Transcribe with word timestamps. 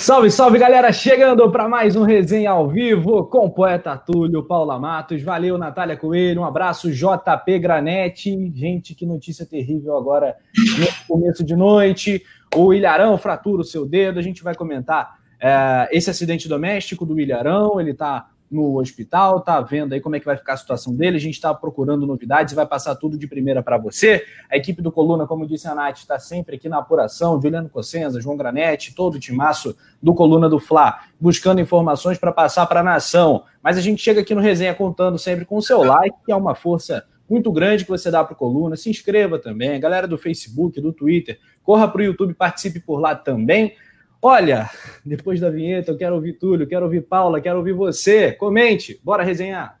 Salve, 0.00 0.30
salve 0.30 0.58
galera, 0.58 0.90
chegando 0.94 1.52
para 1.52 1.68
mais 1.68 1.94
um 1.94 2.04
resenha 2.04 2.52
ao 2.52 2.66
vivo 2.66 3.26
com 3.26 3.44
o 3.44 3.50
poeta 3.50 3.98
Túlio, 3.98 4.42
Paula 4.42 4.78
Matos, 4.78 5.22
valeu 5.22 5.58
Natália 5.58 5.94
Coelho, 5.94 6.40
um 6.40 6.44
abraço 6.44 6.90
JP 6.90 7.58
Granete, 7.58 8.50
gente, 8.54 8.94
que 8.94 9.04
notícia 9.04 9.44
terrível 9.44 9.94
agora 9.98 10.36
no 10.56 11.06
começo 11.06 11.44
de 11.44 11.54
noite, 11.54 12.24
o 12.56 12.72
Ilharão 12.72 13.18
fratura 13.18 13.60
o 13.60 13.64
seu 13.64 13.84
dedo, 13.84 14.18
a 14.18 14.22
gente 14.22 14.42
vai 14.42 14.54
comentar 14.54 15.18
é, 15.38 15.90
esse 15.92 16.08
acidente 16.08 16.48
doméstico 16.48 17.04
do 17.04 17.20
Ilharão, 17.20 17.78
ele 17.78 17.90
está 17.90 18.26
no 18.50 18.78
hospital, 18.78 19.40
tá 19.40 19.60
vendo 19.60 19.92
aí 19.92 20.00
como 20.00 20.16
é 20.16 20.20
que 20.20 20.26
vai 20.26 20.36
ficar 20.36 20.54
a 20.54 20.56
situação 20.56 20.94
dele. 20.94 21.16
A 21.16 21.20
gente 21.20 21.34
está 21.34 21.54
procurando 21.54 22.06
novidades 22.06 22.52
vai 22.52 22.66
passar 22.66 22.96
tudo 22.96 23.16
de 23.16 23.26
primeira 23.28 23.62
para 23.62 23.78
você. 23.78 24.24
A 24.50 24.56
equipe 24.56 24.82
do 24.82 24.90
Coluna, 24.90 25.26
como 25.26 25.46
disse 25.46 25.68
a 25.68 25.74
Nath, 25.74 25.98
está 25.98 26.18
sempre 26.18 26.56
aqui 26.56 26.68
na 26.68 26.78
apuração. 26.78 27.40
Juliano 27.40 27.68
Cossenza, 27.68 28.20
João 28.20 28.36
Granete, 28.36 28.94
todo 28.94 29.14
o 29.14 29.20
timaço 29.20 29.76
do 30.02 30.12
Coluna 30.14 30.48
do 30.48 30.58
Fla, 30.58 31.00
buscando 31.20 31.60
informações 31.60 32.18
para 32.18 32.32
passar 32.32 32.66
para 32.66 32.80
a 32.80 32.82
nação. 32.84 33.44
Mas 33.62 33.78
a 33.78 33.80
gente 33.80 34.02
chega 34.02 34.20
aqui 34.20 34.34
no 34.34 34.40
Resenha 34.40 34.74
contando 34.74 35.18
sempre 35.18 35.44
com 35.44 35.56
o 35.56 35.62
seu 35.62 35.82
like, 35.82 36.16
que 36.26 36.32
é 36.32 36.36
uma 36.36 36.54
força 36.54 37.04
muito 37.28 37.52
grande 37.52 37.84
que 37.84 37.90
você 37.90 38.10
dá 38.10 38.24
para 38.24 38.34
o 38.34 38.36
Coluna. 38.36 38.76
Se 38.76 38.90
inscreva 38.90 39.38
também. 39.38 39.78
Galera 39.78 40.08
do 40.08 40.18
Facebook, 40.18 40.80
do 40.80 40.92
Twitter, 40.92 41.38
corra 41.62 41.86
para 41.86 42.00
o 42.00 42.04
YouTube, 42.04 42.34
participe 42.34 42.80
por 42.80 42.98
lá 42.98 43.14
também. 43.14 43.74
Olha, 44.22 44.68
depois 45.04 45.40
da 45.40 45.48
vinheta, 45.48 45.90
eu 45.90 45.96
quero 45.96 46.14
ouvir 46.14 46.34
Túlio, 46.34 46.66
quero 46.66 46.84
ouvir 46.84 47.00
Paula, 47.00 47.40
quero 47.40 47.56
ouvir 47.56 47.72
você. 47.72 48.32
Comente, 48.32 49.00
bora 49.02 49.22
resenhar. 49.22 49.80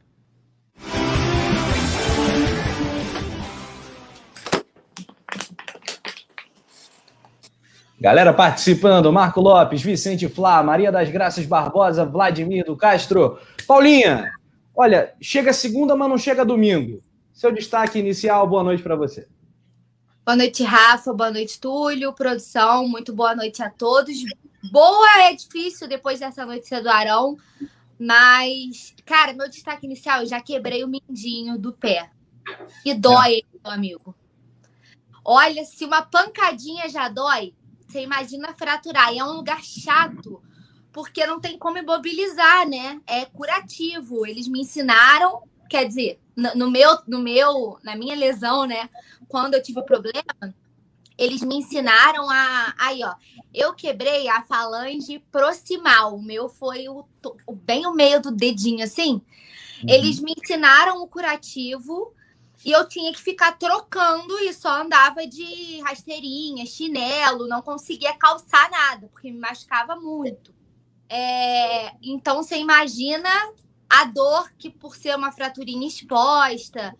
Galera 8.00 8.32
participando, 8.32 9.12
Marco 9.12 9.42
Lopes, 9.42 9.82
Vicente 9.82 10.26
Flá, 10.26 10.62
Maria 10.62 10.90
das 10.90 11.10
Graças 11.10 11.44
Barbosa, 11.44 12.06
Vladimir 12.06 12.64
do 12.64 12.74
Castro. 12.74 13.38
Paulinha, 13.68 14.32
olha, 14.74 15.12
chega 15.20 15.52
segunda, 15.52 15.94
mas 15.94 16.08
não 16.08 16.16
chega 16.16 16.46
domingo. 16.46 17.02
Seu 17.30 17.52
destaque 17.52 17.98
inicial, 17.98 18.46
boa 18.46 18.64
noite 18.64 18.82
para 18.82 18.96
você. 18.96 19.28
Boa 20.30 20.36
noite, 20.36 20.62
Rafa. 20.62 21.12
Boa 21.12 21.32
noite, 21.32 21.58
Túlio. 21.58 22.12
Produção, 22.12 22.86
muito 22.86 23.12
boa 23.12 23.34
noite 23.34 23.64
a 23.64 23.68
todos. 23.68 24.14
Boa 24.70 25.24
é 25.24 25.34
difícil 25.34 25.88
depois 25.88 26.20
dessa 26.20 26.46
notícia 26.46 26.80
do 26.80 26.88
Arão, 26.88 27.36
mas, 27.98 28.94
cara, 29.04 29.32
meu 29.32 29.50
destaque 29.50 29.86
inicial, 29.86 30.20
eu 30.20 30.26
já 30.26 30.40
quebrei 30.40 30.84
o 30.84 30.88
mindinho 30.88 31.58
do 31.58 31.72
pé. 31.72 32.12
E 32.84 32.94
dói, 32.94 33.38
é. 33.38 33.42
meu 33.64 33.72
amigo. 33.72 34.14
Olha, 35.24 35.64
se 35.64 35.84
uma 35.84 36.00
pancadinha 36.00 36.88
já 36.88 37.08
dói, 37.08 37.52
você 37.88 38.00
imagina 38.00 38.54
fraturar. 38.54 39.12
E 39.12 39.18
é 39.18 39.24
um 39.24 39.32
lugar 39.32 39.64
chato, 39.64 40.40
porque 40.92 41.26
não 41.26 41.40
tem 41.40 41.58
como 41.58 41.78
imobilizar, 41.78 42.68
né? 42.68 43.00
É 43.04 43.24
curativo. 43.24 44.24
Eles 44.24 44.46
me 44.46 44.60
ensinaram, 44.60 45.42
quer 45.68 45.88
dizer, 45.88 46.20
no, 46.36 46.54
no 46.54 46.70
meu, 46.70 46.98
no 47.08 47.18
meu, 47.18 47.80
na 47.82 47.96
minha 47.96 48.14
lesão, 48.14 48.64
né? 48.64 48.88
Quando 49.30 49.54
eu 49.54 49.62
tive 49.62 49.82
problema, 49.82 50.54
eles 51.16 51.42
me 51.42 51.56
ensinaram 51.56 52.28
a. 52.28 52.74
Aí, 52.78 53.02
ó, 53.04 53.14
eu 53.54 53.72
quebrei 53.74 54.28
a 54.28 54.42
falange 54.42 55.18
proximal. 55.30 56.16
O 56.16 56.22
meu 56.22 56.48
foi 56.48 56.88
o, 56.88 57.06
o 57.46 57.54
bem 57.54 57.86
o 57.86 57.94
meio 57.94 58.20
do 58.20 58.30
dedinho, 58.30 58.84
assim. 58.84 59.12
Uhum. 59.82 59.88
Eles 59.88 60.18
me 60.18 60.34
ensinaram 60.36 61.02
o 61.02 61.06
curativo 61.06 62.12
e 62.64 62.72
eu 62.72 62.86
tinha 62.88 63.12
que 63.12 63.20
ficar 63.20 63.52
trocando 63.52 64.38
e 64.40 64.52
só 64.52 64.82
andava 64.82 65.26
de 65.26 65.80
rasteirinha, 65.80 66.66
chinelo, 66.66 67.46
não 67.46 67.62
conseguia 67.62 68.12
calçar 68.14 68.70
nada, 68.70 69.08
porque 69.08 69.30
me 69.30 69.38
machucava 69.38 69.96
muito. 69.96 70.52
É, 71.08 71.92
então 72.02 72.42
você 72.42 72.56
imagina 72.56 73.28
a 73.88 74.04
dor 74.04 74.52
que 74.58 74.70
por 74.70 74.94
ser 74.94 75.16
uma 75.16 75.32
fraturinha 75.32 75.86
exposta, 75.86 76.94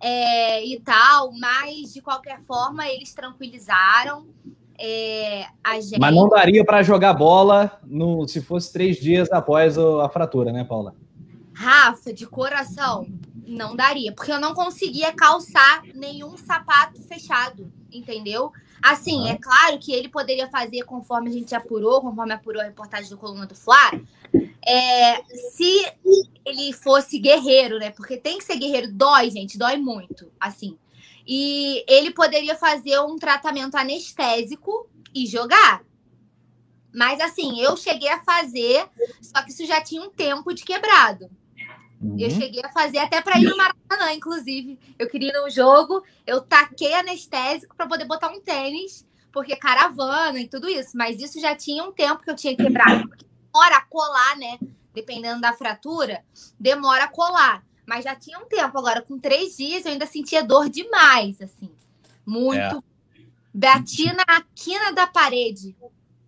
é, 0.00 0.64
e 0.64 0.80
tal, 0.80 1.32
mas 1.32 1.92
de 1.92 2.00
qualquer 2.00 2.40
forma 2.42 2.88
eles 2.88 3.12
tranquilizaram. 3.14 4.26
É, 4.78 5.46
gente... 5.80 5.98
Mas 5.98 6.14
não 6.14 6.28
daria 6.28 6.64
para 6.64 6.82
jogar 6.82 7.14
bola 7.14 7.80
no, 7.84 8.28
se 8.28 8.42
fosse 8.42 8.72
três 8.72 8.98
dias 8.98 9.30
após 9.32 9.78
a 9.78 10.08
fratura, 10.08 10.52
né, 10.52 10.64
Paula? 10.64 10.94
Rafa, 11.54 12.12
de 12.12 12.26
coração, 12.26 13.06
não 13.46 13.74
daria, 13.74 14.12
porque 14.12 14.30
eu 14.30 14.38
não 14.38 14.52
conseguia 14.52 15.12
calçar 15.12 15.82
nenhum 15.94 16.36
sapato 16.36 17.00
fechado, 17.02 17.72
entendeu? 17.90 18.52
Assim, 18.82 19.20
uhum. 19.20 19.28
é 19.28 19.38
claro 19.38 19.78
que 19.78 19.90
ele 19.92 20.08
poderia 20.08 20.48
fazer 20.48 20.82
conforme 20.82 21.30
a 21.30 21.32
gente 21.32 21.54
apurou, 21.54 22.02
conforme 22.02 22.34
apurou 22.34 22.60
a 22.60 22.66
reportagem 22.66 23.08
do 23.08 23.16
Coluna 23.16 23.46
do 23.46 23.54
Fla, 23.54 23.92
é, 24.66 25.22
se 25.52 25.86
ele 26.44 26.72
fosse 26.72 27.18
guerreiro, 27.18 27.78
né? 27.78 27.90
Porque 27.90 28.16
tem 28.16 28.38
que 28.38 28.44
ser 28.44 28.56
guerreiro, 28.56 28.92
dói, 28.92 29.30
gente, 29.30 29.56
dói 29.56 29.76
muito, 29.76 30.30
assim. 30.40 30.76
E 31.26 31.84
ele 31.88 32.10
poderia 32.12 32.56
fazer 32.56 32.98
um 33.00 33.16
tratamento 33.16 33.76
anestésico 33.76 34.88
e 35.14 35.24
jogar. 35.26 35.82
Mas 36.92 37.20
assim, 37.20 37.60
eu 37.60 37.76
cheguei 37.76 38.08
a 38.08 38.24
fazer, 38.24 38.88
só 39.22 39.42
que 39.42 39.50
isso 39.50 39.64
já 39.66 39.80
tinha 39.80 40.02
um 40.02 40.10
tempo 40.10 40.52
de 40.52 40.64
quebrado. 40.64 41.30
Uhum. 42.00 42.16
Eu 42.18 42.30
cheguei 42.30 42.62
a 42.64 42.72
fazer 42.72 42.98
até 42.98 43.20
para 43.20 43.38
ir 43.38 43.44
no 43.44 43.56
Maracanã, 43.56 44.12
inclusive. 44.12 44.78
Eu 44.98 45.08
queria 45.08 45.28
ir 45.28 45.40
no 45.40 45.48
jogo, 45.48 46.02
eu 46.26 46.40
taquei 46.40 46.94
anestésico 46.94 47.76
para 47.76 47.86
poder 47.86 48.04
botar 48.04 48.30
um 48.30 48.40
tênis, 48.40 49.06
porque 49.32 49.54
caravana 49.54 50.40
e 50.40 50.48
tudo 50.48 50.68
isso. 50.68 50.96
Mas 50.96 51.20
isso 51.20 51.40
já 51.40 51.54
tinha 51.54 51.84
um 51.84 51.92
tempo 51.92 52.22
que 52.22 52.30
eu 52.30 52.36
tinha 52.36 52.56
quebrado 52.56 53.08
demora 53.56 53.76
a 53.76 53.80
colar, 53.82 54.36
né? 54.36 54.58
Dependendo 54.94 55.40
da 55.40 55.52
fratura, 55.52 56.22
demora 56.58 57.04
a 57.04 57.08
colar. 57.08 57.64
Mas 57.86 58.04
já 58.04 58.14
tinha 58.14 58.38
um 58.38 58.46
tempo. 58.46 58.76
Agora, 58.78 59.00
com 59.00 59.18
três 59.18 59.56
dias, 59.56 59.84
eu 59.84 59.92
ainda 59.92 60.06
sentia 60.06 60.42
dor 60.42 60.68
demais, 60.68 61.40
assim. 61.40 61.70
Muito. 62.26 62.58
É. 62.58 62.80
Bati 63.54 64.12
na 64.12 64.42
quina 64.54 64.92
da 64.92 65.06
parede. 65.06 65.74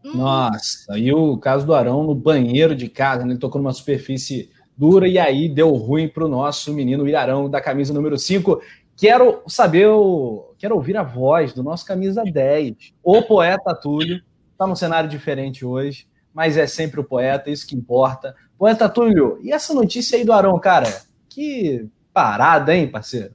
Hum. 0.05 0.17
Nossa, 0.17 0.97
e 0.99 1.13
o 1.13 1.37
caso 1.37 1.67
do 1.67 1.75
Arão 1.75 2.05
no 2.05 2.15
banheiro 2.15 2.75
de 2.75 2.89
casa, 2.89 3.25
né? 3.25 3.33
Ele 3.33 3.41
tocou 3.41 3.61
numa 3.61 3.73
superfície 3.73 4.51
dura 4.77 5.09
e 5.09 5.19
aí 5.19 5.49
deu 5.49 5.75
ruim 5.75 6.09
para 6.09 6.25
o 6.25 6.29
nosso 6.29 6.73
menino 6.73 7.09
Irarão 7.09 7.51
da 7.51 7.61
camisa 7.61 7.93
número 7.93 8.17
5. 8.17 8.63
Quero 8.97 9.43
saber, 9.47 9.89
o... 9.89 10.55
quero 10.57 10.75
ouvir 10.77 10.97
a 10.97 11.03
voz 11.03 11.53
do 11.53 11.63
nosso 11.63 11.85
camisa 11.85 12.23
10, 12.23 12.95
o 13.03 13.23
poeta 13.23 13.75
Túlio. 13.75 14.23
Está 14.53 14.67
num 14.67 14.77
cenário 14.77 15.11
diferente 15.11 15.65
hoje 15.65 16.08
mas 16.39 16.57
é 16.57 16.69
sempre 16.69 17.01
o 17.01 17.05
poeta, 17.05 17.51
isso 17.51 17.67
que 17.67 17.75
importa. 17.75 18.33
Poeta 18.57 18.89
Túlio, 18.89 19.41
e 19.43 19.51
essa 19.51 19.75
notícia 19.75 20.17
aí 20.17 20.25
do 20.25 20.33
Arão, 20.33 20.57
cara? 20.61 21.03
Que 21.29 21.89
parada, 22.15 22.77
hein, 22.77 22.87
parceiro? 22.87 23.33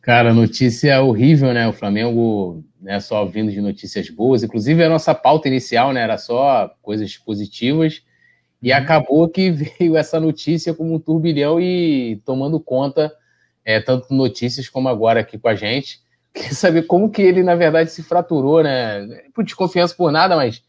Cara, 0.00 0.32
notícia 0.32 1.02
horrível, 1.02 1.52
né? 1.52 1.66
O 1.66 1.72
Flamengo 1.72 2.62
né, 2.80 3.00
só 3.00 3.24
vindo 3.24 3.50
de 3.50 3.60
notícias 3.60 4.08
boas. 4.08 4.44
Inclusive, 4.44 4.84
a 4.84 4.88
nossa 4.88 5.12
pauta 5.12 5.48
inicial 5.48 5.92
né, 5.92 6.02
era 6.02 6.16
só 6.18 6.72
coisas 6.80 7.16
positivas. 7.16 8.04
E 8.62 8.70
uhum. 8.70 8.78
acabou 8.78 9.28
que 9.28 9.50
veio 9.80 9.96
essa 9.96 10.20
notícia 10.20 10.72
como 10.72 10.94
um 10.94 11.00
turbilhão 11.00 11.60
e 11.60 12.22
tomando 12.24 12.60
conta, 12.60 13.12
é, 13.64 13.80
tanto 13.80 14.14
notícias 14.14 14.68
como 14.68 14.88
agora 14.88 15.18
aqui 15.18 15.36
com 15.36 15.48
a 15.48 15.56
gente. 15.56 15.98
Quer 16.32 16.54
saber 16.54 16.82
como 16.82 17.10
que 17.10 17.22
ele, 17.22 17.42
na 17.42 17.56
verdade, 17.56 17.90
se 17.90 18.04
fraturou, 18.04 18.62
né? 18.62 19.04
Por 19.34 19.42
desconfiança 19.42 19.96
por 19.96 20.12
nada, 20.12 20.36
mas 20.36 20.62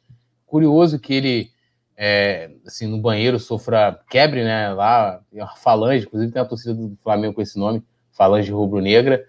curioso 0.53 0.99
que 0.99 1.15
ele, 1.15 1.49
é, 1.97 2.51
assim, 2.63 2.85
no 2.85 2.99
banheiro 2.99 3.39
sofra 3.39 3.99
quebre, 4.07 4.43
né? 4.43 4.71
Lá, 4.71 5.19
uma 5.33 5.55
falange, 5.55 6.05
inclusive 6.05 6.31
tem 6.31 6.43
a 6.43 6.45
torcida 6.45 6.75
do 6.75 6.95
Flamengo 7.01 7.33
com 7.33 7.41
esse 7.41 7.57
nome, 7.57 7.83
falange 8.11 8.51
rubro-negra, 8.51 9.25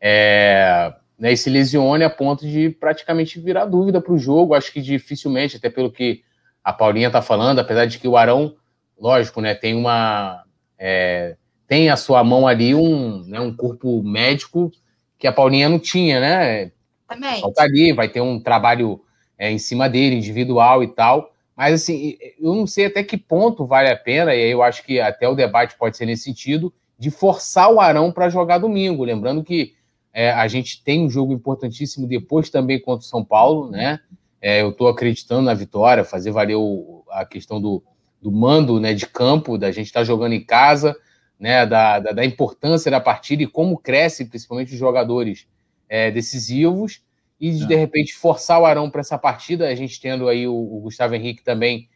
é, 0.00 0.94
né, 1.18 1.32
e 1.32 1.36
se 1.36 1.50
lesione 1.50 2.04
a 2.04 2.10
ponto 2.10 2.46
de 2.46 2.70
praticamente 2.70 3.40
virar 3.40 3.64
dúvida 3.64 4.00
para 4.00 4.12
o 4.12 4.18
jogo. 4.18 4.54
Acho 4.54 4.72
que 4.72 4.80
dificilmente, 4.80 5.56
até 5.56 5.68
pelo 5.68 5.90
que 5.90 6.22
a 6.62 6.72
Paulinha 6.72 7.08
está 7.08 7.20
falando, 7.20 7.58
apesar 7.58 7.86
de 7.86 7.98
que 7.98 8.06
o 8.06 8.16
Arão, 8.16 8.54
lógico, 8.96 9.40
né, 9.40 9.56
tem 9.56 9.74
uma. 9.74 10.44
É, 10.78 11.34
tem 11.66 11.90
a 11.90 11.96
sua 11.96 12.22
mão 12.22 12.46
ali 12.46 12.72
um, 12.72 13.24
né, 13.24 13.40
um 13.40 13.52
corpo 13.52 14.00
médico 14.04 14.70
que 15.18 15.26
a 15.26 15.32
Paulinha 15.32 15.68
não 15.68 15.80
tinha, 15.80 16.20
né? 16.20 16.70
Também. 17.08 17.40
Falta 17.40 17.62
ali, 17.62 17.92
vai 17.92 18.08
ter 18.08 18.20
um 18.20 18.38
trabalho 18.38 19.02
é, 19.38 19.50
em 19.50 19.58
cima 19.58 19.88
dele, 19.88 20.16
individual 20.16 20.82
e 20.82 20.88
tal. 20.88 21.32
Mas, 21.56 21.82
assim, 21.82 22.16
eu 22.40 22.54
não 22.54 22.66
sei 22.66 22.86
até 22.86 23.02
que 23.02 23.16
ponto 23.16 23.66
vale 23.66 23.88
a 23.88 23.96
pena, 23.96 24.34
e 24.34 24.42
aí 24.42 24.50
eu 24.50 24.62
acho 24.62 24.84
que 24.84 25.00
até 25.00 25.28
o 25.28 25.34
debate 25.34 25.76
pode 25.76 25.96
ser 25.96 26.06
nesse 26.06 26.24
sentido, 26.24 26.72
de 26.98 27.10
forçar 27.10 27.72
o 27.72 27.80
Arão 27.80 28.12
para 28.12 28.28
jogar 28.28 28.58
domingo. 28.58 29.04
Lembrando 29.04 29.42
que 29.42 29.74
é, 30.12 30.32
a 30.32 30.48
gente 30.48 30.82
tem 30.82 31.04
um 31.04 31.10
jogo 31.10 31.32
importantíssimo 31.32 32.06
depois 32.06 32.50
também 32.50 32.80
contra 32.80 33.04
o 33.04 33.08
São 33.08 33.24
Paulo, 33.24 33.70
né? 33.70 34.00
É, 34.40 34.62
eu 34.62 34.70
estou 34.70 34.88
acreditando 34.88 35.42
na 35.42 35.54
vitória, 35.54 36.04
fazer 36.04 36.30
valer 36.30 36.56
o, 36.56 37.04
a 37.10 37.24
questão 37.24 37.60
do, 37.60 37.82
do 38.20 38.30
mando 38.30 38.78
né, 38.78 38.94
de 38.94 39.06
campo, 39.06 39.58
da 39.58 39.70
gente 39.70 39.86
estar 39.86 40.00
tá 40.00 40.04
jogando 40.04 40.32
em 40.32 40.44
casa, 40.44 40.96
né, 41.38 41.66
da, 41.66 41.98
da, 41.98 42.12
da, 42.12 42.24
importância 42.24 42.90
da 42.90 43.00
partida 43.00 43.42
e 43.42 43.46
como 43.46 43.78
cresce, 43.78 44.24
principalmente 44.24 44.72
os 44.72 44.78
jogadores 44.78 45.46
é, 45.88 46.10
decisivos. 46.10 47.02
E 47.40 47.52
de, 47.52 47.66
de 47.66 47.74
repente 47.74 48.14
forçar 48.14 48.60
o 48.60 48.66
Arão 48.66 48.90
para 48.90 49.00
essa 49.00 49.16
partida, 49.16 49.68
a 49.68 49.74
gente 49.74 50.00
tendo 50.00 50.28
aí 50.28 50.46
o, 50.46 50.54
o, 50.54 50.80
Gustavo 50.80 51.14
Henrique 51.14 51.42
também 51.42 51.88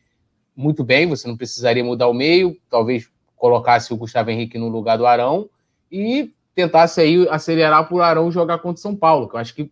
muito 0.55 0.85
bem, 0.85 1.09
você 1.09 1.27
não 1.27 1.37
precisaria 1.37 1.83
mudar 1.83 2.09
o 2.09 2.15
meio, 2.15 2.56
talvez 2.71 3.11
colocasse 3.37 3.93
o 3.93 3.97
Gustavo 3.97 4.31
Henrique 4.31 4.59
no 4.59 4.69
lugar 4.69 4.97
do 4.97 5.06
Arão 5.06 5.49
e 5.91 6.33
tentasse 6.55 7.00
aí 7.00 7.27
acelerar 7.29 7.89
para 7.89 7.97
o 7.97 8.03
Arão 8.03 8.31
jogar 8.31 8.59
contra 8.59 8.79
o 8.79 8.83
São 8.83 8.94
Paulo, 8.94 9.29
que 9.29 9.35
eu 9.35 9.41
acho 9.41 9.55
que 9.55 9.71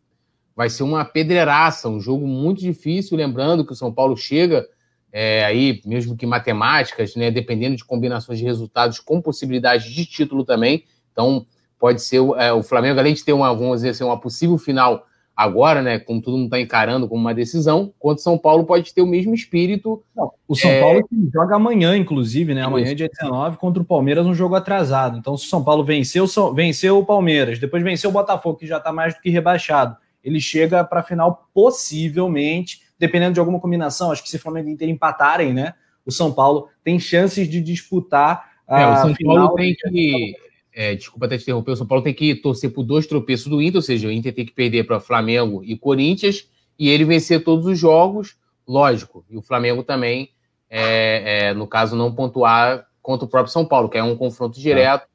vai 0.56 0.68
ser 0.68 0.82
uma 0.82 1.04
pedreiraça, 1.04 1.88
um 1.88 2.00
jogo 2.00 2.26
muito 2.26 2.60
difícil, 2.60 3.16
lembrando 3.16 3.64
que 3.64 3.72
o 3.72 3.76
São 3.76 3.92
Paulo 3.92 4.16
chega 4.16 4.66
é, 5.12 5.44
aí, 5.44 5.80
mesmo 5.84 6.16
que 6.16 6.26
matemáticas, 6.26 7.14
né, 7.14 7.30
dependendo 7.30 7.76
de 7.76 7.84
combinações 7.84 8.38
de 8.38 8.44
resultados 8.44 8.98
com 8.98 9.20
possibilidade 9.20 9.92
de 9.92 10.04
título 10.04 10.44
também, 10.44 10.84
então 11.12 11.46
pode 11.78 12.02
ser 12.02 12.20
é, 12.38 12.52
o 12.52 12.62
Flamengo, 12.62 12.98
além 12.98 13.14
de 13.14 13.24
ter 13.24 13.32
uma, 13.32 13.54
vamos 13.54 13.78
dizer 13.78 13.90
assim, 13.90 14.04
uma 14.04 14.20
possível 14.20 14.58
final 14.58 15.06
agora, 15.40 15.80
né, 15.80 15.98
como 15.98 16.20
todo 16.20 16.36
mundo 16.36 16.48
está 16.48 16.60
encarando 16.60 17.08
como 17.08 17.18
uma 17.18 17.32
decisão, 17.32 17.94
quanto 17.98 18.20
São 18.20 18.36
Paulo 18.36 18.64
pode 18.64 18.92
ter 18.92 19.00
o 19.00 19.06
mesmo 19.06 19.34
espírito. 19.34 20.02
Não, 20.14 20.30
o 20.46 20.54
São 20.54 20.70
é... 20.70 20.80
Paulo 20.82 21.08
joga 21.32 21.56
amanhã, 21.56 21.96
inclusive, 21.96 22.52
né, 22.52 22.62
amanhã, 22.62 22.94
dia 22.94 23.08
19, 23.08 23.56
contra 23.56 23.82
o 23.82 23.86
Palmeiras, 23.86 24.26
um 24.26 24.34
jogo 24.34 24.54
atrasado. 24.54 25.16
Então, 25.16 25.38
se 25.38 25.46
o 25.46 25.48
São 25.48 25.64
Paulo 25.64 25.82
venceu, 25.82 26.26
venceu 26.52 26.98
o 26.98 27.06
Palmeiras, 27.06 27.58
depois 27.58 27.82
venceu 27.82 28.10
o 28.10 28.12
Botafogo, 28.12 28.58
que 28.58 28.66
já 28.66 28.76
está 28.76 28.92
mais 28.92 29.14
do 29.14 29.20
que 29.22 29.30
rebaixado, 29.30 29.96
ele 30.22 30.38
chega 30.38 30.84
para 30.84 31.00
a 31.00 31.02
final 31.02 31.48
possivelmente, 31.54 32.82
dependendo 32.98 33.32
de 33.32 33.40
alguma 33.40 33.58
combinação, 33.58 34.12
acho 34.12 34.22
que 34.22 34.28
se 34.28 34.36
o 34.36 34.40
Flamengo 34.40 34.68
e 34.68 34.72
Inter 34.72 34.90
empatarem, 34.90 35.54
né, 35.54 35.72
o 36.04 36.12
São 36.12 36.30
Paulo 36.30 36.68
tem 36.84 37.00
chances 37.00 37.48
de 37.48 37.62
disputar 37.62 38.50
a 38.68 38.80
é, 38.80 38.92
o 38.92 38.96
São 38.98 39.14
Paulo 39.24 39.54
tem 39.54 39.74
que 39.74 40.36
é, 40.80 40.94
desculpa 40.94 41.26
até 41.26 41.36
te 41.36 41.42
interromper, 41.42 41.72
o 41.72 41.76
São 41.76 41.86
Paulo 41.86 42.02
tem 42.02 42.14
que 42.14 42.34
torcer 42.34 42.72
por 42.72 42.82
dois 42.82 43.06
tropeços 43.06 43.48
do 43.48 43.60
Inter, 43.60 43.76
ou 43.76 43.82
seja, 43.82 44.08
o 44.08 44.10
Inter 44.10 44.34
tem 44.34 44.46
que 44.46 44.52
perder 44.52 44.84
para 44.84 44.98
Flamengo 44.98 45.62
e 45.62 45.76
Corinthians, 45.76 46.48
e 46.78 46.88
ele 46.88 47.04
vencer 47.04 47.44
todos 47.44 47.66
os 47.66 47.78
jogos, 47.78 48.34
lógico, 48.66 49.22
e 49.28 49.36
o 49.36 49.42
Flamengo 49.42 49.82
também, 49.82 50.30
é, 50.70 51.48
é, 51.48 51.54
no 51.54 51.66
caso, 51.66 51.94
não 51.94 52.14
pontuar 52.14 52.86
contra 53.02 53.26
o 53.26 53.28
próprio 53.28 53.52
São 53.52 53.62
Paulo, 53.62 53.90
que 53.90 53.98
é 53.98 54.02
um 54.02 54.16
confronto 54.16 54.56
tá. 54.56 54.62
direto, 54.62 55.06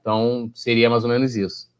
então 0.00 0.50
seria 0.56 0.90
mais 0.90 1.04
ou 1.04 1.10
menos 1.10 1.36
isso. 1.36 1.70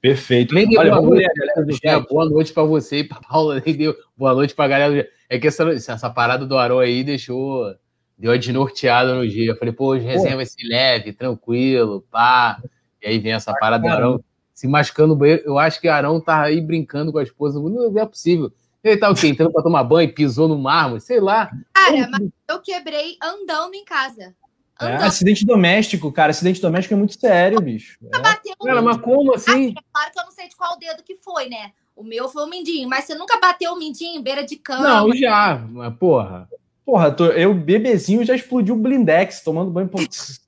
Perfeito. 0.00 0.54
Olha, 0.54 0.94
boa, 0.94 1.02
noite, 1.02 1.80
galera, 1.82 2.06
boa 2.08 2.30
noite 2.30 2.52
para 2.52 2.62
você 2.62 2.98
e 2.98 3.04
para 3.04 3.20
Paula, 3.20 3.60
deu 3.60 3.96
boa 4.16 4.32
noite 4.32 4.54
para 4.54 4.64
a 4.66 4.68
galera. 4.68 5.08
É 5.28 5.40
que 5.40 5.48
essa, 5.48 5.68
essa 5.72 6.08
parada 6.08 6.46
do 6.46 6.56
Arão 6.56 6.78
aí 6.78 7.02
deixou, 7.02 7.74
deu 8.16 8.30
a 8.30 8.36
desnorteada 8.36 9.12
no 9.12 9.28
dia. 9.28 9.50
Eu 9.50 9.56
falei, 9.56 9.74
pô, 9.74 9.86
hoje 9.86 10.04
resenha 10.04 10.36
vai 10.36 10.46
ser 10.46 10.62
leve, 10.68 11.12
tranquilo, 11.12 12.04
pá. 12.08 12.62
E 13.02 13.08
aí 13.08 13.18
vem 13.18 13.32
essa 13.32 13.52
parada 13.54 13.82
do 13.82 13.92
Arão 13.92 14.24
se 14.54 14.68
machucando 14.68 15.08
no 15.08 15.16
banheiro. 15.16 15.42
Eu 15.44 15.58
acho 15.58 15.80
que 15.80 15.88
Arão 15.88 16.20
tá 16.20 16.42
aí 16.42 16.60
brincando 16.60 17.10
com 17.12 17.18
a 17.18 17.22
esposa. 17.22 17.60
Não 17.60 17.98
é 17.98 18.06
possível. 18.06 18.52
Ele 18.84 18.96
tá 18.96 19.10
o 19.10 19.14
quê? 19.14 19.28
Entrando 19.28 19.52
pra 19.52 19.62
tomar 19.62 19.84
banho, 19.84 20.12
pisou 20.12 20.48
no 20.48 20.58
mármore, 20.58 21.00
sei 21.00 21.20
lá. 21.20 21.50
Cara, 21.72 22.08
mas 22.10 22.28
eu 22.48 22.60
quebrei 22.60 23.16
andando 23.22 23.74
em 23.74 23.84
casa. 23.84 24.34
É, 24.80 24.96
acidente 24.96 25.46
doméstico, 25.46 26.10
cara. 26.10 26.30
Acidente 26.30 26.60
doméstico 26.60 26.94
é 26.94 26.96
muito 26.96 27.18
sério, 27.18 27.60
bicho. 27.60 27.98
É. 28.12 28.18
Bateu 28.18 28.56
cara, 28.56 28.82
mas 28.82 28.96
como 28.96 29.34
assim? 29.34 29.50
assim? 29.50 29.74
Claro 29.92 30.12
que 30.12 30.18
eu 30.18 30.24
não 30.24 30.32
sei 30.32 30.48
de 30.48 30.56
qual 30.56 30.78
dedo 30.78 31.02
que 31.04 31.16
foi, 31.22 31.48
né? 31.48 31.70
O 31.94 32.02
meu 32.02 32.28
foi 32.28 32.44
o 32.44 32.48
mindinho, 32.48 32.88
mas 32.88 33.04
você 33.04 33.14
nunca 33.14 33.38
bateu 33.38 33.72
o 33.72 33.78
mindinho 33.78 34.20
beira 34.22 34.42
de 34.42 34.56
cama? 34.56 34.82
Não, 34.82 35.14
já, 35.14 35.64
mas 35.70 35.94
porra. 35.94 36.48
Porra, 36.84 37.14
eu, 37.36 37.54
bebezinho, 37.54 38.24
já 38.24 38.34
explodiu 38.34 38.74
o 38.74 38.78
blindex 38.78 39.42
tomando 39.42 39.70
banho. 39.70 39.88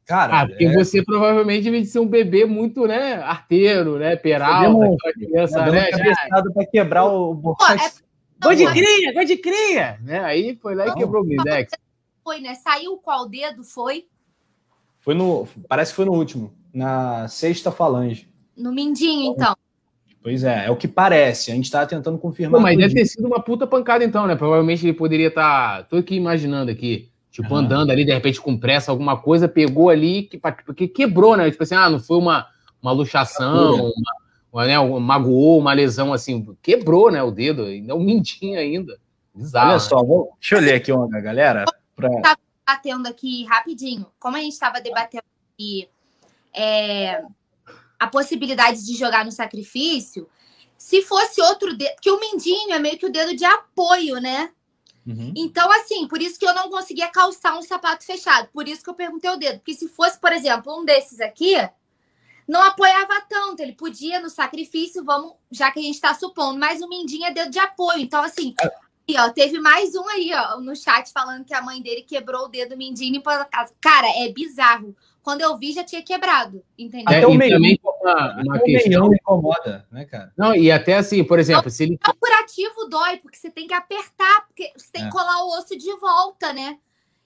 Cara, 0.07 0.43
ah, 0.43 0.47
porque 0.47 0.67
é... 0.67 0.73
você 0.73 1.03
provavelmente 1.03 1.65
deve 1.65 1.85
ser 1.87 1.99
um 1.99 2.07
bebê 2.07 2.45
muito, 2.45 2.87
né, 2.87 3.15
arteiro, 3.15 3.99
né, 3.99 4.17
peralta, 4.17 5.13
criança, 5.15 5.65
né? 5.67 5.87
Pra 6.53 6.67
quebrar 6.67 7.07
o 7.07 7.33
borracha. 7.35 8.01
É... 8.01 8.05
Gol 8.43 8.55
de 8.55 8.67
cria, 8.67 9.15
gol 9.15 9.25
de 9.25 9.37
cria! 9.39 9.99
Né? 10.03 10.21
Aí 10.21 10.59
foi 10.61 10.75
lá 10.75 10.89
e 10.89 10.95
quebrou 10.95 11.23
o 11.23 11.27
blindex. 11.27 11.73
Foi, 12.23 12.41
né? 12.41 12.55
Saiu 12.55 12.99
qual 12.99 13.29
dedo 13.29 13.65
foi? 13.65 14.07
Foi 15.01 15.15
no. 15.15 15.47
Parece 15.69 15.93
que 15.93 15.97
foi 15.97 16.05
no 16.05 16.13
último, 16.13 16.53
na 16.73 17.29
sexta 17.29 17.71
falange. 17.71 18.29
No 18.57 18.73
mindinho, 18.73 19.33
então. 19.33 19.57
Pois 20.23 20.43
é, 20.43 20.67
é 20.67 20.71
o 20.71 20.77
que 20.77 20.89
parece. 20.89 21.53
A 21.53 21.55
gente 21.55 21.71
tá 21.71 21.87
tentando 21.87 22.19
confirmar. 22.19 22.59
Pô, 22.59 22.63
mas 22.63 22.79
deve 22.79 22.95
ter 22.95 23.07
sido 23.07 23.27
uma 23.27 23.43
puta 23.43 23.67
pancada, 23.67 24.05
então, 24.05 24.27
né? 24.27 24.35
Provavelmente 24.35 24.85
ele 24.85 24.95
poderia 24.95 25.29
estar. 25.29 25.79
Tá... 25.79 25.83
Tô 25.85 25.97
aqui 25.97 26.15
imaginando 26.15 26.71
aqui. 26.71 27.11
Tipo, 27.35 27.53
uhum. 27.53 27.57
andando 27.63 27.91
ali, 27.91 28.05
de 28.05 28.13
repente, 28.13 28.41
com 28.41 28.57
pressa, 28.57 28.93
alguma 28.93 29.17
coisa, 29.17 29.49
pegou 29.49 29.91
ali, 29.91 30.23
que, 30.23 30.39
porque 30.65 30.87
quebrou, 30.87 31.37
né? 31.37 31.51
Tipo 31.51 31.65
assim, 31.65 31.75
ah, 31.75 31.91
não 31.91 31.99
foi 31.99 32.17
uma, 32.17 32.47
uma 32.81 32.93
luxação, 32.93 33.75
uma, 33.87 34.15
uma, 34.53 34.65
né, 34.65 34.79
magoou, 35.01 35.59
uma 35.59 35.73
lesão 35.73 36.13
assim, 36.13 36.57
quebrou, 36.63 37.11
né, 37.11 37.21
o 37.25 37.33
dedo, 37.33 37.65
ainda 37.65 37.97
um 37.97 38.05
mindinho 38.05 38.57
ainda. 38.57 39.01
Bizarro. 39.35 39.67
Olha 39.67 39.75
né? 39.75 39.81
só, 39.81 39.97
vou, 39.97 40.31
deixa 40.39 40.55
eu 40.55 40.61
ler 40.61 40.75
aqui 40.75 40.93
uma 40.93 41.21
galera. 41.21 41.65
Pra... 41.97 42.09
Tá 42.23 42.39
batendo 42.65 43.09
aqui 43.09 43.45
rapidinho. 43.47 44.07
Como 44.21 44.37
a 44.37 44.41
gente 44.41 44.53
estava 44.53 44.81
debatendo 44.81 45.25
aqui 45.55 45.89
é, 46.55 47.21
a 47.99 48.07
possibilidade 48.07 48.87
de 48.87 48.97
jogar 48.97 49.25
no 49.25 49.33
sacrifício, 49.33 50.29
se 50.79 51.03
fosse 51.03 51.43
outro 51.43 51.77
dedo, 51.77 51.95
porque 51.95 52.13
o 52.13 52.21
mindinho 52.21 52.75
é 52.75 52.79
meio 52.79 52.97
que 52.97 53.07
o 53.07 53.13
dedo 53.13 53.35
de 53.35 53.45
apoio, 53.45 54.21
né? 54.21 54.51
Uhum. 55.07 55.33
Então, 55.37 55.71
assim, 55.73 56.09
por 56.09 56.21
isso 56.21 56.39
que 56.39 56.47
eu 56.47 56.55
não 56.55 56.71
conseguia 56.71 57.09
calçar 57.09 57.57
um 57.59 57.63
sapato 57.63 58.05
fechado. 58.05 58.49
Por 58.53 58.67
isso 58.67 58.83
que 58.83 58.89
eu 58.89 58.95
perguntei 58.95 59.31
o 59.31 59.37
dedo. 59.37 59.59
Porque 59.59 59.75
se 59.75 59.89
fosse, 59.89 60.19
por 60.19 60.33
exemplo, 60.33 60.79
um 60.79 60.85
desses 60.85 61.21
aqui, 61.21 61.57
não 62.49 62.63
apoiava 62.63 63.21
tanto. 63.29 63.61
Ele 63.61 63.73
podia 63.73 64.21
no 64.21 64.31
sacrifício, 64.31 65.05
vamos, 65.05 65.35
já 65.51 65.71
que 65.71 65.79
a 65.79 65.83
gente 65.83 65.95
está 65.95 66.15
supondo, 66.15 66.59
mas 66.59 66.81
o 66.81 66.89
mindinho 66.89 67.27
é 67.27 67.31
dedo 67.31 67.51
de 67.51 67.59
apoio. 67.59 68.01
Então, 68.01 68.23
assim, 68.23 68.55
é. 68.63 68.71
e, 69.09 69.19
ó, 69.19 69.29
teve 69.31 69.59
mais 69.59 69.95
um 69.95 70.09
aí, 70.09 70.33
ó, 70.33 70.59
no 70.61 70.75
chat 70.75 71.13
falando 71.13 71.45
que 71.45 71.55
a 71.55 71.63
mãe 71.63 71.83
dele 71.83 72.03
quebrou 72.03 72.47
o 72.47 72.49
dedo 72.49 72.77
mindinho 72.77 73.23
para 73.23 73.45
casa. 73.45 73.75
Cara, 73.81 74.09
é 74.09 74.33
bizarro. 74.33 74.97
Quando 75.25 75.41
eu 75.41 75.57
vi, 75.57 75.73
já 75.73 75.83
tinha 75.83 76.03
quebrado, 76.03 76.63
entendeu? 76.79 77.07
É, 77.11 77.17
até 77.17 77.27
o 77.27 77.33
meio 77.33 77.53
também 77.53 77.81
uma, 77.83 78.43
uma 78.43 78.59
questão 78.59 79.15
incomoda, 79.15 79.87
né, 79.91 80.05
cara? 80.05 80.31
Não, 80.37 80.55
e 80.55 80.71
até 80.71 80.97
assim, 80.99 81.25
por 81.25 81.39
exemplo, 81.39 81.71
se 81.71 81.85
ele. 81.85 81.99
O 82.07 82.15
curativo 82.15 82.89
dói, 82.91 83.17
porque 83.17 83.39
você 83.39 83.51
tem 83.51 83.67
que 83.67 83.73
apertar, 83.73 84.47
porque 84.47 84.71
você 84.77 84.93
tem 84.93 85.03
é. 85.03 85.05
que 85.07 85.11
colar 85.11 85.43
o 85.43 85.59
osso 85.59 85.79
de 85.79 85.91
volta, 85.99 86.53
né? 86.53 86.77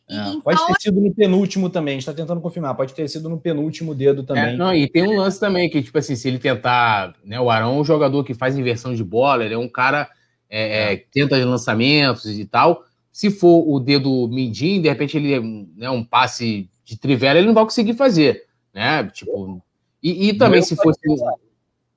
E, 0.09 0.15
é, 0.17 0.29
então... 0.29 0.41
Pode 0.43 0.65
ter 0.67 0.81
sido 0.81 1.00
no 1.00 1.12
penúltimo 1.12 1.69
também, 1.69 1.95
a 1.95 1.95
gente 1.97 2.09
está 2.09 2.15
tentando 2.15 2.41
confirmar, 2.41 2.77
pode 2.77 2.95
ter 2.95 3.09
sido 3.09 3.29
no 3.29 3.41
penúltimo 3.41 3.97
dedo 3.97 4.23
também. 4.23 4.55
É, 4.55 4.56
não, 4.56 4.73
e 4.73 4.89
tem 4.89 5.03
um 5.03 5.19
lance 5.19 5.41
também, 5.41 5.69
que, 5.69 5.83
tipo 5.83 5.99
assim, 5.99 6.15
se 6.15 6.29
ele 6.29 6.39
tentar. 6.39 7.17
Né, 7.25 7.41
o 7.41 7.51
Arão 7.51 7.79
é 7.79 7.81
um 7.81 7.85
jogador 7.85 8.23
que 8.23 8.33
faz 8.33 8.56
inversão 8.56 8.94
de 8.94 9.03
bola, 9.03 9.44
ele 9.44 9.55
é 9.55 9.59
um 9.59 9.69
cara 9.69 10.09
é, 10.49 10.93
é, 10.93 10.97
que 10.99 11.09
tenta 11.11 11.37
lançamentos 11.44 12.27
e 12.27 12.44
tal. 12.44 12.85
Se 13.11 13.29
for 13.29 13.69
o 13.69 13.81
dedo 13.81 14.29
mindinho, 14.29 14.83
de 14.83 14.89
repente 14.89 15.17
ele 15.17 15.35
é 15.35 15.41
né, 15.41 15.91
um 15.91 16.05
passe 16.05 16.70
de 16.89 16.99
trivela, 16.99 17.39
ele 17.39 17.47
não 17.47 17.55
vai 17.55 17.65
conseguir 17.65 17.93
fazer, 17.93 18.47
né? 18.73 19.05
Tipo, 19.09 19.63
e, 20.03 20.31
e 20.31 20.33
também 20.33 20.63
se 20.63 20.75
fosse 20.75 20.99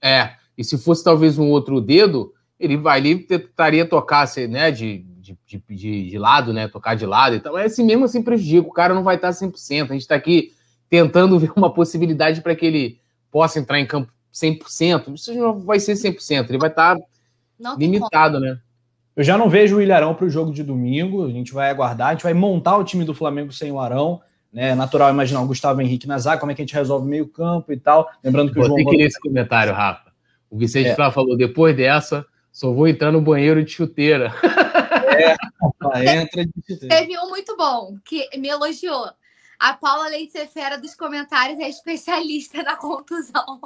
é, 0.02 0.34
e 0.58 0.66
se 0.66 0.78
fosse 0.78 1.02
talvez 1.02 1.38
um 1.38 1.50
outro 1.50 1.80
dedo, 1.80 2.34
ele 2.60 2.76
vai 2.76 3.00
ali 3.00 3.20
tentaria 3.20 3.86
tocar, 3.86 4.28
né, 4.50 4.70
de, 4.70 5.06
de, 5.22 5.38
de, 5.70 6.10
de, 6.10 6.18
lado, 6.18 6.52
né, 6.52 6.68
tocar 6.68 6.96
de 6.96 7.06
lado, 7.06 7.38
então 7.38 7.58
é 7.58 7.66
assim 7.66 7.86
mesmo 7.86 8.04
assim 8.04 8.22
prejudica, 8.22 8.68
o 8.68 8.74
cara 8.74 8.94
não 8.94 9.02
vai 9.02 9.16
estar 9.16 9.30
100%, 9.30 9.84
a 9.84 9.94
gente 9.94 10.02
está 10.02 10.16
aqui 10.16 10.52
tentando 10.90 11.40
ver 11.40 11.54
uma 11.56 11.74
possibilidade 11.74 12.42
para 12.42 12.54
que 12.54 12.66
ele 12.66 13.00
possa 13.32 13.60
entrar 13.60 13.80
em 13.80 13.86
campo 13.86 14.12
100%, 14.34 15.14
isso 15.14 15.34
não 15.34 15.62
vai 15.62 15.80
ser 15.80 15.94
100%, 15.94 16.50
ele 16.50 16.58
vai 16.58 16.70
estar 16.70 16.98
limitado, 17.78 18.42
né? 18.42 18.60
Eu 19.16 19.24
já 19.24 19.38
não 19.38 19.50
vejo 19.50 19.78
o 19.78 19.82
Ilharão 19.82 20.16
para 20.16 20.26
o 20.26 20.30
jogo 20.30 20.52
de 20.52 20.64
domingo, 20.64 21.26
a 21.26 21.30
gente 21.30 21.54
vai 21.54 21.70
aguardar, 21.70 22.10
a 22.10 22.12
gente 22.12 22.24
vai 22.24 22.34
montar 22.34 22.78
o 22.78 22.84
time 22.84 23.06
do 23.06 23.14
Flamengo 23.14 23.54
sem 23.54 23.72
o 23.72 23.80
Arão, 23.80 24.22
né? 24.52 24.70
É 24.70 24.76
natural 24.76 25.10
imaginar 25.10 25.42
o 25.42 25.48
Gustavo 25.48 25.82
Henrique 25.82 26.08
na 26.08 26.18
zaga, 26.18 26.40
como 26.40 26.52
é 26.52 26.56
que 26.56 26.62
a 26.62 26.66
gente 26.66 26.76
resolve 26.76 27.08
meio 27.08 27.28
campo 27.28 27.72
e 27.72 27.78
tal. 27.78 28.10
Lembrando 28.24 28.50
que 28.52 28.56
Vou 28.56 28.66
o 28.66 28.68
João. 28.68 28.78
Tem 28.78 28.86
que 28.86 28.98
ler 28.98 29.06
esse 29.06 29.20
comentário, 29.20 29.74
Rafa. 29.74 30.12
O 30.50 30.58
Vicente 30.58 30.90
é. 30.90 30.96
Flá 30.96 31.12
falou: 31.12 31.38
depois 31.38 31.76
dessa, 31.76 32.26
só 32.52 32.72
vou 32.72 32.88
entrar 32.88 33.12
no 33.12 33.22
banheiro 33.22 33.64
de 33.64 33.72
chuteira. 33.72 34.34
É, 35.18 35.36
entra 36.22 36.46
de 36.46 36.52
chuteira. 36.68 36.96
Teve 36.98 37.18
um 37.18 37.30
muito 37.30 37.56
bom, 37.56 37.96
que 38.04 38.28
me 38.38 38.50
elogiou. 38.50 39.06
A 39.58 39.74
Paula 39.74 40.08
Leite 40.08 40.48
Fera 40.48 40.76
dos 40.76 40.96
comentários 40.96 41.60
é 41.60 41.70
especialista 41.70 42.64
na 42.64 42.76
contusão. 42.76 43.62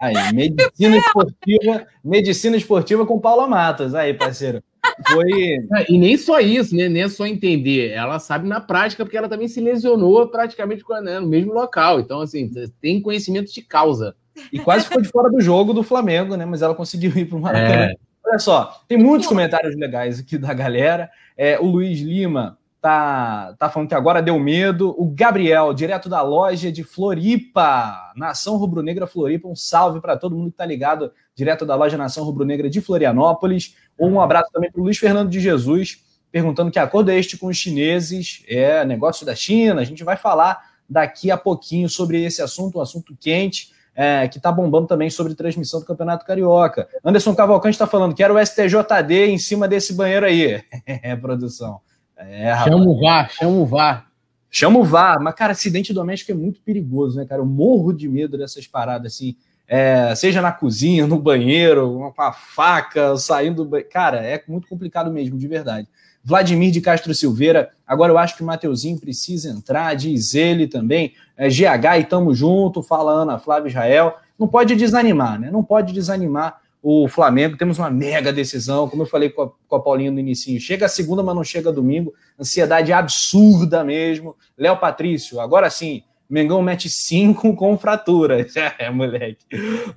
Aí, 0.00 0.14
medicina 0.32 0.96
esportiva, 0.96 1.86
medicina 2.02 2.56
esportiva 2.56 3.06
com 3.06 3.20
Paula 3.20 3.46
Matos. 3.46 3.94
Aí, 3.94 4.14
parceiro. 4.14 4.62
Foi. 5.10 5.58
É, 5.76 5.92
e 5.92 5.98
nem 5.98 6.16
só 6.16 6.40
isso, 6.40 6.74
né? 6.74 6.88
Nem 6.88 7.02
é 7.02 7.08
só 7.08 7.26
entender. 7.26 7.90
Ela 7.90 8.18
sabe 8.18 8.48
na 8.48 8.60
prática, 8.60 9.04
porque 9.04 9.16
ela 9.16 9.28
também 9.28 9.48
se 9.48 9.60
lesionou 9.60 10.28
praticamente 10.28 10.84
né, 11.02 11.20
no 11.20 11.26
mesmo 11.26 11.52
local. 11.52 12.00
Então, 12.00 12.20
assim, 12.20 12.50
tem 12.80 13.00
conhecimento 13.00 13.52
de 13.52 13.62
causa. 13.62 14.14
E 14.52 14.58
quase 14.58 14.84
ficou 14.84 15.02
de 15.02 15.08
fora 15.08 15.30
do 15.30 15.40
jogo 15.40 15.72
do 15.72 15.82
Flamengo, 15.82 16.36
né? 16.36 16.44
Mas 16.44 16.62
ela 16.62 16.74
conseguiu 16.74 17.12
ir 17.16 17.26
para 17.26 17.38
o 17.38 17.40
Maracanã. 17.40 17.86
É. 17.86 17.94
Olha 18.26 18.38
só, 18.38 18.82
tem 18.88 18.96
muitos 18.98 19.28
comentários 19.28 19.76
legais 19.76 20.18
aqui 20.18 20.38
da 20.38 20.52
galera. 20.52 21.10
É, 21.36 21.58
o 21.58 21.66
Luiz 21.66 22.00
Lima 22.00 22.58
tá, 22.80 23.54
tá 23.58 23.70
falando 23.70 23.88
que 23.88 23.94
agora 23.94 24.20
deu 24.22 24.38
medo. 24.38 24.94
O 24.98 25.10
Gabriel, 25.10 25.72
direto 25.72 26.08
da 26.08 26.20
loja 26.22 26.72
de 26.72 26.82
Floripa, 26.82 28.12
Nação 28.16 28.56
Rubro-Negra 28.56 29.06
Floripa. 29.06 29.46
Um 29.48 29.54
salve 29.54 30.00
para 30.00 30.16
todo 30.16 30.36
mundo 30.36 30.50
que 30.50 30.56
tá 30.56 30.66
ligado, 30.66 31.12
direto 31.34 31.64
da 31.64 31.74
loja 31.74 31.96
Nação 31.96 32.24
Rubro-Negra 32.24 32.68
de 32.68 32.80
Florianópolis. 32.80 33.76
Um 33.98 34.20
abraço 34.20 34.50
também 34.52 34.70
para 34.70 34.80
o 34.80 34.84
Luiz 34.84 34.98
Fernando 34.98 35.30
de 35.30 35.40
Jesus, 35.40 35.98
perguntando 36.30 36.70
que 36.70 36.78
acordo 36.78 37.10
é 37.10 37.18
este 37.18 37.36
com 37.36 37.46
os 37.46 37.56
chineses. 37.56 38.42
É 38.48 38.84
negócio 38.84 39.24
da 39.24 39.34
China. 39.34 39.80
A 39.80 39.84
gente 39.84 40.02
vai 40.04 40.16
falar 40.16 40.60
daqui 40.88 41.30
a 41.30 41.36
pouquinho 41.36 41.88
sobre 41.88 42.22
esse 42.22 42.42
assunto, 42.42 42.78
um 42.78 42.82
assunto 42.82 43.16
quente. 43.18 43.72
É, 43.96 44.26
que 44.26 44.38
está 44.38 44.50
bombando 44.50 44.88
também 44.88 45.08
sobre 45.08 45.36
transmissão 45.36 45.78
do 45.78 45.86
Campeonato 45.86 46.26
Carioca. 46.26 46.88
Anderson 47.04 47.32
Cavalcante 47.32 47.76
está 47.76 47.86
falando 47.86 48.12
que 48.12 48.24
era 48.24 48.34
o 48.34 48.44
STJD 48.44 49.28
em 49.28 49.38
cima 49.38 49.68
desse 49.68 49.94
banheiro 49.94 50.26
aí. 50.26 50.64
É, 50.84 51.14
produção. 51.14 51.80
É, 52.16 52.56
chama 52.64 52.86
o 52.86 53.00
VAR, 53.00 53.30
chama 53.30 53.52
o 53.52 53.64
VAR. 53.64 54.06
Chama 54.50 54.78
o 54.78 54.84
VAR, 54.84 55.20
mas, 55.20 55.34
cara, 55.34 55.52
acidente 55.52 55.92
doméstico 55.92 56.30
é 56.30 56.34
muito 56.34 56.60
perigoso, 56.60 57.16
né, 57.16 57.24
cara? 57.24 57.40
Eu 57.40 57.46
morro 57.46 57.92
de 57.92 58.08
medo 58.08 58.38
dessas 58.38 58.66
paradas, 58.66 59.14
assim, 59.14 59.36
é, 59.66 60.14
seja 60.14 60.42
na 60.42 60.52
cozinha, 60.52 61.06
no 61.06 61.18
banheiro, 61.18 62.12
com 62.14 62.22
a 62.22 62.32
faca, 62.32 63.16
saindo 63.16 63.64
do 63.64 63.70
banheiro. 63.70 63.90
Cara, 63.90 64.18
é 64.18 64.42
muito 64.46 64.68
complicado 64.68 65.10
mesmo, 65.10 65.38
de 65.38 65.48
verdade. 65.48 65.88
Vladimir 66.22 66.70
de 66.70 66.80
Castro 66.80 67.14
Silveira, 67.14 67.70
agora 67.86 68.10
eu 68.10 68.16
acho 68.16 68.36
que 68.36 68.42
o 68.42 68.46
Mateuzinho 68.46 68.98
precisa 68.98 69.50
entrar, 69.50 69.94
diz 69.94 70.34
ele 70.34 70.66
também. 70.66 71.12
É, 71.36 71.48
GH 71.48 72.00
e 72.00 72.04
tamo 72.04 72.34
junto, 72.34 72.82
fala 72.82 73.12
Ana 73.12 73.38
Flávia 73.38 73.68
Israel. 73.68 74.16
Não 74.38 74.48
pode 74.48 74.74
desanimar, 74.74 75.38
né? 75.38 75.50
Não 75.50 75.62
pode 75.62 75.92
desanimar 75.92 76.60
o 76.82 77.08
Flamengo. 77.08 77.56
Temos 77.56 77.78
uma 77.78 77.90
mega 77.90 78.32
decisão, 78.32 78.88
como 78.88 79.02
eu 79.02 79.06
falei 79.06 79.30
com 79.30 79.42
a, 79.42 79.50
com 79.68 79.76
a 79.76 79.80
Paulinha 79.80 80.10
no 80.10 80.18
início. 80.18 80.58
Chega 80.60 80.88
segunda, 80.88 81.22
mas 81.22 81.34
não 81.34 81.44
chega 81.44 81.70
domingo. 81.70 82.14
Ansiedade 82.38 82.92
absurda 82.92 83.84
mesmo. 83.84 84.34
Léo 84.56 84.78
Patrício, 84.78 85.40
agora 85.40 85.68
sim. 85.68 86.02
Mengão 86.28 86.62
mete 86.62 86.88
5 86.88 87.54
com 87.54 87.76
fratura. 87.76 88.46
É, 88.78 88.90
moleque. 88.90 89.44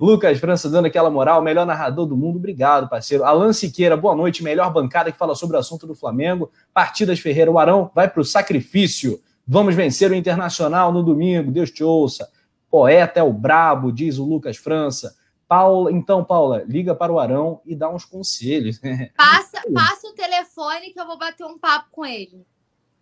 Lucas 0.00 0.38
França 0.38 0.68
dando 0.68 0.86
aquela 0.86 1.10
moral, 1.10 1.42
melhor 1.42 1.66
narrador 1.66 2.06
do 2.06 2.16
mundo. 2.16 2.36
Obrigado, 2.36 2.88
parceiro. 2.88 3.24
Alan 3.24 3.52
Siqueira, 3.52 3.96
boa 3.96 4.14
noite. 4.14 4.42
Melhor 4.42 4.72
bancada 4.72 5.10
que 5.10 5.18
fala 5.18 5.34
sobre 5.34 5.56
o 5.56 5.60
assunto 5.60 5.86
do 5.86 5.94
Flamengo. 5.94 6.50
Partidas 6.72 7.18
Ferreira, 7.18 7.50
o 7.50 7.58
Arão 7.58 7.90
vai 7.94 8.08
para 8.08 8.20
o 8.20 8.24
sacrifício. 8.24 9.20
Vamos 9.46 9.74
vencer 9.74 10.10
o 10.10 10.14
Internacional 10.14 10.92
no 10.92 11.02
domingo. 11.02 11.50
Deus 11.50 11.70
te 11.70 11.82
ouça. 11.82 12.30
Poeta 12.70 13.20
é 13.20 13.22
o 13.22 13.32
brabo, 13.32 13.90
diz 13.90 14.18
o 14.18 14.24
Lucas 14.24 14.56
França. 14.56 15.16
Paula, 15.48 15.90
então, 15.90 16.22
Paula, 16.22 16.62
liga 16.68 16.94
para 16.94 17.10
o 17.10 17.18
Arão 17.18 17.62
e 17.64 17.74
dá 17.74 17.88
uns 17.88 18.04
conselhos. 18.04 18.78
Passa, 19.16 19.62
passa 19.72 20.08
o 20.08 20.12
telefone 20.12 20.90
que 20.90 21.00
eu 21.00 21.06
vou 21.06 21.18
bater 21.18 21.44
um 21.46 21.58
papo 21.58 21.88
com 21.90 22.04
ele. 22.04 22.46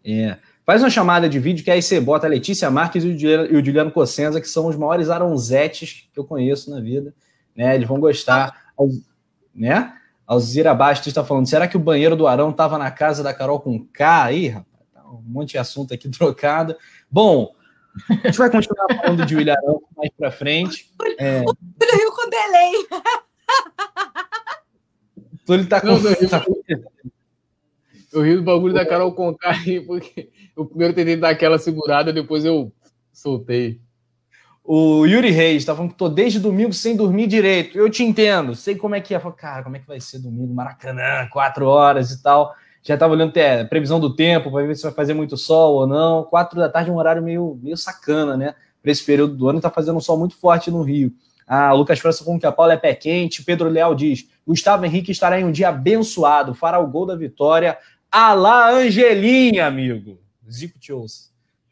É. 0.05 0.39
Faz 0.67 0.83
uma 0.83 0.91
chamada 0.91 1.29
de 1.29 1.39
vídeo 1.39 1.65
que 1.65 1.71
aí 1.71 1.81
você 1.81 2.01
bota 2.01 2.27
a 2.27 2.29
Letícia 2.29 2.69
Marques 2.69 3.05
e 3.05 3.07
o 3.07 3.65
Juliano 3.65 3.93
Cossenza, 3.93 4.41
que 4.41 4.49
são 4.49 4.67
os 4.67 4.75
maiores 4.75 5.09
aronzetes 5.09 6.09
que 6.13 6.19
eu 6.19 6.25
conheço 6.25 6.71
na 6.71 6.81
vida. 6.81 7.15
Né? 7.55 7.77
Eles 7.77 7.87
vão 7.87 8.01
gostar. 8.01 8.73
Né? 9.55 9.93
Alzira 10.27 10.75
Bastos 10.75 11.07
está 11.07 11.25
falando: 11.25 11.49
será 11.49 11.69
que 11.69 11.77
o 11.77 11.81
banheiro 11.81 12.17
do 12.17 12.27
Arão 12.27 12.51
estava 12.51 12.77
na 12.79 12.91
casa 12.91 13.23
da 13.23 13.33
Carol 13.33 13.61
com 13.61 13.87
K? 13.87 14.25
Aí, 14.25 14.49
rapaz, 14.49 14.83
tá 14.93 15.09
um 15.09 15.23
monte 15.25 15.51
de 15.51 15.59
assunto 15.59 15.95
aqui 15.95 16.09
trocado. 16.11 16.77
Bom, 17.09 17.55
a 18.11 18.27
gente 18.27 18.37
vai 18.37 18.51
continuar 18.51 18.89
falando 18.89 19.25
de 19.25 19.37
William 19.37 19.55
mais 19.97 20.11
para 20.19 20.33
frente. 20.33 20.93
É... 21.17 21.43
O 21.43 21.97
Rio 21.97 22.13
com 22.13 22.29
delay. 22.29 22.73
Túlio 25.47 25.69
tá 25.69 25.81
com. 25.81 25.97
Eu 28.17 28.23
rio 28.23 28.37
do 28.37 28.43
bagulho 28.43 28.75
da 28.75 28.87
Carol 28.87 29.13
Conká 29.13 29.55
porque 29.87 30.31
o 30.57 30.65
primeiro 30.65 30.95
tentei 30.95 31.17
dar 31.17 31.31
aquela 31.31 31.59
segurada, 31.59 32.13
depois 32.13 32.45
eu 32.45 32.73
soltei. 33.13 33.81
O 34.65 35.07
Yuri 35.07 35.31
Reis 35.31 35.65
tá 35.65 35.75
falando 35.75 35.93
que 35.93 35.97
tô 35.97 36.09
desde 36.09 36.41
domingo 36.41 36.73
sem 36.73 36.97
dormir 36.97 37.29
direito. 37.29 37.79
Eu 37.79 37.89
te 37.89 38.03
entendo, 38.03 38.55
sei 38.55 38.75
como 38.75 38.95
é 38.95 39.01
que 39.01 39.15
é. 39.15 39.21
Falei, 39.21 39.37
cara, 39.37 39.63
como 39.63 39.77
é 39.77 39.79
que 39.79 39.87
vai 39.87 40.01
ser 40.01 40.19
domingo? 40.19 40.53
Maracanã, 40.53 41.29
quatro 41.31 41.67
horas 41.67 42.11
e 42.11 42.23
tal 42.23 42.53
já 42.87 42.95
estava 42.95 43.13
olhando 43.13 43.31
até 43.31 43.65
previsão 43.65 43.99
do 43.99 44.15
tempo 44.15 44.49
para 44.49 44.65
ver 44.65 44.77
se 44.77 44.85
vai 44.85 44.93
fazer 44.93 45.13
muito 45.13 45.37
sol 45.37 45.75
ou 45.75 45.87
não. 45.89 46.23
Quatro 46.23 46.57
da 46.57 46.69
tarde 46.69 46.89
é 46.89 46.93
um 46.93 46.97
horário 46.97 47.21
meio, 47.21 47.59
meio 47.61 47.77
sacana, 47.77 48.37
né? 48.37 48.55
Para 48.81 48.93
esse 48.93 49.05
período 49.05 49.35
do 49.35 49.49
ano, 49.49 49.59
está 49.59 49.69
fazendo 49.69 49.97
um 49.97 50.01
sol 50.01 50.17
muito 50.17 50.37
forte 50.37 50.71
no 50.71 50.83
Rio. 50.83 51.13
Ah, 51.49 51.73
Lucas 51.73 51.99
França 51.99 52.25
falando 52.25 52.39
que 52.39 52.47
a 52.47 52.53
Paula 52.53 52.75
é 52.75 52.77
pé 52.77 52.95
quente. 52.95 53.43
Pedro 53.43 53.69
Leal 53.69 53.93
diz: 53.93 54.29
Gustavo 54.47 54.85
Henrique 54.87 55.11
estará 55.11 55.41
em 55.41 55.45
um 55.45 55.51
dia 55.51 55.71
abençoado, 55.71 56.55
fará 56.55 56.79
o 56.79 56.87
gol 56.87 57.07
da 57.07 57.17
vitória. 57.17 57.77
Alá 58.11 58.71
Angelinha, 58.71 59.67
amigo. 59.67 60.19
Zico 60.51 60.79
te 60.79 60.93
ouça. 60.93 61.31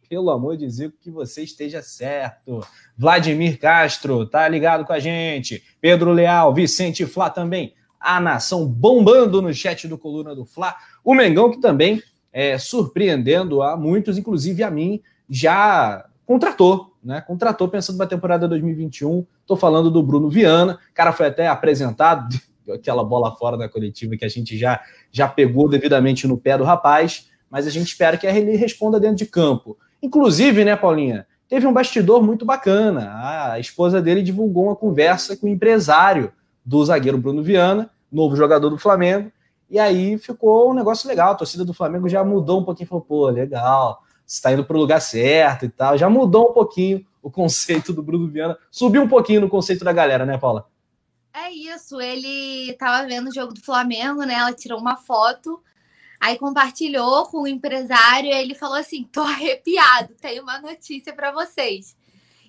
Pelo 0.09 0.31
amor 0.31 0.57
de 0.57 0.69
Zico, 0.69 0.97
que 1.01 1.11
você 1.11 1.43
esteja 1.43 1.83
certo. 1.83 2.61
Vladimir 2.97 3.59
Castro, 3.59 4.27
tá 4.27 4.47
ligado 4.49 4.85
com 4.85 4.93
a 4.93 4.99
gente. 4.99 5.63
Pedro 5.81 6.13
Leal, 6.13 6.53
Vicente 6.53 7.07
Flá 7.07 7.31
também 7.31 7.75
a 8.05 8.21
nação 8.21 8.67
bombando 8.67 9.41
no 9.41 9.53
chat 9.55 9.89
do 9.89 9.97
Coluna 9.97 10.35
do 10.35 10.45
Fla. 10.45 10.77
O 11.03 11.15
Mengão, 11.15 11.51
que 11.51 11.59
também, 11.59 12.03
é, 12.31 12.59
surpreendendo 12.59 13.63
a 13.63 13.79
muitos, 13.79 14.19
inclusive 14.19 14.63
a 14.63 14.71
mim, 14.71 15.01
já 15.29 16.05
contratou, 16.27 16.95
né? 17.03 17.23
Contratou 17.23 17.67
pensando 17.67 17.97
na 17.97 18.07
temporada 18.07 18.47
2021. 18.47 19.27
Estou 19.41 19.57
falando 19.57 19.91
do 19.91 20.03
Bruno 20.03 20.29
Viana. 20.29 20.79
O 20.91 20.95
cara 20.95 21.13
foi 21.13 21.27
até 21.27 21.49
apresentado, 21.49 22.39
aquela 22.73 23.05
bola 23.05 23.35
fora 23.37 23.57
da 23.57 23.69
coletiva 23.69 24.17
que 24.17 24.25
a 24.25 24.29
gente 24.29 24.57
já, 24.57 24.81
já 25.11 25.29
pegou 25.29 25.69
devidamente 25.69 26.27
no 26.27 26.39
pé 26.39 26.57
do 26.57 26.65
rapaz, 26.65 27.29
mas 27.51 27.67
a 27.67 27.71
gente 27.71 27.89
espera 27.89 28.17
que 28.17 28.27
ele 28.27 28.57
responda 28.57 28.99
dentro 28.99 29.17
de 29.17 29.27
campo. 29.27 29.77
Inclusive, 30.03 30.65
né, 30.65 30.77
Paulinha? 30.77 31.27
Teve 31.49 31.67
um 31.67 31.73
bastidor 31.73 32.23
muito 32.23 32.45
bacana. 32.45 33.13
A 33.53 33.61
esposa 33.61 34.01
dele 34.01 34.23
divulgou 34.23 34.65
uma 34.65 34.77
conversa 34.77 35.37
com 35.37 35.47
o 35.47 35.51
empresário 35.51 36.33
do 36.65 36.85
zagueiro 36.85 37.19
Bruno 37.19 37.43
Viana, 37.43 37.91
novo 38.11 38.35
jogador 38.35 38.71
do 38.71 38.79
Flamengo. 38.79 39.31
E 39.71 39.79
aí 39.79 40.19
ficou 40.19 40.71
um 40.71 40.75
negócio 40.75 41.09
legal. 41.09 41.33
A 41.33 41.35
torcida 41.35 41.65
do 41.65 41.75
Flamengo 41.75 42.09
já 42.09 42.25
mudou 42.25 42.61
um 42.61 42.65
pouquinho, 42.65 42.89
falou, 42.89 43.05
pô, 43.05 43.29
legal, 43.29 44.03
você 44.27 44.37
está 44.37 44.53
indo 44.53 44.65
para 44.65 44.77
o 44.77 44.81
lugar 44.81 45.01
certo 45.01 45.65
e 45.65 45.69
tal. 45.69 45.99
Já 45.99 46.09
mudou 46.09 46.51
um 46.51 46.53
pouquinho 46.53 47.05
o 47.23 47.31
conceito 47.31 47.93
do 47.93 48.03
Bruno 48.03 48.29
Viana. 48.29 48.57
Subiu 48.71 49.03
um 49.03 49.09
pouquinho 49.09 49.43
no 49.43 49.49
conceito 49.49 49.85
da 49.85 49.93
galera, 49.93 50.25
né, 50.25 50.39
Paula? 50.39 50.67
É 51.37 51.51
isso, 51.51 52.01
ele 52.01 52.71
estava 52.71 53.05
vendo 53.09 53.29
o 53.29 53.35
jogo 53.35 53.53
do 53.53 53.61
Flamengo, 53.61 54.23
né? 54.23 54.35
Ela 54.35 54.53
tirou 54.53 54.79
uma 54.79 54.97
foto, 54.97 55.61
aí 56.21 56.39
compartilhou 56.39 57.27
com 57.27 57.43
o 57.43 57.49
empresário 57.49 58.31
e 58.31 58.33
ele 58.33 58.55
falou 58.55 58.77
assim: 58.77 59.03
tô 59.03 59.21
arrepiado, 59.21 60.15
tenho 60.21 60.45
uma 60.45 60.61
notícia 60.61 61.13
para 61.13 61.33
vocês. 61.33 61.97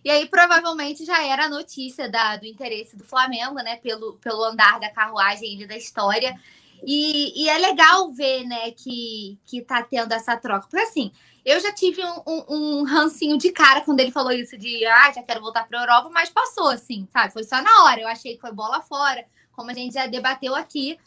E 0.03 0.09
aí, 0.11 0.27
provavelmente, 0.27 1.03
já 1.03 1.25
era 1.25 1.45
a 1.45 1.49
notícia 1.49 2.07
da, 2.07 2.37
do 2.37 2.45
interesse 2.45 2.95
do 2.95 3.03
Flamengo, 3.03 3.55
né? 3.55 3.77
Pelo, 3.77 4.13
pelo 4.17 4.43
andar 4.43 4.79
da 4.79 4.91
carruagem 4.91 5.59
e 5.59 5.65
da 5.65 5.75
história. 5.75 6.39
E, 6.85 7.43
e, 7.43 7.49
é 7.49 7.57
legal 7.57 8.11
ver, 8.11 8.43
né, 8.43 8.69
que, 8.69 9.39
que 9.45 9.61
tá 9.61 9.81
tendo 9.81 10.11
essa 10.11 10.37
troca. 10.37 10.67
Porque 10.69 10.83
assim, 10.83 11.11
eu 11.45 11.59
já 11.59 11.71
tive 11.71 12.03
um, 12.03 12.21
um, 12.25 12.45
um, 12.49 12.83
rancinho 12.83 13.37
de 13.37 13.51
cara 13.51 13.81
quando 13.81 13.99
ele 13.99 14.11
falou 14.11 14.31
isso 14.31 14.57
de 14.57 14.83
ah, 14.87 15.11
já 15.13 15.21
quero 15.21 15.41
voltar 15.41 15.67
para 15.67 15.79
Europa, 15.79 16.09
mas 16.11 16.29
passou, 16.29 16.69
assim, 16.69 17.07
sabe? 17.13 17.31
Foi 17.31 17.43
só 17.43 17.61
na 17.61 17.83
hora. 17.83 18.01
Eu 18.01 18.07
achei 18.07 18.33
que 18.33 18.41
foi 18.41 18.51
bola 18.51 18.81
fora, 18.81 19.23
como 19.51 19.69
a 19.69 19.73
gente 19.73 19.93
já 19.93 20.07
debateu 20.07 20.55
aqui. 20.55 20.97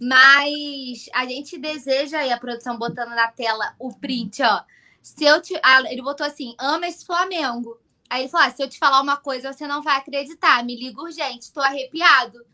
Mas 0.00 1.08
a 1.14 1.24
gente 1.26 1.56
deseja, 1.58 2.24
e 2.24 2.32
a 2.32 2.38
produção 2.38 2.76
botando 2.76 3.10
na 3.10 3.28
tela 3.28 3.74
o 3.78 3.94
print, 3.94 4.42
ó. 4.42 4.62
Se 5.00 5.24
eu 5.24 5.40
te... 5.40 5.58
Ah, 5.62 5.80
ele 5.90 6.02
botou 6.02 6.26
assim: 6.26 6.56
ama 6.58 6.88
esse 6.88 7.06
Flamengo. 7.06 7.78
Aí 8.10 8.22
ele 8.22 8.28
falou: 8.28 8.48
ah, 8.48 8.50
se 8.50 8.60
eu 8.60 8.68
te 8.68 8.78
falar 8.78 9.00
uma 9.00 9.16
coisa, 9.16 9.52
você 9.52 9.66
não 9.66 9.80
vai 9.80 9.96
acreditar. 9.96 10.64
Me 10.64 10.76
liga 10.76 11.00
urgente, 11.00 11.44
estou 11.44 11.62
arrepiado. 11.62 12.44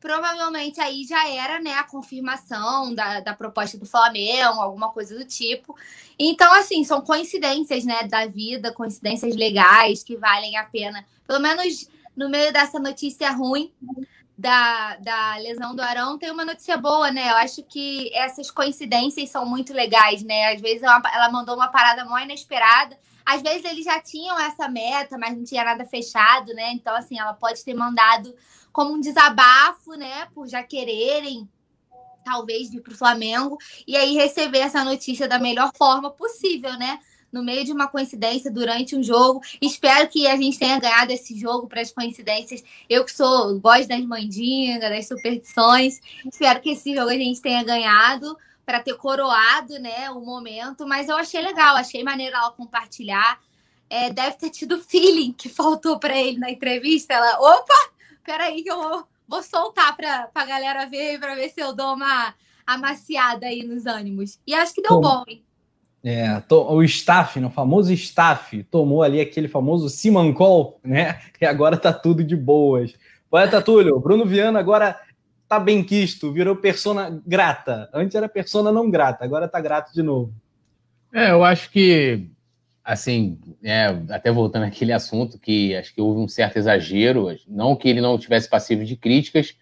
Provavelmente 0.00 0.80
aí 0.80 1.04
já 1.04 1.28
era 1.28 1.58
né, 1.58 1.72
a 1.74 1.84
confirmação 1.84 2.94
da, 2.94 3.20
da 3.20 3.34
proposta 3.34 3.78
do 3.78 3.86
Flamengo, 3.86 4.60
alguma 4.60 4.90
coisa 4.90 5.16
do 5.16 5.24
tipo. 5.24 5.74
Então, 6.18 6.52
assim, 6.54 6.84
são 6.84 7.00
coincidências 7.00 7.84
né, 7.84 8.02
da 8.04 8.26
vida, 8.26 8.72
coincidências 8.72 9.34
legais 9.34 10.02
que 10.02 10.16
valem 10.16 10.56
a 10.56 10.64
pena. 10.64 11.04
Pelo 11.26 11.40
menos 11.40 11.88
no 12.16 12.28
meio 12.28 12.52
dessa 12.52 12.78
notícia 12.78 13.30
ruim 13.30 13.72
da, 14.36 14.96
da 14.96 15.36
lesão 15.38 15.74
do 15.74 15.80
Arão, 15.80 16.18
tem 16.18 16.30
uma 16.30 16.44
notícia 16.44 16.76
boa, 16.76 17.10
né? 17.10 17.30
Eu 17.30 17.36
acho 17.36 17.62
que 17.62 18.14
essas 18.14 18.50
coincidências 18.50 19.30
são 19.30 19.46
muito 19.46 19.72
legais, 19.72 20.22
né? 20.22 20.52
Às 20.52 20.60
vezes 20.60 20.82
ela, 20.82 21.02
ela 21.12 21.32
mandou 21.32 21.54
uma 21.54 21.68
parada 21.68 22.04
mó 22.04 22.18
inesperada 22.18 22.98
às 23.26 23.42
vezes 23.42 23.64
eles 23.64 23.84
já 23.84 24.00
tinham 24.00 24.38
essa 24.38 24.68
meta, 24.68 25.18
mas 25.18 25.36
não 25.36 25.42
tinha 25.42 25.64
nada 25.64 25.84
fechado, 25.84 26.54
né? 26.54 26.70
Então, 26.72 26.94
assim, 26.94 27.18
ela 27.18 27.34
pode 27.34 27.64
ter 27.64 27.74
mandado 27.74 28.32
como 28.72 28.92
um 28.92 29.00
desabafo, 29.00 29.94
né? 29.94 30.28
Por 30.32 30.46
já 30.46 30.62
quererem, 30.62 31.48
talvez, 32.24 32.70
vir 32.70 32.80
para 32.80 32.92
o 32.92 32.96
Flamengo. 32.96 33.58
E 33.86 33.96
aí 33.96 34.14
receber 34.14 34.58
essa 34.58 34.84
notícia 34.84 35.26
da 35.26 35.40
melhor 35.40 35.72
forma 35.76 36.10
possível, 36.10 36.78
né? 36.78 37.00
no 37.32 37.42
meio 37.42 37.64
de 37.64 37.72
uma 37.72 37.88
coincidência 37.88 38.50
durante 38.50 38.96
um 38.96 39.02
jogo. 39.02 39.40
Espero 39.60 40.08
que 40.08 40.26
a 40.26 40.36
gente 40.36 40.58
tenha 40.58 40.78
ganhado 40.78 41.12
esse 41.12 41.38
jogo 41.38 41.66
para 41.66 41.82
as 41.82 41.92
coincidências. 41.92 42.62
Eu 42.88 43.04
que 43.04 43.12
sou, 43.12 43.58
gosto 43.60 43.88
das 43.88 44.04
mandingas, 44.06 44.88
das 44.88 45.06
superstições. 45.06 46.00
Espero 46.24 46.60
que 46.60 46.70
esse 46.70 46.94
jogo 46.94 47.10
a 47.10 47.14
gente 47.14 47.42
tenha 47.42 47.62
ganhado, 47.62 48.38
para 48.66 48.82
ter 48.82 48.94
coroado, 48.96 49.78
né, 49.78 50.10
o 50.10 50.20
momento, 50.20 50.86
mas 50.88 51.08
eu 51.08 51.16
achei 51.16 51.40
legal, 51.40 51.76
achei 51.76 52.02
maneiro 52.02 52.34
ela 52.34 52.50
compartilhar. 52.50 53.38
É, 53.88 54.10
deve 54.10 54.36
ter 54.36 54.50
tido 54.50 54.82
feeling 54.82 55.32
que 55.32 55.48
faltou 55.48 56.00
para 56.00 56.18
ele 56.18 56.38
na 56.38 56.50
entrevista. 56.50 57.14
Ela, 57.14 57.38
opa, 57.38 57.74
peraí 58.24 58.64
que 58.64 58.70
eu 58.70 58.76
vou, 58.76 59.04
vou 59.28 59.42
soltar 59.44 59.96
para 59.96 60.28
a 60.34 60.44
galera 60.44 60.84
ver, 60.86 61.20
para 61.20 61.36
ver 61.36 61.50
se 61.50 61.60
eu 61.60 61.72
dou 61.72 61.94
uma 61.94 62.34
amaciada 62.66 63.46
aí 63.46 63.62
nos 63.62 63.86
ânimos. 63.86 64.40
E 64.44 64.52
acho 64.52 64.74
que 64.74 64.82
deu 64.82 65.00
bom, 65.00 65.22
hein? 65.28 65.40
É, 66.02 66.42
o 66.50 66.82
staff, 66.82 67.38
né, 67.38 67.46
o 67.46 67.50
famoso 67.50 67.92
staff, 67.92 68.64
tomou 68.64 69.02
ali 69.04 69.20
aquele 69.20 69.46
famoso 69.46 69.88
Simancol, 69.88 70.80
né? 70.82 71.20
E 71.40 71.46
agora 71.46 71.76
tá 71.76 71.92
tudo 71.92 72.24
de 72.24 72.34
boas. 72.34 72.94
Poeta 73.30 73.62
Túlio, 73.62 74.00
Bruno 74.00 74.24
Viana 74.24 74.58
agora 74.58 74.98
tá 75.48 75.58
bem 75.58 75.82
quisto, 75.82 76.32
virou 76.32 76.56
persona 76.56 77.22
grata. 77.26 77.88
Antes 77.92 78.14
era 78.14 78.28
persona 78.28 78.72
não 78.72 78.90
grata, 78.90 79.24
agora 79.24 79.48
tá 79.48 79.60
grato 79.60 79.92
de 79.92 80.02
novo. 80.02 80.32
É, 81.12 81.30
eu 81.30 81.44
acho 81.44 81.70
que, 81.70 82.28
assim, 82.84 83.38
é, 83.62 83.86
até 84.10 84.30
voltando 84.30 84.64
àquele 84.64 84.92
assunto, 84.92 85.38
que 85.38 85.74
acho 85.76 85.94
que 85.94 86.00
houve 86.00 86.20
um 86.20 86.28
certo 86.28 86.56
exagero, 86.56 87.28
não 87.48 87.76
que 87.76 87.88
ele 87.88 88.00
não 88.00 88.18
tivesse 88.18 88.48
passivo 88.48 88.84
de 88.84 88.96
críticas, 88.96 89.56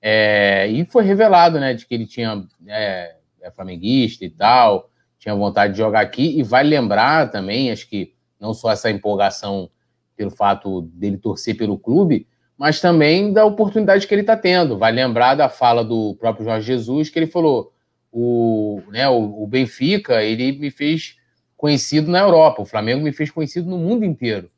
é, 0.00 0.66
e 0.68 0.84
foi 0.84 1.04
revelado, 1.04 1.58
né, 1.58 1.74
de 1.74 1.86
que 1.86 1.94
ele 1.94 2.06
tinha 2.06 2.44
é, 2.66 3.16
é 3.40 3.50
flamenguista 3.50 4.24
e 4.24 4.30
tal, 4.30 4.90
tinha 5.18 5.34
vontade 5.34 5.72
de 5.72 5.78
jogar 5.78 6.00
aqui, 6.00 6.38
e 6.38 6.42
vai 6.42 6.62
lembrar 6.62 7.30
também, 7.30 7.70
acho 7.70 7.88
que 7.88 8.14
não 8.38 8.54
só 8.54 8.70
essa 8.70 8.90
empolgação 8.90 9.70
pelo 10.16 10.30
fato 10.30 10.82
dele 10.82 11.16
torcer 11.16 11.56
pelo 11.56 11.78
clube, 11.78 12.26
mas 12.56 12.80
também 12.80 13.32
da 13.32 13.44
oportunidade 13.44 14.06
que 14.06 14.14
ele 14.14 14.20
está 14.20 14.36
tendo. 14.36 14.78
Vai 14.78 14.92
lembrar 14.92 15.34
da 15.34 15.48
fala 15.48 15.84
do 15.84 16.14
próprio 16.14 16.44
Jorge 16.44 16.66
Jesus, 16.66 17.08
que 17.08 17.18
ele 17.18 17.26
falou: 17.26 17.72
o, 18.12 18.82
né, 18.88 19.08
o, 19.08 19.42
o, 19.42 19.46
Benfica 19.46 20.22
ele 20.22 20.52
me 20.52 20.70
fez 20.70 21.16
conhecido 21.56 22.10
na 22.10 22.20
Europa, 22.20 22.62
o 22.62 22.66
Flamengo 22.66 23.02
me 23.02 23.12
fez 23.12 23.30
conhecido 23.30 23.68
no 23.68 23.78
mundo 23.78 24.04
inteiro. 24.04 24.50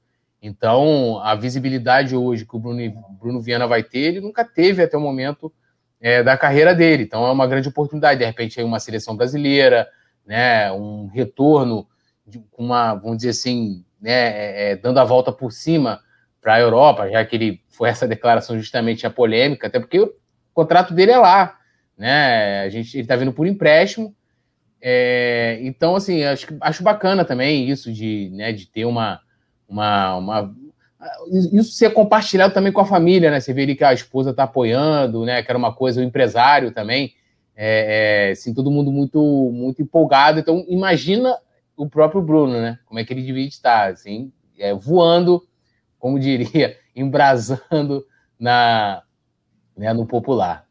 Então, 0.42 1.18
a 1.22 1.34
visibilidade 1.34 2.14
hoje 2.14 2.44
que 2.44 2.54
o 2.54 2.58
Bruno, 2.58 2.80
Bruno 3.18 3.40
Viana 3.40 3.66
vai 3.66 3.82
ter, 3.82 4.00
ele 4.00 4.20
nunca 4.20 4.44
teve 4.44 4.82
até 4.82 4.96
o 4.96 5.00
momento 5.00 5.52
é, 6.00 6.22
da 6.22 6.36
carreira 6.36 6.74
dele. 6.74 7.04
Então, 7.04 7.26
é 7.26 7.32
uma 7.32 7.46
grande 7.46 7.68
oportunidade. 7.68 8.20
De 8.20 8.26
repente, 8.26 8.60
aí 8.60 8.64
uma 8.64 8.78
seleção 8.78 9.16
brasileira, 9.16 9.88
né, 10.26 10.70
um 10.72 11.06
retorno 11.06 11.86
com 12.50 12.64
uma, 12.64 12.94
vamos 12.94 13.18
dizer 13.18 13.30
assim, 13.30 13.84
né, 14.00 14.12
é, 14.12 14.70
é, 14.70 14.76
dando 14.76 14.98
a 14.98 15.04
volta 15.04 15.32
por 15.32 15.52
cima 15.52 16.00
para 16.46 16.54
a 16.54 16.60
Europa, 16.60 17.10
já 17.10 17.24
que 17.24 17.34
ele 17.34 17.60
foi 17.68 17.88
essa 17.88 18.06
declaração 18.06 18.56
justamente 18.56 19.04
a 19.04 19.10
polêmica, 19.10 19.66
até 19.66 19.80
porque 19.80 19.98
o 19.98 20.14
contrato 20.54 20.94
dele 20.94 21.10
é 21.10 21.18
lá, 21.18 21.58
né? 21.98 22.60
A 22.60 22.68
gente 22.68 22.96
ele 22.96 23.02
está 23.02 23.16
vindo 23.16 23.32
por 23.32 23.48
empréstimo, 23.48 24.14
é, 24.80 25.58
então 25.62 25.96
assim 25.96 26.22
acho, 26.22 26.46
acho 26.60 26.84
bacana 26.84 27.24
também 27.24 27.68
isso 27.68 27.92
de, 27.92 28.30
né, 28.32 28.52
de 28.52 28.64
ter 28.64 28.84
uma, 28.84 29.20
uma, 29.68 30.16
uma 30.18 30.54
isso 31.32 31.72
ser 31.72 31.92
compartilhado 31.92 32.54
também 32.54 32.70
com 32.70 32.80
a 32.80 32.86
família, 32.86 33.28
né? 33.28 33.40
Você 33.40 33.52
vê 33.52 33.64
ali 33.64 33.74
que 33.74 33.82
a 33.82 33.92
esposa 33.92 34.30
está 34.30 34.44
apoiando, 34.44 35.24
né? 35.24 35.42
Que 35.42 35.50
era 35.50 35.58
uma 35.58 35.74
coisa, 35.74 36.00
o 36.00 36.04
empresário 36.04 36.70
também 36.70 37.12
é, 37.56 38.28
é, 38.28 38.30
assim, 38.30 38.54
todo 38.54 38.70
mundo 38.70 38.92
muito, 38.92 39.20
muito 39.52 39.82
empolgado. 39.82 40.38
Então, 40.38 40.64
imagina 40.68 41.36
o 41.76 41.88
próprio 41.88 42.22
Bruno, 42.22 42.52
né? 42.52 42.78
Como 42.86 43.00
é 43.00 43.04
que 43.04 43.12
ele 43.12 43.22
devia 43.22 43.48
estar, 43.48 43.90
assim, 43.90 44.30
é, 44.56 44.72
voando, 44.72 45.42
como 45.98 46.18
diria, 46.18 46.76
embrasando 46.94 48.04
na, 48.38 49.02
né, 49.76 49.92
no 49.92 50.06
popular. 50.06 50.66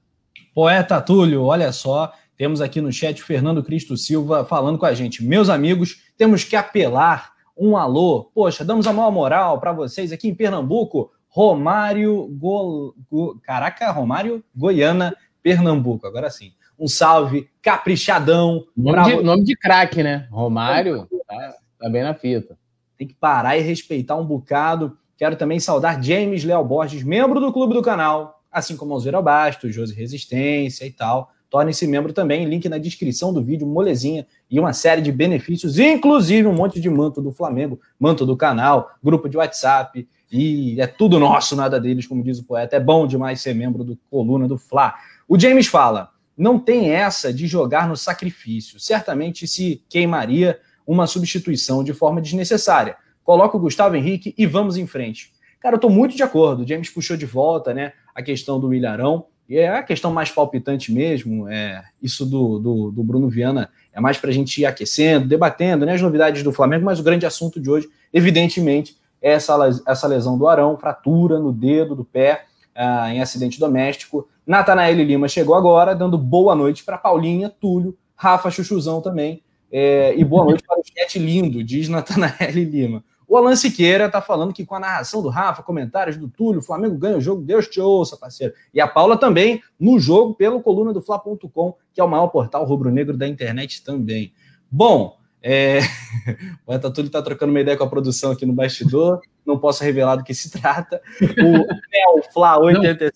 Poeta 0.54 1.02
Túlio, 1.02 1.44
olha 1.44 1.72
só, 1.72 2.14
temos 2.38 2.62
aqui 2.62 2.80
no 2.80 2.92
chat 2.92 3.22
Fernando 3.22 3.64
Cristo 3.64 3.98
Silva 3.98 4.46
falando 4.46 4.78
com 4.78 4.86
a 4.86 4.94
gente. 4.94 5.24
Meus 5.24 5.50
amigos, 5.50 6.04
temos 6.18 6.44
que 6.44 6.56
apelar 6.56 7.34
um 7.58 7.76
alô. 7.78 8.32
Poxa, 8.34 8.64
damos 8.64 8.88
a 8.88 8.94
maior 8.94 9.12
moral 9.12 9.60
para 9.60 9.74
vocês 9.74 10.12
aqui 10.12 10.28
em 10.28 10.36
Pernambuco. 10.36 11.12
Romário 11.28 12.28
Go... 12.38 12.96
Go... 13.12 13.40
Caraca, 13.44 13.92
Romário 13.92 14.44
Goiânia, 14.56 15.16
Pernambuco. 15.42 16.08
Agora 16.08 16.30
sim 16.30 16.54
um 16.78 16.88
salve 16.88 17.50
caprichadão. 17.62 18.66
Nome, 18.76 19.04
de, 19.04 19.24
nome 19.24 19.44
de 19.44 19.56
craque, 19.56 20.04
né? 20.04 20.28
Romário 20.30 21.08
tá, 21.28 21.56
tá, 21.80 21.90
bem 21.90 22.04
na 22.04 22.14
fita. 22.14 22.58
Tem 22.98 23.08
que 23.08 23.14
parar 23.14 23.58
e 23.58 23.62
respeitar 23.62 24.16
um 24.16 24.26
bocado. 24.26 24.98
Quero 25.18 25.36
também 25.36 25.60
saudar 25.60 26.02
James 26.04 26.44
Léo 26.44 26.64
Borges, 26.64 27.04
membro 27.04 27.40
do 27.40 27.52
clube 27.54 27.74
do 27.74 27.82
canal, 27.82 28.42
assim 28.52 28.76
como 28.76 28.94
Alzeira 28.94 29.22
Bastos, 29.22 29.74
Josi 29.74 29.94
Resistência 29.94 30.86
e 30.86 30.92
tal. 30.92 31.32
Torne-se 31.50 31.88
membro 31.88 32.12
também, 32.12 32.46
link 32.46 32.68
na 32.68 32.78
descrição 32.78 33.32
do 33.32 33.42
vídeo, 33.42 33.66
molezinha 33.66 34.28
e 34.52 34.60
uma 34.60 34.74
série 34.74 35.02
de 35.02 35.12
benefícios, 35.12 35.80
inclusive 35.80 36.48
um 36.48 36.54
monte 36.54 36.82
de 36.82 36.90
manto 36.90 37.22
do 37.22 37.32
Flamengo, 37.32 37.80
manto 38.00 38.26
do 38.26 38.36
canal, 38.36 38.92
grupo 39.02 39.30
de 39.30 39.38
WhatsApp, 39.38 40.06
e 40.32 40.82
é 40.82 40.88
tudo 40.88 41.18
nosso, 41.18 41.56
nada 41.56 41.80
deles, 41.80 42.08
como 42.08 42.24
diz 42.24 42.40
o 42.40 42.44
poeta. 42.44 42.76
É 42.76 42.80
bom 42.80 43.08
demais 43.08 43.40
ser 43.40 43.54
membro 43.54 43.84
do 43.84 43.98
Coluna 44.10 44.48
do 44.48 44.58
Fla. 44.58 44.96
O 45.30 45.40
James 45.40 45.68
fala: 45.68 46.10
não 46.38 46.60
tem 46.60 46.90
essa 46.90 47.32
de 47.32 47.48
jogar 47.48 47.88
no 47.88 47.96
sacrifício. 47.96 48.80
Certamente 48.80 49.48
se 49.48 49.82
queimaria 49.88 50.60
uma 50.86 51.08
substituição 51.08 51.84
de 51.84 51.94
forma 51.94 52.22
desnecessária. 52.22 52.98
Coloca 53.26 53.58
o 53.58 53.60
Gustavo 53.60 53.98
Henrique 53.98 54.34
e 54.38 54.46
vamos 54.46 54.78
em 54.78 54.88
frente. 54.88 55.34
Cara, 55.60 55.76
eu 55.76 55.80
tô 55.80 55.90
muito 55.90 56.16
de 56.16 56.24
acordo. 56.24 56.64
O 56.64 56.68
James 56.68 56.90
puxou 56.90 57.18
de 57.18 57.26
volta, 57.26 57.74
né, 57.74 57.92
a 58.14 58.22
questão 58.22 58.60
do 58.60 58.74
Ilharão. 58.74 59.26
E 59.50 59.58
é 59.58 59.70
a 59.70 59.84
questão 59.84 60.14
mais 60.14 60.32
palpitante 60.32 60.92
mesmo. 60.92 61.50
É, 61.50 61.84
isso 62.02 62.26
do, 62.26 62.60
do, 62.60 62.92
do 62.92 63.04
Bruno 63.04 63.28
Viana 63.28 63.70
é 63.92 64.00
mais 64.00 64.18
para 64.18 64.30
a 64.30 64.34
gente 64.34 64.62
ir 64.62 64.66
aquecendo, 64.66 65.28
debatendo 65.28 65.86
né, 65.86 65.94
as 65.94 66.02
novidades 66.02 66.44
do 66.44 66.52
Flamengo, 66.52 66.86
mas 66.86 67.00
o 67.00 67.04
grande 67.04 67.26
assunto 67.26 67.60
de 67.60 67.70
hoje, 67.70 67.90
evidentemente, 68.14 68.96
é 69.22 69.32
essa, 69.32 69.58
essa 69.88 70.08
lesão 70.08 70.38
do 70.38 70.48
Arão, 70.48 70.78
fratura 70.78 71.40
no 71.40 71.52
dedo 71.52 71.96
do 71.96 72.06
pé, 72.06 72.46
ah, 72.76 73.12
em 73.12 73.22
acidente 73.22 73.60
doméstico. 73.60 74.28
Natanael 74.46 74.96
Lima 74.96 75.28
chegou 75.28 75.56
agora, 75.56 75.96
dando 75.96 76.18
boa 76.18 76.54
noite 76.54 76.84
para 76.84 76.98
Paulinha, 76.98 77.50
Túlio, 77.50 77.98
Rafa 78.16 78.52
Chuchuzão 78.52 79.02
também. 79.02 79.42
É, 79.72 80.14
e 80.16 80.24
boa 80.24 80.46
noite 80.46 80.64
para 80.66 80.80
o 80.80 80.84
chat 80.86 81.18
lindo, 81.18 81.64
diz 81.64 81.90
Natanael 81.90 82.52
Lima. 82.54 83.04
O 83.28 83.38
Alan 83.38 83.56
Siqueira 83.56 84.06
está 84.06 84.22
falando 84.22 84.54
que 84.54 84.66
com 84.66 84.76
a 84.76 84.80
narração 84.80 85.22
do 85.22 85.30
Rafa, 85.30 85.64
comentários 85.64 86.18
do 86.18 86.28
Túlio, 86.28 86.60
o 86.60 86.64
Flamengo 86.64 86.98
ganha 86.98 87.18
o 87.18 87.22
jogo, 87.22 87.42
Deus 87.42 87.68
te 87.68 87.82
ouça, 87.82 88.18
parceiro. 88.18 88.54
E 88.74 88.80
a 88.80 88.88
Paula 88.88 89.18
também 89.18 89.62
no 89.80 90.00
jogo 90.00 90.36
pelo 90.36 90.62
coluna 90.62 90.94
do 90.94 91.02
Fla.com, 91.02 91.76
que 91.94 92.00
é 92.00 92.04
o 92.04 92.08
maior 92.08 92.28
portal 92.28 92.66
rubro-negro 92.66 93.18
da 93.18 93.28
internet 93.28 93.84
também. 93.84 94.34
Bom, 94.70 95.18
é... 95.42 95.80
o 96.66 96.74
Eta 96.74 96.92
Túlio 96.92 97.08
está 97.08 97.22
trocando 97.22 97.52
uma 97.52 97.62
ideia 97.62 97.78
com 97.78 97.84
a 97.84 97.90
produção 97.90 98.32
aqui 98.32 98.46
no 98.46 98.54
bastidor, 98.54 99.22
não 99.46 99.60
posso 99.60 99.84
revelar 99.84 100.16
do 100.16 100.24
que 100.24 100.34
se 100.34 100.52
trata. 100.52 101.02
O 101.22 101.52
Neo 101.52 102.24
Fla 102.34 102.60
87. 102.60 103.14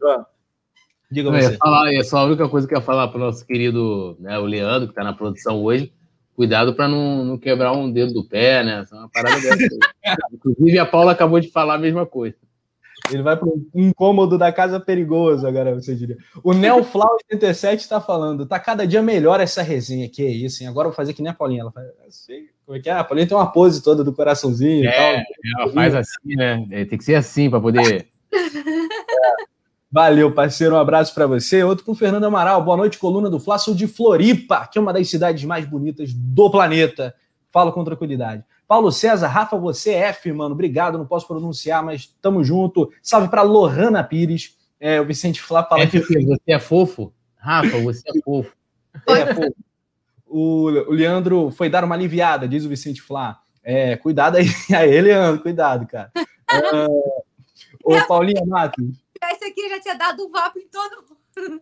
Não. 0.00 0.26
Diga 1.10 1.30
você. 1.30 1.52
Ia 1.52 1.58
falar, 1.58 2.04
só 2.04 2.18
a 2.18 2.24
única 2.24 2.48
coisa 2.48 2.66
que 2.66 2.74
eu 2.74 2.78
ia 2.78 2.84
falar 2.84 3.08
para 3.08 3.18
o 3.18 3.20
nosso 3.20 3.46
querido 3.46 4.16
né, 4.18 4.38
o 4.38 4.44
Leandro, 4.44 4.88
que 4.88 4.92
está 4.92 5.04
na 5.04 5.12
produção 5.12 5.62
hoje, 5.62 5.92
cuidado 6.34 6.74
para 6.74 6.88
não, 6.88 7.24
não, 7.24 7.38
quebrar 7.38 7.72
um 7.72 7.90
dedo 7.90 8.12
do 8.12 8.24
pé, 8.24 8.62
né? 8.62 8.84
É 8.90 8.94
uma 8.94 9.08
parada 9.08 9.40
dessa. 9.40 9.76
Inclusive, 10.32 10.78
a 10.78 10.86
Paula 10.86 11.12
acabou 11.12 11.40
de 11.40 11.50
falar 11.50 11.74
a 11.74 11.78
mesma 11.78 12.04
coisa. 12.04 12.36
Ele 13.10 13.22
vai 13.22 13.36
para 13.36 13.46
um 13.46 13.66
incômodo 13.74 14.38
da 14.38 14.50
casa 14.50 14.80
perigoso, 14.80 15.46
agora 15.46 15.74
você 15.74 15.94
diria. 15.94 16.16
O 16.42 16.54
Neoflau 16.54 17.16
87 17.30 17.80
está 17.80 18.00
falando, 18.00 18.46
tá 18.46 18.58
cada 18.58 18.86
dia 18.86 19.02
melhor 19.02 19.40
essa 19.40 19.62
resenha, 19.62 20.08
que 20.08 20.22
é 20.22 20.30
isso, 20.30 20.62
hein? 20.62 20.68
Agora 20.68 20.86
eu 20.86 20.90
vou 20.90 20.96
fazer 20.96 21.12
que 21.12 21.20
nem 21.20 21.30
a 21.30 21.34
Paulinha. 21.34 21.62
Ela 21.62 21.72
faz 21.72 21.86
assim, 22.08 22.46
como 22.64 22.78
é 22.78 22.80
que 22.80 22.88
é? 22.88 22.92
A 22.92 23.04
Paulinha 23.04 23.26
tem 23.26 23.36
uma 23.36 23.52
pose 23.52 23.82
toda 23.82 24.02
do 24.02 24.14
coraçãozinho 24.14 24.88
é, 24.88 24.88
e 24.88 24.92
tal. 24.92 25.62
Ela 25.62 25.72
faz 25.72 25.94
assim, 25.94 26.34
né? 26.34 26.66
É, 26.70 26.84
tem 26.86 26.96
que 26.96 27.04
ser 27.04 27.16
assim 27.16 27.50
para 27.50 27.60
poder. 27.60 28.06
É. 28.32 28.34
Valeu, 29.94 30.32
parceiro. 30.32 30.74
Um 30.74 30.78
abraço 30.78 31.14
para 31.14 31.24
você. 31.24 31.62
Outro 31.62 31.84
com 31.84 31.92
o 31.92 31.94
Fernando 31.94 32.24
Amaral. 32.24 32.60
Boa 32.64 32.76
noite, 32.76 32.98
coluna 32.98 33.30
do 33.30 33.38
Fla. 33.38 33.58
Sou 33.58 33.76
de 33.76 33.86
Floripa, 33.86 34.66
que 34.66 34.76
é 34.76 34.80
uma 34.80 34.92
das 34.92 35.08
cidades 35.08 35.44
mais 35.44 35.64
bonitas 35.64 36.12
do 36.12 36.50
planeta. 36.50 37.14
Falo 37.48 37.70
com 37.70 37.84
tranquilidade. 37.84 38.42
Paulo 38.66 38.90
César, 38.90 39.28
Rafa, 39.28 39.56
você 39.56 39.92
é 39.92 40.08
F, 40.08 40.32
mano. 40.32 40.52
Obrigado, 40.52 40.98
não 40.98 41.06
posso 41.06 41.28
pronunciar, 41.28 41.80
mas 41.84 42.12
tamo 42.20 42.42
junto. 42.42 42.90
Salve 43.00 43.28
para 43.28 43.42
Lohana 43.42 44.02
Pires. 44.02 44.56
É, 44.80 45.00
o 45.00 45.06
Vicente 45.06 45.40
Flá 45.40 45.62
fala 45.62 45.82
F, 45.82 46.00
que... 46.00 46.24
Você 46.24 46.40
é 46.48 46.58
fofo? 46.58 47.14
Rafa, 47.36 47.78
você 47.78 48.02
é 48.08 48.20
fofo. 48.24 48.52
é 49.10 49.32
fofo. 49.32 49.56
O, 50.26 50.70
o 50.88 50.90
Leandro 50.90 51.52
foi 51.52 51.70
dar 51.70 51.84
uma 51.84 51.94
aliviada, 51.94 52.48
diz 52.48 52.64
o 52.64 52.68
Vicente 52.68 53.00
Flá. 53.00 53.38
É, 53.62 53.94
cuidado 53.96 54.38
aí. 54.38 54.48
Aí, 54.74 55.00
Leandro, 55.00 55.40
cuidado, 55.40 55.86
cara. 55.86 56.10
Uh, 56.16 57.22
ô, 57.94 58.04
Paulinha 58.08 58.44
Matos 58.44 59.03
esse 59.32 59.44
aqui 59.44 59.68
já 59.68 59.80
tinha 59.80 59.94
dado 59.94 60.24
um 60.24 60.30
vapo 60.30 60.58
em 60.58 60.68
todo 60.68 61.04
mundo. 61.08 61.60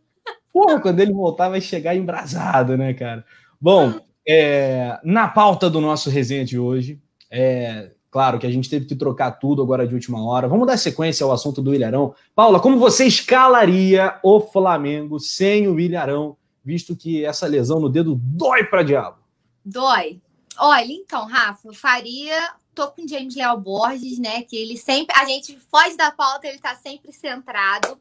Porra, 0.53 0.81
quando 0.81 1.01
ele 1.01 1.13
voltar 1.13 1.49
vai 1.49 1.61
chegar 1.61 1.95
embrasado, 1.95 2.77
né, 2.77 2.95
cara? 2.95 3.25
Bom, 3.61 4.01
é, 4.27 4.99
na 5.03 5.29
pauta 5.29 5.69
do 5.71 5.81
nosso 5.81 6.11
resenha 6.11 6.45
de 6.45 6.59
hoje, 6.59 7.01
é 7.31 7.91
claro 8.11 8.39
que 8.39 8.47
a 8.47 8.51
gente 8.51 8.69
teve 8.69 8.87
que 8.87 8.95
trocar 8.95 9.33
tudo 9.33 9.63
agora 9.63 9.87
de 9.87 9.95
última 9.95 10.23
hora. 10.25 10.49
Vamos 10.49 10.67
dar 10.67 10.77
sequência 10.77 11.25
ao 11.25 11.33
assunto 11.33 11.63
do 11.63 11.75
Ilharão. 11.75 12.15
Paula, 12.35 12.61
como 12.61 12.79
você 12.79 13.07
escalaria 13.07 14.19
o 14.23 14.41
Flamengo 14.41 15.19
sem 15.19 15.67
o 15.67 15.81
Ilharão 15.81 16.37
visto 16.65 16.97
que 16.97 17.25
essa 17.25 17.47
lesão 17.47 17.81
no 17.81 17.89
dedo 17.89 18.15
dói 18.15 18.65
para 18.65 18.83
diabo. 18.83 19.19
Dói. 19.65 20.21
Olha, 20.59 20.93
então, 20.93 21.27
Rafa, 21.27 21.69
eu 21.69 21.75
faria. 21.75 22.55
Tô 22.75 22.89
com 22.91 23.07
James 23.07 23.35
Leal 23.35 23.61
Borges, 23.61 24.19
né? 24.19 24.43
Que 24.43 24.57
ele 24.57 24.77
sempre. 24.77 25.15
A 25.19 25.25
gente 25.27 25.59
foge 25.71 25.97
da 25.97 26.11
pauta, 26.11 26.47
ele 26.47 26.59
tá 26.59 26.75
sempre 26.75 27.13
centrado. 27.13 27.99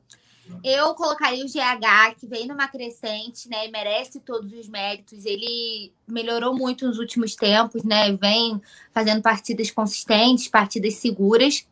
Eu 0.63 0.93
colocaria 0.95 1.45
o 1.45 1.47
GH, 1.47 2.19
que 2.19 2.27
vem 2.27 2.47
numa 2.47 2.67
crescente, 2.67 3.47
né? 3.49 3.67
E 3.67 3.71
merece 3.71 4.19
todos 4.19 4.51
os 4.53 4.67
méritos. 4.67 5.25
Ele 5.25 5.93
melhorou 6.07 6.55
muito 6.55 6.85
nos 6.87 6.99
últimos 6.99 7.35
tempos, 7.35 7.83
né? 7.83 8.11
Vem 8.13 8.61
fazendo 8.93 9.21
partidas 9.21 9.71
consistentes, 9.71 10.47
partidas 10.47 10.95
seguras. 10.95 11.65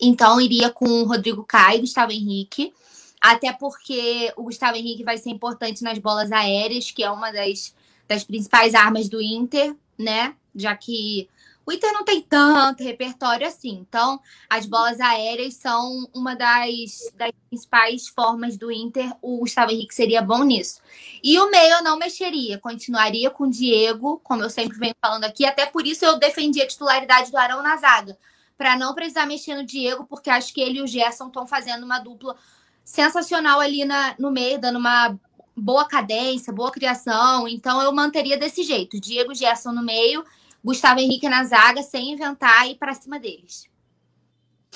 Então, 0.00 0.40
iria 0.40 0.70
com 0.70 0.86
o 0.86 1.04
Rodrigo 1.04 1.44
Caio 1.44 1.80
Gustavo 1.80 2.12
Henrique. 2.12 2.72
Até 3.20 3.52
porque 3.52 4.32
o 4.36 4.44
Gustavo 4.44 4.76
Henrique 4.76 5.02
vai 5.02 5.16
ser 5.16 5.30
importante 5.30 5.82
nas 5.82 5.98
bolas 5.98 6.30
aéreas, 6.30 6.90
que 6.90 7.02
é 7.02 7.10
uma 7.10 7.32
das, 7.32 7.74
das 8.06 8.22
principais 8.22 8.74
armas 8.74 9.08
do 9.08 9.20
Inter, 9.20 9.74
né? 9.98 10.34
Já 10.54 10.76
que 10.76 11.28
o 11.66 11.72
Inter 11.72 11.92
não 11.92 12.04
tem 12.04 12.20
tanto 12.20 12.82
repertório 12.82 13.46
assim. 13.46 13.70
Então, 13.70 14.20
as 14.48 14.66
bolas 14.66 15.00
aéreas 15.00 15.54
são 15.54 16.08
uma 16.14 16.34
das, 16.34 17.12
das 17.14 17.32
principais 17.48 18.08
formas 18.08 18.56
do 18.56 18.70
Inter. 18.70 19.12
O 19.22 19.38
Gustavo 19.38 19.70
Henrique 19.70 19.94
seria 19.94 20.20
bom 20.20 20.44
nisso. 20.44 20.80
E 21.22 21.38
o 21.38 21.50
meio 21.50 21.74
eu 21.74 21.82
não 21.82 21.98
mexeria. 21.98 22.58
Continuaria 22.58 23.30
com 23.30 23.44
o 23.44 23.50
Diego, 23.50 24.20
como 24.22 24.42
eu 24.42 24.50
sempre 24.50 24.78
venho 24.78 24.94
falando 25.00 25.24
aqui. 25.24 25.46
Até 25.46 25.64
por 25.64 25.86
isso 25.86 26.04
eu 26.04 26.18
defendi 26.18 26.60
a 26.60 26.66
titularidade 26.66 27.30
do 27.30 27.38
Arão 27.38 27.62
na 27.62 27.76
zaga. 27.76 28.18
Para 28.58 28.76
não 28.76 28.94
precisar 28.94 29.26
mexer 29.26 29.54
no 29.54 29.64
Diego, 29.64 30.04
porque 30.04 30.30
acho 30.30 30.52
que 30.52 30.60
ele 30.60 30.78
e 30.78 30.82
o 30.82 30.86
Gerson 30.86 31.26
estão 31.26 31.46
fazendo 31.46 31.84
uma 31.84 31.98
dupla 31.98 32.36
sensacional 32.84 33.58
ali 33.58 33.84
na, 33.84 34.14
no 34.18 34.30
meio, 34.30 34.60
dando 34.60 34.78
uma 34.78 35.18
boa 35.56 35.86
cadência, 35.86 36.52
boa 36.52 36.70
criação. 36.70 37.48
Então 37.48 37.82
eu 37.82 37.92
manteria 37.92 38.36
desse 38.36 38.62
jeito: 38.62 39.00
Diego 39.00 39.34
Gerson 39.34 39.72
no 39.72 39.82
meio, 39.82 40.24
Gustavo 40.64 41.00
Henrique 41.00 41.28
na 41.28 41.44
zaga, 41.44 41.82
sem 41.82 42.12
inventar 42.12 42.66
e 42.66 42.72
ir 42.72 42.74
para 42.76 42.94
cima 42.94 43.20
deles. 43.20 43.68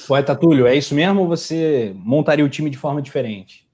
Poeta 0.07 0.37
Túlio, 0.37 0.67
é 0.67 0.77
isso 0.77 0.95
mesmo 0.95 1.23
ou 1.23 1.27
você 1.27 1.93
montaria 1.97 2.45
o 2.45 2.49
time 2.49 2.69
de 2.69 2.77
forma 2.77 3.01
diferente? 3.01 3.67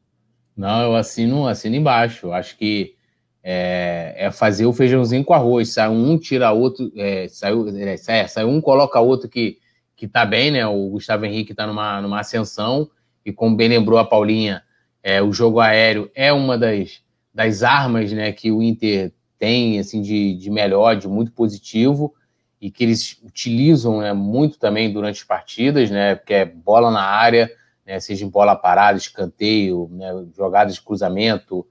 Não, 0.56 0.82
eu 0.82 0.94
assino, 0.94 1.46
assino 1.46 1.74
embaixo. 1.74 2.32
Acho 2.32 2.56
que 2.56 2.94
é, 3.42 4.14
é, 4.16 4.30
fazer 4.30 4.64
o 4.64 4.72
feijãozinho 4.72 5.24
com 5.24 5.34
arroz. 5.34 5.74
Sai 5.74 5.88
um, 5.88 6.16
tira 6.16 6.52
outro, 6.52 6.90
é, 6.96 7.26
saiu, 7.28 7.68
é, 7.76 7.96
sai, 7.96 8.28
sai 8.28 8.44
um, 8.44 8.60
coloca 8.60 9.00
outro 9.00 9.28
que, 9.28 9.58
que 9.96 10.06
tá 10.06 10.24
bem, 10.24 10.52
né? 10.52 10.66
O 10.66 10.90
Gustavo 10.90 11.26
Henrique 11.26 11.52
tá 11.52 11.66
numa, 11.66 12.00
numa 12.00 12.20
ascensão 12.20 12.88
e 13.24 13.32
como 13.32 13.56
bem 13.56 13.68
lembrou 13.68 13.98
a 13.98 14.04
Paulinha, 14.04 14.62
é, 15.02 15.22
o 15.22 15.32
jogo 15.32 15.60
aéreo 15.60 16.10
é 16.14 16.32
uma 16.32 16.56
das, 16.58 17.02
das 17.32 17.62
armas 17.62 18.12
né, 18.12 18.32
que 18.32 18.52
o 18.52 18.62
Inter 18.62 19.12
tem 19.44 19.78
assim, 19.78 20.00
de, 20.00 20.34
de 20.34 20.50
melhor, 20.50 20.96
de 20.96 21.06
muito 21.06 21.30
positivo, 21.32 22.14
e 22.58 22.70
que 22.70 22.82
eles 22.82 23.18
utilizam 23.22 24.00
né, 24.00 24.14
muito 24.14 24.58
também 24.58 24.90
durante 24.90 25.16
as 25.20 25.22
partidas, 25.22 25.90
né, 25.90 26.14
porque 26.14 26.32
é 26.32 26.44
bola 26.46 26.90
na 26.90 27.02
área, 27.02 27.52
né, 27.86 28.00
seja 28.00 28.24
em 28.24 28.28
bola 28.28 28.56
parada, 28.56 28.96
escanteio, 28.96 29.90
né, 29.92 30.24
jogadas 30.34 30.76
de 30.76 30.80
cruzamento, 30.80 31.66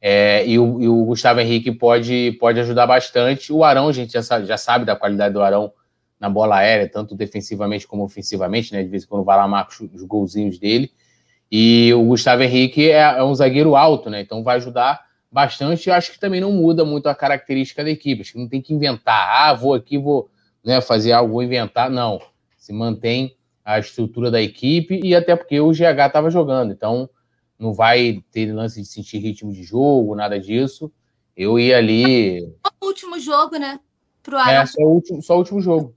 é, 0.00 0.46
e, 0.46 0.58
o, 0.58 0.80
e, 0.80 0.88
o, 0.88 1.04
Gustavo 1.04 1.40
Henrique 1.40 1.70
pode, 1.70 2.34
pode 2.40 2.58
ajudar 2.60 2.86
bastante. 2.86 3.52
O 3.52 3.62
Arão, 3.62 3.88
a 3.88 3.92
gente 3.92 4.12
já 4.12 4.22
sabe, 4.22 4.46
já 4.46 4.56
sabe 4.56 4.84
da 4.84 4.96
qualidade 4.96 5.34
do 5.34 5.42
Arão 5.42 5.72
na 6.18 6.30
bola 6.30 6.56
aérea, 6.56 6.88
tanto 6.88 7.16
defensivamente 7.16 7.84
como 7.84 8.04
ofensivamente, 8.04 8.72
né? 8.72 8.84
De 8.84 8.88
vez 8.88 9.02
em 9.02 9.06
quando 9.08 9.24
vai 9.24 9.36
lá, 9.36 9.48
marca 9.48 9.72
os 9.92 10.04
golzinhos 10.04 10.56
dele. 10.56 10.92
E 11.50 11.92
o 11.94 12.04
Gustavo 12.04 12.44
Henrique 12.44 12.92
é, 12.92 13.00
é 13.00 13.24
um 13.24 13.34
zagueiro 13.34 13.74
alto, 13.74 14.08
né? 14.08 14.20
Então 14.20 14.44
vai 14.44 14.56
ajudar 14.58 15.07
bastante. 15.30 15.88
Eu 15.88 15.94
acho 15.94 16.12
que 16.12 16.18
também 16.18 16.40
não 16.40 16.52
muda 16.52 16.84
muito 16.84 17.08
a 17.08 17.14
característica 17.14 17.84
da 17.84 17.90
equipe. 17.90 18.22
Acho 18.22 18.32
que 18.32 18.38
não 18.38 18.48
tem 18.48 18.62
que 18.62 18.74
inventar. 18.74 19.28
Ah, 19.30 19.54
vou 19.54 19.74
aqui, 19.74 19.98
vou 19.98 20.30
né, 20.64 20.80
fazer 20.80 21.12
algo, 21.12 21.34
vou 21.34 21.42
inventar. 21.42 21.90
Não. 21.90 22.20
Se 22.56 22.72
mantém 22.72 23.36
a 23.64 23.78
estrutura 23.78 24.30
da 24.30 24.40
equipe 24.40 25.00
e 25.02 25.14
até 25.14 25.36
porque 25.36 25.60
o 25.60 25.70
GH 25.70 26.06
estava 26.06 26.30
jogando. 26.30 26.72
Então 26.72 27.08
não 27.58 27.74
vai 27.74 28.22
ter 28.32 28.52
lance 28.52 28.80
de 28.80 28.86
sentir 28.86 29.18
ritmo 29.18 29.52
de 29.52 29.62
jogo, 29.62 30.14
nada 30.14 30.38
disso. 30.38 30.90
Eu 31.36 31.58
ia 31.58 31.76
ali. 31.76 32.42
O 32.80 32.86
último 32.86 33.18
jogo, 33.18 33.58
né? 33.58 33.78
Pro 34.22 34.38
É, 34.38 34.64
só 34.66 34.82
o 34.82 34.94
último, 34.94 35.22
só 35.22 35.34
o 35.34 35.38
último 35.38 35.60
jogo. 35.60 35.94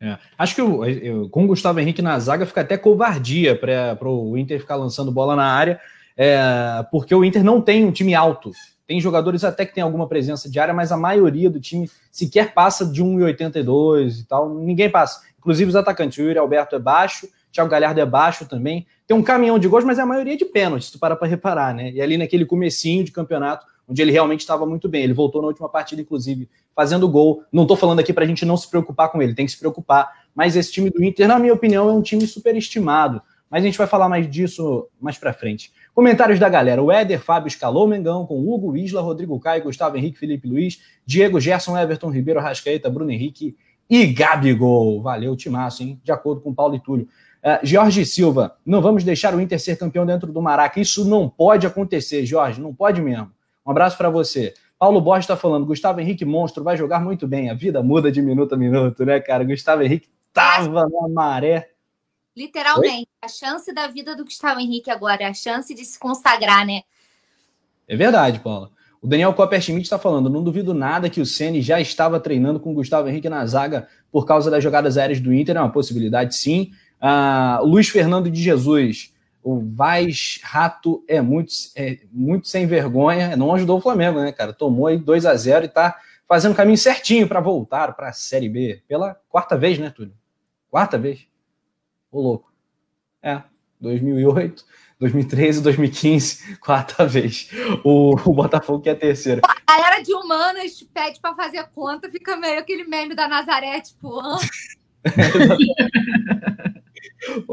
É. 0.00 0.18
Acho 0.36 0.54
que 0.54 0.60
eu, 0.60 0.84
eu, 0.84 1.28
com 1.30 1.44
o 1.44 1.46
Gustavo 1.46 1.80
Henrique 1.80 2.02
na 2.02 2.18
zaga 2.18 2.44
fica 2.44 2.60
até 2.60 2.76
covardia 2.76 3.58
para 3.58 4.08
o 4.08 4.36
Inter 4.36 4.60
ficar 4.60 4.76
lançando 4.76 5.10
bola 5.10 5.34
na 5.34 5.46
área, 5.46 5.80
é, 6.16 6.84
porque 6.90 7.14
o 7.14 7.24
Inter 7.24 7.44
não 7.44 7.60
tem 7.60 7.84
um 7.84 7.92
time 7.92 8.14
alto. 8.14 8.50
Tem 8.86 9.00
jogadores 9.00 9.42
até 9.42 9.66
que 9.66 9.74
tem 9.74 9.82
alguma 9.82 10.08
presença 10.08 10.48
de 10.48 10.60
área, 10.60 10.72
mas 10.72 10.92
a 10.92 10.96
maioria 10.96 11.50
do 11.50 11.60
time 11.60 11.90
sequer 12.10 12.54
passa 12.54 12.86
de 12.86 13.02
1,82 13.02 14.20
e 14.20 14.24
tal. 14.24 14.54
Ninguém 14.54 14.88
passa. 14.88 15.22
Inclusive 15.38 15.68
os 15.68 15.76
atacantes. 15.76 16.18
O 16.18 16.22
Yuri 16.22 16.38
Alberto 16.38 16.76
é 16.76 16.78
baixo, 16.78 17.28
Thiago 17.52 17.70
Galhardo 17.70 18.00
é 18.00 18.06
baixo 18.06 18.46
também. 18.46 18.86
Tem 19.06 19.16
um 19.16 19.22
caminhão 19.22 19.58
de 19.58 19.68
gols, 19.68 19.84
mas 19.84 19.98
é 19.98 20.02
a 20.02 20.06
maioria 20.06 20.36
de 20.36 20.44
pênaltis, 20.44 20.86
se 20.86 20.92
tu 20.92 20.98
para 20.98 21.16
para 21.16 21.28
reparar, 21.28 21.74
né? 21.74 21.90
E 21.90 22.00
ali 22.00 22.16
naquele 22.16 22.44
comecinho 22.44 23.04
de 23.04 23.12
campeonato, 23.12 23.66
onde 23.88 24.02
ele 24.02 24.12
realmente 24.12 24.40
estava 24.40 24.66
muito 24.66 24.88
bem. 24.88 25.04
Ele 25.04 25.12
voltou 25.12 25.40
na 25.40 25.48
última 25.48 25.68
partida, 25.68 26.02
inclusive, 26.02 26.48
fazendo 26.74 27.08
gol. 27.08 27.42
Não 27.52 27.62
estou 27.62 27.76
falando 27.76 28.00
aqui 28.00 28.12
para 28.12 28.24
a 28.24 28.26
gente 28.26 28.44
não 28.44 28.56
se 28.56 28.68
preocupar 28.68 29.10
com 29.10 29.22
ele, 29.22 29.34
tem 29.34 29.46
que 29.46 29.52
se 29.52 29.58
preocupar. 29.58 30.26
Mas 30.34 30.56
esse 30.56 30.72
time 30.72 30.90
do 30.90 31.02
Inter, 31.02 31.28
na 31.28 31.38
minha 31.38 31.54
opinião, 31.54 31.88
é 31.88 31.92
um 31.92 32.02
time 32.02 32.26
superestimado. 32.26 33.22
Mas 33.48 33.62
a 33.62 33.66
gente 33.66 33.78
vai 33.78 33.86
falar 33.86 34.08
mais 34.08 34.28
disso 34.28 34.88
mais 35.00 35.16
para 35.16 35.32
frente. 35.32 35.72
Comentários 35.96 36.38
da 36.38 36.46
galera. 36.46 36.82
O 36.82 36.92
Éder, 36.92 37.18
Fábio 37.22 37.48
escalou 37.48 37.88
Mengão, 37.88 38.26
com 38.26 38.38
Hugo 38.38 38.76
Isla, 38.76 39.00
Rodrigo 39.00 39.40
Caio, 39.40 39.62
Gustavo 39.62 39.96
Henrique, 39.96 40.18
Felipe 40.18 40.46
Luiz, 40.46 40.78
Diego 41.06 41.40
Gerson, 41.40 41.74
Everton 41.74 42.10
Ribeiro, 42.10 42.38
Rascaeta, 42.38 42.90
Bruno 42.90 43.10
Henrique 43.10 43.56
e 43.88 44.04
Gabigol. 44.04 45.00
Valeu, 45.00 45.34
timaço, 45.34 45.82
hein? 45.82 45.98
De 46.04 46.12
acordo 46.12 46.42
com 46.42 46.52
Paulo 46.52 46.74
e 46.74 46.80
Túlio. 46.80 47.08
Uh, 47.42 47.64
Jorge 47.66 48.04
Silva, 48.04 48.58
não 48.66 48.82
vamos 48.82 49.04
deixar 49.04 49.34
o 49.34 49.40
Inter 49.40 49.58
ser 49.58 49.78
campeão 49.78 50.04
dentro 50.04 50.30
do 50.30 50.42
Maraca. 50.42 50.78
Isso 50.78 51.02
não 51.02 51.30
pode 51.30 51.66
acontecer, 51.66 52.26
Jorge, 52.26 52.60
não 52.60 52.74
pode 52.74 53.00
mesmo. 53.00 53.30
Um 53.64 53.70
abraço 53.70 53.96
para 53.96 54.10
você. 54.10 54.52
Paulo 54.78 55.00
Borges 55.00 55.24
está 55.24 55.34
falando, 55.34 55.64
Gustavo 55.64 55.98
Henrique 55.98 56.26
monstro, 56.26 56.62
vai 56.62 56.76
jogar 56.76 57.00
muito 57.00 57.26
bem. 57.26 57.48
A 57.48 57.54
vida 57.54 57.82
muda 57.82 58.12
de 58.12 58.20
minuto 58.20 58.54
a 58.54 58.58
minuto, 58.58 59.02
né, 59.02 59.18
cara? 59.18 59.44
Gustavo 59.44 59.82
Henrique 59.82 60.10
tava 60.30 60.86
na 60.90 61.08
maré. 61.08 61.70
Literalmente, 62.36 63.08
Oi? 63.08 63.22
a 63.22 63.28
chance 63.28 63.72
da 63.72 63.86
vida 63.86 64.14
do 64.14 64.24
Gustavo 64.24 64.60
Henrique 64.60 64.90
agora, 64.90 65.22
é 65.22 65.26
a 65.26 65.32
chance 65.32 65.74
de 65.74 65.84
se 65.84 65.98
consagrar, 65.98 66.66
né? 66.66 66.82
É 67.88 67.96
verdade, 67.96 68.40
Paula. 68.40 68.70
O 69.00 69.06
Daniel 69.06 69.32
Copper 69.32 69.60
Schmidt 69.60 69.84
está 69.84 69.98
falando, 69.98 70.28
não 70.28 70.42
duvido 70.42 70.74
nada 70.74 71.08
que 71.08 71.20
o 71.20 71.26
Ceni 71.26 71.62
já 71.62 71.80
estava 71.80 72.20
treinando 72.20 72.58
com 72.60 72.72
o 72.72 72.74
Gustavo 72.74 73.08
Henrique 73.08 73.28
na 73.28 73.46
zaga 73.46 73.88
por 74.10 74.26
causa 74.26 74.50
das 74.50 74.62
jogadas 74.62 74.98
aéreas 74.98 75.20
do 75.20 75.32
Inter, 75.32 75.56
é 75.56 75.60
uma 75.60 75.72
possibilidade 75.72 76.34
sim. 76.34 76.72
Uh, 77.00 77.64
Luiz 77.64 77.88
Fernando 77.88 78.30
de 78.30 78.42
Jesus, 78.42 79.14
o 79.42 79.60
Vaz 79.60 80.40
Rato 80.42 81.04
é 81.06 81.20
muito, 81.20 81.52
é 81.76 82.00
muito 82.10 82.48
sem 82.48 82.66
vergonha, 82.66 83.36
não 83.36 83.54
ajudou 83.54 83.78
o 83.78 83.80
Flamengo, 83.80 84.20
né, 84.20 84.32
cara? 84.32 84.52
Tomou 84.52 84.88
aí 84.88 84.98
2 84.98 85.24
a 85.24 85.36
0 85.36 85.66
e 85.66 85.68
tá 85.68 85.96
fazendo 86.26 86.52
o 86.52 86.56
caminho 86.56 86.76
certinho 86.76 87.28
para 87.28 87.40
voltar 87.40 87.94
para 87.94 88.08
a 88.08 88.12
Série 88.12 88.48
B 88.48 88.82
pela 88.88 89.14
quarta 89.28 89.56
vez, 89.56 89.78
né, 89.78 89.90
Túlio? 89.90 90.14
Quarta 90.68 90.98
vez. 90.98 91.26
Ô 92.16 92.22
louco. 92.22 92.50
É, 93.22 93.42
2008, 93.78 94.64
2013, 94.98 95.60
2015, 95.60 96.56
quarta 96.56 97.04
vez. 97.06 97.50
O, 97.84 98.16
o 98.24 98.32
Botafogo 98.32 98.82
que 98.82 98.88
é 98.88 98.92
a 98.92 98.96
terceira. 98.96 99.42
A 99.44 99.78
galera 99.78 100.02
de 100.02 100.14
humanas 100.14 100.82
pede 100.94 101.20
para 101.20 101.34
fazer 101.34 101.68
conta, 101.74 102.10
fica 102.10 102.34
meio 102.34 102.58
aquele 102.58 102.84
meme 102.84 103.14
da 103.14 103.28
Nazaré, 103.28 103.82
tipo. 103.82 104.18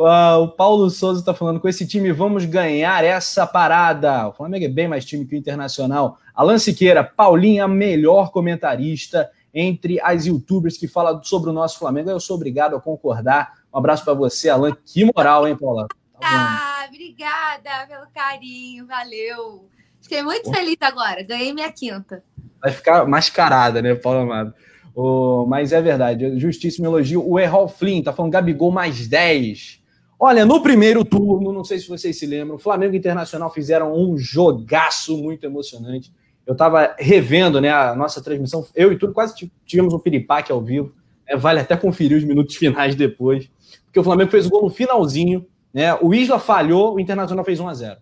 Ah. 0.05 0.37
o 0.37 0.49
Paulo 0.49 0.87
Souza 0.89 1.19
está 1.19 1.33
falando: 1.33 1.59
com 1.59 1.67
esse 1.67 1.87
time 1.87 2.11
vamos 2.11 2.45
ganhar 2.45 3.03
essa 3.03 3.47
parada. 3.47 4.27
O 4.27 4.33
Flamengo 4.33 4.65
é 4.65 4.69
bem 4.69 4.87
mais 4.87 5.03
time 5.03 5.25
que 5.25 5.35
o 5.35 5.37
Internacional. 5.37 6.19
Alan 6.35 6.59
Siqueira, 6.59 7.03
Paulinha, 7.03 7.67
melhor 7.67 8.31
comentarista 8.31 9.31
entre 9.51 9.99
as 10.01 10.27
youtubers 10.27 10.77
que 10.77 10.87
falam 10.87 11.23
sobre 11.23 11.49
o 11.49 11.53
nosso 11.53 11.79
Flamengo. 11.79 12.11
Eu 12.11 12.19
sou 12.19 12.35
obrigado 12.35 12.75
a 12.75 12.81
concordar. 12.81 13.62
Um 13.73 13.77
abraço 13.79 14.05
para 14.05 14.13
você, 14.13 14.49
Alan. 14.49 14.75
Que 14.85 15.03
moral, 15.03 15.47
hein, 15.47 15.57
Paula? 15.57 15.87
Tá 16.21 16.29
ah, 16.29 16.85
obrigada 16.87 17.87
pelo 17.87 18.07
carinho, 18.13 18.85
valeu. 18.85 19.67
Fiquei 20.01 20.21
muito 20.21 20.53
feliz 20.53 20.77
agora, 20.81 21.23
ganhei 21.23 21.53
minha 21.53 21.71
quinta. 21.71 22.23
Vai 22.61 22.71
ficar 22.71 23.05
mascarada, 23.05 23.81
né, 23.81 23.95
Paula 23.95 24.21
Amado? 24.21 24.53
Oh, 24.95 25.45
mas 25.47 25.73
é 25.73 25.81
verdade, 25.81 26.39
justíssimo 26.39 26.85
elogio. 26.85 27.27
O 27.27 27.39
Errol 27.39 27.67
Flynn 27.67 28.03
tá 28.03 28.13
falando 28.13 28.31
Gabigol 28.31 28.71
mais 28.71 29.07
10. 29.07 29.81
Olha, 30.19 30.45
no 30.45 30.61
primeiro 30.61 31.03
turno, 31.03 31.51
não 31.51 31.63
sei 31.63 31.79
se 31.79 31.87
vocês 31.89 32.17
se 32.17 32.25
lembram, 32.25 32.59
Flamengo 32.59 32.93
e 32.93 32.97
Internacional 32.97 33.51
fizeram 33.51 33.93
um 33.93 34.17
jogaço 34.17 35.17
muito 35.17 35.45
emocionante. 35.45 36.13
Eu 36.45 36.55
tava 36.55 36.95
revendo 36.99 37.59
né, 37.59 37.71
a 37.71 37.95
nossa 37.95 38.21
transmissão, 38.21 38.65
eu 38.75 38.91
e 38.91 38.97
tudo, 38.97 39.13
quase 39.13 39.51
tivemos 39.65 39.93
um 39.93 39.99
piripaque 39.99 40.51
ao 40.51 40.61
vivo. 40.61 40.93
Né, 41.27 41.35
vale 41.35 41.59
até 41.59 41.75
conferir 41.75 42.17
os 42.17 42.23
minutos 42.23 42.55
finais 42.55 42.95
depois. 42.95 43.49
Porque 43.93 43.99
o 43.99 44.03
Flamengo 44.03 44.31
fez 44.31 44.47
o 44.47 44.49
gol 44.49 44.63
no 44.63 44.71
finalzinho. 44.71 45.45
Né, 45.71 45.93
o 46.01 46.15
Isla 46.15 46.39
falhou, 46.39 46.95
o 46.95 46.99
Internacional 46.99 47.45
fez 47.45 47.59
1 47.59 47.67
a 47.67 47.73
0 47.73 47.97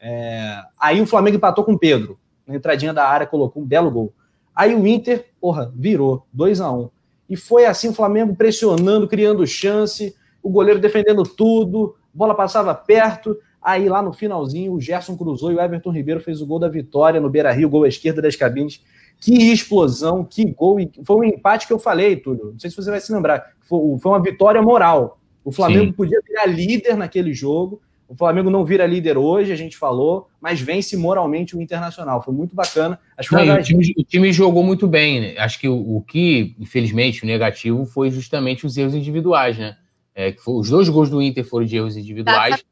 é, 0.00 0.60
Aí 0.78 1.00
o 1.00 1.06
Flamengo 1.06 1.36
empatou 1.36 1.64
com 1.64 1.74
o 1.74 1.78
Pedro. 1.78 2.18
na 2.44 2.56
entradinha 2.56 2.92
da 2.92 3.08
área, 3.08 3.28
colocou 3.28 3.62
um 3.62 3.66
belo 3.66 3.88
gol. 3.88 4.12
Aí 4.54 4.74
o 4.74 4.84
Inter, 4.84 5.26
porra, 5.40 5.72
virou 5.72 6.26
2 6.32 6.60
a 6.60 6.72
1 6.72 6.80
um. 6.80 6.90
E 7.30 7.36
foi 7.36 7.64
assim 7.64 7.88
o 7.88 7.92
Flamengo 7.92 8.34
pressionando, 8.34 9.06
criando 9.06 9.46
chance, 9.46 10.16
o 10.42 10.50
goleiro 10.50 10.80
defendendo 10.80 11.22
tudo, 11.22 11.94
bola 12.12 12.34
passava 12.34 12.74
perto. 12.74 13.36
Aí 13.62 13.88
lá 13.88 14.02
no 14.02 14.12
finalzinho, 14.12 14.72
o 14.72 14.80
Gerson 14.80 15.16
cruzou 15.16 15.52
e 15.52 15.54
o 15.54 15.60
Everton 15.60 15.92
Ribeiro 15.92 16.20
fez 16.20 16.42
o 16.42 16.46
gol 16.46 16.58
da 16.58 16.68
vitória 16.68 17.20
no 17.20 17.30
Beira 17.30 17.52
Rio, 17.52 17.70
gol 17.70 17.84
à 17.84 17.88
esquerda 17.88 18.20
das 18.20 18.34
cabines. 18.34 18.82
Que 19.20 19.52
explosão, 19.52 20.24
que 20.24 20.44
gol. 20.44 20.78
Foi 21.04 21.16
um 21.16 21.24
empate 21.24 21.68
que 21.68 21.72
eu 21.72 21.78
falei, 21.78 22.16
Túlio. 22.16 22.50
Não 22.52 22.58
sei 22.58 22.68
se 22.68 22.76
você 22.76 22.90
vai 22.90 23.00
se 23.00 23.12
lembrar. 23.12 23.52
Foi 23.62 23.98
uma 24.04 24.20
vitória 24.20 24.60
moral. 24.60 25.20
O 25.46 25.52
Flamengo 25.52 25.86
Sim. 25.86 25.92
podia 25.92 26.20
virar 26.26 26.46
líder 26.46 26.96
naquele 26.96 27.32
jogo. 27.32 27.80
O 28.08 28.16
Flamengo 28.16 28.50
não 28.50 28.64
vira 28.64 28.84
líder 28.84 29.16
hoje, 29.16 29.52
a 29.52 29.56
gente 29.56 29.76
falou, 29.76 30.28
mas 30.40 30.60
vence 30.60 30.96
moralmente 30.96 31.56
o 31.56 31.62
Internacional. 31.62 32.20
Foi 32.20 32.34
muito 32.34 32.52
bacana. 32.52 32.98
Acho 33.16 33.28
que 33.28 33.36
não, 33.36 33.54
o, 33.54 33.62
time, 33.62 33.94
o, 33.96 34.02
time, 34.02 34.32
jogou 34.32 34.64
muito 34.64 34.88
bem. 34.88 35.20
Né? 35.20 35.38
Acho 35.38 35.60
que 35.60 35.68
o, 35.68 35.98
o, 35.98 36.02
que, 36.02 36.56
infelizmente, 36.58 37.22
o 37.22 37.26
negativo 37.28 37.86
foi 37.86 38.10
justamente 38.10 38.66
os 38.66 38.76
erros 38.76 38.96
individuais, 38.96 39.56
né? 39.56 39.76
É, 40.16 40.32
que 40.32 40.42
foi, 40.42 40.54
os 40.54 40.68
dois 40.68 40.88
gols 40.88 41.08
do 41.08 41.22
Inter 41.22 41.44
foram 41.44 41.64
de 41.64 41.76
erros 41.76 41.96
individuais. 41.96 42.64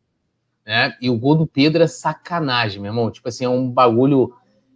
Né? 0.66 0.96
E 1.00 1.08
o 1.08 1.16
gol 1.16 1.36
do 1.36 1.46
Pedro 1.46 1.80
é 1.80 1.86
sacanagem, 1.86 2.82
meu 2.82 2.90
irmão. 2.90 3.08
Tipo 3.08 3.28
assim, 3.28 3.44
é 3.44 3.48
um 3.48 3.70
bagulho. 3.70 4.34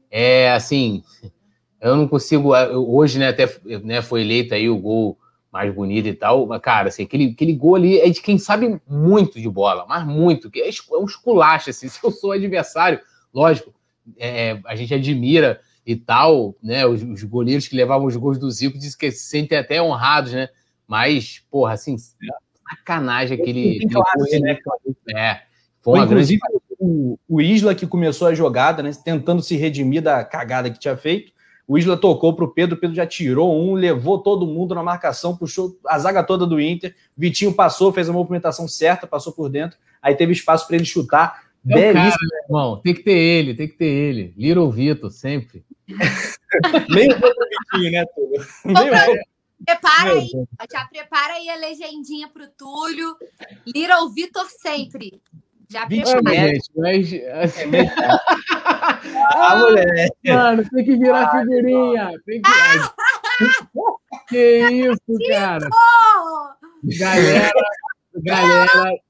É 0.08 0.52
assim. 0.52 1.02
Eu 1.80 1.96
não 1.96 2.06
consigo. 2.06 2.52
Hoje, 2.76 3.18
né, 3.18 3.26
até 3.26 3.52
né, 3.82 4.00
foi 4.02 4.20
eleito 4.20 4.54
aí 4.54 4.68
o 4.68 4.78
gol 4.78 5.18
mais 5.52 5.72
bonito 5.74 6.06
e 6.06 6.14
tal. 6.14 6.46
Mas, 6.46 6.60
cara, 6.60 6.88
assim, 6.88 7.02
aquele, 7.02 7.32
aquele 7.32 7.52
gol 7.52 7.76
ali 7.76 7.98
é 8.00 8.08
de 8.08 8.20
quem 8.20 8.38
sabe 8.38 8.80
muito 8.88 9.40
de 9.40 9.48
bola, 9.48 9.86
mas 9.88 10.06
muito. 10.06 10.50
É, 10.54 10.68
é 10.68 10.96
um 10.98 11.04
esculacho, 11.04 11.70
assim. 11.70 11.88
Se 11.88 11.98
eu 12.02 12.10
sou 12.10 12.32
adversário, 12.32 13.00
lógico, 13.32 13.74
é, 14.16 14.60
a 14.64 14.74
gente 14.76 14.94
admira 14.94 15.60
e 15.86 15.96
tal, 15.96 16.54
né? 16.62 16.86
Os, 16.86 17.02
os, 17.02 17.22
goleiros 17.24 17.66
que 17.66 17.76
levavam 17.76 18.06
os 18.06 18.16
gols 18.16 18.38
do 18.38 18.50
Zico 18.50 18.78
dizem 18.78 18.98
que 18.98 19.10
se 19.10 19.24
sentem 19.24 19.56
até 19.56 19.82
honrados, 19.82 20.32
né? 20.32 20.48
Mas, 20.86 21.42
porra, 21.50 21.72
assim, 21.72 21.96
sacanagem 22.68 23.40
aquele. 23.40 23.80
aquele 23.84 24.40
né? 24.40 24.58
É. 25.14 25.42
Foi 25.80 25.98
uma 25.98 26.04
Inclusive, 26.04 26.40
grande... 26.40 26.62
o, 26.78 27.18
o 27.28 27.40
Isla 27.40 27.74
que 27.74 27.86
começou 27.86 28.28
a 28.28 28.34
jogada, 28.34 28.82
né? 28.82 28.90
Tentando 29.04 29.42
se 29.42 29.56
redimir 29.56 30.02
da 30.02 30.24
cagada 30.24 30.70
que 30.70 30.78
tinha 30.78 30.96
feito. 30.96 31.32
O 31.68 31.76
Isla 31.76 31.98
tocou 31.98 32.34
para 32.34 32.46
o 32.46 32.48
Pedro, 32.48 32.76
o 32.76 32.80
Pedro 32.80 32.96
já 32.96 33.06
tirou 33.06 33.54
um, 33.62 33.74
levou 33.74 34.18
todo 34.18 34.46
mundo 34.46 34.74
na 34.74 34.82
marcação, 34.82 35.36
puxou 35.36 35.78
a 35.86 35.98
zaga 35.98 36.24
toda 36.24 36.46
do 36.46 36.58
Inter. 36.58 36.96
Vitinho 37.14 37.52
passou, 37.52 37.92
fez 37.92 38.08
a 38.08 38.12
movimentação 38.12 38.66
certa, 38.66 39.06
passou 39.06 39.34
por 39.34 39.50
dentro. 39.50 39.78
Aí 40.00 40.14
teve 40.14 40.32
espaço 40.32 40.66
para 40.66 40.76
ele 40.76 40.86
chutar. 40.86 41.44
É 41.68 41.74
Belíssimo. 41.74 42.30
Cara, 42.30 42.44
irmão, 42.48 42.80
tem 42.80 42.94
que 42.94 43.02
ter 43.02 43.18
ele, 43.18 43.54
tem 43.54 43.68
que 43.68 43.74
ter 43.74 43.84
ele. 43.84 44.32
Little 44.34 44.70
Vitor, 44.70 45.10
sempre. 45.10 45.62
Nem 46.88 47.12
o 47.12 47.16
Vitinho, 47.16 47.92
né, 47.92 48.04
Túlio? 48.14 48.46
Nem 48.64 49.18
Prepara 49.64 50.12
aí, 50.12 50.30
já 50.72 50.86
prepara 50.86 51.34
aí 51.34 51.50
a 51.50 51.56
legendinha 51.56 52.28
pro 52.28 52.48
Túlio. 52.48 53.16
Little 53.66 54.08
Vitor 54.08 54.46
sempre. 54.46 55.20
Já 55.70 55.86
prepara. 55.86 56.34
Gente, 56.34 56.70
mas... 56.74 57.12
É 57.12 57.44
ah, 59.34 59.56
mulher. 59.56 60.08
Mano, 60.26 60.64
tem 60.70 60.84
que 60.84 60.96
virar 60.96 61.24
ah, 61.24 61.40
figurinha. 61.40 62.10
Tem 62.24 62.40
que... 62.40 62.50
que 64.28 64.58
isso, 64.70 65.28
cara? 65.28 65.68
Galera, 66.98 67.52
galera, 68.16 69.00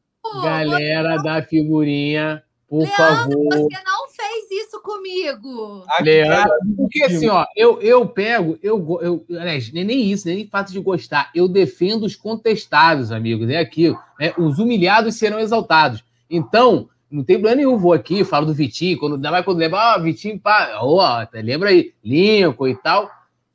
galera 0.42 1.16
da 1.22 1.42
figurinha, 1.42 2.42
por 2.68 2.78
Leandro, 2.80 2.96
favor. 2.96 3.48
Você 3.52 3.84
não 3.84 4.08
fez 4.08 4.50
isso 4.50 4.82
comigo. 4.82 5.84
Leandro, 6.00 6.52
porque 6.76 7.04
assim, 7.04 7.28
ó, 7.28 7.46
eu, 7.54 7.80
eu 7.80 8.08
pego, 8.08 8.58
eu, 8.62 8.98
eu, 9.00 9.24
aliás, 9.38 9.72
nem 9.72 10.10
isso, 10.10 10.26
nem 10.26 10.48
fato 10.48 10.72
de 10.72 10.80
gostar. 10.80 11.30
Eu 11.34 11.46
defendo 11.46 12.04
os 12.04 12.16
contestados, 12.16 13.12
amigos. 13.12 13.48
É 13.48 13.58
aquilo. 13.58 13.96
Né? 14.18 14.32
Os 14.36 14.58
humilhados 14.58 15.14
serão 15.14 15.38
exaltados. 15.38 16.02
Então, 16.30 16.88
não 17.10 17.24
tem 17.24 17.36
problema 17.36 17.56
nenhum, 17.56 17.78
vou 17.78 17.92
aqui, 17.92 18.24
falo 18.24 18.46
do 18.46 18.54
Vitinho, 18.54 18.98
quando, 18.98 19.14
ainda 19.14 19.30
mais 19.30 19.44
quando 19.44 19.58
lembra, 19.58 19.94
ah, 19.94 19.98
Vitinho, 19.98 20.38
pá, 20.38 20.78
ó, 20.80 21.26
lembra 21.32 21.70
aí, 21.70 21.94
Lincoln 22.04 22.68
e 22.68 22.76
tal. 22.76 23.10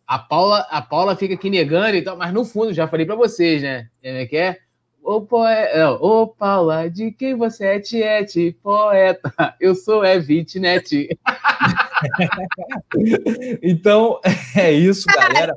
A 0.06 0.20
Paula, 0.20 0.60
a 0.70 0.82
Paula 0.82 1.16
fica 1.16 1.34
aqui 1.34 1.50
negando 1.50 1.96
e 1.96 2.02
tal, 2.02 2.18
mas 2.18 2.34
no 2.34 2.44
fundo, 2.44 2.74
já 2.74 2.88
falei 2.88 3.06
para 3.06 3.16
vocês, 3.16 3.62
né? 3.62 3.88
É 4.02 4.26
que 4.26 4.38
é? 4.38 4.58
Ô, 5.04 5.22
poeta, 5.22 5.92
ô, 5.94 6.28
Paula, 6.28 6.90
de 6.90 7.12
quem 7.12 7.36
você 7.36 7.66
é, 7.66 7.80
Tiete? 7.80 8.58
Poeta, 8.64 9.34
eu 9.60 9.76
sou 9.76 10.04
é 10.04 10.18
Vitnet. 10.18 11.10
então, 13.62 14.20
é 14.56 14.72
isso, 14.72 15.06
galera. 15.08 15.56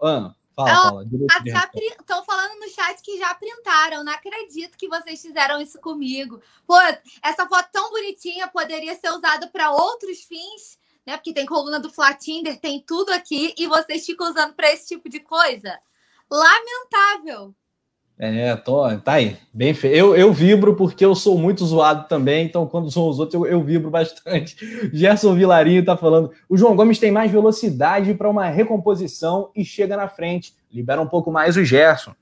Ana, 0.00 0.34
Fala, 0.54 1.04
Estão 1.98 2.24
falando 2.24 2.60
no 2.60 2.68
chat 2.68 3.00
que 3.02 3.18
já 3.18 3.34
printaram. 3.34 4.04
Não 4.04 4.12
acredito 4.12 4.76
que 4.76 4.88
vocês 4.88 5.20
fizeram 5.20 5.60
isso 5.60 5.80
comigo. 5.80 6.42
Pô, 6.66 6.76
essa 7.22 7.46
foto 7.48 7.70
tão 7.72 7.90
bonitinha 7.90 8.48
poderia 8.48 8.94
ser 8.94 9.10
usada 9.10 9.46
para 9.48 9.70
outros 9.72 10.22
fins, 10.22 10.78
né? 11.06 11.16
Porque 11.16 11.32
tem 11.32 11.46
coluna 11.46 11.80
do 11.80 11.90
Flatinder, 11.90 12.60
tem 12.60 12.80
tudo 12.80 13.12
aqui, 13.12 13.54
e 13.56 13.66
vocês 13.66 14.04
ficam 14.04 14.30
usando 14.30 14.54
para 14.54 14.70
esse 14.70 14.88
tipo 14.88 15.08
de 15.08 15.20
coisa. 15.20 15.78
Lamentável. 16.30 17.54
É, 18.18 18.54
tô, 18.54 18.88
tá 18.98 19.14
aí, 19.14 19.36
bem 19.52 19.74
feio. 19.74 19.94
Eu, 19.94 20.16
eu 20.16 20.32
vibro 20.32 20.76
porque 20.76 21.04
eu 21.04 21.14
sou 21.14 21.36
muito 21.36 21.64
zoado 21.64 22.06
também, 22.08 22.46
então 22.46 22.66
quando 22.66 22.90
são 22.90 23.08
os 23.08 23.18
outros 23.18 23.34
eu, 23.34 23.46
eu 23.46 23.62
vibro 23.62 23.90
bastante. 23.90 24.56
Gerson 24.92 25.34
Vilarinho 25.34 25.84
tá 25.84 25.96
falando: 25.96 26.30
o 26.48 26.56
João 26.56 26.76
Gomes 26.76 26.98
tem 26.98 27.10
mais 27.10 27.30
velocidade 27.30 28.14
para 28.14 28.30
uma 28.30 28.46
recomposição 28.46 29.50
e 29.56 29.64
chega 29.64 29.96
na 29.96 30.08
frente, 30.08 30.54
libera 30.70 31.00
um 31.00 31.06
pouco 31.06 31.32
mais 31.32 31.56
o 31.56 31.64
Gerson. 31.64 32.12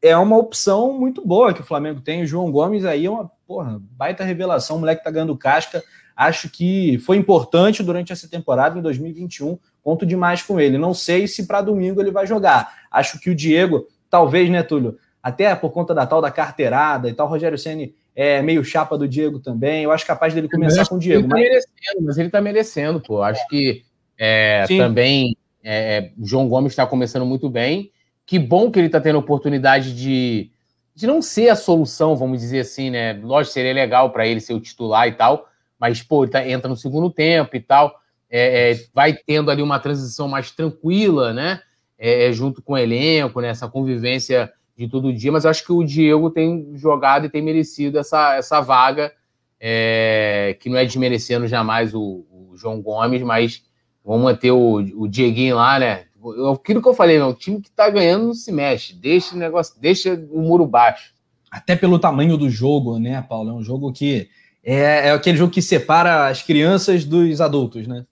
É 0.00 0.16
uma 0.16 0.38
opção 0.38 0.98
muito 0.98 1.26
boa 1.26 1.52
que 1.52 1.60
o 1.60 1.64
Flamengo 1.64 2.00
tem. 2.00 2.22
O 2.22 2.26
João 2.26 2.50
Gomes 2.50 2.86
aí 2.86 3.04
é 3.04 3.10
uma 3.10 3.30
porra, 3.46 3.82
baita 3.90 4.24
revelação, 4.24 4.76
o 4.76 4.78
moleque 4.78 5.04
tá 5.04 5.10
ganhando 5.10 5.36
casca. 5.36 5.82
Acho 6.16 6.48
que 6.48 6.98
foi 6.98 7.16
importante 7.16 7.82
durante 7.82 8.12
essa 8.12 8.28
temporada 8.28 8.78
em 8.78 8.82
2021. 8.82 9.58
Conto 9.82 10.06
demais 10.06 10.42
com 10.42 10.58
ele. 10.58 10.78
Não 10.78 10.94
sei 10.94 11.26
se 11.26 11.46
para 11.46 11.60
domingo 11.60 12.00
ele 12.00 12.10
vai 12.10 12.26
jogar. 12.26 12.72
Acho 12.90 13.18
que 13.18 13.30
o 13.30 13.34
Diego, 13.34 13.86
talvez, 14.08 14.48
né, 14.48 14.62
Túlio? 14.62 14.98
Até 15.22 15.54
por 15.54 15.70
conta 15.70 15.94
da 15.94 16.06
tal 16.06 16.20
da 16.20 16.30
carteirada 16.30 17.08
e 17.08 17.12
tal. 17.12 17.26
O 17.26 17.30
Rogério 17.30 17.58
Senni 17.58 17.94
é 18.14 18.42
meio 18.42 18.64
chapa 18.64 18.96
do 18.96 19.06
Diego 19.06 19.38
também. 19.38 19.84
Eu 19.84 19.92
acho 19.92 20.06
capaz 20.06 20.34
dele 20.34 20.48
começar 20.48 20.86
com 20.86 20.96
o 20.96 20.98
Diego. 20.98 21.20
Ele 21.20 21.28
tá 21.28 21.34
mas... 21.36 21.44
merecendo, 21.44 22.02
mas 22.06 22.18
ele 22.18 22.28
está 22.28 22.40
merecendo, 22.40 23.00
pô. 23.00 23.22
Acho 23.22 23.46
que 23.48 23.82
é, 24.18 24.64
também 24.66 25.36
é, 25.62 25.96
é 25.96 26.12
João 26.22 26.48
Gomes 26.48 26.72
está 26.72 26.86
começando 26.86 27.26
muito 27.26 27.48
bem. 27.48 27.90
Que 28.26 28.38
bom 28.38 28.70
que 28.70 28.78
ele 28.78 28.86
está 28.86 29.00
tendo 29.00 29.16
a 29.16 29.20
oportunidade 29.20 29.94
de, 29.94 30.50
de 30.94 31.06
não 31.06 31.20
ser 31.20 31.48
a 31.48 31.56
solução, 31.56 32.14
vamos 32.16 32.40
dizer 32.40 32.60
assim, 32.60 32.90
né? 32.90 33.12
Lógico, 33.14 33.54
seria 33.54 33.72
legal 33.72 34.10
para 34.10 34.26
ele 34.26 34.40
ser 34.40 34.54
o 34.54 34.60
titular 34.60 35.08
e 35.08 35.12
tal, 35.12 35.48
mas, 35.78 36.02
pô, 36.02 36.24
ele 36.24 36.30
tá, 36.30 36.46
entra 36.46 36.68
no 36.68 36.76
segundo 36.76 37.10
tempo 37.10 37.56
e 37.56 37.60
tal. 37.60 37.98
É, 38.30 38.70
é, 38.70 38.84
vai 38.94 39.14
tendo 39.14 39.50
ali 39.50 39.62
uma 39.62 39.80
transição 39.80 40.28
mais 40.28 40.50
tranquila, 40.52 41.32
né? 41.32 41.60
É, 41.98 42.32
junto 42.32 42.62
com 42.62 42.74
o 42.74 42.78
elenco, 42.78 43.40
né? 43.40 43.48
Essa 43.48 43.68
convivência 43.68 44.52
de 44.80 44.88
todo 44.88 45.12
dia, 45.12 45.30
mas 45.30 45.44
acho 45.44 45.62
que 45.62 45.72
o 45.72 45.84
Diego 45.84 46.30
tem 46.30 46.72
jogado 46.74 47.26
e 47.26 47.28
tem 47.28 47.42
merecido 47.42 47.98
essa, 47.98 48.34
essa 48.34 48.62
vaga, 48.62 49.12
é, 49.60 50.56
que 50.58 50.70
não 50.70 50.78
é 50.78 50.86
desmerecendo 50.86 51.46
jamais 51.46 51.94
o, 51.94 52.24
o, 52.30 52.56
João 52.56 52.80
Gomes, 52.80 53.20
mas 53.22 53.62
vamos 54.02 54.24
manter 54.24 54.52
o, 54.52 54.76
o 54.76 55.06
Dieguinho 55.06 55.56
lá, 55.56 55.78
né? 55.78 56.06
Aquilo 56.50 56.80
que 56.80 56.88
eu 56.88 56.94
falei, 56.94 57.20
o 57.20 57.34
time 57.34 57.60
que 57.60 57.70
tá 57.70 57.90
ganhando 57.90 58.28
não 58.28 58.34
se 58.34 58.50
mexe, 58.50 58.94
deixa 58.94 59.34
o 59.34 59.38
negócio, 59.38 59.78
deixa 59.78 60.14
o 60.30 60.40
muro 60.40 60.66
baixo. 60.66 61.12
Até 61.50 61.76
pelo 61.76 61.98
tamanho 61.98 62.38
do 62.38 62.48
jogo, 62.48 62.98
né, 62.98 63.20
Paulo? 63.28 63.50
É 63.50 63.52
um 63.52 63.62
jogo 63.62 63.92
que 63.92 64.30
é, 64.64 65.08
é 65.08 65.10
aquele 65.10 65.36
jogo 65.36 65.52
que 65.52 65.60
separa 65.60 66.28
as 66.28 66.42
crianças 66.42 67.04
dos 67.04 67.40
adultos, 67.40 67.86
né? 67.86 68.06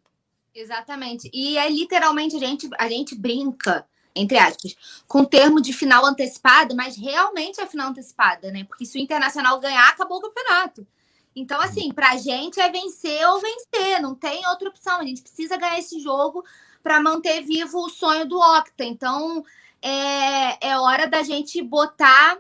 Exatamente. 0.55 1.31
E 1.33 1.57
é 1.57 1.71
literalmente 1.71 2.37
a 2.37 2.39
gente, 2.39 2.69
a 2.79 2.89
gente 2.89 3.15
brinca 3.15 3.87
entre 4.19 4.39
aspas, 4.39 4.77
com 5.07 5.25
termo 5.25 5.61
de 5.61 5.73
final 5.73 6.05
antecipada, 6.05 6.75
mas 6.75 6.97
realmente 6.97 7.61
é 7.61 7.67
final 7.67 7.89
antecipada, 7.89 8.51
né? 8.51 8.65
Porque 8.65 8.85
se 8.85 8.99
o 8.99 9.01
Internacional 9.01 9.59
ganhar, 9.61 9.89
acabou 9.89 10.19
o 10.19 10.23
campeonato. 10.23 10.87
Então, 11.35 11.61
assim, 11.61 11.93
para 11.93 12.11
a 12.11 12.17
gente 12.17 12.61
é 12.61 12.71
vencer 12.71 13.27
ou 13.29 13.41
vencer, 13.41 14.03
não 14.03 14.15
tem 14.15 14.47
outra 14.49 14.69
opção. 14.69 15.01
A 15.01 15.05
gente 15.05 15.23
precisa 15.23 15.57
ganhar 15.57 15.79
esse 15.79 16.01
jogo 16.01 16.45
para 16.83 17.01
manter 17.01 17.43
vivo 17.43 17.79
o 17.79 17.89
sonho 17.89 18.27
do 18.27 18.39
Octa. 18.39 18.85
Então, 18.85 19.45
é, 19.81 20.69
é 20.69 20.79
hora 20.79 21.07
da 21.07 21.23
gente 21.23 21.63
botar, 21.63 22.39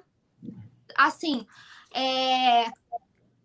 assim, 0.96 1.46
é, 1.94 2.66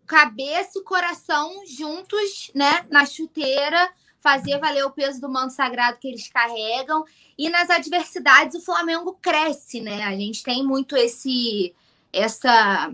cabeça 0.06 0.78
e 0.78 0.82
coração 0.84 1.62
juntos, 1.66 2.50
né, 2.54 2.86
na 2.90 3.06
chuteira, 3.06 3.92
fazer 4.24 4.58
valer 4.58 4.86
o 4.86 4.90
peso 4.90 5.20
do 5.20 5.28
manto 5.28 5.52
sagrado 5.52 5.98
que 5.98 6.08
eles 6.08 6.26
carregam 6.28 7.04
e 7.36 7.50
nas 7.50 7.68
adversidades 7.68 8.56
o 8.56 8.64
Flamengo 8.64 9.18
cresce, 9.20 9.82
né? 9.82 10.02
A 10.02 10.16
gente 10.16 10.42
tem 10.42 10.64
muito 10.64 10.96
esse 10.96 11.74
essa 12.10 12.90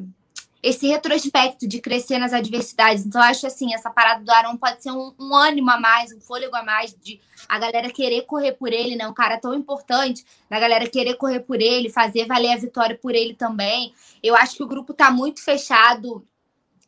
esse 0.62 0.88
retrospecto 0.88 1.66
de 1.66 1.80
crescer 1.80 2.18
nas 2.18 2.34
adversidades. 2.34 3.06
Então, 3.06 3.22
acho 3.22 3.46
assim, 3.46 3.72
essa 3.72 3.88
parada 3.88 4.22
do 4.22 4.30
Arão 4.30 4.58
pode 4.58 4.82
ser 4.82 4.90
um, 4.90 5.14
um, 5.18 5.34
ânimo 5.34 5.70
a 5.70 5.80
mais, 5.80 6.12
um 6.12 6.20
fôlego 6.20 6.54
a 6.54 6.62
mais, 6.62 6.94
de 7.00 7.18
a 7.48 7.58
galera 7.58 7.90
querer 7.90 8.26
correr 8.26 8.52
por 8.52 8.70
ele, 8.70 8.94
né? 8.94 9.08
Um 9.08 9.14
cara 9.14 9.38
tão 9.38 9.54
importante, 9.54 10.22
da 10.50 10.60
galera 10.60 10.86
querer 10.86 11.14
correr 11.14 11.40
por 11.40 11.62
ele, 11.62 11.88
fazer 11.88 12.26
valer 12.26 12.52
a 12.52 12.58
vitória 12.58 12.98
por 13.00 13.14
ele 13.14 13.34
também. 13.34 13.94
Eu 14.22 14.36
acho 14.36 14.56
que 14.56 14.62
o 14.62 14.68
grupo 14.68 14.92
tá 14.92 15.10
muito 15.10 15.42
fechado 15.42 16.26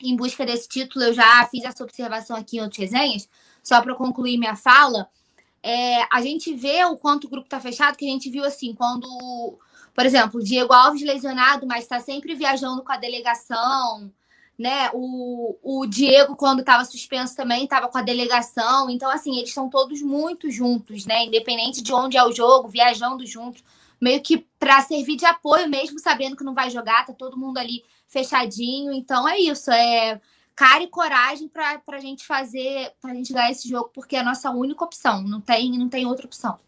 em 0.03 0.17
busca 0.17 0.45
desse 0.45 0.69
título. 0.69 1.07
Eu 1.07 1.15
já 1.15 1.47
fiz 1.47 1.65
essa 1.65 1.83
observação 1.83 2.37
aqui 2.37 2.59
em 2.59 2.61
outras 2.61 2.91
resenhas, 2.91 3.27
só 3.63 3.81
para 3.81 3.95
concluir 3.95 4.39
minha 4.39 4.57
fala. 4.57 5.09
É, 5.63 6.03
a 6.11 6.21
gente 6.21 6.55
vê 6.55 6.85
o 6.85 6.97
quanto 6.97 7.27
o 7.27 7.31
grupo 7.31 7.49
tá 7.49 7.61
fechado, 7.61 7.97
que 7.97 8.05
a 8.05 8.11
gente 8.11 8.29
viu 8.29 8.45
assim, 8.45 8.75
quando 8.75 9.59
por 9.95 10.07
exemplo, 10.07 10.41
o 10.41 10.45
Diego 10.45 10.73
Alves 10.73 11.03
lesionado, 11.03 11.67
mas 11.67 11.85
está 11.85 12.01
sempre 12.01 12.35
viajando 12.35 12.83
com 12.83 12.93
a 12.93 12.97
delegação, 12.97 14.11
né? 14.59 14.91
O, 14.95 15.57
o 15.63 15.87
Diego, 15.87 16.35
quando 16.35 16.61
estava 16.61 16.85
suspenso, 16.85 17.37
também 17.37 17.65
estava 17.65 17.89
com 17.89 17.99
a 17.99 18.03
delegação. 18.03 18.89
Então, 18.89 19.11
assim, 19.11 19.37
eles 19.37 19.51
estão 19.51 19.69
todos 19.69 20.01
muito 20.01 20.51
juntos, 20.51 21.05
né? 21.05 21.25
Independente 21.25 21.83
de 21.83 21.93
onde 21.93 22.17
é 22.17 22.25
o 22.25 22.33
jogo, 22.33 22.69
viajando 22.69 23.27
juntos, 23.27 23.63
meio 24.01 24.23
que 24.23 24.47
para 24.59 24.81
servir 24.81 25.17
de 25.17 25.27
apoio, 25.27 25.69
mesmo 25.69 25.99
sabendo 25.99 26.37
que 26.37 26.45
não 26.45 26.55
vai 26.55 26.71
jogar, 26.71 27.05
tá 27.05 27.13
todo 27.13 27.37
mundo 27.37 27.59
ali 27.59 27.85
fechadinho. 28.09 28.93
Então 28.93 29.29
é 29.29 29.39
isso, 29.39 29.71
é 29.71 30.21
cara 30.55 30.83
e 30.83 30.89
coragem 30.89 31.49
para 31.49 31.81
a 31.89 32.01
gente 32.01 32.27
fazer, 32.27 32.93
para 33.01 33.13
a 33.13 33.15
gente 33.15 33.33
ganhar 33.33 33.51
esse 33.51 33.69
jogo, 33.69 33.91
porque 33.95 34.17
é 34.17 34.21
a 34.21 34.25
nossa 34.25 34.51
única 34.51 34.85
opção, 34.85 35.23
não 35.23 35.41
tem, 35.41 35.79
não 35.79 35.89
tem 35.89 36.07
outra 36.07 36.27
opção. 36.27 36.59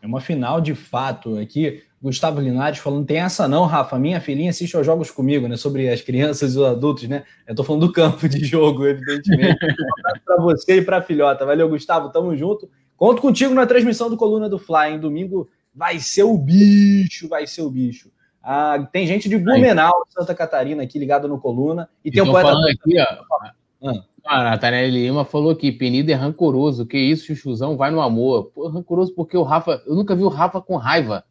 É 0.00 0.06
uma 0.06 0.20
final 0.20 0.60
de 0.60 0.74
fato 0.74 1.38
aqui. 1.38 1.82
Gustavo 2.02 2.40
Linares 2.40 2.80
falando, 2.80 3.06
tem 3.06 3.18
essa 3.18 3.46
não, 3.46 3.64
Rafa, 3.64 3.96
minha 3.96 4.20
filhinha 4.20 4.50
assiste 4.50 4.76
aos 4.76 4.84
jogos 4.84 5.08
comigo, 5.08 5.46
né, 5.46 5.56
sobre 5.56 5.88
as 5.88 6.00
crianças 6.00 6.54
e 6.54 6.58
os 6.58 6.64
adultos, 6.64 7.08
né, 7.08 7.22
eu 7.46 7.54
tô 7.54 7.62
falando 7.62 7.86
do 7.86 7.92
campo 7.92 8.28
de 8.28 8.44
jogo, 8.44 8.84
evidentemente, 8.84 9.56
para 10.26 10.42
você 10.42 10.78
e 10.78 10.82
para 10.82 10.96
a 10.98 11.02
filhota, 11.02 11.46
valeu, 11.46 11.68
Gustavo, 11.68 12.10
tamo 12.10 12.36
junto, 12.36 12.68
conto 12.96 13.22
contigo 13.22 13.54
na 13.54 13.66
transmissão 13.66 14.10
do 14.10 14.16
Coluna 14.16 14.48
do 14.48 14.58
Fly, 14.58 14.94
em 14.94 14.98
domingo 14.98 15.48
vai 15.72 16.00
ser 16.00 16.24
o 16.24 16.36
bicho, 16.36 17.28
vai 17.28 17.46
ser 17.46 17.62
o 17.62 17.70
bicho. 17.70 18.10
Ah, 18.42 18.88
tem 18.92 19.06
gente 19.06 19.28
de 19.28 19.38
Blumenau, 19.38 19.92
Santa 20.08 20.34
Catarina 20.34 20.82
aqui 20.82 20.98
ligado 20.98 21.28
no 21.28 21.38
Coluna, 21.38 21.88
e 22.04 22.10
tem 22.10 22.22
um 22.22 22.26
poeta... 22.26 22.48
falando 22.48 22.66
aqui, 22.66 22.98
ó, 22.98 23.88
ah. 23.88 24.04
A 24.24 24.44
Nathaniel 24.44 24.88
Lima 24.88 25.24
falou 25.24 25.56
que 25.56 25.72
Penido 25.72 26.10
é 26.10 26.14
rancoroso. 26.14 26.86
Que 26.86 26.96
isso, 26.96 27.26
Chuchuzão, 27.26 27.76
vai 27.76 27.90
no 27.90 28.00
amor. 28.00 28.52
Pô, 28.54 28.68
rancoroso 28.68 29.12
porque 29.14 29.36
o 29.36 29.42
Rafa. 29.42 29.82
Eu 29.86 29.96
nunca 29.96 30.14
vi 30.14 30.22
o 30.22 30.28
Rafa 30.28 30.60
com 30.60 30.76
raiva. 30.76 31.24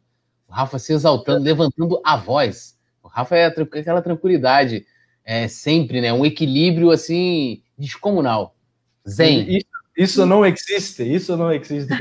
O 0.46 0.52
Rafa 0.52 0.78
se 0.78 0.92
exaltando, 0.92 1.42
levantando 1.42 2.00
a 2.04 2.16
voz. 2.16 2.78
O 3.02 3.08
Rafa 3.08 3.36
é 3.36 3.46
aquela 3.46 4.02
tranquilidade, 4.02 4.84
é 5.24 5.48
sempre, 5.48 6.00
né? 6.00 6.12
Um 6.12 6.26
equilíbrio 6.26 6.90
assim 6.90 7.62
descomunal. 7.78 8.54
Zen. 9.08 9.56
Isso, 9.56 9.66
isso 9.96 10.26
não 10.26 10.44
existe, 10.44 11.02
isso 11.02 11.36
não 11.36 11.50
existe. 11.50 11.92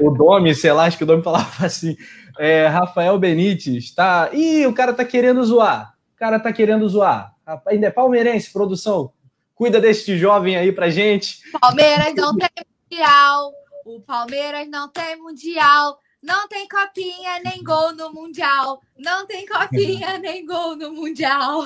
o 0.00 0.10
Domi, 0.10 0.54
sei 0.54 0.72
lá, 0.72 0.84
acho 0.84 0.98
que 0.98 1.04
o 1.04 1.06
Domi 1.06 1.22
falava 1.22 1.64
assim. 1.64 1.96
É, 2.38 2.66
Rafael 2.66 3.18
Benítez, 3.18 3.92
tá. 3.92 4.30
Ih, 4.32 4.66
o 4.66 4.74
cara 4.74 4.92
tá 4.92 5.04
querendo 5.04 5.44
zoar. 5.44 5.94
O 6.14 6.18
cara 6.18 6.38
tá 6.38 6.52
querendo 6.52 6.88
zoar. 6.88 7.34
Ainda 7.66 7.86
é 7.86 7.90
palmeirense, 7.90 8.52
produção. 8.52 9.12
Cuida 9.54 9.80
deste 9.80 10.16
jovem 10.16 10.56
aí 10.56 10.72
pra 10.72 10.90
gente. 10.90 11.40
Palmeiras 11.60 12.14
não 12.14 12.34
tem 12.36 12.48
mundial. 12.90 13.52
O 13.84 14.00
Palmeiras 14.00 14.68
não 14.68 14.88
tem 14.88 15.16
mundial. 15.16 15.98
Não 16.22 16.46
tem 16.48 16.68
copinha 16.68 17.40
nem 17.42 17.62
gol 17.62 17.94
no 17.94 18.12
Mundial. 18.12 18.80
Não 18.98 19.26
tem 19.26 19.46
copinha 19.46 20.18
nem 20.18 20.44
gol 20.44 20.76
no 20.76 20.92
Mundial. 20.92 21.62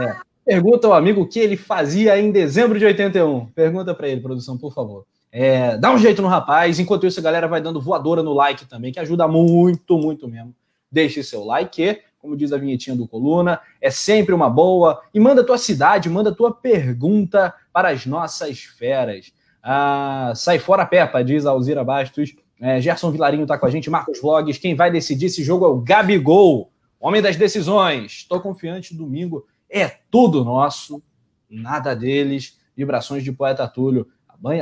É. 0.00 0.16
Pergunta 0.44 0.86
ao 0.86 0.94
amigo 0.94 1.22
o 1.22 1.28
que 1.28 1.40
ele 1.40 1.56
fazia 1.56 2.16
em 2.16 2.30
dezembro 2.30 2.78
de 2.78 2.84
81. 2.84 3.46
Pergunta 3.46 3.92
para 3.92 4.08
ele, 4.08 4.20
produção, 4.20 4.56
por 4.56 4.72
favor. 4.72 5.04
É, 5.38 5.76
dá 5.76 5.92
um 5.92 5.98
jeito 5.98 6.22
no 6.22 6.28
rapaz. 6.28 6.80
Enquanto 6.80 7.06
isso, 7.06 7.20
a 7.20 7.22
galera 7.22 7.46
vai 7.46 7.60
dando 7.60 7.78
voadora 7.78 8.22
no 8.22 8.32
like 8.32 8.64
também, 8.64 8.90
que 8.90 8.98
ajuda 8.98 9.28
muito, 9.28 9.98
muito 9.98 10.26
mesmo. 10.26 10.54
Deixe 10.90 11.22
seu 11.22 11.44
like, 11.44 12.00
como 12.18 12.34
diz 12.34 12.54
a 12.54 12.56
vinhetinha 12.56 12.96
do 12.96 13.06
Coluna, 13.06 13.60
é 13.78 13.90
sempre 13.90 14.34
uma 14.34 14.48
boa. 14.48 14.98
E 15.12 15.20
manda 15.20 15.44
tua 15.44 15.58
cidade, 15.58 16.08
manda 16.08 16.34
tua 16.34 16.54
pergunta 16.54 17.52
para 17.70 17.90
as 17.90 18.06
nossas 18.06 18.60
feras. 18.60 19.30
Ah, 19.62 20.32
sai 20.34 20.58
fora, 20.58 20.86
Peppa, 20.86 21.22
diz 21.22 21.44
Alzira 21.44 21.84
Bastos. 21.84 22.34
É, 22.58 22.80
Gerson 22.80 23.10
Vilarinho 23.10 23.42
está 23.42 23.58
com 23.58 23.66
a 23.66 23.70
gente, 23.70 23.90
Marcos 23.90 24.18
Vlogs. 24.18 24.56
Quem 24.56 24.74
vai 24.74 24.90
decidir 24.90 25.26
esse 25.26 25.44
jogo 25.44 25.66
é 25.66 25.68
o 25.68 25.76
Gabigol, 25.76 26.70
homem 26.98 27.20
das 27.20 27.36
decisões. 27.36 28.12
Estou 28.12 28.40
confiante, 28.40 28.96
domingo 28.96 29.46
é 29.68 29.86
tudo 30.10 30.42
nosso, 30.42 31.02
nada 31.50 31.94
deles. 31.94 32.58
Vibrações 32.74 33.22
de 33.22 33.32
poeta 33.32 33.68
Túlio. 33.68 34.06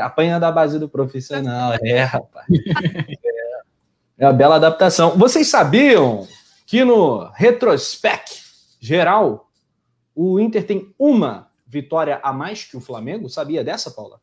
Apanha 0.02 0.38
da 0.38 0.50
base 0.50 0.78
do 0.78 0.88
profissional. 0.88 1.74
É, 1.82 2.02
rapaz. 2.02 2.46
É, 2.50 3.62
é 4.18 4.26
uma 4.26 4.32
bela 4.32 4.56
adaptação. 4.56 5.16
Vocês 5.16 5.48
sabiam 5.48 6.26
que 6.66 6.84
no 6.84 7.30
retrospect 7.34 8.42
geral, 8.80 9.50
o 10.14 10.38
Inter 10.38 10.66
tem 10.66 10.94
uma 10.98 11.48
vitória 11.66 12.20
a 12.22 12.32
mais 12.32 12.64
que 12.64 12.76
o 12.76 12.80
Flamengo? 12.80 13.28
Sabia 13.28 13.64
dessa, 13.64 13.90
Paula? 13.90 14.20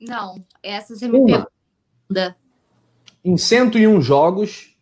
Não, 0.00 0.44
essa 0.62 0.94
você 0.94 1.08
me 1.08 1.24
pergunta 1.24 2.36
em 3.24 3.36
101 3.36 4.00
jogos, 4.00 4.76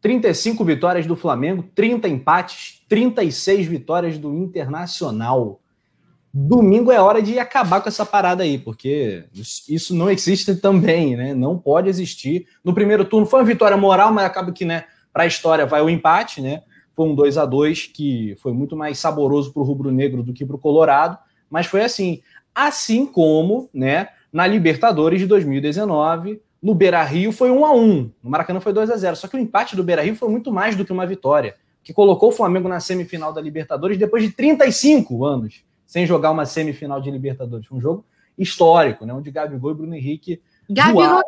35 0.00 0.64
vitórias 0.64 1.06
do 1.06 1.16
Flamengo, 1.16 1.62
30 1.74 2.08
empates, 2.08 2.84
36 2.88 3.66
vitórias 3.66 4.18
do 4.18 4.34
Internacional. 4.34 5.60
Domingo 6.36 6.90
é 6.90 7.00
hora 7.00 7.22
de 7.22 7.38
acabar 7.38 7.80
com 7.80 7.88
essa 7.88 8.04
parada 8.04 8.42
aí, 8.42 8.58
porque 8.58 9.22
isso 9.68 9.94
não 9.94 10.10
existe 10.10 10.56
também, 10.56 11.14
né? 11.14 11.32
Não 11.32 11.56
pode 11.56 11.88
existir. 11.88 12.48
No 12.64 12.74
primeiro 12.74 13.04
turno 13.04 13.24
foi 13.24 13.38
uma 13.38 13.46
vitória 13.46 13.76
moral, 13.76 14.12
mas 14.12 14.24
acaba 14.24 14.50
que, 14.50 14.64
né, 14.64 14.82
para 15.12 15.22
a 15.22 15.26
história 15.28 15.64
vai 15.64 15.80
o 15.80 15.88
empate, 15.88 16.40
né? 16.40 16.64
Foi 16.96 17.06
um 17.06 17.14
2 17.14 17.38
a 17.38 17.46
2 17.46 17.86
que 17.86 18.34
foi 18.40 18.52
muito 18.52 18.74
mais 18.74 18.98
saboroso 18.98 19.52
para 19.52 19.62
o 19.62 19.64
rubro-negro 19.64 20.24
do 20.24 20.32
que 20.32 20.44
para 20.44 20.56
o 20.56 20.58
Colorado, 20.58 21.16
mas 21.48 21.66
foi 21.66 21.84
assim. 21.84 22.20
Assim 22.52 23.06
como, 23.06 23.70
né, 23.72 24.08
na 24.32 24.44
Libertadores 24.44 25.20
de 25.20 25.26
2019, 25.26 26.42
no 26.60 26.74
Beira 26.74 27.04
Rio 27.04 27.30
foi 27.30 27.52
1 27.52 27.64
a 27.64 27.72
1 27.72 28.10
no 28.20 28.30
Maracanã 28.30 28.58
foi 28.58 28.72
2 28.72 28.90
a 28.90 28.96
0 28.96 29.14
Só 29.14 29.28
que 29.28 29.36
o 29.36 29.40
empate 29.40 29.76
do 29.76 29.84
Beira 29.84 30.02
Rio 30.02 30.16
foi 30.16 30.28
muito 30.28 30.50
mais 30.50 30.74
do 30.74 30.84
que 30.84 30.92
uma 30.92 31.06
vitória, 31.06 31.54
que 31.80 31.92
colocou 31.92 32.30
o 32.30 32.32
Flamengo 32.32 32.68
na 32.68 32.80
semifinal 32.80 33.32
da 33.32 33.40
Libertadores 33.40 33.96
depois 33.96 34.24
de 34.24 34.30
35 34.32 35.24
anos 35.24 35.62
sem 35.94 36.08
jogar 36.08 36.32
uma 36.32 36.44
semifinal 36.44 37.00
de 37.00 37.08
Libertadores. 37.08 37.68
Foi 37.68 37.78
um 37.78 37.80
jogo 37.80 38.04
histórico, 38.36 39.06
né? 39.06 39.14
Onde 39.14 39.30
Gabigol 39.30 39.70
e 39.70 39.74
Bruno 39.74 39.94
Henrique. 39.94 40.42
Gabigol! 40.68 41.22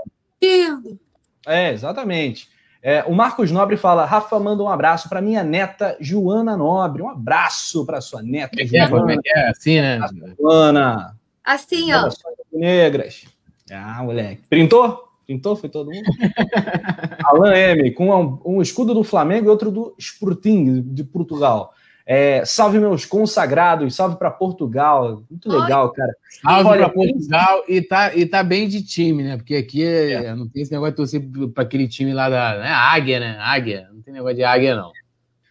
É, 1.47 1.73
exatamente. 1.73 2.49
É, 2.83 3.05
o 3.05 3.15
Marcos 3.15 3.53
Nobre 3.53 3.77
fala: 3.77 4.05
Rafa 4.05 4.41
manda 4.41 4.65
um 4.65 4.69
abraço 4.69 5.09
para 5.09 5.21
minha 5.21 5.45
neta 5.45 5.97
Joana 6.01 6.57
Nobre. 6.57 7.01
Um 7.01 7.09
abraço 7.09 7.87
para 7.87 8.01
sua 8.01 8.25
neta. 8.25 8.61
É, 8.61 8.65
é 8.65 8.89
Joana. 8.89 9.13
É, 9.25 9.39
é, 9.39 9.51
assim, 9.51 9.81
né? 9.81 10.01
Joana. 10.37 11.17
Assim, 11.45 11.93
ó. 11.93 12.11
Negras. 12.53 13.25
Ah, 13.71 14.03
moleque. 14.03 14.43
Printou? 14.51 15.13
Pintou? 15.29 15.55
Foi 15.55 15.69
todo 15.69 15.93
mundo? 15.93 16.07
Alan 17.25 17.55
M, 17.55 17.93
com 17.93 18.11
um, 18.11 18.41
um, 18.45 18.61
escudo 18.61 18.93
do 18.93 19.05
Flamengo 19.05 19.47
e 19.47 19.49
outro 19.49 19.71
do 19.71 19.95
Sporting, 19.97 20.83
de 20.93 21.05
Portugal. 21.05 21.73
É, 22.09 22.45
salve 22.45 22.79
meus 22.79 23.05
consagrados, 23.05 23.97
salve 23.97 24.17
para 24.17 24.31
Portugal. 24.31 25.25
Muito 25.29 25.49
legal, 25.51 25.91
cara. 25.91 26.15
Salve 26.41 26.79
para 26.79 26.89
Portugal 26.89 27.65
e 27.67 27.83
tá, 27.83 28.15
e 28.15 28.25
tá 28.25 28.45
bem 28.45 28.69
de 28.69 28.81
time, 28.85 29.25
né? 29.25 29.37
Porque 29.37 29.57
aqui 29.57 29.85
é, 29.85 30.13
é. 30.13 30.35
não 30.35 30.49
tem 30.49 30.63
esse 30.63 30.71
negócio 30.71 30.93
de 30.93 30.97
torcer 30.97 31.29
para 31.53 31.65
aquele 31.65 31.89
time 31.89 32.15
lá 32.15 32.31
da 32.31 32.59
né? 32.59 32.69
Águia, 32.69 33.19
né? 33.19 33.37
Águia. 33.41 33.89
Não 33.93 34.01
tem 34.03 34.15
negócio 34.15 34.37
de 34.37 34.45
Águia, 34.45 34.77
não. 34.77 34.93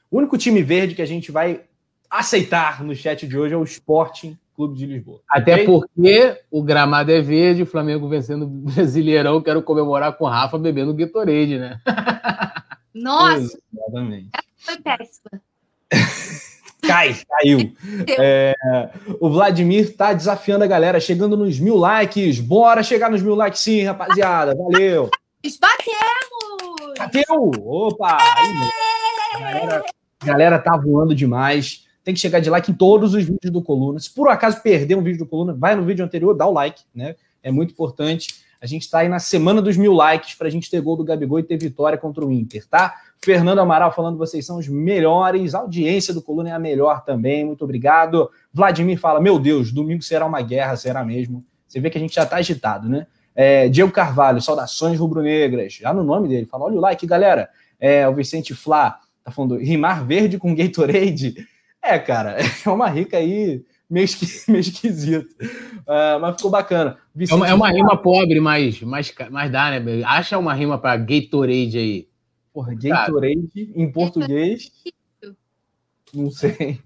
O 0.09 0.17
único 0.17 0.37
time 0.37 0.63
verde 0.63 0.95
que 0.95 1.01
a 1.01 1.05
gente 1.05 1.29
vai 1.29 1.61
aceitar 2.09 2.81
no 2.81 2.95
chat 2.95 3.27
de 3.27 3.37
hoje 3.37 3.53
é 3.53 3.57
o 3.57 3.63
Sporting 3.63 4.37
Clube 4.55 4.77
de 4.77 4.85
Lisboa. 4.85 5.19
Até 5.29 5.55
okay? 5.55 5.65
porque 5.65 6.41
o 6.49 6.63
gramado 6.63 7.11
é 7.11 7.19
verde, 7.19 7.63
o 7.63 7.67
Flamengo 7.67 8.07
vencendo 8.07 8.43
o 8.43 8.47
Brasileirão, 8.71 9.41
quero 9.41 9.61
comemorar 9.61 10.13
com 10.13 10.23
o 10.23 10.29
Rafa 10.29 10.57
bebendo 10.57 10.93
Gatorade, 10.93 11.59
né? 11.59 11.81
Nossa! 12.93 13.59
Exatamente. 13.73 14.29
Foi 14.55 14.77
péssima. 14.77 15.41
Cai, 16.87 17.15
caiu. 17.27 17.73
É, 18.17 18.55
o 19.19 19.29
Vladimir 19.29 19.95
tá 19.95 20.13
desafiando 20.13 20.63
a 20.63 20.67
galera, 20.67 20.99
chegando 20.99 21.35
nos 21.35 21.59
mil 21.59 21.75
likes. 21.75 22.39
Bora 22.39 22.83
chegar 22.83 23.09
nos 23.09 23.21
mil 23.21 23.35
likes, 23.35 23.61
sim, 23.61 23.83
rapaziada. 23.83 24.55
Valeu. 24.55 25.09
Batemos! 25.59 26.97
Bateu! 26.97 27.51
Opa! 27.65 28.17
Aí, 28.19 29.41
galera, 29.41 29.85
galera 30.23 30.59
tá 30.59 30.75
voando 30.75 31.13
demais 31.13 31.85
tem 32.05 32.13
que 32.13 32.19
chegar 32.19 32.39
de 32.39 32.51
like 32.51 32.71
em 32.71 32.73
todos 32.75 33.15
os 33.15 33.23
vídeos 33.23 33.51
do 33.51 33.63
Coluna. 33.63 33.99
Se 33.99 34.13
por 34.13 34.29
acaso 34.29 34.61
perder 34.61 34.95
um 34.95 35.01
vídeo 35.01 35.17
do 35.17 35.25
Coluna, 35.25 35.53
vai 35.53 35.75
no 35.75 35.83
vídeo 35.83 36.05
anterior, 36.05 36.35
dá 36.35 36.45
o 36.45 36.53
like, 36.53 36.83
né? 36.93 37.15
É 37.41 37.49
muito 37.49 37.71
importante. 37.71 38.45
A 38.61 38.67
gente 38.67 38.83
está 38.83 38.99
aí 38.99 39.09
na 39.09 39.17
semana 39.17 39.59
dos 39.59 39.75
mil 39.75 39.91
likes 39.91 40.35
para 40.35 40.47
a 40.47 40.51
gente 40.51 40.69
ter 40.69 40.79
gol 40.81 40.95
do 40.95 41.03
Gabigol 41.03 41.39
e 41.39 41.43
ter 41.43 41.57
vitória 41.57 41.97
contra 41.97 42.23
o 42.23 42.31
Inter, 42.31 42.65
tá? 42.67 42.95
Fernando 43.23 43.59
Amaral 43.59 43.91
falando 43.91 44.17
vocês 44.17 44.45
são 44.45 44.57
os 44.57 44.67
melhores, 44.67 45.55
a 45.55 45.59
audiência 45.59 46.13
do 46.13 46.21
Coluna 46.21 46.49
é 46.49 46.53
a 46.53 46.59
melhor 46.59 47.03
também, 47.03 47.43
muito 47.43 47.63
obrigado. 47.63 48.29
Vladimir 48.53 48.99
fala, 48.99 49.19
meu 49.19 49.39
Deus, 49.39 49.71
domingo 49.71 50.01
será 50.01 50.25
uma 50.25 50.41
guerra, 50.41 50.75
será 50.75 51.03
mesmo. 51.03 51.43
Você 51.67 51.79
vê 51.79 51.89
que 51.89 51.97
a 51.97 52.01
gente 52.01 52.15
já 52.15 52.23
está 52.23 52.37
agitado, 52.37 52.87
né? 52.87 53.07
É, 53.35 53.67
Diego 53.67 53.91
Carvalho, 53.91 54.41
saudações 54.41 54.97
rubro-negras. 54.97 55.73
Já 55.73 55.93
no 55.93 56.03
nome 56.03 56.27
dele, 56.27 56.45
fala: 56.45 56.65
olha 56.65 56.77
o 56.77 56.81
like, 56.81 57.05
galera. 57.05 57.49
É, 57.77 58.07
o 58.07 58.13
Vicente 58.13 58.53
Flá 58.53 58.99
tá 59.23 59.31
falando 59.31 59.57
rimar 59.57 60.05
verde 60.05 60.37
com 60.37 60.55
Gatorade. 60.55 61.35
É, 61.81 61.99
cara, 61.99 62.37
é 62.65 62.69
uma 62.69 62.87
rica 62.87 63.17
aí 63.17 63.63
meio, 63.89 64.05
esqui, 64.05 64.27
meio 64.49 64.61
esquisito. 64.61 65.35
Uh, 65.41 66.19
mas 66.21 66.35
ficou 66.37 66.49
bacana. 66.49 66.97
Vicente 67.13 67.33
é 67.33 67.35
uma, 67.35 67.47
é 67.49 67.53
uma 67.53 67.69
rima 67.69 67.97
pobre, 67.97 68.39
mas, 68.39 68.81
mas, 68.81 69.13
mas 69.29 69.51
dá, 69.51 69.79
né? 69.79 70.03
Acha 70.05 70.37
uma 70.37 70.53
rima 70.53 70.77
para 70.77 70.95
Gatorade 70.97 71.77
aí. 71.77 72.07
Porra, 72.55 72.73
Gatorade 72.73 73.73
em 73.75 73.91
português. 73.91 74.71
Não 76.13 76.31
sei. 76.31 76.79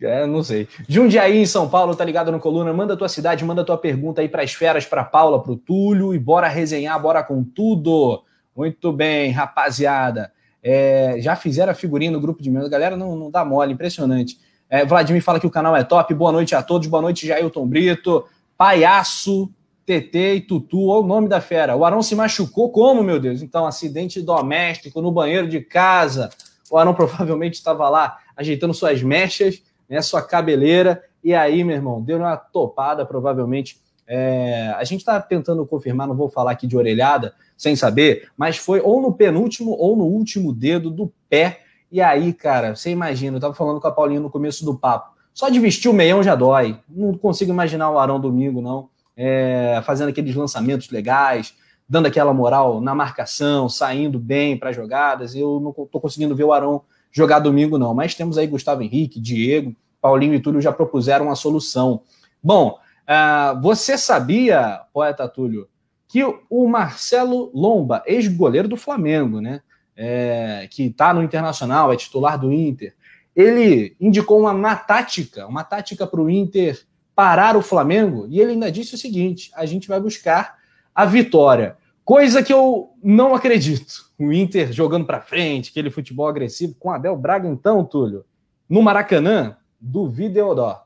É, 0.00 0.26
não 0.26 0.42
sei. 0.42 0.66
Jundiaí, 0.88 1.36
em 1.36 1.44
São 1.44 1.68
Paulo, 1.68 1.94
tá 1.94 2.02
ligado 2.06 2.32
no 2.32 2.40
Coluna? 2.40 2.72
Manda 2.72 2.96
tua 2.96 3.08
cidade, 3.08 3.44
manda 3.44 3.62
tua 3.62 3.76
pergunta 3.76 4.22
aí 4.22 4.30
para 4.30 4.42
as 4.42 4.54
feras, 4.54 4.86
para 4.86 5.04
Paula, 5.04 5.42
para 5.42 5.52
o 5.52 5.56
Túlio 5.58 6.14
e 6.14 6.18
bora 6.18 6.48
resenhar, 6.48 6.98
bora 7.02 7.22
com 7.22 7.44
tudo. 7.44 8.22
Muito 8.56 8.90
bem, 8.90 9.30
rapaziada. 9.30 10.32
É, 10.62 11.16
já 11.20 11.36
fizeram 11.36 11.72
a 11.72 11.74
figurinha 11.74 12.10
no 12.10 12.20
grupo 12.20 12.42
de 12.42 12.50
membros. 12.50 12.70
Galera, 12.70 12.96
não, 12.96 13.14
não 13.14 13.30
dá 13.30 13.44
mole, 13.44 13.74
impressionante. 13.74 14.38
É, 14.70 14.86
Vladimir 14.86 15.22
fala 15.22 15.38
que 15.38 15.46
o 15.46 15.50
canal 15.50 15.76
é 15.76 15.84
top. 15.84 16.14
Boa 16.14 16.32
noite 16.32 16.54
a 16.54 16.62
todos. 16.62 16.88
Boa 16.88 17.02
noite, 17.02 17.26
Jailton 17.26 17.66
Brito. 17.66 18.24
Palhaço, 18.56 19.50
TT 19.88 20.34
e 20.34 20.40
Tutu. 20.42 20.88
Olha 20.88 21.04
o 21.04 21.06
nome 21.06 21.28
da 21.28 21.40
fera. 21.40 21.74
O 21.76 21.84
Arão 21.84 22.02
se 22.02 22.14
machucou 22.14 22.70
como, 22.70 23.02
meu 23.02 23.18
Deus? 23.18 23.40
Então, 23.42 23.66
acidente 23.66 24.20
doméstico 24.20 25.00
no 25.00 25.10
banheiro 25.10 25.48
de 25.48 25.60
casa. 25.60 26.28
O 26.70 26.76
Arão 26.76 26.92
provavelmente 26.94 27.54
estava 27.54 27.88
lá 27.88 28.18
ajeitando 28.36 28.74
suas 28.74 29.02
mechas 29.02 29.62
né, 29.88 30.02
sua 30.02 30.20
cabeleira, 30.22 31.02
e 31.24 31.34
aí, 31.34 31.64
meu 31.64 31.74
irmão, 31.74 32.02
deu 32.02 32.18
uma 32.18 32.36
topada, 32.36 33.06
provavelmente. 33.06 33.80
É, 34.06 34.72
a 34.76 34.84
gente 34.84 35.00
está 35.00 35.20
tentando 35.20 35.66
confirmar, 35.66 36.06
não 36.06 36.16
vou 36.16 36.28
falar 36.28 36.52
aqui 36.52 36.66
de 36.66 36.76
orelhada, 36.76 37.34
sem 37.56 37.74
saber, 37.74 38.30
mas 38.36 38.56
foi 38.56 38.80
ou 38.80 39.02
no 39.02 39.12
penúltimo 39.12 39.72
ou 39.72 39.96
no 39.96 40.04
último 40.04 40.52
dedo 40.52 40.90
do 40.90 41.12
pé. 41.28 41.62
E 41.90 42.00
aí, 42.00 42.32
cara, 42.32 42.76
você 42.76 42.90
imagina, 42.90 43.36
eu 43.36 43.40
tava 43.40 43.54
falando 43.54 43.80
com 43.80 43.88
a 43.88 43.92
Paulinha 43.92 44.20
no 44.20 44.30
começo 44.30 44.64
do 44.64 44.78
papo. 44.78 45.16
Só 45.34 45.48
de 45.48 45.58
vestir 45.58 45.88
o 45.88 45.94
meião 45.94 46.22
já 46.22 46.34
dói. 46.34 46.78
Não 46.88 47.16
consigo 47.16 47.50
imaginar 47.50 47.90
o 47.90 47.98
Arão 47.98 48.20
domingo, 48.20 48.60
não. 48.60 48.88
É, 49.20 49.82
fazendo 49.84 50.10
aqueles 50.10 50.36
lançamentos 50.36 50.90
legais, 50.90 51.52
dando 51.88 52.06
aquela 52.06 52.32
moral 52.32 52.80
na 52.80 52.94
marcação, 52.94 53.68
saindo 53.68 54.18
bem 54.18 54.56
para 54.56 54.70
jogadas. 54.70 55.34
Eu 55.34 55.58
não 55.58 55.72
tô 55.72 56.00
conseguindo 56.00 56.36
ver 56.36 56.44
o 56.44 56.52
Arão 56.52 56.82
jogar 57.10 57.40
domingo, 57.40 57.76
não. 57.76 57.92
Mas 57.92 58.14
temos 58.14 58.38
aí 58.38 58.46
Gustavo 58.46 58.82
Henrique, 58.82 59.20
Diego, 59.20 59.74
Paulinho 60.00 60.34
e 60.34 60.40
Túlio 60.40 60.60
já 60.60 60.70
propuseram 60.70 61.26
uma 61.26 61.34
solução. 61.34 62.02
Bom, 62.42 62.78
uh, 63.08 63.60
você 63.60 63.98
sabia, 63.98 64.82
poeta 64.92 65.26
Túlio, 65.28 65.68
que 66.06 66.22
o 66.48 66.68
Marcelo 66.68 67.50
Lomba, 67.52 68.02
ex-goleiro 68.06 68.68
do 68.68 68.76
Flamengo, 68.76 69.40
né? 69.40 69.60
É, 70.00 70.68
que 70.70 70.84
está 70.84 71.12
no 71.12 71.24
Internacional, 71.24 71.92
é 71.92 71.96
titular 71.96 72.38
do 72.38 72.52
Inter, 72.52 72.94
ele 73.34 73.96
indicou 74.00 74.38
uma, 74.40 74.52
uma 74.52 74.76
tática, 74.76 75.44
uma 75.48 75.64
tática 75.64 76.06
para 76.06 76.20
o 76.20 76.30
Inter 76.30 76.80
parar 77.18 77.56
o 77.56 77.62
Flamengo, 77.62 78.28
e 78.30 78.40
ele 78.40 78.52
ainda 78.52 78.70
disse 78.70 78.94
o 78.94 78.98
seguinte: 78.98 79.50
a 79.56 79.66
gente 79.66 79.88
vai 79.88 79.98
buscar 79.98 80.56
a 80.94 81.04
vitória. 81.04 81.76
Coisa 82.04 82.44
que 82.44 82.52
eu 82.52 82.90
não 83.02 83.34
acredito. 83.34 84.08
O 84.16 84.32
Inter 84.32 84.70
jogando 84.72 85.04
para 85.04 85.20
frente, 85.20 85.70
aquele 85.70 85.90
futebol 85.90 86.28
agressivo 86.28 86.76
com 86.78 86.92
Abel 86.92 87.16
Braga, 87.16 87.48
então, 87.48 87.84
Túlio, 87.84 88.24
no 88.68 88.80
Maracanã, 88.80 89.56
do 89.80 90.08
Videodó. 90.08 90.80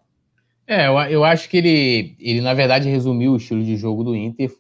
É, 0.66 0.86
eu, 0.86 0.94
eu 1.00 1.22
acho 1.22 1.50
que 1.50 1.58
ele, 1.58 2.16
ele, 2.18 2.40
na 2.40 2.54
verdade, 2.54 2.88
resumiu 2.88 3.32
o 3.32 3.36
estilo 3.36 3.62
de 3.62 3.76
jogo 3.76 4.02
do 4.02 4.16
Inter 4.16 4.50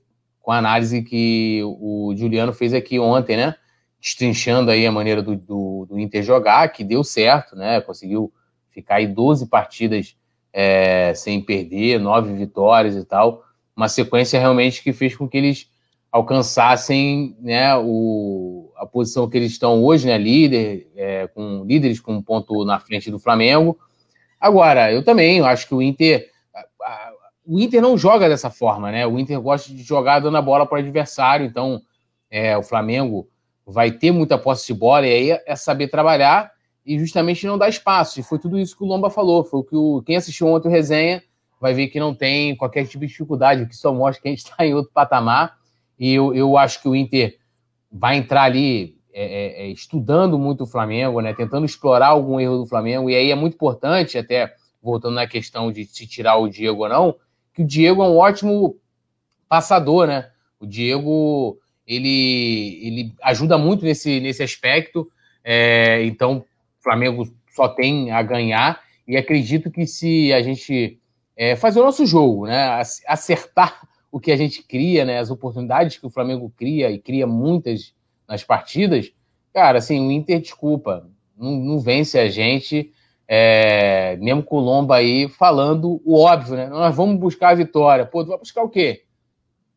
com 0.42 0.52
a 0.52 0.58
análise 0.58 1.02
que 1.02 1.62
o 1.64 2.12
Juliano 2.14 2.52
fez 2.52 2.74
aqui 2.74 2.98
ontem, 2.98 3.34
né? 3.34 3.54
Destrinchando 3.98 4.70
aí 4.70 4.86
a 4.86 4.92
maneira 4.92 5.22
do, 5.22 5.36
do, 5.36 5.86
do 5.88 5.98
Inter 5.98 6.22
jogar, 6.22 6.68
que 6.68 6.84
deu 6.84 7.02
certo, 7.02 7.56
né? 7.56 7.80
Conseguiu 7.80 8.30
ficar 8.70 8.96
aí 8.96 9.06
12 9.06 9.46
partidas 9.46 10.14
é, 10.52 11.12
sem 11.14 11.40
perder, 11.40 11.98
nove 11.98 12.34
vitórias 12.34 12.96
e 12.96 13.04
tal. 13.04 13.42
Uma 13.76 13.88
sequência 13.88 14.38
realmente 14.38 14.82
que 14.82 14.92
fez 14.92 15.16
com 15.16 15.28
que 15.28 15.38
eles 15.38 15.70
alcançassem 16.10 17.34
né, 17.40 17.74
o, 17.76 18.70
a 18.76 18.84
posição 18.84 19.28
que 19.28 19.36
eles 19.36 19.52
estão 19.52 19.82
hoje, 19.82 20.06
né, 20.06 20.18
líder, 20.18 20.90
é, 20.94 21.26
com 21.28 21.64
líderes 21.64 22.00
com 22.00 22.12
um 22.12 22.22
ponto 22.22 22.64
na 22.64 22.78
frente 22.78 23.10
do 23.10 23.18
Flamengo. 23.18 23.78
Agora, 24.38 24.92
eu 24.92 25.02
também 25.02 25.40
acho 25.40 25.66
que 25.66 25.74
o 25.74 25.80
Inter 25.80 26.30
o 27.46 27.58
Inter 27.58 27.82
não 27.82 27.98
joga 27.98 28.28
dessa 28.28 28.50
forma, 28.50 28.90
né? 28.92 29.06
O 29.06 29.18
Inter 29.18 29.40
gosta 29.40 29.72
de 29.72 29.82
jogar 29.82 30.20
dando 30.20 30.36
a 30.36 30.42
bola 30.42 30.64
para 30.64 30.76
o 30.76 30.78
adversário, 30.78 31.44
então 31.44 31.82
é, 32.30 32.56
o 32.56 32.62
Flamengo 32.62 33.28
vai 33.66 33.90
ter 33.90 34.10
muita 34.12 34.38
posse 34.38 34.66
de 34.66 34.74
bola 34.74 35.06
e 35.06 35.12
aí 35.12 35.40
é 35.46 35.56
saber 35.56 35.88
trabalhar 35.88 36.50
e 36.84 36.98
justamente 36.98 37.46
não 37.46 37.58
dar 37.58 37.68
espaço. 37.68 38.20
E 38.20 38.22
foi 38.22 38.38
tudo 38.38 38.58
isso 38.58 38.76
que 38.76 38.82
o 38.82 38.86
Lomba 38.86 39.10
falou. 39.10 39.44
Foi 39.44 39.60
o 39.60 39.64
que 39.64 39.76
o, 39.76 40.02
quem 40.02 40.16
assistiu 40.16 40.48
ontem 40.48 40.68
o 40.68 40.70
resenha 40.70 41.22
vai 41.60 41.72
ver 41.74 41.88
que 41.88 42.00
não 42.00 42.14
tem 42.14 42.56
qualquer 42.56 42.86
tipo 42.86 43.00
de 43.00 43.06
dificuldade, 43.06 43.62
o 43.62 43.68
que 43.68 43.76
só 43.76 43.94
mostra 43.94 44.20
que 44.20 44.28
a 44.28 44.30
gente 44.32 44.44
está 44.44 44.56
em 44.66 44.74
outro 44.74 44.92
patamar. 44.92 45.56
E 45.98 46.12
eu, 46.12 46.34
eu 46.34 46.56
acho 46.56 46.82
que 46.82 46.88
o 46.88 46.96
Inter 46.96 47.38
vai 47.90 48.16
entrar 48.16 48.42
ali 48.42 48.96
é, 49.12 49.24
é, 49.24 49.62
é, 49.64 49.68
estudando 49.68 50.38
muito 50.38 50.64
o 50.64 50.66
Flamengo, 50.66 51.20
né? 51.20 51.34
Tentando 51.34 51.66
explorar 51.66 52.08
algum 52.08 52.40
erro 52.40 52.58
do 52.58 52.66
Flamengo. 52.66 53.10
E 53.10 53.14
aí 53.14 53.30
é 53.30 53.34
muito 53.34 53.54
importante, 53.54 54.18
até 54.18 54.54
voltando 54.82 55.14
na 55.14 55.26
questão 55.26 55.70
de 55.70 55.84
se 55.84 56.06
tirar 56.06 56.36
o 56.36 56.48
Diego 56.48 56.82
ou 56.82 56.88
não, 56.88 57.14
que 57.54 57.62
o 57.62 57.66
Diego 57.66 58.02
é 58.02 58.08
um 58.08 58.16
ótimo 58.16 58.76
passador, 59.48 60.06
né? 60.06 60.30
O 60.58 60.66
Diego 60.66 61.58
ele, 61.86 62.80
ele 62.82 63.14
ajuda 63.22 63.58
muito 63.58 63.84
nesse, 63.84 64.18
nesse 64.18 64.42
aspecto. 64.42 65.10
É, 65.44 66.04
então, 66.04 66.44
Flamengo 66.82 67.24
só 67.54 67.68
tem 67.68 68.10
a 68.10 68.22
ganhar. 68.22 68.80
E 69.06 69.16
acredito 69.16 69.70
que 69.70 69.86
se 69.86 70.32
a 70.32 70.42
gente 70.42 70.98
é, 71.36 71.56
fazer 71.56 71.80
o 71.80 71.84
nosso 71.84 72.06
jogo, 72.06 72.46
né? 72.46 72.82
Acertar 73.06 73.82
o 74.10 74.20
que 74.20 74.30
a 74.30 74.36
gente 74.36 74.62
cria, 74.62 75.04
né? 75.04 75.18
As 75.18 75.30
oportunidades 75.30 75.96
que 75.96 76.06
o 76.06 76.10
Flamengo 76.10 76.52
cria 76.56 76.90
e 76.90 76.98
cria 76.98 77.26
muitas 77.26 77.94
nas 78.28 78.44
partidas, 78.44 79.12
cara, 79.52 79.78
assim, 79.78 80.06
o 80.06 80.10
Inter, 80.10 80.40
desculpa, 80.40 81.08
não, 81.36 81.52
não 81.52 81.80
vence 81.80 82.18
a 82.18 82.28
gente, 82.28 82.92
é, 83.26 84.16
mesmo 84.16 84.42
com 84.42 84.56
o 84.56 84.60
Lomba 84.60 84.96
aí 84.96 85.28
falando 85.28 86.00
o 86.04 86.20
óbvio, 86.20 86.56
né? 86.56 86.68
Nós 86.68 86.94
vamos 86.94 87.18
buscar 87.18 87.50
a 87.50 87.54
vitória. 87.54 88.06
Pô, 88.06 88.22
tu 88.22 88.28
vai 88.28 88.38
buscar 88.38 88.62
o 88.62 88.68
quê? 88.68 89.04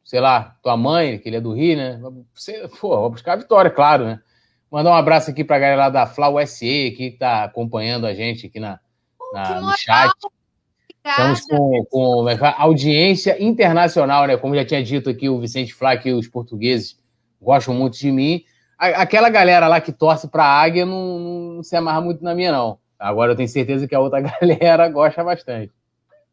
Sei 0.03 0.19
lá, 0.19 0.55
tua 0.61 0.77
mãe, 0.77 1.17
que 1.17 1.29
ele 1.29 1.37
é 1.37 1.41
do 1.41 1.53
Rio, 1.53 1.77
né? 1.77 1.99
Você, 2.33 2.67
pô, 2.79 2.99
vai 3.01 3.09
buscar 3.09 3.33
a 3.33 3.37
vitória, 3.37 3.71
claro, 3.71 4.05
né? 4.05 4.19
Mandar 4.75 4.91
um 4.91 4.95
abraço 4.95 5.31
aqui 5.31 5.41
pra 5.41 5.57
galera 5.57 5.83
lá 5.83 5.89
da 5.89 6.05
Fla 6.05 6.27
USE, 6.27 6.93
que 6.97 7.11
tá 7.11 7.45
acompanhando 7.45 8.05
a 8.05 8.13
gente 8.13 8.47
aqui 8.47 8.59
na, 8.59 8.77
na 9.31 9.61
no 9.61 9.71
chat. 9.77 10.11
Estamos 11.01 11.39
com, 11.47 11.85
com 11.89 12.29
é 12.29 12.37
audiência 12.57 13.41
internacional, 13.41 14.27
né? 14.27 14.35
Como 14.35 14.53
já 14.53 14.65
tinha 14.65 14.83
dito 14.83 15.09
aqui 15.09 15.29
o 15.29 15.39
Vicente 15.39 15.73
Flá, 15.73 15.95
que 15.95 16.11
os 16.11 16.27
portugueses 16.27 16.99
gostam 17.41 17.73
muito 17.73 17.97
de 17.97 18.11
mim. 18.11 18.43
Aquela 18.77 19.29
galera 19.29 19.69
lá 19.69 19.79
que 19.79 19.93
torce 19.93 20.27
para 20.27 20.43
a 20.43 20.61
Águia 20.61 20.85
não, 20.85 21.19
não, 21.19 21.63
se 21.63 21.73
amarra 21.77 22.01
muito 22.01 22.21
na 22.21 22.35
minha, 22.35 22.51
não. 22.51 22.77
Agora 22.99 23.31
eu 23.31 23.35
tenho 23.37 23.47
certeza 23.47 23.87
que 23.87 23.95
a 23.95 23.99
outra 24.01 24.19
galera 24.41 24.89
gosta 24.89 25.23
bastante. 25.23 25.71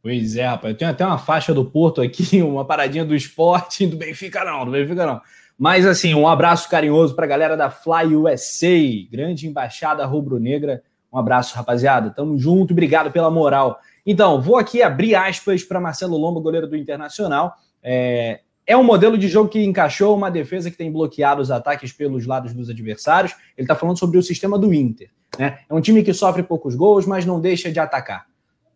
Pois 0.03 0.36
é, 0.36 0.47
rapaz. 0.47 0.72
Eu 0.72 0.78
tenho 0.78 0.90
até 0.90 1.07
uma 1.07 1.16
faixa 1.16 1.55
do 1.55 1.64
Porto 1.64 2.03
aqui, 2.03 2.43
uma 2.43 2.64
paradinha 2.64 3.05
do 3.05 3.14
esporte, 3.14 3.86
do 3.86 3.97
Benfica 3.97 4.45
não, 4.45 4.64
do 4.64 4.72
Benfica 4.72 5.07
não. 5.07 5.20
Mas 5.62 5.86
assim, 5.86 6.12
um 6.12 6.26
abraço 6.26 6.68
carinhoso 6.68 7.14
para 7.14 7.24
a 7.24 7.28
galera 7.28 7.56
da 7.56 7.70
Fly 7.70 8.16
USA, 8.16 8.66
grande 9.08 9.46
embaixada 9.46 10.04
rubro-negra. 10.04 10.82
Um 11.12 11.16
abraço, 11.16 11.54
rapaziada. 11.54 12.10
Tamo 12.10 12.36
junto, 12.36 12.72
obrigado 12.72 13.12
pela 13.12 13.30
moral. 13.30 13.78
Então, 14.04 14.42
vou 14.42 14.56
aqui 14.56 14.82
abrir 14.82 15.14
aspas 15.14 15.62
para 15.62 15.78
Marcelo 15.78 16.16
Lomba, 16.16 16.40
goleiro 16.40 16.66
do 16.66 16.76
Internacional. 16.76 17.54
É, 17.80 18.40
é 18.66 18.76
um 18.76 18.82
modelo 18.82 19.16
de 19.16 19.28
jogo 19.28 19.50
que 19.50 19.62
encaixou 19.62 20.16
uma 20.16 20.32
defesa 20.32 20.68
que 20.68 20.76
tem 20.76 20.90
bloqueado 20.90 21.40
os 21.40 21.52
ataques 21.52 21.92
pelos 21.92 22.26
lados 22.26 22.52
dos 22.52 22.68
adversários. 22.68 23.32
Ele 23.56 23.64
está 23.64 23.76
falando 23.76 24.00
sobre 24.00 24.18
o 24.18 24.22
sistema 24.22 24.58
do 24.58 24.74
Inter. 24.74 25.10
Né? 25.38 25.60
É 25.70 25.72
um 25.72 25.80
time 25.80 26.02
que 26.02 26.12
sofre 26.12 26.42
poucos 26.42 26.74
gols, 26.74 27.06
mas 27.06 27.24
não 27.24 27.40
deixa 27.40 27.70
de 27.70 27.78
atacar. 27.78 28.26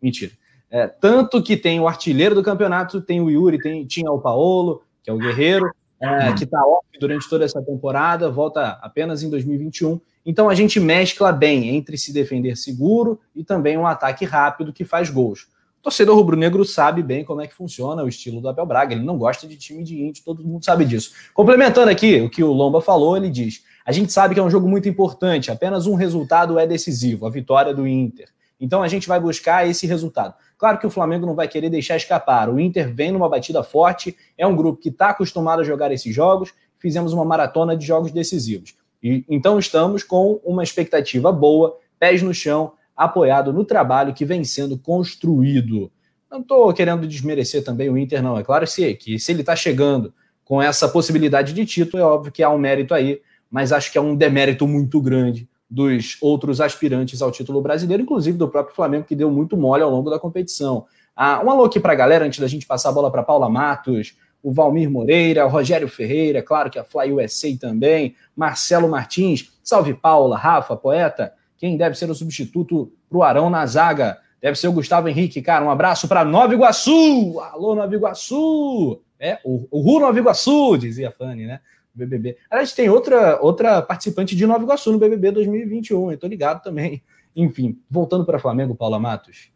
Mentira. 0.01 0.31
É, 0.71 0.87
tanto 0.87 1.43
que 1.43 1.57
tem 1.57 1.81
o 1.81 1.87
artilheiro 1.89 2.33
do 2.33 2.41
campeonato, 2.41 3.01
tem 3.01 3.19
o 3.19 3.29
Yuri, 3.29 3.59
tem, 3.59 3.85
tinha 3.85 4.09
o 4.09 4.21
Paolo, 4.21 4.83
que 5.03 5.09
é 5.09 5.13
o 5.13 5.17
guerreiro, 5.17 5.69
é, 5.99 6.33
que 6.33 6.43
está 6.43 6.61
off 6.65 6.85
durante 6.99 7.27
toda 7.29 7.45
essa 7.45 7.61
temporada, 7.61 8.29
volta 8.29 8.77
apenas 8.81 9.23
em 9.23 9.29
2021. 9.29 9.99
Então 10.25 10.49
a 10.49 10.55
gente 10.55 10.79
mescla 10.79 11.31
bem 11.31 11.69
entre 11.75 11.97
se 11.97 12.13
defender 12.13 12.55
seguro 12.55 13.19
e 13.35 13.43
também 13.43 13.77
um 13.77 13.87
ataque 13.87 14.25
rápido 14.25 14.73
que 14.73 14.85
faz 14.85 15.09
gols. 15.09 15.47
torcedor 15.81 16.15
rubro-negro 16.15 16.65
sabe 16.65 17.01
bem 17.01 17.23
como 17.23 17.41
é 17.41 17.47
que 17.47 17.55
funciona 17.55 18.03
o 18.03 18.09
estilo 18.09 18.41
do 18.41 18.49
Abel 18.49 18.65
Braga. 18.65 18.93
Ele 18.93 19.05
não 19.05 19.17
gosta 19.17 19.47
de 19.47 19.55
time 19.55 19.83
de 19.83 20.01
índio, 20.01 20.23
todo 20.23 20.43
mundo 20.43 20.65
sabe 20.65 20.85
disso. 20.85 21.13
Complementando 21.33 21.89
aqui 21.89 22.21
o 22.21 22.29
que 22.29 22.43
o 22.43 22.51
Lomba 22.51 22.81
falou, 22.81 23.15
ele 23.15 23.29
diz: 23.29 23.63
a 23.85 23.91
gente 23.91 24.11
sabe 24.11 24.33
que 24.33 24.39
é 24.39 24.43
um 24.43 24.49
jogo 24.49 24.67
muito 24.67 24.89
importante, 24.89 25.49
apenas 25.49 25.87
um 25.87 25.95
resultado 25.95 26.59
é 26.59 26.67
decisivo, 26.67 27.25
a 27.25 27.29
vitória 27.29 27.73
do 27.73 27.87
Inter. 27.87 28.27
Então 28.59 28.83
a 28.83 28.87
gente 28.87 29.07
vai 29.07 29.19
buscar 29.19 29.67
esse 29.67 29.87
resultado. 29.87 30.33
Claro 30.57 30.79
que 30.79 30.87
o 30.87 30.89
Flamengo 30.89 31.25
não 31.25 31.35
vai 31.35 31.47
querer 31.47 31.69
deixar 31.69 31.95
escapar. 31.95 32.49
O 32.49 32.59
Inter 32.59 32.93
vem 32.93 33.11
numa 33.11 33.29
batida 33.29 33.63
forte, 33.63 34.15
é 34.37 34.45
um 34.45 34.55
grupo 34.55 34.81
que 34.81 34.89
está 34.89 35.09
acostumado 35.09 35.61
a 35.61 35.63
jogar 35.63 35.91
esses 35.91 36.13
jogos. 36.13 36.53
Fizemos 36.79 37.13
uma 37.13 37.23
maratona 37.23 37.77
de 37.77 37.85
jogos 37.85 38.11
decisivos. 38.11 38.75
E, 39.01 39.23
então 39.29 39.59
estamos 39.59 40.03
com 40.03 40.41
uma 40.43 40.63
expectativa 40.63 41.31
boa, 41.31 41.77
pés 41.99 42.23
no 42.23 42.33
chão, 42.33 42.73
apoiado 42.95 43.53
no 43.53 43.63
trabalho 43.63 44.13
que 44.13 44.25
vem 44.25 44.43
sendo 44.43 44.77
construído. 44.77 45.91
Não 46.29 46.41
estou 46.41 46.73
querendo 46.73 47.07
desmerecer 47.07 47.63
também 47.63 47.89
o 47.89 47.97
Inter, 47.97 48.23
não. 48.23 48.37
É 48.37 48.43
claro 48.43 48.65
que 48.99 49.19
se 49.19 49.31
ele 49.31 49.41
está 49.41 49.55
chegando 49.55 50.13
com 50.43 50.61
essa 50.61 50.89
possibilidade 50.89 51.53
de 51.53 51.65
título, 51.65 52.01
é 52.01 52.05
óbvio 52.05 52.31
que 52.31 52.41
há 52.41 52.49
um 52.49 52.57
mérito 52.57 52.93
aí, 52.93 53.21
mas 53.49 53.71
acho 53.71 53.91
que 53.91 53.97
é 53.97 54.01
um 54.01 54.15
demérito 54.15 54.67
muito 54.67 54.99
grande 54.99 55.47
dos 55.69 56.17
outros 56.21 56.61
aspirantes 56.61 57.21
ao 57.21 57.31
título 57.31 57.61
brasileiro, 57.61 58.03
inclusive 58.03 58.37
do 58.37 58.47
próprio 58.47 58.75
Flamengo, 58.75 59.05
que 59.05 59.15
deu 59.15 59.29
muito 59.29 59.57
mole 59.57 59.83
ao 59.83 59.91
longo 59.91 60.09
da 60.09 60.19
competição. 60.19 60.85
Ah, 61.15 61.41
um 61.43 61.49
alô 61.49 61.65
aqui 61.65 61.79
para 61.79 61.93
a 61.93 61.95
galera, 61.95 62.25
antes 62.25 62.39
da 62.39 62.47
gente 62.47 62.65
passar 62.65 62.89
a 62.89 62.91
bola 62.93 63.11
para 63.11 63.23
Paula 63.23 63.49
Matos, 63.49 64.15
o 64.41 64.51
Valmir 64.53 64.89
Moreira, 64.89 65.45
o 65.45 65.49
Rogério 65.49 65.87
Ferreira, 65.87 66.41
claro 66.41 66.69
que 66.69 66.79
a 66.79 66.83
Fly 66.83 67.11
USA 67.11 67.49
também, 67.59 68.15
Marcelo 68.35 68.87
Martins, 68.87 69.51
salve 69.63 69.93
Paula, 69.93 70.37
Rafa, 70.37 70.75
poeta, 70.75 71.33
quem 71.57 71.75
deve 71.75 71.97
ser 71.97 72.09
o 72.09 72.15
substituto 72.15 72.91
para 73.09 73.17
o 73.17 73.23
Arão 73.23 73.49
na 73.49 73.65
zaga? 73.65 74.17
Deve 74.39 74.57
ser 74.57 74.67
o 74.67 74.71
Gustavo 74.71 75.09
Henrique, 75.09 75.41
cara, 75.41 75.65
um 75.65 75.71
abraço 75.71 76.07
para 76.07 76.23
Nova 76.23 76.53
Iguaçu, 76.53 77.39
alô 77.39 77.73
Nova 77.73 77.93
Iguaçu, 77.93 79.01
é, 79.19 79.39
o, 79.43 79.67
o 79.71 79.81
Ru 79.81 79.99
Nova 79.99 80.17
Iguaçu, 80.17 80.77
dizia 80.77 81.09
a 81.09 81.11
Fanny, 81.11 81.47
né? 81.47 81.59
BBB. 81.97 82.37
Aliás, 82.49 82.73
tem 82.73 82.89
outra, 82.89 83.39
outra 83.41 83.81
participante 83.81 84.35
de 84.35 84.45
Nova 84.45 84.63
Iguaçu 84.63 84.91
no 84.91 84.99
BBB 84.99 85.31
2021, 85.31 86.11
eu 86.11 86.17
tô 86.17 86.27
ligado 86.27 86.61
também. 86.61 87.03
Enfim, 87.35 87.79
voltando 87.89 88.25
para 88.25 88.39
Flamengo, 88.39 88.75
Paula 88.75 88.99
Matos, 88.99 89.51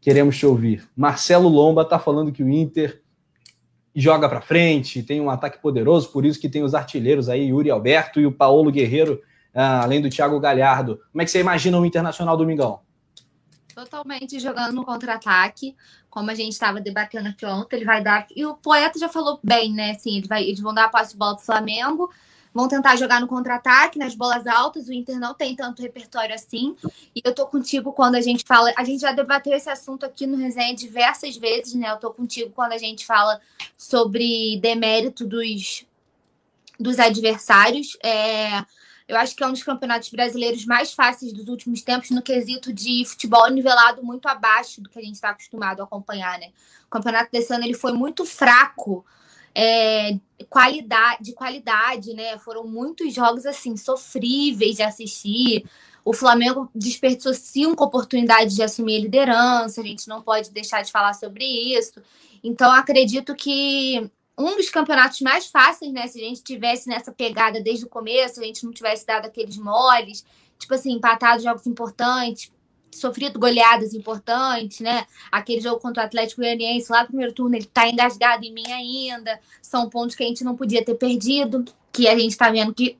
queremos 0.00 0.36
te 0.38 0.46
ouvir. 0.46 0.88
Marcelo 0.96 1.48
Lomba 1.48 1.84
tá 1.84 1.98
falando 1.98 2.32
que 2.32 2.42
o 2.42 2.48
Inter 2.48 3.02
joga 3.94 4.28
para 4.28 4.40
frente, 4.40 5.02
tem 5.02 5.20
um 5.20 5.30
ataque 5.30 5.60
poderoso, 5.60 6.12
por 6.12 6.24
isso 6.24 6.40
que 6.40 6.48
tem 6.48 6.62
os 6.62 6.74
artilheiros 6.74 7.28
aí, 7.28 7.48
Yuri 7.48 7.70
Alberto 7.70 8.20
e 8.20 8.26
o 8.26 8.32
Paulo 8.32 8.70
Guerreiro, 8.70 9.20
ah, 9.54 9.82
além 9.82 10.00
do 10.00 10.08
Thiago 10.08 10.38
Galhardo. 10.38 11.00
Como 11.10 11.22
é 11.22 11.24
que 11.24 11.30
você 11.30 11.40
imagina 11.40 11.78
o 11.78 11.84
Internacional 11.84 12.36
Domingão? 12.36 12.80
Totalmente 13.80 14.38
jogando 14.38 14.74
no 14.74 14.84
contra-ataque, 14.84 15.74
como 16.10 16.30
a 16.30 16.34
gente 16.34 16.52
estava 16.52 16.82
debatendo 16.82 17.30
aqui 17.30 17.46
ontem, 17.46 17.76
ele 17.76 17.86
vai 17.86 18.02
dar. 18.02 18.26
E 18.36 18.44
o 18.44 18.54
poeta 18.54 18.98
já 18.98 19.08
falou 19.08 19.40
bem, 19.42 19.72
né? 19.72 19.92
Assim, 19.92 20.18
ele 20.18 20.28
vai, 20.28 20.44
eles 20.44 20.60
vão 20.60 20.74
dar 20.74 20.84
a 20.84 20.88
passe 20.90 21.12
de 21.12 21.16
bola 21.16 21.34
pro 21.34 21.46
Flamengo, 21.46 22.12
vão 22.52 22.68
tentar 22.68 22.96
jogar 22.96 23.22
no 23.22 23.26
contra-ataque, 23.26 23.98
nas 23.98 24.14
bolas 24.14 24.46
altas. 24.46 24.86
O 24.86 24.92
Inter 24.92 25.18
não 25.18 25.32
tem 25.32 25.56
tanto 25.56 25.80
repertório 25.80 26.34
assim. 26.34 26.76
E 27.16 27.22
eu 27.24 27.34
tô 27.34 27.46
contigo 27.46 27.90
quando 27.90 28.16
a 28.16 28.20
gente 28.20 28.44
fala. 28.46 28.70
A 28.76 28.84
gente 28.84 29.00
já 29.00 29.12
debateu 29.12 29.54
esse 29.54 29.70
assunto 29.70 30.04
aqui 30.04 30.26
no 30.26 30.36
resenha 30.36 30.74
diversas 30.74 31.38
vezes, 31.38 31.72
né? 31.72 31.90
Eu 31.90 31.96
tô 31.96 32.10
contigo 32.10 32.52
quando 32.54 32.72
a 32.72 32.78
gente 32.78 33.06
fala 33.06 33.40
sobre 33.78 34.58
demérito 34.60 35.26
dos, 35.26 35.86
dos 36.78 36.98
adversários. 36.98 37.96
É 38.04 38.62
eu 39.10 39.16
acho 39.16 39.34
que 39.34 39.42
é 39.42 39.46
um 39.46 39.52
dos 39.52 39.64
campeonatos 39.64 40.08
brasileiros 40.08 40.64
mais 40.64 40.92
fáceis 40.92 41.32
dos 41.32 41.48
últimos 41.48 41.82
tempos 41.82 42.10
no 42.10 42.22
quesito 42.22 42.72
de 42.72 43.04
futebol 43.04 43.50
nivelado 43.50 44.04
muito 44.04 44.28
abaixo 44.28 44.80
do 44.80 44.88
que 44.88 44.98
a 44.98 45.02
gente 45.02 45.14
está 45.14 45.30
acostumado 45.30 45.80
a 45.80 45.84
acompanhar, 45.84 46.38
né? 46.38 46.50
O 46.86 46.90
campeonato 46.90 47.30
desse 47.32 47.52
ano 47.52 47.64
ele 47.64 47.74
foi 47.74 47.92
muito 47.92 48.24
fraco 48.24 49.04
é, 49.52 50.16
qualidade, 50.48 51.24
de 51.24 51.32
qualidade, 51.32 52.14
né? 52.14 52.38
Foram 52.38 52.64
muitos 52.68 53.12
jogos 53.12 53.44
assim 53.46 53.76
sofríveis 53.76 54.76
de 54.76 54.82
assistir. 54.84 55.64
O 56.04 56.12
Flamengo 56.12 56.70
desperdiçou 56.72 57.34
cinco 57.34 57.82
oportunidades 57.84 58.54
de 58.54 58.62
assumir 58.62 58.96
a 58.96 59.00
liderança. 59.00 59.80
A 59.80 59.84
gente 59.84 60.08
não 60.08 60.22
pode 60.22 60.52
deixar 60.52 60.82
de 60.82 60.92
falar 60.92 61.14
sobre 61.14 61.44
isso. 61.44 62.00
Então 62.44 62.70
acredito 62.70 63.34
que 63.34 64.08
um 64.40 64.56
dos 64.56 64.70
campeonatos 64.70 65.20
mais 65.20 65.46
fáceis, 65.46 65.92
né? 65.92 66.06
Se 66.06 66.18
a 66.18 66.24
gente 66.24 66.42
tivesse 66.42 66.88
nessa 66.88 67.12
pegada 67.12 67.60
desde 67.60 67.84
o 67.84 67.88
começo, 67.88 68.40
a 68.40 68.44
gente 68.44 68.64
não 68.64 68.72
tivesse 68.72 69.06
dado 69.06 69.26
aqueles 69.26 69.58
moles, 69.58 70.24
tipo 70.58 70.72
assim, 70.72 70.92
empatado 70.92 71.42
jogos 71.42 71.66
importantes, 71.66 72.50
sofrido 72.90 73.38
goleadas 73.38 73.92
importantes, 73.92 74.80
né? 74.80 75.06
Aquele 75.30 75.60
jogo 75.60 75.78
contra 75.78 76.02
o 76.02 76.06
Atlético 76.06 76.40
Goianiense 76.40 76.90
lá 76.90 77.02
no 77.02 77.08
primeiro 77.08 77.34
turno, 77.34 77.54
ele 77.54 77.66
tá 77.66 77.86
engasgado 77.86 78.42
em 78.42 78.52
mim 78.52 78.72
ainda. 78.72 79.38
São 79.60 79.90
pontos 79.90 80.16
que 80.16 80.24
a 80.24 80.26
gente 80.26 80.42
não 80.42 80.56
podia 80.56 80.82
ter 80.82 80.94
perdido, 80.94 81.64
que 81.92 82.08
a 82.08 82.18
gente 82.18 82.36
tá 82.36 82.50
vendo 82.50 82.72
que, 82.72 82.98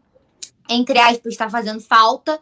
entre 0.68 0.99
aspas, 0.99 1.32
está 1.32 1.49
fazendo 1.49 1.80
falta, 1.80 2.38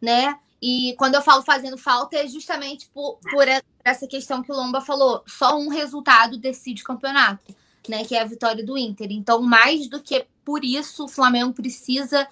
né? 0.00 0.38
E 0.62 0.94
quando 0.96 1.16
eu 1.16 1.22
falo 1.22 1.42
fazendo 1.42 1.76
falta, 1.76 2.16
é 2.16 2.28
justamente 2.28 2.88
por, 2.94 3.18
por 3.30 3.46
essa 3.84 4.06
questão 4.06 4.42
que 4.42 4.52
o 4.52 4.54
Lomba 4.54 4.80
falou. 4.80 5.22
Só 5.26 5.58
um 5.58 5.68
resultado 5.68 6.38
decide 6.38 6.82
o 6.82 6.86
campeonato 6.86 7.54
né, 7.88 8.04
que 8.04 8.14
é 8.14 8.22
a 8.22 8.26
vitória 8.26 8.64
do 8.64 8.76
Inter. 8.76 9.08
Então, 9.10 9.42
mais 9.42 9.88
do 9.88 10.00
que 10.00 10.26
por 10.44 10.64
isso, 10.64 11.04
o 11.04 11.08
Flamengo 11.08 11.52
precisa 11.52 12.26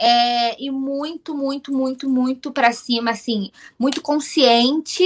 é, 0.00 0.62
ir 0.62 0.70
muito, 0.70 1.36
muito, 1.36 1.72
muito, 1.72 2.08
muito 2.08 2.50
para 2.50 2.72
cima, 2.72 3.10
assim, 3.10 3.50
muito 3.78 4.00
consciente. 4.00 5.04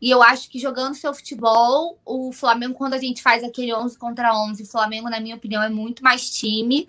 E 0.00 0.10
eu 0.10 0.22
acho 0.22 0.50
que 0.50 0.58
jogando 0.58 0.94
seu 0.94 1.14
futebol, 1.14 1.98
o 2.04 2.30
Flamengo, 2.30 2.74
quando 2.74 2.92
a 2.92 2.98
gente 2.98 3.22
faz 3.22 3.42
aquele 3.42 3.74
11 3.74 3.98
contra 3.98 4.36
11, 4.36 4.62
o 4.62 4.66
Flamengo, 4.66 5.08
na 5.08 5.18
minha 5.18 5.36
opinião, 5.36 5.62
é 5.62 5.70
muito 5.70 6.04
mais 6.04 6.28
time. 6.28 6.86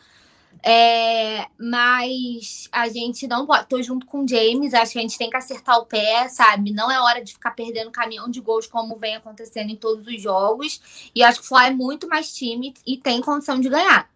É, 0.63 1.47
mas 1.59 2.67
a 2.71 2.89
gente 2.89 3.27
não 3.27 3.45
pode. 3.45 3.67
Tô 3.67 3.81
junto 3.81 4.05
com 4.05 4.23
o 4.23 4.27
James, 4.27 4.73
acho 4.73 4.93
que 4.93 4.99
a 4.99 5.01
gente 5.01 5.17
tem 5.17 5.29
que 5.29 5.37
acertar 5.37 5.77
o 5.77 5.85
pé, 5.85 6.27
sabe? 6.27 6.71
Não 6.71 6.89
é 6.89 6.99
hora 6.99 7.23
de 7.23 7.33
ficar 7.33 7.51
perdendo 7.51 7.91
caminhão 7.91 8.29
de 8.29 8.41
gols 8.41 8.65
como 8.65 8.97
vem 8.97 9.15
acontecendo 9.15 9.69
em 9.69 9.75
todos 9.75 10.07
os 10.07 10.21
jogos. 10.21 11.09
E 11.13 11.23
acho 11.23 11.39
que 11.39 11.45
o 11.45 11.49
Fly 11.49 11.67
é 11.67 11.71
muito 11.71 12.07
mais 12.07 12.33
time 12.33 12.73
e 12.85 12.97
tem 12.97 13.21
condição 13.21 13.59
de 13.59 13.69
ganhar. 13.69 14.09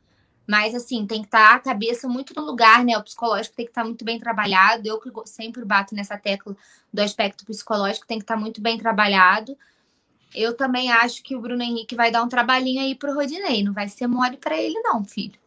Mas, 0.48 0.74
assim, 0.74 1.06
tem 1.06 1.22
que 1.22 1.28
estar 1.28 1.50
tá 1.50 1.56
a 1.56 1.60
cabeça 1.60 2.08
muito 2.08 2.34
no 2.36 2.44
lugar, 2.44 2.84
né? 2.84 2.98
O 2.98 3.04
psicológico 3.04 3.56
tem 3.56 3.66
que 3.66 3.72
estar 3.72 3.82
tá 3.82 3.88
muito 3.88 4.04
bem 4.04 4.20
trabalhado. 4.20 4.88
Eu 4.88 5.00
que 5.00 5.12
sempre 5.26 5.64
bato 5.64 5.94
nessa 5.94 6.18
tecla 6.18 6.58
do 6.92 7.02
aspecto 7.02 7.46
psicológico, 7.46 8.08
tem 8.08 8.18
que 8.18 8.24
estar 8.24 8.34
tá 8.34 8.40
muito 8.40 8.60
bem 8.60 8.76
trabalhado. 8.76 9.56
Eu 10.34 10.58
também 10.58 10.92
acho 10.92 11.22
que 11.22 11.36
o 11.36 11.40
Bruno 11.40 11.62
Henrique 11.62 11.96
vai 11.96 12.10
dar 12.10 12.24
um 12.24 12.28
trabalhinho 12.28 12.82
aí 12.82 12.96
pro 12.96 13.14
Rodinei. 13.14 13.64
Não 13.64 13.74
vai 13.74 13.88
ser 13.90 14.08
mole 14.08 14.38
para 14.38 14.58
ele, 14.58 14.80
não, 14.80 15.06
filho. 15.06 15.40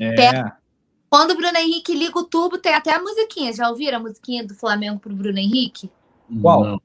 É. 0.00 0.52
Quando 1.08 1.30
o 1.30 1.36
Bruno 1.36 1.56
Henrique 1.56 1.94
liga 1.94 2.18
o 2.18 2.24
tubo, 2.24 2.58
tem 2.58 2.74
até 2.74 2.92
a 2.92 3.00
musiquinha. 3.00 3.52
Já 3.52 3.68
ouviram 3.68 3.98
a 3.98 4.02
musiquinha 4.02 4.44
do 4.44 4.54
Flamengo 4.54 4.98
pro 4.98 5.14
Bruno 5.14 5.38
Henrique? 5.38 5.90
Qual? 6.40 6.64
Não. 6.64 6.82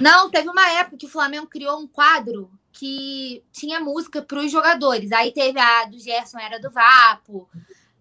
Não, 0.00 0.30
teve 0.30 0.48
uma 0.48 0.68
época 0.70 0.98
que 0.98 1.06
o 1.06 1.10
Flamengo 1.10 1.46
criou 1.46 1.78
um 1.78 1.86
quadro 1.86 2.50
que 2.72 3.42
tinha 3.52 3.80
música 3.80 4.20
para 4.20 4.40
os 4.40 4.50
jogadores. 4.50 5.12
Aí 5.12 5.32
teve 5.32 5.58
a 5.58 5.84
do 5.84 5.98
Gerson, 5.98 6.38
era 6.38 6.60
do 6.60 6.70
Vapo. 6.70 7.48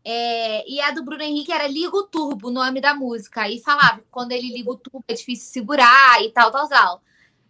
É, 0.03 0.70
e 0.70 0.80
a 0.82 0.91
do 0.91 1.03
Bruno 1.03 1.22
Henrique 1.22 1.51
era 1.51 1.68
Liga 1.68 1.95
o 1.95 2.03
Turbo, 2.03 2.47
o 2.47 2.51
nome 2.51 2.80
da 2.80 2.93
música. 2.93 3.41
Aí 3.41 3.60
falava 3.62 3.99
que 3.99 4.08
quando 4.10 4.32
ele 4.32 4.53
liga 4.53 4.72
o 4.72 4.78
turbo 4.78 5.03
é 5.08 5.14
difícil 5.14 5.51
segurar 5.51 6.24
e 6.24 6.32
tal, 6.32 6.51
tal, 6.51 6.68
tal. 6.68 7.01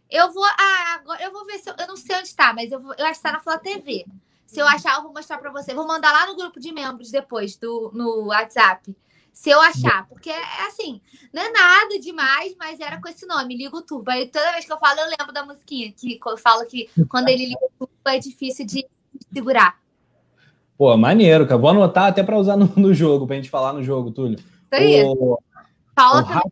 Eu 0.09 0.31
vou. 0.31 0.45
Ah, 0.45 0.95
agora 0.95 1.21
eu 1.23 1.31
vou 1.31 1.45
ver 1.45 1.59
se 1.59 1.69
eu, 1.69 1.75
eu 1.77 1.87
não 1.87 1.97
sei 1.97 2.15
onde 2.15 2.27
está, 2.27 2.53
mas 2.53 2.71
eu, 2.71 2.81
vou, 2.81 2.93
eu 2.97 3.05
acho 3.05 3.19
que 3.21 3.27
está 3.27 3.31
na 3.31 3.39
Flá 3.39 3.57
TV. 3.57 4.05
Se 4.47 4.61
eu 4.61 4.65
achar, 4.65 4.95
eu 4.95 5.03
vou 5.03 5.13
mostrar 5.13 5.37
para 5.37 5.51
você. 5.51 5.73
Vou 5.73 5.85
mandar 5.85 6.11
lá 6.11 6.25
no 6.25 6.35
grupo 6.37 6.59
de 6.59 6.71
membros 6.71 7.11
depois, 7.11 7.57
do, 7.57 7.91
no 7.93 8.27
WhatsApp. 8.27 8.95
Se 9.33 9.49
eu 9.49 9.59
achar. 9.59 10.07
Porque 10.07 10.29
é 10.29 10.67
assim, 10.67 11.01
não 11.33 11.43
é 11.43 11.51
nada 11.51 11.99
demais, 11.99 12.55
mas 12.57 12.79
era 12.79 12.99
com 12.99 13.09
esse 13.09 13.25
nome, 13.27 13.57
Liga 13.57 13.75
o 13.75 13.81
Turbo. 13.81 14.09
Aí 14.09 14.25
toda 14.27 14.53
vez 14.53 14.65
que 14.65 14.71
eu 14.71 14.79
falo, 14.79 15.01
eu 15.01 15.09
lembro 15.19 15.33
da 15.33 15.45
musiquinha, 15.45 15.91
que 15.91 16.17
eu 16.25 16.37
falo 16.37 16.65
que 16.65 16.89
quando 17.09 17.27
ele 17.27 17.45
liga 17.45 17.59
o 17.61 17.85
turbo 17.85 17.93
é 18.05 18.17
difícil 18.17 18.65
de 18.65 18.87
segurar. 19.31 19.77
Pô, 20.77 20.95
maneiro, 20.95 21.45
cara. 21.45 21.59
Vou 21.59 21.69
anotar 21.69 22.05
até 22.05 22.23
para 22.23 22.37
usar 22.37 22.55
no, 22.55 22.71
no 22.77 22.93
jogo, 22.93 23.27
pra 23.27 23.35
gente 23.35 23.49
falar 23.49 23.73
no 23.73 23.83
jogo, 23.83 24.11
Túlio. 24.11 24.39
Isso 24.39 24.47
aí. 24.71 25.03
O, 25.03 25.37
Fala 25.93 26.21
o 26.21 26.25
Rafa... 26.25 26.51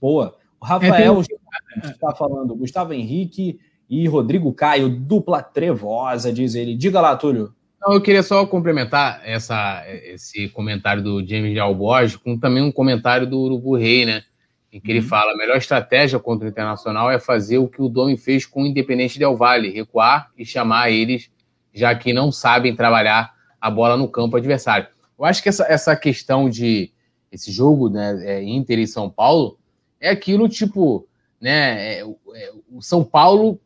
Boa. 0.00 0.36
O 0.60 0.64
Rafael 0.64 1.22
é, 1.22 1.86
está 1.90 2.14
falando, 2.14 2.56
Gustavo 2.56 2.92
Henrique 2.92 3.60
e 3.88 4.06
Rodrigo 4.06 4.52
Caio, 4.52 4.88
dupla 4.88 5.42
trevosa, 5.42 6.32
diz 6.32 6.54
ele. 6.54 6.76
Diga 6.76 7.00
lá, 7.00 7.16
Túlio. 7.16 7.54
Não, 7.80 7.94
eu 7.94 8.00
queria 8.00 8.22
só 8.22 8.44
complementar 8.44 9.22
essa, 9.24 9.84
esse 9.86 10.48
comentário 10.48 11.02
do 11.02 11.26
James 11.26 11.52
de 11.52 11.60
Alborges 11.60 12.16
com 12.16 12.36
também 12.38 12.62
um 12.62 12.72
comentário 12.72 13.26
do 13.26 13.38
Urubu 13.38 13.76
Rei, 13.76 14.04
né? 14.04 14.24
Em 14.70 14.80
que 14.80 14.90
ele 14.90 15.00
uhum. 15.00 15.06
fala: 15.06 15.32
a 15.32 15.36
melhor 15.36 15.56
estratégia 15.56 16.18
contra 16.18 16.46
o 16.46 16.50
Internacional 16.50 17.10
é 17.10 17.18
fazer 17.18 17.58
o 17.58 17.68
que 17.68 17.80
o 17.80 17.88
Domi 17.88 18.16
fez 18.16 18.44
com 18.44 18.62
o 18.62 18.66
Independente 18.66 19.18
Del 19.18 19.36
Vale, 19.36 19.70
recuar 19.70 20.30
e 20.36 20.44
chamar 20.44 20.90
eles, 20.90 21.30
já 21.72 21.94
que 21.94 22.12
não 22.12 22.30
sabem 22.30 22.76
trabalhar 22.76 23.32
a 23.60 23.70
bola 23.70 23.96
no 23.96 24.08
campo 24.08 24.36
adversário. 24.36 24.88
Eu 25.18 25.24
acho 25.24 25.42
que 25.42 25.48
essa, 25.48 25.64
essa 25.68 25.96
questão 25.96 26.50
de 26.50 26.92
esse 27.30 27.50
jogo, 27.52 27.88
né, 27.88 28.18
é, 28.24 28.42
Inter 28.42 28.78
e 28.78 28.86
São 28.86 29.08
Paulo, 29.08 29.58
é 30.00 30.10
aquilo 30.10 30.48
tipo 30.48 31.06
né, 31.40 31.98
é, 31.98 32.00
é, 32.00 32.52
o 32.70 32.82
São 32.82 33.04
Paulo, 33.04 33.60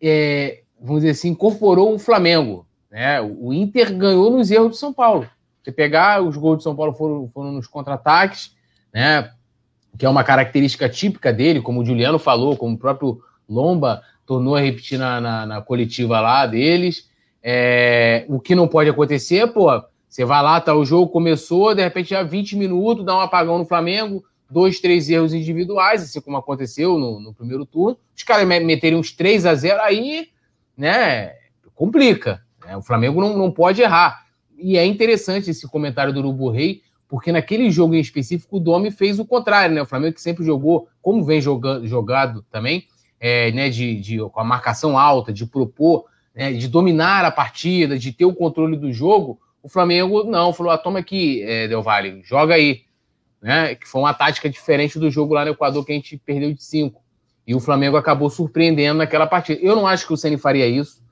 é, 0.00 0.62
vamos 0.80 1.02
dizer 1.02 1.10
assim, 1.10 1.30
incorporou 1.30 1.94
o 1.94 1.98
Flamengo. 1.98 2.66
Né? 2.90 3.20
O 3.20 3.52
Inter 3.52 3.94
ganhou 3.96 4.30
nos 4.30 4.50
erros 4.50 4.70
do 4.70 4.76
São 4.76 4.92
Paulo. 4.92 5.28
Você 5.62 5.70
pegar, 5.70 6.22
os 6.22 6.36
gols 6.36 6.58
do 6.58 6.62
São 6.62 6.74
Paulo 6.74 6.92
foram, 6.92 7.28
foram 7.32 7.52
nos 7.52 7.66
contra-ataques, 7.66 8.56
né? 8.92 9.30
que 9.98 10.06
é 10.06 10.08
uma 10.08 10.24
característica 10.24 10.88
típica 10.88 11.32
dele, 11.32 11.60
como 11.60 11.82
o 11.82 11.84
Juliano 11.84 12.18
falou, 12.18 12.56
como 12.56 12.74
o 12.74 12.78
próprio 12.78 13.20
Lomba 13.48 14.02
tornou 14.24 14.54
a 14.54 14.60
repetir 14.60 14.98
na, 14.98 15.20
na, 15.20 15.46
na 15.46 15.60
coletiva 15.60 16.20
lá 16.20 16.46
deles. 16.46 17.08
É, 17.42 18.24
o 18.28 18.38
que 18.38 18.54
não 18.54 18.68
pode 18.68 18.88
acontecer, 18.88 19.46
pô, 19.48 19.68
você 20.08 20.24
vai 20.24 20.42
lá, 20.42 20.60
tá, 20.60 20.74
o 20.74 20.84
jogo 20.84 21.10
começou, 21.10 21.74
de 21.74 21.82
repente 21.82 22.10
já 22.10 22.22
20 22.22 22.56
minutos, 22.56 23.04
dá 23.04 23.16
um 23.16 23.20
apagão 23.20 23.58
no 23.58 23.64
Flamengo, 23.64 24.24
dois, 24.50 24.80
três 24.80 25.08
erros 25.08 25.32
individuais, 25.32 26.02
assim 26.02 26.20
como 26.20 26.36
aconteceu 26.36 26.98
no, 26.98 27.20
no 27.20 27.32
primeiro 27.32 27.64
turno. 27.64 27.96
Os 28.16 28.22
caras 28.22 28.46
meterem 28.46 28.98
uns 28.98 29.12
3 29.12 29.46
a 29.46 29.54
0 29.54 29.80
aí, 29.80 30.28
né, 30.76 31.34
complica. 31.74 32.42
Né? 32.66 32.76
O 32.76 32.82
Flamengo 32.82 33.20
não, 33.20 33.36
não 33.36 33.50
pode 33.50 33.80
errar. 33.80 34.26
E 34.58 34.76
é 34.76 34.84
interessante 34.84 35.50
esse 35.50 35.66
comentário 35.68 36.12
do 36.12 36.20
Urubu 36.20 36.50
Rei, 36.50 36.82
porque 37.08 37.32
naquele 37.32 37.70
jogo 37.70 37.94
em 37.94 38.00
específico 38.00 38.58
o 38.58 38.60
Domi 38.60 38.90
fez 38.90 39.18
o 39.18 39.24
contrário, 39.24 39.74
né? 39.74 39.82
O 39.82 39.86
Flamengo 39.86 40.14
que 40.14 40.20
sempre 40.20 40.44
jogou, 40.44 40.88
como 41.00 41.24
vem 41.24 41.40
jogando, 41.40 41.86
jogado 41.86 42.44
também, 42.50 42.84
é, 43.18 43.50
né, 43.52 43.68
de, 43.68 43.98
de, 44.00 44.18
com 44.18 44.40
a 44.40 44.44
marcação 44.44 44.98
alta, 44.98 45.32
de 45.32 45.44
propor, 45.46 46.04
né, 46.34 46.52
de 46.52 46.68
dominar 46.68 47.24
a 47.24 47.30
partida, 47.30 47.98
de 47.98 48.12
ter 48.12 48.24
o 48.24 48.34
controle 48.34 48.76
do 48.76 48.92
jogo, 48.92 49.40
o 49.62 49.68
Flamengo 49.68 50.24
não, 50.24 50.52
falou, 50.52 50.72
ah, 50.72 50.78
toma 50.78 51.00
aqui, 51.00 51.42
é, 51.42 51.68
Del 51.68 51.82
Valle, 51.82 52.22
joga 52.24 52.54
aí. 52.54 52.82
Né, 53.42 53.74
que 53.74 53.88
foi 53.88 54.02
uma 54.02 54.12
tática 54.12 54.50
diferente 54.50 54.98
do 54.98 55.10
jogo 55.10 55.32
lá 55.32 55.44
no 55.44 55.52
Equador 55.52 55.84
que 55.84 55.92
a 55.92 55.94
gente 55.94 56.18
perdeu 56.18 56.52
de 56.52 56.62
cinco. 56.62 57.02
E 57.46 57.54
o 57.54 57.60
Flamengo 57.60 57.96
acabou 57.96 58.28
surpreendendo 58.28 58.98
naquela 58.98 59.26
partida. 59.26 59.60
Eu 59.62 59.74
não 59.74 59.86
acho 59.86 60.06
que 60.06 60.12
o 60.12 60.16
Ceni 60.16 60.36
faria 60.36 60.66
isso. 60.66 61.02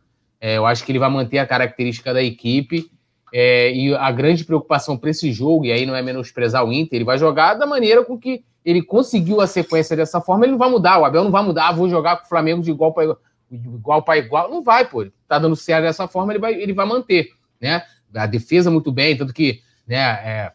É, 0.40 0.56
eu 0.56 0.66
acho 0.66 0.84
que 0.84 0.92
ele 0.92 0.98
vai 0.98 1.10
manter 1.10 1.38
a 1.38 1.46
característica 1.46 2.12
da 2.12 2.22
equipe. 2.22 2.90
É, 3.32 3.72
e 3.72 3.94
a 3.94 4.10
grande 4.10 4.44
preocupação 4.44 4.96
para 4.96 5.10
esse 5.10 5.32
jogo, 5.32 5.64
e 5.64 5.72
aí 5.72 5.84
não 5.84 5.94
é 5.94 6.02
menosprezar 6.02 6.64
o 6.64 6.72
Inter, 6.72 6.96
ele 6.96 7.04
vai 7.04 7.18
jogar 7.18 7.54
da 7.54 7.66
maneira 7.66 8.02
com 8.04 8.18
que 8.18 8.42
ele 8.64 8.82
conseguiu 8.82 9.40
a 9.40 9.46
sequência 9.46 9.96
dessa 9.96 10.20
forma, 10.20 10.44
ele 10.44 10.52
não 10.52 10.58
vai 10.58 10.70
mudar. 10.70 10.98
O 10.98 11.04
Abel 11.04 11.24
não 11.24 11.30
vai 11.30 11.42
mudar, 11.42 11.72
vou 11.72 11.88
jogar 11.88 12.18
com 12.18 12.26
o 12.26 12.28
Flamengo 12.28 12.62
de 12.62 12.70
igual 12.70 12.92
para 12.92 13.16
igual. 13.50 14.02
Para 14.02 14.18
igual. 14.18 14.50
Não 14.50 14.62
vai, 14.62 14.86
pô. 14.86 15.06
Tá 15.26 15.38
dando 15.38 15.56
certo 15.56 15.84
dessa 15.84 16.06
forma, 16.06 16.32
ele 16.32 16.38
vai, 16.38 16.54
ele 16.54 16.72
vai 16.72 16.86
manter. 16.86 17.30
Né? 17.60 17.82
A 18.14 18.26
defesa 18.26 18.70
muito 18.70 18.92
bem, 18.92 19.16
tanto 19.16 19.32
que 19.32 19.60
né, 19.86 19.96
é, 19.96 20.52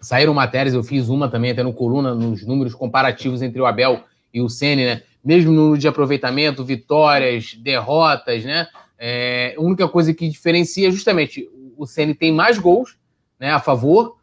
saíram 0.00 0.34
matérias, 0.34 0.74
eu 0.74 0.82
fiz 0.82 1.08
uma 1.08 1.28
também, 1.28 1.50
até 1.50 1.62
no 1.62 1.72
coluna, 1.72 2.14
nos 2.14 2.44
números 2.46 2.74
comparativos 2.74 3.42
entre 3.42 3.60
o 3.60 3.66
Abel 3.66 4.04
e 4.32 4.40
o 4.40 4.48
Ceni, 4.48 4.84
né? 4.84 5.02
Mesmo 5.24 5.52
no 5.52 5.76
de 5.76 5.88
aproveitamento, 5.88 6.64
vitórias, 6.64 7.54
derrotas, 7.54 8.44
né? 8.44 8.68
É, 8.98 9.54
a 9.56 9.60
única 9.60 9.88
coisa 9.88 10.12
que 10.12 10.28
diferencia 10.28 10.88
é 10.88 10.90
justamente 10.90 11.48
o 11.76 11.86
Ceni 11.86 12.14
tem 12.14 12.32
mais 12.32 12.58
gols 12.58 12.96
né, 13.38 13.52
a 13.52 13.60
favor 13.60 14.16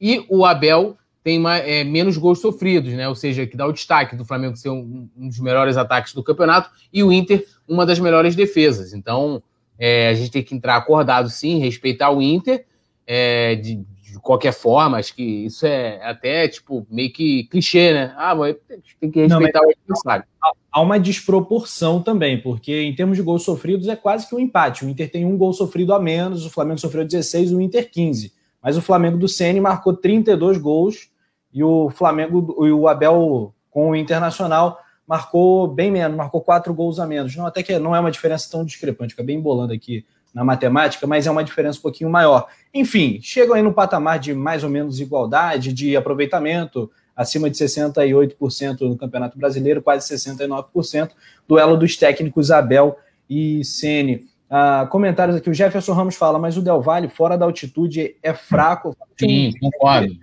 e 0.00 0.24
o 0.28 0.44
Abel 0.44 0.96
tem 1.22 1.38
mais, 1.38 1.66
é, 1.66 1.84
menos 1.84 2.16
gols 2.16 2.40
sofridos, 2.40 2.92
né? 2.92 3.08
Ou 3.08 3.14
seja, 3.14 3.46
que 3.46 3.56
dá 3.56 3.66
o 3.66 3.72
destaque 3.72 4.16
do 4.16 4.24
Flamengo 4.24 4.56
ser 4.56 4.70
um, 4.70 5.08
um, 5.16 5.28
dos 5.28 5.40
melhores 5.40 5.76
ataques 5.76 6.14
do 6.14 6.22
campeonato 6.22 6.70
e 6.92 7.02
o 7.02 7.12
Inter 7.12 7.44
uma 7.68 7.84
das 7.84 7.98
melhores 7.98 8.34
defesas. 8.34 8.92
Então 8.92 9.42
é, 9.78 10.08
a 10.08 10.14
gente 10.14 10.30
tem 10.30 10.42
que 10.42 10.54
entrar 10.54 10.76
acordado, 10.76 11.28
sim, 11.28 11.58
respeitar 11.58 12.10
o 12.10 12.22
Inter 12.22 12.64
é, 13.06 13.56
de, 13.56 13.84
de, 14.12 14.18
qualquer 14.20 14.52
forma. 14.52 14.98
Acho 14.98 15.14
que 15.14 15.22
isso 15.22 15.66
é 15.66 16.02
até 16.02 16.48
tipo 16.48 16.86
meio 16.90 17.12
que 17.12 17.44
clichê, 17.44 17.92
né? 17.92 18.14
Ah, 18.16 18.34
mas 18.34 18.56
tem 19.00 19.10
que 19.10 19.20
respeitar 19.20 19.60
Não, 19.60 19.68
o 19.68 19.70
adversário 19.70 20.24
há 20.72 20.80
uma 20.80 20.98
desproporção 20.98 22.00
também, 22.02 22.40
porque 22.40 22.82
em 22.82 22.94
termos 22.94 23.16
de 23.16 23.22
gols 23.22 23.42
sofridos 23.42 23.88
é 23.88 23.96
quase 23.96 24.28
que 24.28 24.34
um 24.34 24.38
empate. 24.38 24.84
O 24.84 24.88
Inter 24.88 25.10
tem 25.10 25.24
um 25.24 25.36
gol 25.36 25.52
sofrido 25.52 25.92
a 25.92 26.00
menos, 26.00 26.46
o 26.46 26.50
Flamengo 26.50 26.78
sofreu 26.78 27.04
16, 27.04 27.52
o 27.52 27.60
Inter 27.60 27.90
15. 27.90 28.32
Mas 28.62 28.76
o 28.76 28.82
Flamengo 28.82 29.18
do 29.18 29.26
Ceni 29.26 29.60
marcou 29.60 29.94
32 29.94 30.58
gols 30.58 31.10
e 31.52 31.64
o 31.64 31.90
Flamengo 31.90 32.64
e 32.64 32.70
o 32.70 32.86
Abel 32.86 33.54
com 33.70 33.90
o 33.90 33.96
Internacional 33.96 34.78
marcou 35.06 35.66
bem 35.66 35.90
menos, 35.90 36.16
marcou 36.16 36.40
quatro 36.40 36.72
gols 36.72 37.00
a 37.00 37.06
menos. 37.06 37.34
Não, 37.34 37.46
até 37.46 37.62
que 37.62 37.76
não 37.78 37.96
é 37.96 38.00
uma 38.00 38.10
diferença 38.10 38.48
tão 38.50 38.64
discrepante, 38.64 39.14
fica 39.14 39.24
bem 39.24 39.40
bolando 39.40 39.72
aqui 39.72 40.04
na 40.34 40.44
matemática, 40.44 41.06
mas 41.06 41.26
é 41.26 41.30
uma 41.30 41.44
diferença 41.44 41.78
um 41.78 41.82
pouquinho 41.82 42.10
maior. 42.10 42.46
Enfim, 42.72 43.18
chegam 43.22 43.54
aí 43.54 43.62
no 43.62 43.72
patamar 43.72 44.18
de 44.18 44.32
mais 44.32 44.62
ou 44.62 44.70
menos 44.70 45.00
igualdade, 45.00 45.72
de 45.72 45.96
aproveitamento, 45.96 46.90
acima 47.14 47.50
de 47.50 47.56
68% 47.56 48.80
no 48.82 48.96
Campeonato 48.96 49.38
Brasileiro, 49.38 49.82
quase 49.82 50.08
69%. 50.14 51.10
Duelo 51.46 51.76
dos 51.76 51.96
técnicos 51.96 52.50
Abel 52.50 52.96
e 53.28 53.64
Sene. 53.64 54.28
Ah, 54.48 54.88
comentários 54.90 55.36
aqui, 55.36 55.50
o 55.50 55.54
Jefferson 55.54 55.92
Ramos 55.92 56.16
fala, 56.16 56.38
mas 56.38 56.56
o 56.56 56.62
Del 56.62 56.80
Valle, 56.80 57.08
fora 57.08 57.36
da 57.36 57.44
altitude, 57.44 58.16
é 58.22 58.32
fraco. 58.32 58.96
Sim, 59.18 59.52
concordo. 59.60 60.16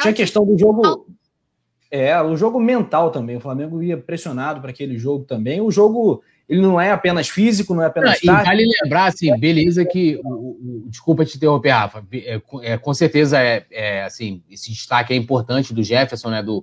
Tinha 0.00 0.12
questão 0.12 0.44
do 0.44 0.58
jogo. 0.58 1.06
É, 1.90 2.20
o 2.22 2.36
jogo 2.36 2.58
mental 2.58 3.10
também. 3.10 3.36
O 3.36 3.40
Flamengo 3.40 3.82
ia 3.82 3.96
pressionado 3.96 4.60
para 4.60 4.70
aquele 4.70 4.98
jogo 4.98 5.24
também. 5.24 5.60
O 5.60 5.70
jogo 5.70 6.22
ele 6.52 6.60
não 6.60 6.78
é 6.78 6.90
apenas 6.90 7.30
físico, 7.30 7.72
não 7.72 7.82
é 7.82 7.86
apenas 7.86 8.20
não, 8.22 8.34
tático. 8.34 8.50
Vale 8.50 8.66
lembrar, 8.82 9.06
assim, 9.06 9.34
beleza 9.38 9.86
que, 9.86 10.20
o, 10.22 10.28
o, 10.28 10.84
desculpa 10.86 11.24
te 11.24 11.38
interromper, 11.38 11.70
Rafa, 11.70 12.04
é, 12.12 12.42
é, 12.60 12.76
com 12.76 12.92
certeza, 12.92 13.40
é, 13.40 13.64
é, 13.70 14.04
assim, 14.04 14.42
esse 14.50 14.70
destaque 14.70 15.14
é 15.14 15.16
importante 15.16 15.72
do 15.72 15.82
Jefferson, 15.82 16.28
né, 16.28 16.42
do 16.42 16.62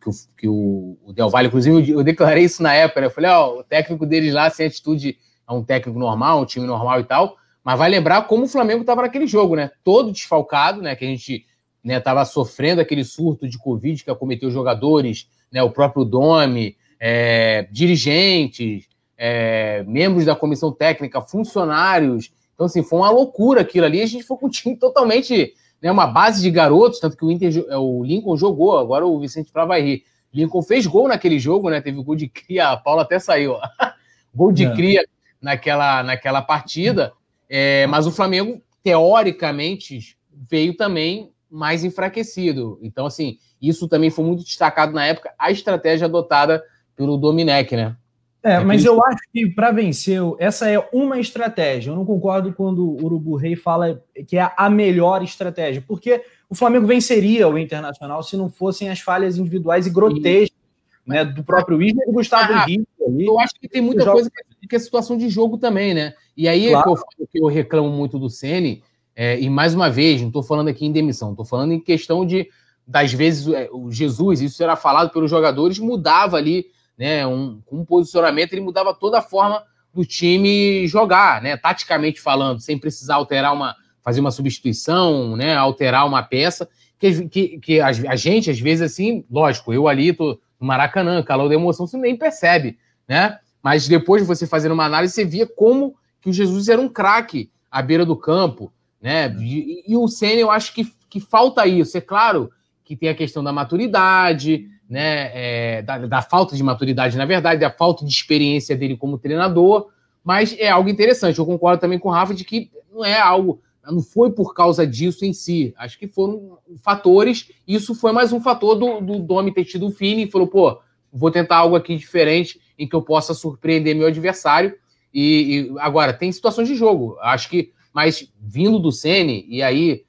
que 0.00 0.08
o, 0.08 0.12
que 0.38 0.48
o, 0.48 0.96
o 1.04 1.12
Del 1.12 1.28
Valle, 1.30 1.48
inclusive 1.48 1.90
eu, 1.90 1.98
eu 1.98 2.04
declarei 2.04 2.44
isso 2.44 2.62
na 2.62 2.74
época, 2.74 3.00
né, 3.00 3.08
eu 3.08 3.10
falei, 3.10 3.28
ó, 3.28 3.58
o 3.58 3.64
técnico 3.64 4.06
deles 4.06 4.32
lá, 4.32 4.48
sem 4.50 4.66
atitude, 4.66 5.18
é 5.48 5.52
um 5.52 5.64
técnico 5.64 5.98
normal, 5.98 6.42
um 6.42 6.46
time 6.46 6.64
normal 6.64 7.00
e 7.00 7.04
tal, 7.04 7.36
mas 7.64 7.76
vai 7.76 7.90
lembrar 7.90 8.22
como 8.28 8.44
o 8.44 8.48
Flamengo 8.48 8.82
estava 8.82 9.02
naquele 9.02 9.26
jogo, 9.26 9.56
né, 9.56 9.72
todo 9.82 10.12
desfalcado, 10.12 10.80
né, 10.80 10.94
que 10.94 11.04
a 11.04 11.08
gente 11.08 11.44
estava 11.84 12.20
né, 12.20 12.24
sofrendo 12.24 12.80
aquele 12.80 13.02
surto 13.02 13.48
de 13.48 13.58
Covid 13.58 14.04
que 14.04 14.10
acometeu 14.10 14.46
os 14.46 14.54
jogadores, 14.54 15.28
né, 15.50 15.60
o 15.60 15.70
próprio 15.70 16.04
Domi, 16.04 16.76
é, 17.00 17.66
dirigentes, 17.72 18.86
é, 19.16 19.84
membros 19.86 20.24
da 20.24 20.34
comissão 20.34 20.72
técnica, 20.72 21.20
funcionários. 21.20 22.30
Então, 22.54 22.66
assim, 22.66 22.82
foi 22.82 22.98
uma 22.98 23.10
loucura 23.10 23.60
aquilo 23.60 23.86
ali. 23.86 24.02
A 24.02 24.06
gente 24.06 24.24
foi 24.24 24.36
com 24.36 24.46
um 24.46 24.50
time 24.50 24.76
totalmente, 24.76 25.54
né, 25.80 25.90
uma 25.90 26.06
base 26.06 26.42
de 26.42 26.50
garotos, 26.50 27.00
tanto 27.00 27.16
que 27.16 27.24
o, 27.24 27.30
Inter, 27.30 27.64
é, 27.68 27.76
o 27.76 28.02
Lincoln 28.04 28.36
jogou, 28.36 28.78
agora 28.78 29.06
o 29.06 29.18
Vicente 29.18 29.50
Flá 29.50 29.64
vai 29.64 29.82
rir. 29.82 30.04
Lincoln 30.32 30.62
fez 30.62 30.86
gol 30.86 31.06
naquele 31.06 31.38
jogo, 31.38 31.70
né? 31.70 31.80
Teve 31.80 32.02
gol 32.02 32.16
de 32.16 32.28
cria, 32.28 32.70
a 32.70 32.76
Paula 32.76 33.02
até 33.02 33.20
saiu. 33.20 33.56
gol 34.34 34.50
de 34.50 34.64
é. 34.64 34.74
cria 34.74 35.04
naquela, 35.40 36.02
naquela 36.02 36.42
partida. 36.42 37.12
É, 37.48 37.86
mas 37.86 38.04
o 38.04 38.10
Flamengo, 38.10 38.60
teoricamente, 38.82 40.16
veio 40.50 40.76
também 40.76 41.30
mais 41.48 41.84
enfraquecido. 41.84 42.80
Então, 42.82 43.06
assim, 43.06 43.38
isso 43.62 43.86
também 43.86 44.10
foi 44.10 44.24
muito 44.24 44.42
destacado 44.42 44.92
na 44.92 45.06
época, 45.06 45.32
a 45.38 45.52
estratégia 45.52 46.06
adotada 46.06 46.62
pelo 46.96 47.16
Domenech, 47.16 47.76
né? 47.76 47.96
É, 48.44 48.60
mas 48.60 48.84
eu 48.84 49.02
acho 49.02 49.22
que 49.32 49.48
para 49.48 49.70
vencer, 49.70 50.20
essa 50.38 50.68
é 50.68 50.78
uma 50.92 51.18
estratégia. 51.18 51.90
Eu 51.90 51.96
não 51.96 52.04
concordo 52.04 52.52
quando 52.52 52.84
o 52.84 53.02
Urubu 53.02 53.36
Rei 53.36 53.56
fala 53.56 54.02
que 54.28 54.36
é 54.36 54.52
a 54.54 54.68
melhor 54.68 55.22
estratégia, 55.22 55.82
porque 55.88 56.22
o 56.48 56.54
Flamengo 56.54 56.86
venceria 56.86 57.48
o 57.48 57.58
Internacional 57.58 58.22
se 58.22 58.36
não 58.36 58.50
fossem 58.50 58.90
as 58.90 59.00
falhas 59.00 59.38
individuais 59.38 59.86
e 59.86 59.90
grotescas 59.90 60.58
né, 61.06 61.24
do 61.24 61.42
próprio 61.42 61.80
Isla 61.80 62.02
e 62.02 62.06
do 62.06 62.12
Gustavo 62.12 62.52
ah, 62.52 62.66
Henrique. 62.68 62.86
Eu 63.18 63.40
acho 63.40 63.54
que 63.58 63.66
tem 63.66 63.80
muita 63.80 64.04
coisa 64.04 64.30
que 64.68 64.76
é 64.76 64.78
situação 64.78 65.16
de 65.16 65.30
jogo 65.30 65.56
também, 65.56 65.94
né? 65.94 66.12
E 66.36 66.46
aí 66.46 66.68
claro. 66.68 66.92
é 66.92 66.94
que 66.94 67.22
eu, 67.22 67.26
que 67.28 67.40
eu 67.40 67.46
reclamo 67.46 67.88
muito 67.88 68.18
do 68.18 68.28
Ceni 68.28 68.82
é, 69.16 69.40
e 69.40 69.48
mais 69.48 69.74
uma 69.74 69.88
vez, 69.88 70.20
não 70.20 70.28
estou 70.28 70.42
falando 70.42 70.68
aqui 70.68 70.84
em 70.84 70.92
demissão, 70.92 71.30
estou 71.30 71.46
falando 71.46 71.72
em 71.72 71.80
questão 71.80 72.26
de, 72.26 72.48
das 72.86 73.12
vezes, 73.12 73.46
é, 73.54 73.70
o 73.72 73.90
Jesus, 73.90 74.42
isso 74.42 74.62
era 74.62 74.76
falado 74.76 75.10
pelos 75.10 75.30
jogadores, 75.30 75.78
mudava 75.78 76.36
ali 76.36 76.66
né, 76.96 77.26
um, 77.26 77.60
um 77.70 77.84
posicionamento, 77.84 78.52
ele 78.52 78.62
mudava 78.62 78.94
toda 78.94 79.18
a 79.18 79.22
forma 79.22 79.62
do 79.92 80.04
time 80.04 80.86
jogar, 80.86 81.40
né, 81.42 81.56
taticamente 81.56 82.20
falando, 82.20 82.60
sem 82.60 82.78
precisar 82.78 83.16
alterar 83.16 83.52
uma, 83.52 83.76
fazer 84.02 84.20
uma 84.20 84.30
substituição, 84.30 85.36
né, 85.36 85.54
alterar 85.54 86.06
uma 86.06 86.22
peça, 86.22 86.68
que, 86.98 87.28
que, 87.28 87.58
que 87.58 87.80
a, 87.80 87.88
a, 87.88 88.16
gente, 88.16 88.50
às 88.50 88.58
vezes, 88.58 88.92
assim, 88.92 89.24
lógico, 89.30 89.72
eu 89.72 89.86
ali 89.86 90.12
tô 90.12 90.38
no 90.60 90.66
Maracanã, 90.66 91.22
calor 91.22 91.48
da 91.48 91.54
emoção, 91.54 91.86
você 91.86 91.96
nem 91.96 92.16
percebe, 92.16 92.78
né, 93.08 93.38
mas 93.62 93.86
depois 93.86 94.22
de 94.22 94.28
você 94.28 94.46
fazer 94.46 94.70
uma 94.70 94.84
análise, 94.84 95.14
você 95.14 95.24
via 95.24 95.46
como 95.46 95.94
que 96.20 96.30
o 96.30 96.32
Jesus 96.32 96.68
era 96.68 96.80
um 96.80 96.88
craque 96.88 97.50
à 97.70 97.80
beira 97.80 98.04
do 98.04 98.16
campo, 98.16 98.72
né, 99.00 99.34
e, 99.38 99.84
e 99.86 99.96
o 99.96 100.08
Senna, 100.08 100.40
eu 100.40 100.50
acho 100.50 100.74
que, 100.74 100.92
que 101.08 101.20
falta 101.20 101.66
isso, 101.66 101.96
é 101.96 102.00
claro 102.00 102.50
que 102.84 102.96
tem 102.96 103.08
a 103.08 103.14
questão 103.14 103.42
da 103.42 103.52
maturidade, 103.52 104.68
né, 104.88 105.30
é, 105.34 105.82
da, 105.82 105.98
da, 105.98 106.22
falta 106.22 106.54
de 106.54 106.62
maturidade, 106.62 107.16
na 107.16 107.24
verdade, 107.24 107.60
da 107.60 107.70
falta 107.70 108.04
de 108.04 108.10
experiência 108.10 108.76
dele 108.76 108.96
como 108.96 109.18
treinador, 109.18 109.88
mas 110.22 110.54
é 110.58 110.68
algo 110.68 110.88
interessante. 110.88 111.38
Eu 111.38 111.46
concordo 111.46 111.80
também 111.80 111.98
com 111.98 112.08
o 112.08 112.12
Rafa 112.12 112.34
de 112.34 112.44
que 112.44 112.70
não 112.92 113.04
é 113.04 113.18
algo, 113.18 113.60
não 113.86 114.00
foi 114.00 114.30
por 114.30 114.54
causa 114.54 114.86
disso 114.86 115.24
em 115.24 115.32
si. 115.32 115.74
Acho 115.76 115.98
que 115.98 116.06
foram 116.06 116.58
fatores. 116.82 117.50
Isso 117.66 117.94
foi 117.94 118.12
mais 118.12 118.32
um 118.32 118.40
fator 118.40 118.74
do, 118.74 119.00
do 119.00 119.18
Domi 119.18 119.52
ter 119.52 119.64
tido 119.64 119.86
o 119.86 119.90
feeling 119.90 120.22
e 120.22 120.30
falou, 120.30 120.46
pô, 120.46 120.80
vou 121.12 121.30
tentar 121.30 121.58
algo 121.58 121.76
aqui 121.76 121.96
diferente 121.96 122.60
em 122.78 122.88
que 122.88 122.96
eu 122.96 123.02
possa 123.02 123.34
surpreender 123.34 123.94
meu 123.94 124.06
adversário. 124.06 124.74
E, 125.12 125.70
e 125.70 125.74
agora, 125.78 126.12
tem 126.12 126.32
situações 126.32 126.68
de 126.68 126.74
jogo. 126.74 127.16
Acho 127.20 127.48
que, 127.48 127.72
mas 127.92 128.32
vindo 128.40 128.78
do 128.78 128.90
Sene, 128.90 129.44
e 129.48 129.62
aí 129.62 130.04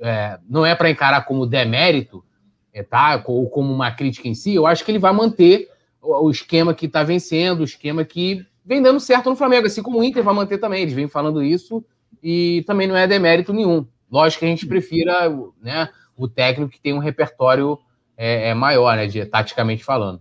é, 0.00 0.38
não 0.48 0.64
é 0.64 0.74
para 0.74 0.90
encarar 0.90 1.24
como 1.26 1.46
demérito, 1.46 2.24
tá? 2.82 3.22
Ou 3.26 3.48
como 3.48 3.72
uma 3.72 3.90
crítica 3.90 4.28
em 4.28 4.34
si, 4.34 4.54
eu 4.54 4.66
acho 4.66 4.84
que 4.84 4.90
ele 4.90 4.98
vai 4.98 5.12
manter 5.12 5.68
o, 6.00 6.26
o 6.26 6.30
esquema 6.30 6.74
que 6.74 6.86
está 6.86 7.02
vencendo, 7.02 7.60
o 7.60 7.64
esquema 7.64 8.04
que 8.04 8.44
vem 8.64 8.82
dando 8.82 9.00
certo 9.00 9.30
no 9.30 9.36
Flamengo, 9.36 9.66
assim 9.66 9.82
como 9.82 10.00
o 10.00 10.04
Inter 10.04 10.22
vai 10.22 10.34
manter 10.34 10.58
também. 10.58 10.82
Eles 10.82 10.94
vêm 10.94 11.08
falando 11.08 11.42
isso 11.42 11.84
e 12.22 12.64
também 12.66 12.86
não 12.86 12.96
é 12.96 13.06
demérito 13.06 13.52
nenhum. 13.52 13.86
Lógico 14.10 14.40
que 14.40 14.46
a 14.46 14.48
gente 14.48 14.66
prefira 14.66 15.28
né, 15.60 15.88
o 16.16 16.28
técnico 16.28 16.72
que 16.72 16.80
tem 16.80 16.92
um 16.92 16.98
repertório 16.98 17.78
é, 18.16 18.48
é 18.50 18.54
maior, 18.54 18.96
né, 18.96 19.06
de, 19.06 19.24
taticamente 19.26 19.84
falando. 19.84 20.20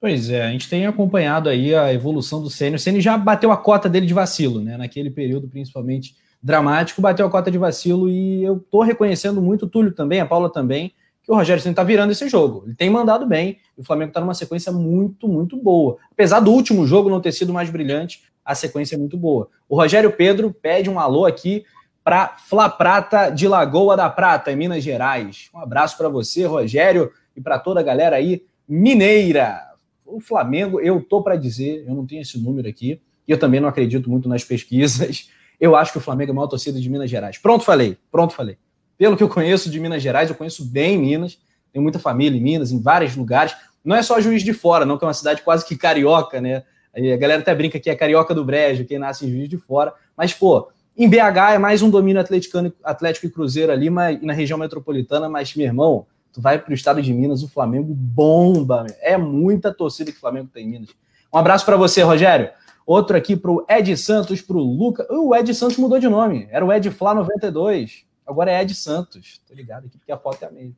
Pois 0.00 0.30
é, 0.30 0.46
a 0.46 0.50
gente 0.50 0.68
tem 0.68 0.86
acompanhado 0.86 1.48
aí 1.50 1.74
a 1.74 1.92
evolução 1.92 2.42
do 2.42 2.48
Ceni. 2.48 2.76
O 2.76 2.78
Ceni 2.78 3.02
já 3.02 3.18
bateu 3.18 3.52
a 3.52 3.56
cota 3.56 3.86
dele 3.86 4.06
de 4.06 4.14
vacilo, 4.14 4.58
né? 4.58 4.78
Naquele 4.78 5.10
período, 5.10 5.46
principalmente 5.46 6.16
dramático, 6.42 7.02
bateu 7.02 7.26
a 7.26 7.30
cota 7.30 7.50
de 7.50 7.58
vacilo 7.58 8.08
e 8.08 8.42
eu 8.42 8.58
tô 8.70 8.80
reconhecendo 8.82 9.42
muito 9.42 9.66
o 9.66 9.68
Túlio 9.68 9.92
também, 9.92 10.18
a 10.18 10.24
Paula 10.24 10.50
também, 10.50 10.94
que 11.22 11.30
o 11.30 11.34
Rogério 11.34 11.62
Ceni 11.62 11.74
tá 11.74 11.84
virando 11.84 12.12
esse 12.12 12.28
jogo. 12.28 12.64
Ele 12.66 12.74
tem 12.74 12.90
mandado 12.90 13.26
bem 13.26 13.58
e 13.76 13.80
o 13.80 13.84
Flamengo 13.84 14.12
tá 14.12 14.20
numa 14.20 14.34
sequência 14.34 14.72
muito, 14.72 15.28
muito 15.28 15.56
boa. 15.56 15.96
Apesar 16.10 16.40
do 16.40 16.50
último 16.50 16.86
jogo 16.86 17.10
não 17.10 17.20
ter 17.20 17.32
sido 17.32 17.52
mais 17.52 17.70
brilhante, 17.70 18.22
a 18.44 18.54
sequência 18.54 18.94
é 18.94 18.98
muito 18.98 19.16
boa. 19.16 19.48
O 19.68 19.76
Rogério 19.76 20.12
Pedro 20.12 20.52
pede 20.52 20.90
um 20.90 20.98
alô 20.98 21.26
aqui 21.26 21.64
para 22.02 22.28
Fla 22.28 22.68
Prata 22.68 23.30
de 23.30 23.46
Lagoa 23.46 23.96
da 23.96 24.08
Prata, 24.08 24.50
em 24.50 24.56
Minas 24.56 24.82
Gerais. 24.82 25.50
Um 25.54 25.58
abraço 25.58 25.96
para 25.96 26.08
você, 26.08 26.44
Rogério, 26.46 27.12
e 27.36 27.40
para 27.40 27.58
toda 27.58 27.80
a 27.80 27.82
galera 27.82 28.16
aí 28.16 28.42
mineira 28.66 29.70
o 30.04 30.20
Flamengo, 30.20 30.80
eu 30.80 31.00
tô 31.00 31.22
para 31.22 31.36
dizer, 31.36 31.84
eu 31.86 31.94
não 31.94 32.04
tenho 32.04 32.22
esse 32.22 32.38
número 32.38 32.68
aqui, 32.68 33.00
e 33.26 33.32
eu 33.32 33.38
também 33.38 33.60
não 33.60 33.68
acredito 33.68 34.10
muito 34.10 34.28
nas 34.28 34.42
pesquisas. 34.42 35.30
Eu 35.60 35.76
acho 35.76 35.92
que 35.92 35.98
o 35.98 36.00
Flamengo 36.00 36.30
é 36.30 36.32
a 36.32 36.34
maior 36.34 36.48
torcida 36.48 36.80
de 36.80 36.90
Minas 36.90 37.10
Gerais. 37.10 37.38
Pronto, 37.38 37.64
falei, 37.64 37.96
pronto, 38.10 38.34
falei. 38.34 38.56
Pelo 39.00 39.16
que 39.16 39.22
eu 39.22 39.30
conheço 39.30 39.70
de 39.70 39.80
Minas 39.80 40.02
Gerais, 40.02 40.28
eu 40.28 40.36
conheço 40.36 40.62
bem 40.62 40.98
Minas, 40.98 41.38
tenho 41.72 41.82
muita 41.82 41.98
família 41.98 42.38
em 42.38 42.42
Minas, 42.42 42.70
em 42.70 42.78
vários 42.78 43.16
lugares. 43.16 43.56
Não 43.82 43.96
é 43.96 44.02
só 44.02 44.20
Juiz 44.20 44.42
de 44.42 44.52
Fora, 44.52 44.84
não, 44.84 44.98
que 44.98 45.04
é 45.04 45.06
uma 45.06 45.14
cidade 45.14 45.40
quase 45.40 45.64
que 45.64 45.74
carioca, 45.74 46.38
né? 46.38 46.64
A 46.94 47.16
galera 47.16 47.40
até 47.40 47.54
brinca 47.54 47.80
que 47.80 47.88
é 47.88 47.94
carioca 47.96 48.34
do 48.34 48.44
Brejo, 48.44 48.84
quem 48.84 48.98
nasce 48.98 49.24
em 49.24 49.30
Juiz 49.30 49.48
de 49.48 49.56
Fora. 49.56 49.94
Mas, 50.14 50.34
pô, 50.34 50.68
em 50.94 51.08
BH 51.08 51.54
é 51.54 51.58
mais 51.58 51.80
um 51.80 51.88
domínio 51.88 52.20
atleticano, 52.20 52.70
Atlético 52.84 53.24
e 53.24 53.30
Cruzeiro 53.30 53.72
ali, 53.72 53.88
mas, 53.88 54.20
na 54.20 54.34
região 54.34 54.58
metropolitana, 54.58 55.30
mas, 55.30 55.54
meu 55.54 55.64
irmão, 55.64 56.06
Tu 56.32 56.40
vai 56.40 56.58
para 56.58 56.70
o 56.70 56.74
estado 56.74 57.02
de 57.02 57.12
Minas, 57.12 57.42
o 57.42 57.48
Flamengo 57.48 57.92
bomba. 57.92 58.86
É 59.00 59.16
muita 59.16 59.74
torcida 59.74 60.12
que 60.12 60.18
o 60.18 60.20
Flamengo 60.20 60.48
tem 60.52 60.66
em 60.66 60.70
Minas. 60.70 60.90
Um 61.32 61.38
abraço 61.38 61.64
para 61.64 61.76
você, 61.76 62.02
Rogério. 62.02 62.50
Outro 62.86 63.16
aqui 63.16 63.36
para 63.36 63.50
o 63.50 63.64
Ed 63.68 63.96
Santos, 63.96 64.40
para 64.40 64.56
o 64.56 64.60
Luca. 64.60 65.06
O 65.10 65.34
Ed 65.34 65.52
Santos 65.54 65.76
mudou 65.76 65.98
de 65.98 66.08
nome. 66.08 66.48
Era 66.50 66.64
o 66.64 66.72
Ed 66.72 66.90
Flá 66.90 67.14
92. 67.14 68.04
Agora 68.30 68.50
é 68.50 68.62
Ed 68.62 68.74
Santos. 68.74 69.40
Tô 69.46 69.54
ligado 69.54 69.86
aqui 69.86 69.98
porque 69.98 70.12
a 70.12 70.16
foto 70.16 70.44
é 70.44 70.48
a 70.48 70.50
mesma. 70.50 70.74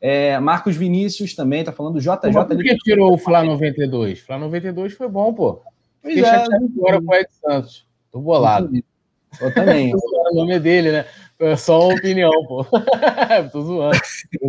É, 0.00 0.38
Marcos 0.38 0.76
Vinícius 0.76 1.34
também 1.34 1.64
tá 1.64 1.72
falando 1.72 2.00
JJ. 2.00 2.32
Mas 2.32 2.46
por 2.46 2.62
que 2.62 2.76
tirou 2.78 3.14
o 3.14 3.18
Flá 3.18 3.42
92? 3.42 4.20
Flá 4.20 4.38
92 4.38 4.92
foi 4.94 5.08
bom, 5.08 5.32
pô. 5.32 5.62
Fiquei 6.02 6.22
é, 6.22 6.26
chateado 6.26 6.70
agora 6.76 7.00
com 7.00 7.10
o 7.10 7.14
Ed 7.14 7.28
Santos. 7.30 7.86
Tô 8.10 8.20
bolado. 8.20 8.70
Eu 9.40 9.54
também. 9.54 9.92
o 9.96 10.34
nome 10.34 10.58
dele, 10.58 10.92
né? 10.92 11.06
É 11.38 11.56
só 11.56 11.88
uma 11.88 11.94
opinião, 11.96 12.30
pô. 12.46 12.64
Tô 13.50 13.62
zoando. 13.62 13.98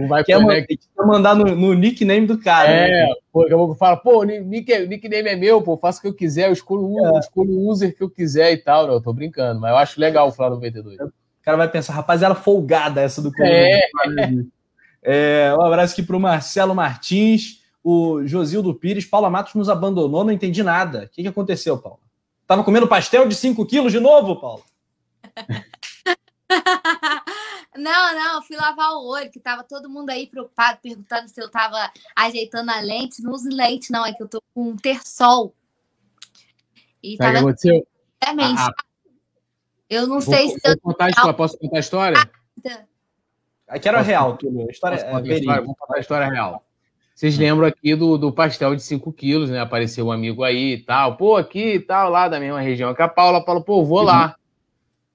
Vai 0.08 0.24
Quer 0.24 0.40
mandar 0.98 1.36
no, 1.36 1.56
no, 1.56 1.74
nickname 1.74 2.28
do 2.28 2.38
cara. 2.38 2.70
É, 2.70 3.08
né? 3.08 3.14
pô, 3.34 3.42
daqui 3.42 3.54
a 3.54 3.58
pouco 3.58 3.76
fala, 3.76 3.98
pô, 3.98 4.24
nick, 4.24 4.88
nickname 4.88 5.30
é 5.30 5.36
meu, 5.36 5.62
pô, 5.62 5.78
faço 5.78 6.00
o 6.00 6.02
que 6.04 6.08
eu 6.08 6.14
quiser, 6.14 6.48
eu 6.48 6.54
escolho, 6.54 7.16
é. 7.16 7.20
escolho 7.20 7.52
o 7.52 7.70
user 7.70 7.96
que 7.96 8.04
eu 8.04 8.10
quiser 8.10 8.54
e 8.54 8.58
tal. 8.58 8.86
Não, 8.86 8.94
eu 8.94 9.02
tô 9.02 9.12
brincando, 9.12 9.60
mas 9.60 9.72
eu 9.72 9.78
acho 9.78 10.00
legal 10.00 10.32
falar 10.32 10.52
92. 10.52 11.00
O 11.00 11.12
cara 11.46 11.58
vai 11.58 11.70
pensar, 11.70 11.94
rapaziada 11.94 12.34
folgada 12.34 13.02
essa 13.02 13.22
do 13.22 13.32
é. 13.40 13.88
é. 15.04 15.56
Um 15.56 15.62
abraço 15.62 15.94
aqui 15.94 16.02
pro 16.02 16.20
Marcelo 16.20 16.74
Martins, 16.74 17.64
o 17.84 18.26
Josildo 18.26 18.74
Pires. 18.74 19.06
Paula 19.06 19.30
Matos 19.30 19.54
nos 19.54 19.70
abandonou, 19.70 20.24
não 20.24 20.32
entendi 20.32 20.64
nada. 20.64 21.06
O 21.06 21.10
que, 21.10 21.22
que 21.22 21.28
aconteceu, 21.28 21.78
Paulo? 21.78 22.00
Tava 22.48 22.64
comendo 22.64 22.88
pastel 22.88 23.28
de 23.28 23.36
5 23.36 23.64
quilos 23.66 23.92
de 23.92 24.00
novo, 24.00 24.36
Paulo? 24.36 24.64
Não, 27.78 28.16
não, 28.16 28.42
fui 28.42 28.56
lavar 28.56 28.94
o 28.94 29.06
olho, 29.06 29.30
que 29.30 29.38
tava 29.38 29.62
todo 29.62 29.90
mundo 29.90 30.10
aí 30.10 30.28
preocupado, 30.28 30.80
perguntando 30.82 31.28
se 31.28 31.42
eu 31.42 31.52
tava 31.52 31.92
ajeitando 32.16 32.72
a 32.72 32.80
lente. 32.80 33.22
Não 33.22 33.34
uso 33.34 33.50
lente, 33.50 33.92
não, 33.92 34.06
é 34.06 34.14
que 34.14 34.24
eu 34.24 34.30
tô 34.30 34.42
com 34.54 34.70
um 34.70 34.78
terçol. 34.78 35.54
E 37.04 37.18
Sabe 37.18 37.20
tava... 37.20 37.34
que 37.34 37.40
aconteceu? 37.40 37.88
Realmente. 38.24 38.62
Ah, 38.62 38.72
eu 39.90 40.08
não 40.08 40.20
vou, 40.20 40.34
sei 40.34 40.50
se 40.50 40.60
eu. 40.64 40.80
Contar 40.80 41.10
história, 41.10 41.34
posso 41.34 41.58
contar 41.58 41.78
a 41.78 41.80
história? 41.80 42.30
Aqui 43.68 43.88
era 43.88 44.02
real, 44.02 44.38
tudo. 44.38 44.62
A 44.62 44.72
história 44.72 44.96
é 44.96 44.98
história, 44.98 45.62
Vamos 45.62 45.78
contar 45.78 45.98
a 45.98 46.00
história 46.00 46.30
real. 46.30 46.66
Vocês 47.16 47.38
lembram 47.38 47.66
aqui 47.66 47.96
do, 47.96 48.18
do 48.18 48.32
pastel 48.32 48.76
de 48.76 48.84
5 48.84 49.14
quilos, 49.14 49.50
né? 49.50 49.62
Apareceu 49.62 50.08
um 50.08 50.12
amigo 50.12 50.44
aí 50.44 50.74
e 50.74 50.78
tal. 50.84 51.16
Pô, 51.16 51.38
aqui 51.38 51.76
e 51.76 51.80
tal, 51.80 52.10
lá 52.10 52.28
da 52.28 52.42
mesma 52.42 52.60
região 52.60 52.94
que 52.94 53.02
a 53.02 53.08
Paula. 53.08 53.44
Paula, 53.44 53.64
pô, 53.64 53.86
vou 53.86 54.02
lá. 54.02 54.36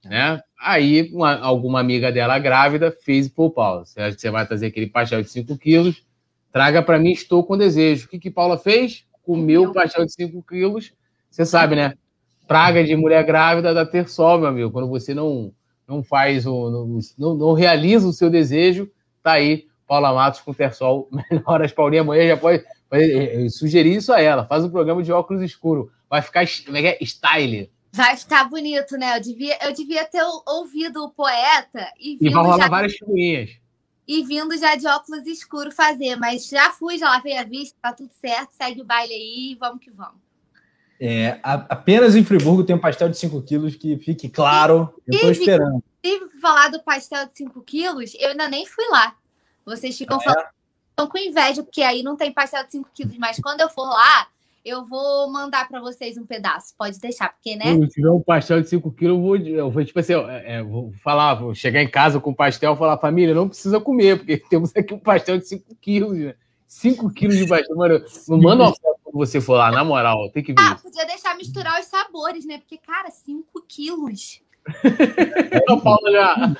Uhum. 0.03 0.09
Né? 0.09 0.41
Aí, 0.59 1.11
uma, 1.13 1.39
alguma 1.39 1.79
amiga 1.79 2.11
dela 2.11 2.39
grávida 2.39 2.91
fez 2.91 3.29
pro 3.29 3.51
Paulo. 3.51 3.85
Você 3.85 4.31
vai 4.31 4.47
trazer 4.47 4.67
aquele 4.67 4.87
pastel 4.87 5.21
de 5.21 5.29
5 5.29 5.55
quilos, 5.59 6.03
traga 6.51 6.81
para 6.81 6.97
mim, 6.97 7.11
estou 7.11 7.43
com 7.43 7.55
desejo. 7.55 8.07
O 8.07 8.09
que, 8.09 8.17
que 8.17 8.31
Paula 8.31 8.57
fez? 8.57 9.05
Comeu 9.21 9.65
o 9.65 9.73
pastel 9.73 10.03
de 10.03 10.13
5 10.13 10.41
quilos. 10.41 10.91
Você 11.29 11.45
sabe, 11.45 11.75
né? 11.75 11.93
Praga 12.51 12.83
de 12.83 12.95
mulher 12.97 13.23
grávida 13.25 13.73
da 13.73 13.85
Tersol, 13.85 14.39
meu 14.39 14.49
amigo. 14.49 14.71
Quando 14.71 14.89
você 14.89 15.13
não, 15.13 15.53
não 15.87 16.03
faz, 16.03 16.45
o, 16.45 16.99
não, 17.17 17.33
não 17.35 17.53
realiza 17.53 18.05
o 18.05 18.11
seu 18.11 18.29
desejo, 18.29 18.91
tá 19.23 19.33
aí 19.33 19.67
Paula 19.87 20.13
Matos 20.13 20.41
com 20.41 20.53
Tersol. 20.53 21.09
Melhoras, 21.31 21.71
Paulinha, 21.71 22.01
amanhã 22.01 22.27
já 22.27 22.35
pode, 22.35 22.61
pode 22.89 23.49
sugerir 23.51 23.95
isso 23.95 24.11
a 24.11 24.19
ela. 24.19 24.45
Faz 24.45 24.65
um 24.65 24.69
programa 24.69 25.01
de 25.01 25.13
óculos 25.13 25.41
escuro. 25.41 25.89
Vai 26.09 26.21
ficar, 26.21 26.45
como 26.65 26.75
é 26.75 26.81
que 26.81 26.87
é? 26.87 27.05
Style. 27.05 27.71
Vai 27.93 28.17
ficar 28.17 28.49
bonito, 28.49 28.97
né? 28.97 29.15
Eu 29.15 29.21
devia, 29.21 29.57
eu 29.65 29.73
devia 29.73 30.03
ter 30.03 30.23
ouvido 30.45 31.05
o 31.05 31.09
poeta 31.09 31.89
e 31.97 32.17
E 32.19 32.29
vai 32.29 32.43
rolar 32.43 32.57
já... 32.57 32.67
várias. 32.67 32.95
E 34.07 34.23
vindo 34.25 34.57
já 34.57 34.75
de 34.75 34.87
óculos 34.87 35.25
escuros 35.25 35.73
fazer, 35.73 36.17
mas 36.17 36.49
já 36.49 36.71
fui, 36.71 36.97
já 36.97 37.09
lavei 37.09 37.37
a 37.37 37.45
vista, 37.45 37.77
tá 37.81 37.93
tudo 37.93 38.11
certo, 38.11 38.51
segue 38.51 38.81
o 38.81 38.85
baile 38.85 39.13
aí, 39.13 39.57
vamos 39.57 39.81
que 39.81 39.89
vamos. 39.89 40.30
É, 41.03 41.39
apenas 41.41 42.15
em 42.15 42.23
Friburgo 42.23 42.63
tem 42.63 42.75
um 42.75 42.79
pastel 42.79 43.09
de 43.09 43.17
5 43.17 43.41
quilos, 43.41 43.75
que 43.75 43.97
fique 43.97 44.29
claro, 44.29 44.93
eu 45.07 45.19
tô 45.19 45.31
esperando. 45.31 45.83
Se 46.05 46.39
falar 46.39 46.69
do 46.69 46.79
pastel 46.83 47.25
de 47.25 47.35
5 47.37 47.59
quilos, 47.63 48.13
eu 48.19 48.29
ainda 48.29 48.47
nem 48.47 48.67
fui 48.67 48.85
lá. 48.91 49.15
Vocês 49.65 49.97
ficam 49.97 50.19
é. 50.21 50.23
falando 50.23 51.09
com 51.09 51.17
inveja, 51.17 51.63
porque 51.63 51.81
aí 51.81 52.03
não 52.03 52.15
tem 52.15 52.31
pastel 52.31 52.63
de 52.65 52.73
5 52.73 52.89
quilos, 52.93 53.17
mas 53.17 53.39
quando 53.39 53.61
eu 53.61 53.69
for 53.69 53.89
lá, 53.89 54.27
eu 54.63 54.85
vou 54.85 55.27
mandar 55.31 55.67
para 55.67 55.81
vocês 55.81 56.19
um 56.19 56.25
pedaço, 56.25 56.75
pode 56.77 56.99
deixar, 56.99 57.33
porque, 57.33 57.55
né? 57.55 57.75
Se 57.77 57.87
tiver 57.87 58.11
um 58.11 58.21
pastel 58.21 58.61
de 58.61 58.69
5 58.69 58.91
quilos, 58.91 59.17
eu 59.17 59.21
vou, 59.23 59.37
eu 59.37 59.71
vou 59.71 59.83
tipo 59.83 59.99
assim, 59.99 60.13
é, 60.13 60.57
é, 60.57 60.63
vou 60.63 60.93
falar, 61.03 61.33
vou 61.33 61.55
chegar 61.55 61.81
em 61.81 61.89
casa 61.89 62.19
com 62.19 62.31
pastel 62.31 62.75
e 62.75 62.77
falar, 62.77 62.99
família, 62.99 63.33
não 63.33 63.49
precisa 63.49 63.79
comer, 63.79 64.19
porque 64.19 64.37
temos 64.51 64.71
aqui 64.75 64.93
um 64.93 64.99
pastel 64.99 65.39
de 65.39 65.47
5 65.47 65.75
quilos, 65.81 66.15
né? 66.15 66.35
5 66.67 67.11
quilos 67.11 67.37
de 67.37 67.47
pastel, 67.47 67.75
mano. 67.75 68.05
Não 68.27 68.37
manda 68.37 68.63
uma 68.65 68.75
foto 68.75 69.00
quando 69.11 69.25
você 69.25 69.41
for 69.41 69.55
lá, 69.55 69.71
na 69.71 69.83
moral, 69.83 70.29
tem 70.31 70.41
que 70.41 70.53
ver. 70.53 70.61
Ah, 70.61 70.75
podia 70.75 71.05
deixar 71.05 71.35
misturar 71.35 71.79
os 71.79 71.85
sabores, 71.85 72.45
né? 72.45 72.57
Porque, 72.57 72.77
cara, 72.77 73.11
5 73.11 73.45
quilos. 73.67 74.41
Não, 75.67 75.79
Paulo 75.79 76.11
já. 76.11 76.55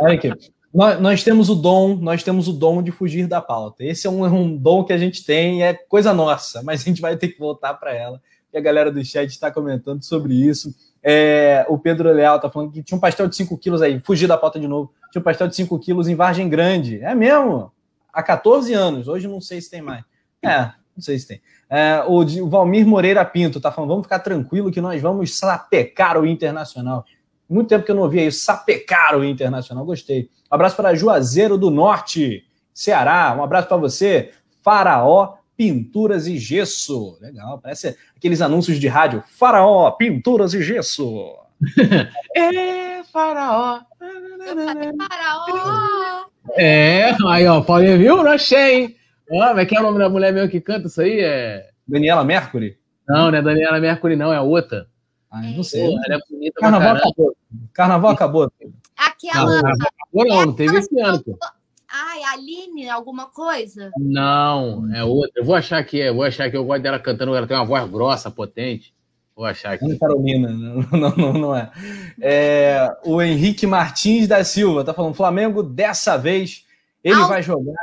Olha 0.00 0.14
aqui. 0.14 0.32
Nós, 0.72 1.00
nós, 1.00 1.22
temos 1.22 1.48
o 1.48 1.54
dom, 1.54 1.94
nós 1.94 2.24
temos 2.24 2.48
o 2.48 2.52
dom 2.52 2.82
de 2.82 2.90
fugir 2.90 3.28
da 3.28 3.40
pauta. 3.40 3.84
Esse 3.84 4.08
é 4.08 4.10
um, 4.10 4.24
um 4.24 4.56
dom 4.56 4.82
que 4.82 4.92
a 4.92 4.98
gente 4.98 5.24
tem, 5.24 5.62
é 5.62 5.72
coisa 5.72 6.12
nossa, 6.12 6.64
mas 6.64 6.80
a 6.80 6.84
gente 6.84 7.00
vai 7.00 7.16
ter 7.16 7.28
que 7.28 7.38
voltar 7.38 7.74
para 7.74 7.94
ela. 7.94 8.20
E 8.52 8.58
a 8.58 8.60
galera 8.60 8.90
do 8.90 9.04
chat 9.04 9.30
está 9.30 9.52
comentando 9.52 10.02
sobre 10.02 10.34
isso. 10.34 10.74
É, 11.00 11.64
o 11.68 11.78
Pedro 11.78 12.12
Leal 12.12 12.36
está 12.36 12.50
falando 12.50 12.72
que 12.72 12.82
tinha 12.82 12.96
um 12.96 13.00
pastel 13.00 13.28
de 13.28 13.36
5 13.36 13.56
quilos 13.58 13.82
aí, 13.82 14.00
fugir 14.00 14.26
da 14.26 14.36
pauta 14.36 14.58
de 14.58 14.66
novo. 14.66 14.92
Tinha 15.12 15.20
um 15.20 15.24
pastel 15.24 15.46
de 15.46 15.54
5 15.54 15.78
quilos 15.78 16.08
em 16.08 16.16
Vargem 16.16 16.48
Grande. 16.48 17.00
É 17.02 17.14
mesmo? 17.14 17.70
Há 18.12 18.22
14 18.22 18.72
anos. 18.72 19.06
Hoje 19.06 19.28
não 19.28 19.40
sei 19.40 19.60
se 19.60 19.70
tem 19.70 19.82
mais. 19.82 20.02
É, 20.46 20.72
não 20.96 21.02
sei 21.02 21.18
se 21.18 21.26
tem. 21.26 21.40
É, 21.68 22.04
o, 22.06 22.20
o 22.20 22.48
Valmir 22.48 22.86
Moreira 22.86 23.24
Pinto 23.24 23.58
está 23.58 23.72
falando: 23.72 23.90
vamos 23.90 24.04
ficar 24.04 24.20
tranquilo 24.20 24.70
que 24.70 24.80
nós 24.80 25.00
vamos 25.00 25.36
sapecar 25.36 26.18
o 26.18 26.26
Internacional. 26.26 27.04
Muito 27.48 27.68
tempo 27.68 27.84
que 27.84 27.90
eu 27.90 27.94
não 27.94 28.02
ouvia 28.04 28.26
isso, 28.26 28.44
sapecar 28.44 29.16
o 29.16 29.24
Internacional. 29.24 29.84
Gostei. 29.84 30.30
Um 30.50 30.54
abraço 30.54 30.76
para 30.76 30.94
Juazeiro 30.94 31.58
do 31.58 31.70
Norte, 31.70 32.44
Ceará. 32.72 33.34
Um 33.36 33.42
abraço 33.42 33.68
para 33.68 33.76
você, 33.76 34.32
Faraó 34.62 35.34
Pinturas 35.56 36.26
e 36.26 36.38
Gesso. 36.38 37.18
Legal, 37.20 37.58
parece 37.58 37.96
aqueles 38.16 38.40
anúncios 38.40 38.78
de 38.78 38.88
rádio. 38.88 39.22
Faraó 39.26 39.90
Pinturas 39.92 40.54
e 40.54 40.62
Gesso. 40.62 41.36
é, 42.36 43.02
Faraó. 43.04 43.80
Faraó. 45.08 46.24
É, 46.56 47.16
aí, 47.26 47.46
ó, 47.46 47.60
Paulinho 47.60 47.98
viu? 47.98 48.22
Não 48.22 48.32
achei, 48.32 48.74
hein? 48.74 48.96
Ah, 49.32 49.54
mas 49.54 49.68
quem 49.68 49.78
é 49.78 49.80
o 49.80 49.84
nome 49.84 49.98
da 49.98 50.08
mulher 50.08 50.32
mesmo 50.32 50.50
que 50.50 50.60
canta 50.60 50.86
isso 50.86 51.00
aí? 51.00 51.20
É... 51.20 51.70
Daniela 51.86 52.24
Mercury? 52.24 52.78
Não, 53.08 53.30
não 53.30 53.38
é 53.38 53.42
Daniela 53.42 53.80
Mercury, 53.80 54.16
não, 54.16 54.32
é 54.32 54.40
outra. 54.40 54.86
Ah, 55.30 55.42
não 55.42 55.62
sei. 55.62 55.84
Pô, 55.84 56.00
ela 56.06 56.16
é 56.16 56.18
bonita 56.30 56.60
Carnaval 56.60 56.96
acabou. 56.96 57.36
Carnaval 57.72 58.10
acabou. 58.12 58.52
Aquela. 58.96 59.62
Não, 59.62 59.70
acabou 59.70 60.24
não, 60.28 60.46
não 60.46 60.52
teve 60.52 60.78
esse 60.78 61.00
ano, 61.00 61.22
pô. 61.22 61.36
Ai, 61.96 62.22
Aline, 62.24 62.88
alguma 62.88 63.26
coisa? 63.26 63.90
Não, 63.98 64.92
é 64.94 65.04
outra. 65.04 65.32
Eu 65.36 65.44
vou 65.44 65.54
achar 65.54 65.82
que 65.84 66.00
é, 66.00 66.12
vou 66.12 66.24
achar 66.24 66.50
que 66.50 66.56
eu 66.56 66.64
gosto 66.64 66.82
dela 66.82 66.98
cantando, 66.98 67.34
ela 67.34 67.46
tem 67.46 67.56
uma 67.56 67.64
voz 67.64 67.88
grossa, 67.90 68.30
potente. 68.30 68.94
Vou 69.36 69.44
achar 69.44 69.72
aqui. 69.72 69.98
Carolina, 69.98 70.48
não, 70.92 71.16
não, 71.16 71.32
não 71.32 71.56
é. 71.56 71.70
é. 72.20 72.96
O 73.04 73.20
Henrique 73.20 73.66
Martins 73.66 74.28
da 74.28 74.44
Silva 74.44 74.84
tá 74.84 74.94
falando: 74.94 75.14
Flamengo 75.14 75.62
dessa 75.62 76.16
vez 76.16 76.63
ele 77.04 77.20
vai 77.26 77.42
jogar. 77.42 77.74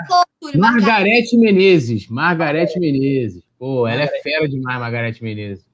Margarete 0.56 1.38
Menezes. 1.38 2.08
Margarete 2.08 2.80
Menezes. 2.80 3.44
Pô, 3.58 3.88
ela 3.88 4.02
é 4.02 4.08
fera 4.08 4.50
demais, 4.50 4.80
Margarete 4.80 5.24
Menezes. 5.24 5.66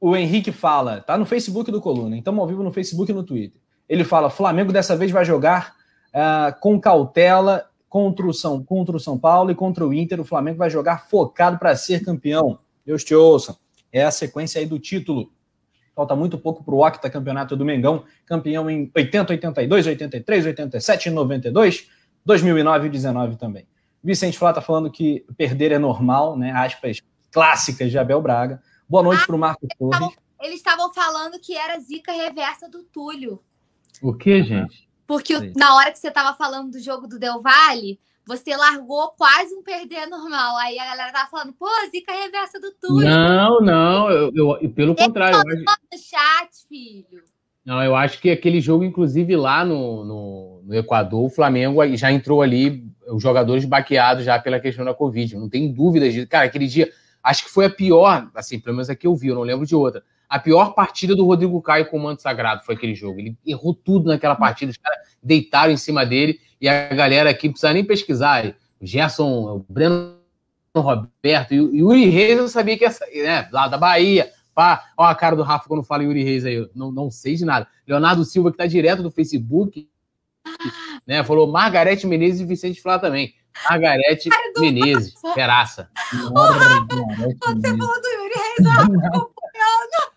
O 0.00 0.14
Henrique 0.14 0.52
fala, 0.52 1.00
tá 1.00 1.16
no 1.16 1.26
Facebook 1.26 1.70
do 1.70 1.80
Coluna, 1.80 2.16
então 2.16 2.38
ao 2.38 2.46
vivo 2.46 2.62
no 2.62 2.72
Facebook 2.72 3.10
e 3.10 3.14
no 3.14 3.24
Twitter. 3.24 3.60
Ele 3.88 4.04
fala: 4.04 4.30
Flamengo 4.30 4.72
dessa 4.72 4.96
vez 4.96 5.10
vai 5.10 5.24
jogar 5.24 5.74
uh, 6.08 6.58
com 6.60 6.78
cautela 6.80 7.66
contra 7.88 8.26
o, 8.26 8.32
São, 8.32 8.62
contra 8.62 8.96
o 8.96 9.00
São 9.00 9.18
Paulo 9.18 9.50
e 9.50 9.54
contra 9.54 9.86
o 9.86 9.92
Inter. 9.92 10.20
O 10.20 10.24
Flamengo 10.24 10.58
vai 10.58 10.70
jogar 10.70 11.08
focado 11.08 11.58
para 11.58 11.74
ser 11.74 12.04
campeão. 12.04 12.58
Deus 12.86 13.02
te 13.02 13.14
ouça 13.14 13.58
é 13.92 14.04
a 14.04 14.10
sequência 14.10 14.60
aí 14.60 14.66
do 14.66 14.78
título. 14.78 15.32
Falta 15.94 16.14
muito 16.14 16.38
pouco 16.38 16.64
para 16.64 16.74
o 16.74 16.86
Octa 16.86 17.10
Campeonato 17.10 17.56
do 17.56 17.64
Mengão, 17.64 18.04
campeão 18.24 18.70
em 18.70 18.90
80, 18.94 19.32
82, 19.32 19.86
83, 19.86 20.46
87 20.46 21.06
e 21.06 21.10
92, 21.10 21.90
2009 22.24 22.86
e 22.86 22.90
19 22.90 23.36
também. 23.36 23.66
Vicente 24.02 24.38
Flá 24.38 24.50
está 24.50 24.62
falando 24.62 24.90
que 24.90 25.24
perder 25.36 25.72
é 25.72 25.78
normal, 25.78 26.36
né? 26.36 26.52
Aspas 26.52 27.00
clássicas 27.30 27.90
de 27.90 27.98
Abel 27.98 28.20
Braga. 28.20 28.62
Boa 28.88 29.02
noite 29.02 29.22
ah, 29.22 29.26
para 29.26 29.36
o 29.36 29.38
Marco 29.38 29.66
Torres. 29.78 30.16
Eles 30.40 30.56
estavam 30.56 30.92
falando 30.92 31.38
que 31.38 31.56
era 31.56 31.78
zica 31.78 32.12
reversa 32.12 32.68
do 32.68 32.82
Túlio. 32.82 33.42
O 34.02 34.14
que, 34.14 34.42
gente? 34.42 34.88
Porque 35.06 35.36
Sim. 35.38 35.52
na 35.56 35.74
hora 35.76 35.92
que 35.92 35.98
você 35.98 36.08
estava 36.08 36.36
falando 36.36 36.72
do 36.72 36.80
jogo 36.80 37.06
do 37.06 37.18
Del 37.18 37.42
Valle, 37.42 38.00
você 38.26 38.56
largou 38.56 39.10
quase 39.10 39.54
um 39.54 39.62
perder 39.62 40.06
normal. 40.06 40.56
Aí 40.56 40.78
a 40.78 40.84
galera 40.84 41.12
tava 41.12 41.28
falando, 41.28 41.52
pô, 41.52 41.68
zica 41.90 42.12
reversa 42.12 42.58
do 42.60 42.72
Túlio. 42.72 43.08
Não, 43.08 43.60
não, 43.60 44.10
eu, 44.10 44.32
eu 44.60 44.70
pelo 44.70 44.94
contrário. 44.94 45.36
Eu 45.36 45.68
acho... 45.68 45.80
no 45.92 45.98
chat, 45.98 46.66
filho. 46.68 47.22
Não, 47.64 47.82
eu 47.82 47.94
acho 47.94 48.20
que 48.20 48.30
aquele 48.30 48.60
jogo, 48.60 48.84
inclusive 48.84 49.36
lá 49.36 49.64
no, 49.64 50.04
no, 50.04 50.62
no, 50.64 50.74
Equador, 50.74 51.24
o 51.24 51.30
Flamengo 51.30 51.80
já 51.96 52.10
entrou 52.10 52.40
ali, 52.40 52.84
os 53.08 53.22
jogadores 53.22 53.64
baqueados 53.64 54.24
já 54.24 54.38
pela 54.38 54.58
questão 54.58 54.84
da 54.84 54.94
Covid. 54.94 55.36
Não 55.36 55.48
tem 55.48 55.72
dúvidas 55.72 56.12
disso. 56.12 56.26
Cara, 56.26 56.46
aquele 56.46 56.66
dia, 56.66 56.90
acho 57.22 57.44
que 57.44 57.50
foi 57.50 57.66
a 57.66 57.70
pior, 57.70 58.30
assim, 58.34 58.58
pelo 58.58 58.76
menos 58.76 58.88
aqui 58.88 59.06
eu 59.06 59.14
vi, 59.14 59.28
eu 59.28 59.34
não 59.34 59.42
lembro 59.42 59.66
de 59.66 59.74
outra. 59.74 60.02
A 60.28 60.38
pior 60.38 60.74
partida 60.74 61.14
do 61.14 61.26
Rodrigo 61.26 61.60
Caio 61.60 61.86
com 61.86 61.96
o 61.96 62.00
Manto 62.00 62.22
Sagrado 62.22 62.64
foi 62.64 62.76
aquele 62.76 62.94
jogo. 62.94 63.18
Ele 63.18 63.36
errou 63.44 63.74
tudo 63.74 64.08
naquela 64.08 64.36
partida, 64.36 64.70
os 64.70 64.78
caras 64.78 64.98
deitaram 65.22 65.72
em 65.72 65.76
cima 65.76 66.06
dele 66.06 66.38
e 66.60 66.68
a 66.68 66.88
galera 66.94 67.30
aqui 67.30 67.48
não 67.48 67.52
precisa 67.52 67.72
nem 67.72 67.84
pesquisar. 67.84 68.54
O 68.80 68.86
Gerson, 68.86 69.26
o 69.26 69.66
Breno 69.68 70.14
Roberto 70.74 71.52
e 71.52 71.60
o 71.60 71.74
Yuri 71.74 72.08
Reis, 72.08 72.38
eu 72.38 72.48
sabia 72.48 72.78
que 72.78 72.84
ia 72.84 72.90
sair, 72.90 73.24
né? 73.24 73.48
Lá 73.52 73.66
da 73.66 73.76
Bahia. 73.76 74.30
Pá, 74.54 74.92
ó 74.96 75.04
a 75.04 75.14
cara 75.14 75.36
do 75.36 75.42
Rafa 75.42 75.68
quando 75.68 75.82
fala 75.82 76.02
Yuri 76.02 76.24
Reis 76.24 76.44
aí, 76.44 76.54
eu 76.54 76.70
não, 76.74 76.90
não 76.90 77.10
sei 77.10 77.34
de 77.34 77.44
nada. 77.44 77.66
Leonardo 77.86 78.24
Silva, 78.24 78.50
que 78.50 78.58
tá 78.58 78.66
direto 78.66 79.02
do 79.02 79.10
Facebook, 79.10 79.88
né? 81.06 81.22
Falou 81.24 81.50
Margarete 81.50 82.06
Menezes 82.06 82.40
e 82.40 82.44
Vicente 82.44 82.80
Flá 82.80 82.98
também. 82.98 83.34
Margarete 83.68 84.28
Menezes, 84.58 85.14
peraça. 85.34 85.90
Você 86.10 86.18
falou 86.18 86.48
do 88.00 88.08
Yuri 88.08 88.34
Reis, 88.34 88.66
acompanhando. 89.06 90.10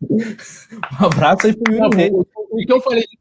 um 1.00 1.06
abraço 1.06 1.46
aí 1.46 1.56
pro 1.56 1.74
Yuri 1.74 1.96
Reis. 1.96 2.12
O 2.12 2.56
que 2.56 2.72
eu 2.72 2.80
falei 2.80 3.02
de 3.02 3.18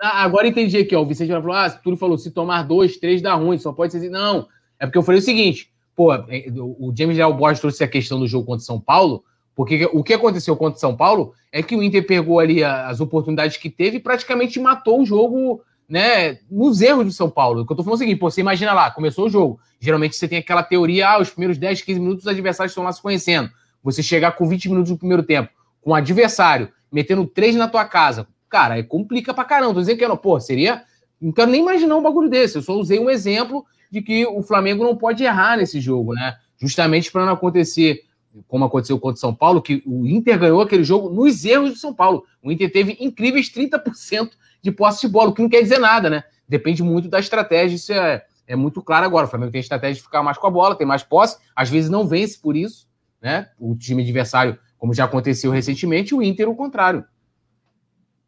ah, 0.00 0.24
agora 0.24 0.48
entendi 0.48 0.78
aqui, 0.78 0.96
ó. 0.96 1.02
O 1.02 1.06
Vicente 1.06 1.28
falou: 1.28 1.52
ah, 1.52 1.68
tudo 1.68 1.96
falou, 1.96 2.16
se 2.16 2.30
tomar 2.30 2.62
dois, 2.62 2.96
três 2.96 3.20
dá 3.20 3.34
ruim, 3.34 3.58
só 3.58 3.70
pode 3.70 3.92
ser 3.92 3.98
assim. 3.98 4.08
Não, 4.08 4.48
é 4.78 4.86
porque 4.86 4.96
eu 4.96 5.02
falei 5.02 5.20
o 5.20 5.24
seguinte: 5.24 5.70
pô, 6.00 6.14
é, 6.14 6.46
o 6.56 6.90
James 6.96 7.14
Leal 7.14 7.34
Borges 7.34 7.60
trouxe 7.60 7.84
a 7.84 7.88
questão 7.88 8.18
do 8.18 8.26
jogo 8.26 8.46
contra 8.46 8.64
São 8.64 8.80
Paulo, 8.80 9.22
porque 9.54 9.86
o 9.92 10.02
que 10.02 10.14
aconteceu 10.14 10.56
contra 10.56 10.80
São 10.80 10.96
Paulo 10.96 11.34
é 11.52 11.62
que 11.62 11.76
o 11.76 11.82
Inter 11.82 12.06
pegou 12.06 12.40
ali 12.40 12.64
as 12.64 13.02
oportunidades 13.02 13.58
que 13.58 13.68
teve 13.68 13.98
e 13.98 14.00
praticamente 14.00 14.58
matou 14.58 15.02
o 15.02 15.04
jogo, 15.04 15.60
né, 15.86 16.38
nos 16.50 16.80
erros 16.80 17.04
do 17.04 17.12
São 17.12 17.28
Paulo. 17.28 17.60
O 17.60 17.66
que 17.66 17.72
eu 17.72 17.76
tô 17.76 17.82
falando 17.82 17.96
é 17.96 17.96
o 17.96 17.98
seguinte, 17.98 18.18
pô, 18.18 18.30
você 18.30 18.40
imagina 18.40 18.72
lá, 18.72 18.90
começou 18.90 19.26
o 19.26 19.28
jogo. 19.28 19.60
Geralmente 19.78 20.16
você 20.16 20.26
tem 20.26 20.38
aquela 20.38 20.62
teoria, 20.62 21.06
ah, 21.06 21.20
os 21.20 21.28
primeiros 21.28 21.58
10, 21.58 21.82
15 21.82 22.00
minutos 22.00 22.24
os 22.24 22.32
adversários 22.32 22.70
estão 22.70 22.82
lá 22.82 22.92
se 22.92 23.02
conhecendo. 23.02 23.50
Você 23.84 24.02
chegar 24.02 24.32
com 24.32 24.48
20 24.48 24.70
minutos 24.70 24.90
no 24.90 24.96
primeiro 24.96 25.22
tempo, 25.22 25.50
com 25.82 25.90
o 25.90 25.94
adversário 25.94 26.70
metendo 26.90 27.26
três 27.26 27.54
na 27.54 27.68
tua 27.68 27.84
casa, 27.84 28.26
cara, 28.48 28.72
aí 28.74 28.82
complica 28.82 29.34
pra 29.34 29.44
caramba. 29.44 29.74
Tô 29.74 29.80
dizendo 29.80 29.98
que 29.98 30.08
não, 30.08 30.16
pô, 30.16 30.40
seria. 30.40 30.82
Não 31.20 31.30
quero 31.30 31.50
nem 31.50 31.60
imaginar 31.60 31.94
um 31.94 32.02
bagulho 32.02 32.30
desse. 32.30 32.56
Eu 32.56 32.62
só 32.62 32.72
usei 32.72 32.98
um 32.98 33.10
exemplo 33.10 33.66
de 33.90 34.00
que 34.00 34.26
o 34.26 34.42
Flamengo 34.42 34.84
não 34.84 34.96
pode 34.96 35.24
errar 35.24 35.56
nesse 35.56 35.80
jogo, 35.80 36.14
né? 36.14 36.36
Justamente 36.56 37.10
para 37.10 37.26
não 37.26 37.32
acontecer 37.32 38.04
como 38.46 38.64
aconteceu 38.64 38.98
contra 38.98 39.16
o 39.16 39.20
São 39.20 39.34
Paulo, 39.34 39.60
que 39.60 39.82
o 39.84 40.06
Inter 40.06 40.38
ganhou 40.38 40.60
aquele 40.60 40.84
jogo 40.84 41.10
nos 41.10 41.44
erros 41.44 41.70
do 41.70 41.76
São 41.76 41.92
Paulo. 41.92 42.24
O 42.42 42.52
Inter 42.52 42.70
teve 42.70 42.96
incríveis 43.00 43.50
30% 43.52 44.30
de 44.62 44.70
posse 44.70 45.00
de 45.00 45.08
bola, 45.08 45.30
o 45.30 45.34
que 45.34 45.42
não 45.42 45.48
quer 45.48 45.62
dizer 45.62 45.78
nada, 45.78 46.08
né? 46.08 46.22
Depende 46.48 46.82
muito 46.82 47.08
da 47.08 47.18
estratégia, 47.18 47.74
isso 47.74 47.92
é, 47.92 48.24
é 48.46 48.54
muito 48.54 48.82
claro 48.82 49.06
agora. 49.06 49.26
O 49.26 49.30
Flamengo 49.30 49.50
tem 49.50 49.60
estratégia 49.60 49.96
de 49.96 50.02
ficar 50.02 50.22
mais 50.22 50.38
com 50.38 50.46
a 50.46 50.50
bola, 50.50 50.76
tem 50.76 50.86
mais 50.86 51.02
posse, 51.02 51.38
às 51.56 51.68
vezes 51.68 51.90
não 51.90 52.06
vence 52.06 52.38
por 52.38 52.56
isso, 52.56 52.86
né? 53.20 53.48
O 53.58 53.74
time 53.74 54.02
adversário, 54.02 54.58
como 54.78 54.94
já 54.94 55.04
aconteceu 55.04 55.50
recentemente, 55.50 56.14
o 56.14 56.22
Inter 56.22 56.48
o 56.48 56.54
contrário. 56.54 57.04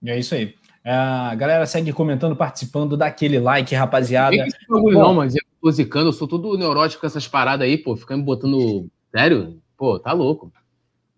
É 0.05 0.19
isso 0.19 0.35
aí. 0.35 0.55
É, 0.85 0.93
a 0.93 1.35
galera 1.35 1.65
segue 1.65 1.93
comentando, 1.93 2.35
participando, 2.35 2.97
daquele 2.97 3.39
like, 3.39 3.75
rapaziada. 3.75 4.37
Não, 4.37 4.47
que 4.47 4.67
bagulho, 4.69 4.99
não, 4.99 5.15
mas 5.15 5.35
eu 5.35 5.43
tô 5.61 5.71
zicando, 5.71 6.09
eu 6.09 6.13
sou 6.13 6.27
todo 6.27 6.59
neurótico 6.59 7.01
com 7.01 7.07
essas 7.07 7.29
paradas 7.29 7.67
aí, 7.67 7.79
pô. 7.79 7.97
Ficando 7.97 8.21
me 8.21 8.25
botando. 8.25 8.91
Sério? 9.15 9.63
Pô, 9.77 9.99
tá 9.99 10.13
louco. 10.13 10.53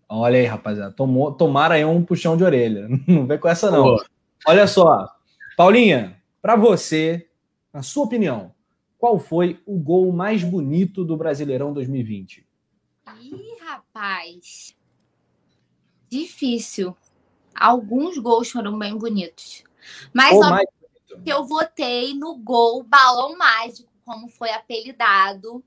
Olha 0.07 0.37
aí, 0.37 0.45
rapaziada. 0.45 0.91
Tomou, 0.91 1.31
tomaram 1.31 1.75
aí 1.75 1.83
um 1.83 2.03
puxão 2.03 2.37
de 2.37 2.43
orelha. 2.43 2.87
Não 3.07 3.25
vem 3.25 3.39
com 3.39 3.47
essa, 3.47 3.71
não. 3.71 3.83
Pô. 3.83 4.05
Olha 4.47 4.67
só. 4.67 5.07
Paulinha, 5.57 6.21
para 6.41 6.55
você, 6.55 7.27
na 7.73 7.81
sua 7.81 8.03
opinião, 8.03 8.53
qual 8.99 9.17
foi 9.17 9.59
o 9.65 9.79
gol 9.79 10.11
mais 10.11 10.43
bonito 10.43 11.03
do 11.03 11.17
Brasileirão 11.17 11.73
2020? 11.73 12.45
Ih, 13.21 13.57
rapaz. 13.63 14.75
Difícil 16.09 16.95
alguns 17.55 18.17
gols 18.17 18.51
foram 18.51 18.77
bem 18.77 18.97
bonitos. 18.97 19.63
Mas 20.13 20.35
óbvio, 20.35 20.67
eu 21.25 21.45
votei 21.45 22.13
no 22.13 22.35
gol 22.35 22.83
Balão 22.83 23.37
Mágico, 23.37 23.89
como 24.03 24.27
foi 24.29 24.51
apelidado, 24.51 25.63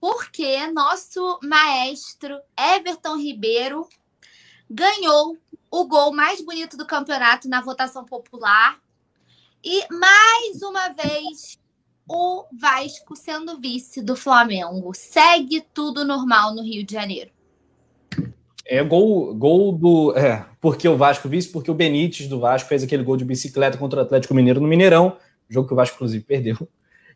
porque 0.00 0.66
nosso 0.68 1.38
maestro 1.42 2.40
Everton 2.56 3.16
Ribeiro 3.16 3.88
ganhou 4.68 5.36
o 5.70 5.84
gol 5.86 6.12
mais 6.12 6.40
bonito 6.40 6.76
do 6.76 6.86
campeonato 6.86 7.48
na 7.48 7.60
votação 7.60 8.04
popular. 8.04 8.80
E 9.62 9.86
mais 9.92 10.62
uma 10.62 10.88
vez 10.88 11.60
o 12.08 12.46
Vasco 12.52 13.14
sendo 13.14 13.60
vice 13.60 14.02
do 14.02 14.16
Flamengo. 14.16 14.92
Segue 14.94 15.60
tudo 15.60 16.04
normal 16.04 16.54
no 16.54 16.62
Rio 16.62 16.84
de 16.84 16.94
Janeiro. 16.94 17.30
É 18.70 18.84
gol, 18.84 19.34
gol 19.34 19.72
do. 19.72 20.16
É, 20.16 20.46
porque 20.60 20.88
o 20.88 20.96
Vasco 20.96 21.28
vice, 21.28 21.48
porque 21.48 21.72
o 21.72 21.74
Benítez 21.74 22.28
do 22.28 22.38
Vasco 22.38 22.68
fez 22.68 22.84
aquele 22.84 23.02
gol 23.02 23.16
de 23.16 23.24
bicicleta 23.24 23.76
contra 23.76 23.98
o 23.98 24.02
Atlético 24.02 24.32
Mineiro 24.32 24.60
no 24.60 24.68
Mineirão, 24.68 25.16
jogo 25.48 25.66
que 25.66 25.74
o 25.74 25.76
Vasco, 25.76 25.96
inclusive, 25.96 26.22
perdeu. 26.22 26.56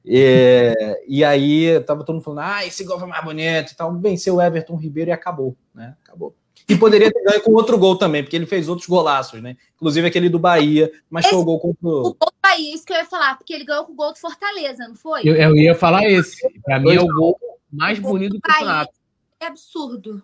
É, 0.04 1.00
e 1.06 1.24
aí 1.24 1.80
tava 1.80 2.02
todo 2.02 2.16
mundo 2.16 2.24
falando: 2.24 2.40
ah, 2.40 2.66
esse 2.66 2.82
gol 2.82 2.98
foi 2.98 3.06
mais 3.06 3.24
bonito 3.24 3.70
e 3.70 3.76
tal. 3.76 3.96
Venceu 4.00 4.34
o 4.34 4.42
Everton 4.42 4.74
Ribeiro 4.74 5.10
e 5.10 5.12
acabou, 5.12 5.56
né? 5.72 5.94
Acabou. 6.02 6.34
E 6.68 6.76
poderia 6.76 7.12
ter 7.12 7.22
ganho 7.22 7.40
com 7.40 7.52
outro 7.52 7.78
gol 7.78 7.96
também, 7.96 8.24
porque 8.24 8.34
ele 8.34 8.46
fez 8.46 8.68
outros 8.68 8.88
golaços, 8.88 9.40
né? 9.40 9.56
Inclusive 9.76 10.08
aquele 10.08 10.28
do 10.28 10.40
Bahia, 10.40 10.90
mas 11.08 11.24
esse, 11.24 11.34
foi 11.34 11.40
o 11.40 11.44
gol 11.44 11.60
contra 11.60 11.86
o. 11.86 12.00
O 12.00 12.02
gol 12.02 12.32
do 12.32 12.42
Bahia, 12.42 12.74
isso 12.74 12.84
que 12.84 12.92
eu 12.92 12.96
ia 12.96 13.06
falar, 13.06 13.38
porque 13.38 13.54
ele 13.54 13.64
ganhou 13.64 13.84
com 13.84 13.92
o 13.92 13.96
gol 13.96 14.12
do 14.12 14.18
Fortaleza, 14.18 14.88
não 14.88 14.96
foi? 14.96 15.20
Eu, 15.24 15.36
eu 15.36 15.56
ia 15.56 15.74
falar 15.76 16.04
esse. 16.10 16.36
Pra 16.64 16.80
mim 16.80 16.96
é 16.96 17.00
o 17.00 17.06
gol 17.06 17.38
mais 17.70 18.00
bonito 18.00 18.34
do 18.34 18.40
campeonato. 18.40 18.92
É 19.38 19.46
absurdo. 19.46 20.20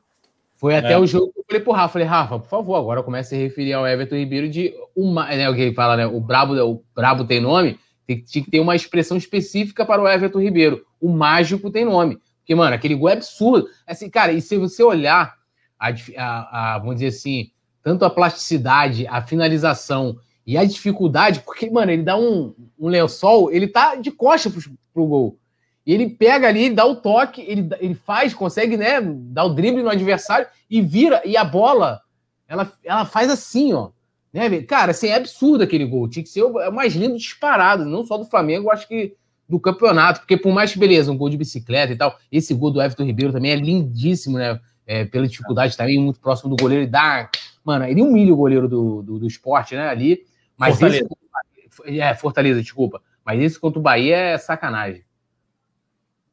Foi 0.60 0.76
até 0.76 0.92
é. 0.92 0.98
o 0.98 1.06
jogo 1.06 1.32
que 1.32 1.40
eu 1.40 1.44
falei 1.48 1.62
pro 1.62 1.72
Rafa, 1.72 1.92
falei, 1.94 2.06
Rafa, 2.06 2.38
por 2.38 2.48
favor, 2.48 2.76
agora 2.76 3.02
comece 3.02 3.34
a 3.34 3.38
se 3.38 3.42
referir 3.42 3.72
ao 3.72 3.86
Everton 3.86 4.16
Ribeiro 4.16 4.46
de 4.46 4.74
uma, 4.94 5.24
né, 5.34 5.48
o 5.48 5.54
que 5.54 5.62
ele 5.62 5.74
fala, 5.74 5.96
né, 5.96 6.06
o 6.06 6.20
brabo, 6.20 6.54
o 6.54 6.84
brabo 6.94 7.24
tem 7.24 7.40
nome, 7.40 7.80
tem, 8.06 8.20
tinha 8.20 8.44
que 8.44 8.50
ter 8.50 8.60
uma 8.60 8.76
expressão 8.76 9.16
específica 9.16 9.86
para 9.86 10.02
o 10.02 10.06
Everton 10.06 10.38
Ribeiro. 10.38 10.84
O 11.00 11.08
mágico 11.08 11.70
tem 11.70 11.86
nome. 11.86 12.18
Porque, 12.40 12.54
mano, 12.54 12.74
aquele 12.74 12.94
gol 12.94 13.08
é 13.08 13.14
absurdo. 13.14 13.68
Assim, 13.86 14.10
cara, 14.10 14.32
e 14.32 14.42
se 14.42 14.58
você 14.58 14.82
olhar 14.82 15.34
a, 15.78 15.94
a, 16.18 16.74
a 16.74 16.78
vamos 16.78 16.96
dizer 16.96 17.06
assim, 17.06 17.50
tanto 17.82 18.04
a 18.04 18.10
plasticidade, 18.10 19.06
a 19.06 19.22
finalização 19.22 20.18
e 20.46 20.58
a 20.58 20.64
dificuldade, 20.66 21.40
porque, 21.40 21.70
mano, 21.70 21.90
ele 21.90 22.02
dá 22.02 22.18
um, 22.18 22.54
um 22.78 22.88
lençol, 22.88 23.50
ele 23.50 23.66
tá 23.66 23.94
de 23.94 24.10
costa 24.10 24.50
pro, 24.50 24.60
pro 24.92 25.06
gol. 25.06 25.39
E 25.86 25.94
ele 25.94 26.08
pega 26.08 26.48
ali, 26.48 26.64
ele 26.66 26.74
dá 26.74 26.84
o 26.84 26.96
toque, 26.96 27.40
ele, 27.42 27.68
ele 27.80 27.94
faz, 27.94 28.34
consegue, 28.34 28.76
né, 28.76 29.00
dar 29.00 29.44
o 29.44 29.54
drible 29.54 29.82
no 29.82 29.88
adversário 29.88 30.46
e 30.68 30.80
vira, 30.80 31.22
e 31.24 31.36
a 31.36 31.44
bola, 31.44 32.00
ela, 32.46 32.70
ela 32.84 33.04
faz 33.04 33.30
assim, 33.30 33.72
ó. 33.72 33.90
Né, 34.32 34.62
cara, 34.62 34.92
assim, 34.92 35.08
é 35.08 35.16
absurdo 35.16 35.64
aquele 35.64 35.84
gol. 35.84 36.08
Tinha 36.08 36.22
que 36.22 36.28
ser 36.28 36.42
o 36.42 36.70
mais 36.70 36.94
lindo 36.94 37.16
disparado, 37.16 37.84
não 37.84 38.04
só 38.04 38.16
do 38.16 38.24
Flamengo, 38.24 38.70
acho 38.70 38.86
que 38.86 39.16
do 39.48 39.58
campeonato, 39.58 40.20
porque 40.20 40.36
por 40.36 40.52
mais 40.52 40.72
que, 40.72 40.78
beleza, 40.78 41.10
um 41.10 41.16
gol 41.16 41.28
de 41.28 41.36
bicicleta 41.36 41.92
e 41.92 41.96
tal, 41.96 42.16
esse 42.30 42.54
gol 42.54 42.70
do 42.70 42.80
Everton 42.80 43.02
Ribeiro 43.02 43.32
também 43.32 43.50
é 43.50 43.56
lindíssimo, 43.56 44.38
né? 44.38 44.60
É, 44.86 45.04
pela 45.04 45.26
dificuldade 45.26 45.76
também, 45.76 45.98
muito 45.98 46.20
próximo 46.20 46.54
do 46.54 46.60
goleiro, 46.60 46.84
e 46.84 46.86
dá. 46.86 47.28
Mano, 47.64 47.84
ele 47.84 48.00
humilha 48.00 48.32
o 48.32 48.36
goleiro 48.36 48.68
do, 48.68 49.02
do, 49.02 49.18
do 49.18 49.26
esporte, 49.26 49.74
né? 49.74 49.88
Ali. 49.88 50.24
Mas 50.56 50.78
Fortaleza. 50.78 51.08
Esse, 51.56 52.00
é, 52.00 52.14
Fortaleza, 52.14 52.62
desculpa. 52.62 53.02
Mas 53.24 53.40
esse 53.40 53.58
contra 53.58 53.78
o 53.78 53.82
Bahia 53.82 54.16
é 54.16 54.38
sacanagem. 54.38 55.02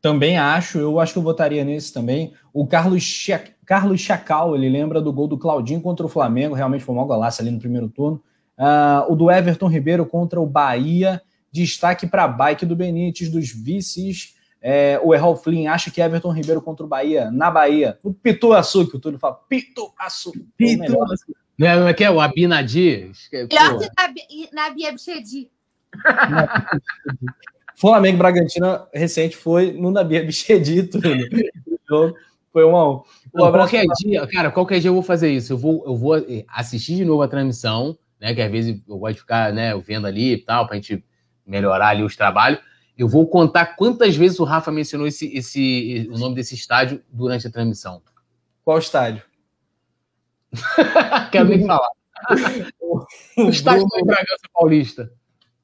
Também 0.02 0.38
acho, 0.38 0.78
eu 0.78 1.00
acho 1.00 1.14
que 1.14 1.20
eu 1.20 1.24
votaria 1.24 1.64
nesse 1.64 1.94
também. 1.94 2.34
O 2.54 2.66
Carlos. 2.68 3.04
Carlos 3.68 4.00
Chacal, 4.00 4.56
ele 4.56 4.70
lembra 4.70 5.02
do 5.02 5.12
gol 5.12 5.28
do 5.28 5.38
Claudinho 5.38 5.82
contra 5.82 6.06
o 6.06 6.10
Flamengo, 6.10 6.56
realmente 6.56 6.86
foi 6.86 6.96
um 6.96 7.06
golaço 7.06 7.42
ali 7.42 7.52
no 7.52 7.60
primeiro 7.60 7.90
turno. 7.90 8.24
Uh, 8.58 9.12
o 9.12 9.16
do 9.16 9.30
Everton 9.30 9.68
Ribeiro 9.68 10.06
contra 10.06 10.40
o 10.40 10.46
Bahia, 10.46 11.22
destaque 11.52 12.08
para 12.08 12.24
a 12.24 12.28
bike 12.30 12.66
do 12.66 12.78
Benítez, 12.78 13.30
dos 13.30 13.52
vices. 13.52 14.38
É, 14.62 15.00
o 15.04 15.14
Errol 15.14 15.36
Flynn 15.36 15.68
acha 15.68 15.92
que 15.92 16.02
Everton 16.02 16.32
Ribeiro 16.32 16.62
contra 16.62 16.86
o 16.86 16.90
Bahia, 16.90 17.30
na 17.30 17.52
Bahia. 17.52 18.00
O 18.02 18.14
Pituaçu, 18.14 18.90
que 18.90 18.96
o 18.96 19.00
Túlio 19.02 19.20
fala, 19.20 19.36
Pituaçu. 19.50 20.32
Pituaçu. 20.56 21.36
Não 21.58 21.88
é 21.88 21.94
que 21.94 22.06
é 22.06 22.10
o 22.10 22.22
Abinadi? 22.22 23.12
Melhor 23.34 23.80
que 23.80 24.50
Nabi 24.54 24.88
Abchedi. 24.88 25.52
Flamengo 27.80 28.18
Bragantino 28.18 28.88
recente 28.92 29.38
foi 29.38 29.72
no 29.72 29.92
Nabi 29.92 30.18
Abchedi, 30.18 30.82
Túlio. 30.90 31.30
Foi 32.52 32.66
um 32.66 32.76
a 32.76 32.90
um. 32.92 33.04
Um 33.36 33.52
qualquer 33.52 33.86
dia, 34.00 34.26
cara, 34.28 34.52
qualquer 34.52 34.80
dia 34.80 34.90
eu 34.90 34.96
vou 34.96 35.04
fazer 35.04 35.32
isso. 35.32 35.54
Eu 35.54 35.58
vou, 35.60 35.84
eu 35.86 35.96
vou 35.96 36.14
assistir 36.48 36.96
de 36.96 37.06
novo 37.06 37.22
a 37.22 37.28
transmissão, 37.28 37.96
né? 38.20 38.34
Que 38.34 38.42
às 38.42 38.52
vezes 38.52 38.82
eu 38.88 38.98
gosto 38.98 39.14
de 39.14 39.20
ficar, 39.22 39.54
né, 39.54 39.78
vendo 39.78 40.08
ali 40.08 40.34
e 40.34 40.38
tal, 40.38 40.66
pra 40.66 40.76
gente 40.76 41.06
melhorar 41.46 41.90
ali 41.90 42.02
os 42.02 42.16
trabalhos. 42.16 42.60
Eu 42.98 43.08
vou 43.08 43.28
contar 43.28 43.76
quantas 43.76 44.16
vezes 44.16 44.40
o 44.40 44.44
Rafa 44.44 44.72
mencionou 44.72 45.06
esse, 45.06 45.32
esse, 45.38 46.10
o 46.12 46.18
nome 46.18 46.34
desse 46.34 46.56
estádio 46.56 47.04
durante 47.12 47.46
a 47.46 47.52
transmissão. 47.52 48.02
Qual 48.66 48.80
estádio? 48.80 49.22
Quero 51.32 51.48
nem 51.48 51.64
falar. 51.64 51.90
o, 52.82 53.50
estádio 53.50 53.86
do 53.86 54.04
Bragança 54.04 54.50
Paulista. 54.52 55.12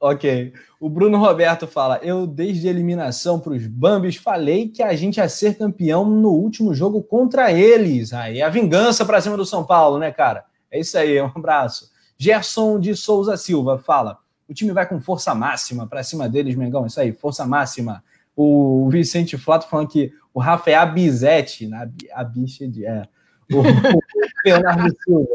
Ok. 0.03 0.51
O 0.81 0.89
Bruno 0.89 1.17
Roberto 1.17 1.65
fala: 1.65 1.97
Eu, 2.03 2.27
desde 2.27 2.67
a 2.67 2.71
eliminação 2.71 3.39
para 3.39 3.53
os 3.53 3.65
Bambis, 3.65 4.17
falei 4.17 4.67
que 4.67 4.83
a 4.83 4.93
gente 4.97 5.15
ia 5.15 5.29
ser 5.29 5.57
campeão 5.57 6.03
no 6.03 6.31
último 6.31 6.73
jogo 6.73 7.01
contra 7.01 7.53
eles. 7.53 8.11
Aí 8.11 8.41
a 8.41 8.49
vingança 8.49 9.05
para 9.05 9.21
cima 9.21 9.37
do 9.37 9.45
São 9.45 9.65
Paulo, 9.65 9.97
né, 9.97 10.11
cara? 10.11 10.43
É 10.69 10.77
isso 10.77 10.97
aí, 10.97 11.19
um 11.23 11.31
abraço. 11.33 11.89
Gerson 12.17 12.81
de 12.81 12.97
Souza 12.97 13.37
Silva 13.37 13.79
fala: 13.79 14.17
o 14.45 14.53
time 14.53 14.73
vai 14.73 14.85
com 14.85 14.99
força 14.99 15.33
máxima 15.33 15.87
para 15.87 16.03
cima 16.03 16.27
deles, 16.27 16.53
Mengão. 16.53 16.85
Isso 16.85 16.99
aí, 16.99 17.13
força 17.13 17.45
máxima. 17.45 18.03
O 18.35 18.89
Vicente 18.89 19.37
Flato 19.37 19.69
falando 19.69 19.87
que 19.87 20.11
o 20.33 20.41
Rafa 20.41 20.69
é 20.69 20.75
a 20.75 20.85
Bizete, 20.85 21.65
né? 21.65 21.89
a 22.11 22.25
bicha 22.25 22.67
de. 22.67 22.85
É. 22.85 23.07
O, 23.49 23.59
o 23.59 24.01
Leonardo 24.45 24.93
Silva. 25.01 25.29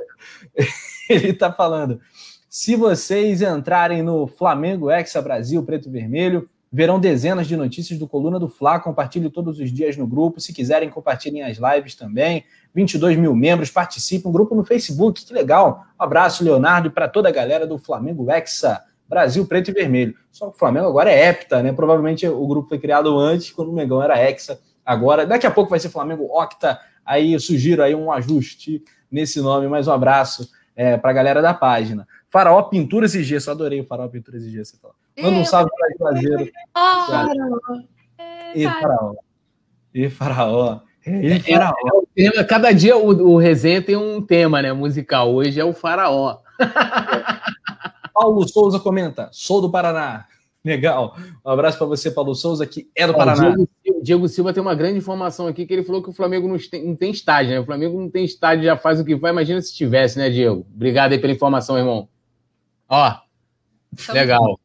Ele 1.08 1.30
está 1.30 1.50
falando. 1.50 2.02
Se 2.60 2.74
vocês 2.74 3.40
entrarem 3.40 4.02
no 4.02 4.26
Flamengo 4.26 4.90
Exa 4.90 5.22
Brasil 5.22 5.62
Preto 5.62 5.88
e 5.88 5.92
Vermelho, 5.92 6.50
verão 6.72 6.98
dezenas 6.98 7.46
de 7.46 7.56
notícias 7.56 8.00
do 8.00 8.08
Coluna 8.08 8.36
do 8.36 8.48
Fla. 8.48 8.80
Compartilhe 8.80 9.30
todos 9.30 9.60
os 9.60 9.72
dias 9.72 9.96
no 9.96 10.08
grupo. 10.08 10.40
Se 10.40 10.52
quiserem, 10.52 10.90
compartilhem 10.90 11.44
as 11.44 11.56
lives 11.56 11.94
também. 11.94 12.42
22 12.74 13.16
mil 13.16 13.32
membros 13.32 13.70
participam. 13.70 14.32
Grupo 14.32 14.56
no 14.56 14.64
Facebook, 14.64 15.24
que 15.24 15.32
legal. 15.32 15.84
Um 16.00 16.02
abraço, 16.02 16.42
Leonardo, 16.42 16.88
e 16.88 16.90
para 16.90 17.06
toda 17.06 17.28
a 17.28 17.32
galera 17.32 17.64
do 17.64 17.78
Flamengo 17.78 18.28
Exa 18.28 18.82
Brasil 19.08 19.46
preto 19.46 19.70
e 19.70 19.72
vermelho. 19.72 20.16
Só 20.32 20.50
que 20.50 20.56
o 20.56 20.58
Flamengo 20.58 20.88
agora 20.88 21.12
é 21.12 21.28
hepta, 21.28 21.62
né? 21.62 21.72
Provavelmente 21.72 22.26
o 22.26 22.44
grupo 22.44 22.70
foi 22.70 22.80
criado 22.80 23.16
antes, 23.16 23.52
quando 23.52 23.68
o 23.68 23.72
Mengão 23.72 24.02
era 24.02 24.18
hexa. 24.18 24.58
Agora, 24.84 25.24
daqui 25.24 25.46
a 25.46 25.50
pouco 25.52 25.70
vai 25.70 25.78
ser 25.78 25.90
Flamengo 25.90 26.24
Octa. 26.24 26.76
Aí 27.06 27.34
eu 27.34 27.38
sugiro 27.38 27.84
aí 27.84 27.94
um 27.94 28.10
ajuste 28.10 28.82
nesse 29.08 29.40
nome. 29.40 29.68
Mais 29.68 29.86
um 29.86 29.92
abraço 29.92 30.50
é, 30.78 30.96
para 30.96 31.10
a 31.10 31.12
galera 31.12 31.42
da 31.42 31.52
página. 31.52 32.06
Faraó 32.30 32.62
Pinturas 32.62 33.14
e 33.14 33.22
Gesso. 33.22 33.50
Adorei 33.50 33.80
o 33.80 33.86
Faraó 33.86 34.08
Pinturas 34.08 34.42
e 34.44 34.50
Gesso. 34.50 34.78
Manda 35.20 35.36
um 35.36 35.44
salve 35.44 35.70
para 35.76 36.12
Juazeiro. 36.12 36.50
E 38.54 38.64
Faraó. 38.64 39.14
E 39.94 40.10
Faraó. 40.10 40.80
E 41.14 41.40
faraó. 41.40 41.82
É, 42.16 42.24
é, 42.24 42.40
é, 42.40 42.44
cada 42.44 42.70
dia 42.72 42.96
o, 42.96 43.32
o 43.32 43.38
resenha 43.38 43.80
tem 43.80 43.96
um 43.96 44.20
tema 44.20 44.60
né, 44.60 44.72
musical. 44.72 45.32
Hoje 45.32 45.58
é 45.58 45.64
o 45.64 45.72
Faraó. 45.72 46.38
Paulo 48.12 48.46
Souza 48.46 48.78
comenta: 48.78 49.30
sou 49.32 49.60
do 49.60 49.70
Paraná. 49.70 50.26
Legal. 50.64 51.16
Um 51.46 51.50
abraço 51.50 51.78
para 51.78 51.86
você, 51.86 52.10
Paulo 52.10 52.34
Souza, 52.34 52.66
que 52.66 52.90
é 52.94 53.06
do 53.06 53.14
Paraná. 53.14 53.54
Diego, 53.54 53.68
Diego, 54.02 54.28
Silva 54.28 54.52
tem 54.52 54.60
uma 54.60 54.74
grande 54.74 54.98
informação 54.98 55.46
aqui 55.46 55.64
que 55.64 55.72
ele 55.72 55.84
falou 55.84 56.02
que 56.02 56.10
o 56.10 56.12
Flamengo 56.12 56.46
não 56.46 56.58
tem, 56.58 56.84
não 56.84 56.96
tem 56.96 57.10
estádio, 57.10 57.52
né? 57.52 57.60
O 57.60 57.64
Flamengo 57.64 57.98
não 57.98 58.10
tem 58.10 58.24
estádio, 58.24 58.64
já 58.64 58.76
faz 58.76 59.00
o 59.00 59.04
que 59.04 59.14
vai. 59.14 59.30
Imagina 59.30 59.62
se 59.62 59.74
tivesse, 59.74 60.18
né, 60.18 60.28
Diego? 60.28 60.66
Obrigado 60.74 61.12
aí 61.12 61.18
pela 61.18 61.32
informação, 61.32 61.78
irmão. 61.78 62.08
Ó, 62.88 63.14
legal. 64.10 64.58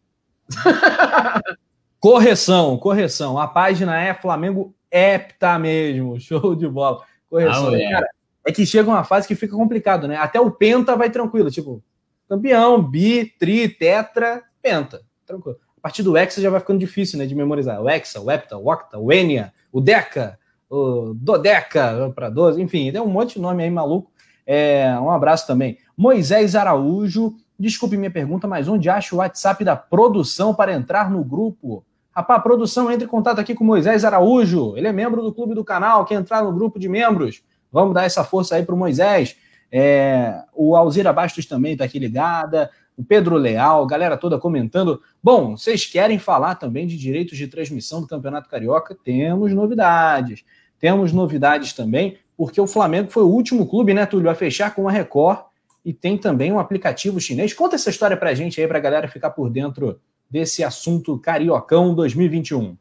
correção, 1.99 2.77
correção. 2.77 3.37
A 3.37 3.47
página 3.47 4.01
é 4.01 4.13
Flamengo 4.13 4.73
Hepta 4.91 5.57
mesmo. 5.59 6.19
Show 6.21 6.55
de 6.55 6.67
bola. 6.67 7.03
Correção. 7.29 7.73
Ah, 7.73 7.91
Cara, 7.91 8.07
é 8.45 8.51
que 8.51 8.65
chega 8.65 8.89
uma 8.89 9.03
fase 9.03 9.27
que 9.27 9.35
fica 9.35 9.55
complicado, 9.55 10.07
né? 10.07 10.17
Até 10.17 10.39
o 10.39 10.51
Penta 10.51 10.95
vai 10.95 11.09
tranquilo. 11.09 11.49
Tipo, 11.49 11.83
campeão, 12.29 12.81
bi, 12.81 13.25
tri, 13.25 13.67
tetra, 13.67 14.43
penta. 14.61 15.01
Tranquilo. 15.25 15.57
A 15.77 15.81
partir 15.81 16.03
do 16.03 16.15
hexa 16.15 16.41
já 16.41 16.49
vai 16.49 16.59
ficando 16.59 16.79
difícil, 16.79 17.19
né, 17.19 17.25
de 17.25 17.35
memorizar. 17.35 17.81
O 17.81 17.89
hexa, 17.89 18.21
o 18.21 18.31
hepta, 18.31 18.57
o 18.57 18.71
octa, 18.71 18.97
o 18.97 19.11
enia, 19.11 19.51
o 19.69 19.81
deca, 19.81 20.39
o 20.69 21.13
dodeca 21.13 22.11
para 22.15 22.29
12, 22.29 22.61
enfim, 22.61 22.89
tem 22.89 23.01
um 23.01 23.07
monte 23.07 23.33
de 23.33 23.41
nome 23.41 23.63
aí 23.63 23.69
maluco. 23.69 24.09
É, 24.45 24.97
um 24.99 25.11
abraço 25.11 25.45
também. 25.45 25.77
Moisés 25.95 26.55
Araújo, 26.55 27.35
desculpe 27.63 27.97
minha 27.97 28.11
pergunta, 28.11 28.47
mas 28.47 28.67
onde 28.67 28.89
acha 28.89 29.15
o 29.15 29.19
WhatsApp 29.19 29.63
da 29.63 29.75
produção 29.75 30.53
para 30.53 30.73
entrar 30.73 31.09
no 31.09 31.23
grupo? 31.23 31.83
Rapaz, 32.11 32.43
produção 32.43 32.91
entre 32.91 33.05
em 33.05 33.09
contato 33.09 33.39
aqui 33.39 33.55
com 33.55 33.63
Moisés 33.63 34.05
Araújo. 34.05 34.77
Ele 34.77 34.87
é 34.87 34.93
membro 34.93 35.21
do 35.21 35.33
clube 35.33 35.55
do 35.55 35.63
canal, 35.63 36.05
quer 36.05 36.15
entrar 36.15 36.43
no 36.43 36.53
grupo 36.53 36.77
de 36.77 36.87
membros. 36.87 37.41
Vamos 37.71 37.93
dar 37.93 38.03
essa 38.03 38.23
força 38.23 38.55
aí 38.55 38.63
para 38.63 38.75
o 38.75 38.77
Moisés. 38.77 39.35
É, 39.71 40.43
o 40.53 40.75
Alzira 40.75 41.11
Bastos 41.11 41.47
também 41.47 41.71
está 41.71 41.85
aqui 41.85 41.97
ligada, 41.97 42.69
o 42.95 43.03
Pedro 43.03 43.35
Leal, 43.35 43.87
galera 43.87 44.15
toda 44.17 44.37
comentando. 44.37 45.01
Bom, 45.23 45.57
vocês 45.57 45.85
querem 45.85 46.19
falar 46.19 46.55
também 46.55 46.85
de 46.85 46.95
direitos 46.97 47.37
de 47.37 47.47
transmissão 47.47 48.01
do 48.01 48.07
Campeonato 48.07 48.49
Carioca? 48.49 48.95
Temos 49.03 49.51
novidades. 49.51 50.43
Temos 50.79 51.11
novidades 51.11 51.73
também, 51.73 52.17
porque 52.37 52.61
o 52.61 52.67
Flamengo 52.67 53.09
foi 53.09 53.23
o 53.23 53.29
último 53.29 53.65
clube, 53.65 53.93
né, 53.93 54.05
Túlio, 54.05 54.29
a 54.29 54.35
fechar 54.35 54.75
com 54.75 54.87
a 54.87 54.91
Record 54.91 55.39
e 55.83 55.93
tem 55.93 56.17
também 56.17 56.51
um 56.51 56.59
aplicativo 56.59 57.19
chinês. 57.19 57.53
Conta 57.53 57.75
essa 57.75 57.89
história 57.89 58.15
pra 58.15 58.33
gente 58.33 58.59
aí, 58.59 58.67
pra 58.67 58.79
galera 58.79 59.07
ficar 59.07 59.31
por 59.31 59.49
dentro 59.49 59.99
desse 60.29 60.63
assunto 60.63 61.19
Cariocão 61.19 61.93
2021. 61.93 62.77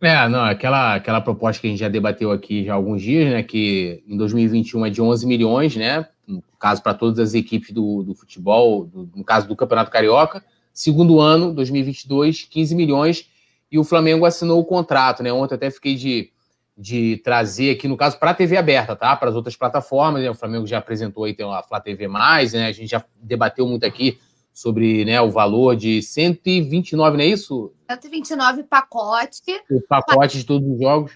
É, 0.00 0.28
não, 0.28 0.44
aquela, 0.44 0.94
aquela 0.94 1.20
proposta 1.20 1.60
que 1.60 1.66
a 1.66 1.70
gente 1.70 1.80
já 1.80 1.88
debateu 1.88 2.30
aqui 2.30 2.64
já 2.64 2.72
há 2.72 2.76
alguns 2.76 3.02
dias, 3.02 3.30
né, 3.30 3.42
que 3.42 4.02
em 4.06 4.16
2021 4.16 4.86
é 4.86 4.90
de 4.90 5.02
11 5.02 5.26
milhões, 5.26 5.76
né, 5.76 6.06
no 6.26 6.42
caso 6.58 6.82
para 6.82 6.94
todas 6.94 7.18
as 7.18 7.34
equipes 7.34 7.72
do, 7.72 8.04
do 8.04 8.14
futebol, 8.14 8.84
do, 8.84 9.10
no 9.14 9.24
caso 9.24 9.48
do 9.48 9.56
Campeonato 9.56 9.90
Carioca. 9.90 10.44
Segundo 10.72 11.18
ano, 11.18 11.52
2022, 11.52 12.44
15 12.44 12.74
milhões, 12.76 13.28
e 13.70 13.78
o 13.78 13.84
Flamengo 13.84 14.24
assinou 14.24 14.60
o 14.60 14.64
contrato, 14.64 15.22
né? 15.22 15.32
Ontem 15.32 15.56
até 15.56 15.70
fiquei 15.70 15.96
de, 15.96 16.30
de 16.78 17.16
trazer 17.24 17.72
aqui, 17.72 17.88
no 17.88 17.96
caso, 17.96 18.18
para 18.20 18.30
a 18.30 18.34
TV 18.34 18.56
aberta, 18.56 18.94
tá? 18.94 19.16
Para 19.16 19.30
as 19.30 19.34
outras 19.34 19.56
plataformas, 19.56 20.22
né? 20.22 20.30
O 20.30 20.34
Flamengo 20.34 20.64
já 20.64 20.78
apresentou 20.78 21.24
aí, 21.24 21.34
tem 21.34 21.44
a 21.44 21.62
Flá 21.62 21.80
TV+, 21.80 22.06
né? 22.06 22.66
A 22.66 22.72
gente 22.72 22.86
já 22.86 23.04
debateu 23.20 23.66
muito 23.66 23.84
aqui 23.84 24.18
sobre 24.52 25.04
né, 25.04 25.20
o 25.20 25.30
valor 25.30 25.76
de 25.76 26.02
129, 26.02 27.16
não 27.16 27.24
é 27.24 27.26
isso? 27.26 27.72
129 27.90 28.64
pacote. 28.64 29.60
O 29.70 29.80
pacote 29.80 30.38
de 30.38 30.44
todos 30.44 30.68
os 30.68 30.80
jogos. 30.80 31.12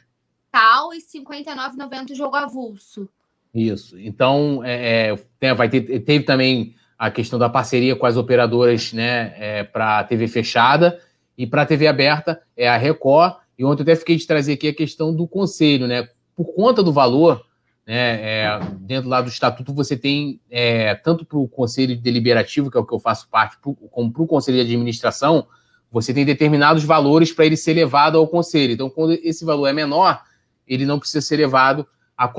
Tal 0.51 0.93
e 0.95 0.99
59,90 0.99 2.15
jogo 2.15 2.37
avulso. 2.37 3.09
Isso. 3.55 3.99
Então, 3.99 4.63
é, 4.65 5.17
é 5.41 5.55
vai 5.55 5.69
ter, 5.69 5.83
teve 6.01 6.25
também 6.25 6.75
a 6.97 7.11
questão 7.11 7.39
da 7.39 7.49
parceria 7.49 7.97
com 7.97 8.07
as 8.07 8.17
operadoras 8.17 8.93
né, 8.93 9.35
é, 9.37 9.65
para 9.65 10.05
TV 10.05 10.29
fechada 10.29 11.01
e 11.37 11.47
para 11.47 11.67
TV 11.67 11.89
aberta 11.89 12.41
é 12.57 12.69
a 12.69 12.77
Record. 12.77 13.42
E 13.59 13.65
ontem 13.65 13.83
até 13.83 13.97
fiquei 13.97 14.17
de 14.17 14.27
trazer 14.27 14.55
aqui 14.55 14.69
a 14.69 14.75
questão 14.75 15.15
do 15.15 15.27
conselho, 15.27 15.87
né? 15.87 16.09
Por 16.35 16.55
conta 16.55 16.83
do 16.83 16.93
valor, 16.93 17.45
né, 17.87 18.45
é, 18.45 18.61
dentro 18.81 19.11
lá 19.11 19.21
do 19.21 19.29
estatuto 19.29 19.75
você 19.75 19.97
tem 19.97 20.41
é, 20.49 20.95
tanto 20.95 21.25
para 21.25 21.39
o 21.39 21.49
conselho 21.49 21.97
deliberativo, 21.97 22.71
que 22.71 22.77
é 22.77 22.81
o 22.81 22.87
que 22.87 22.95
eu 22.95 23.01
faço 23.01 23.29
parte, 23.29 23.59
pro, 23.61 23.75
como 23.75 24.13
para 24.13 24.23
o 24.23 24.27
conselho 24.27 24.59
de 24.59 24.63
administração, 24.63 25.47
você 25.91 26.15
tem 26.15 26.25
determinados 26.25 26.85
valores 26.85 27.33
para 27.33 27.45
ele 27.45 27.57
ser 27.57 27.75
levado 27.75 28.17
ao 28.17 28.27
conselho. 28.27 28.73
Então, 28.73 28.89
quando 28.89 29.13
esse 29.13 29.45
valor 29.45 29.67
é 29.67 29.73
menor, 29.73 30.23
ele 30.67 30.87
não 30.87 30.99
precisa 30.99 31.21
ser 31.21 31.37
levado 31.37 31.87
ao 32.17 32.33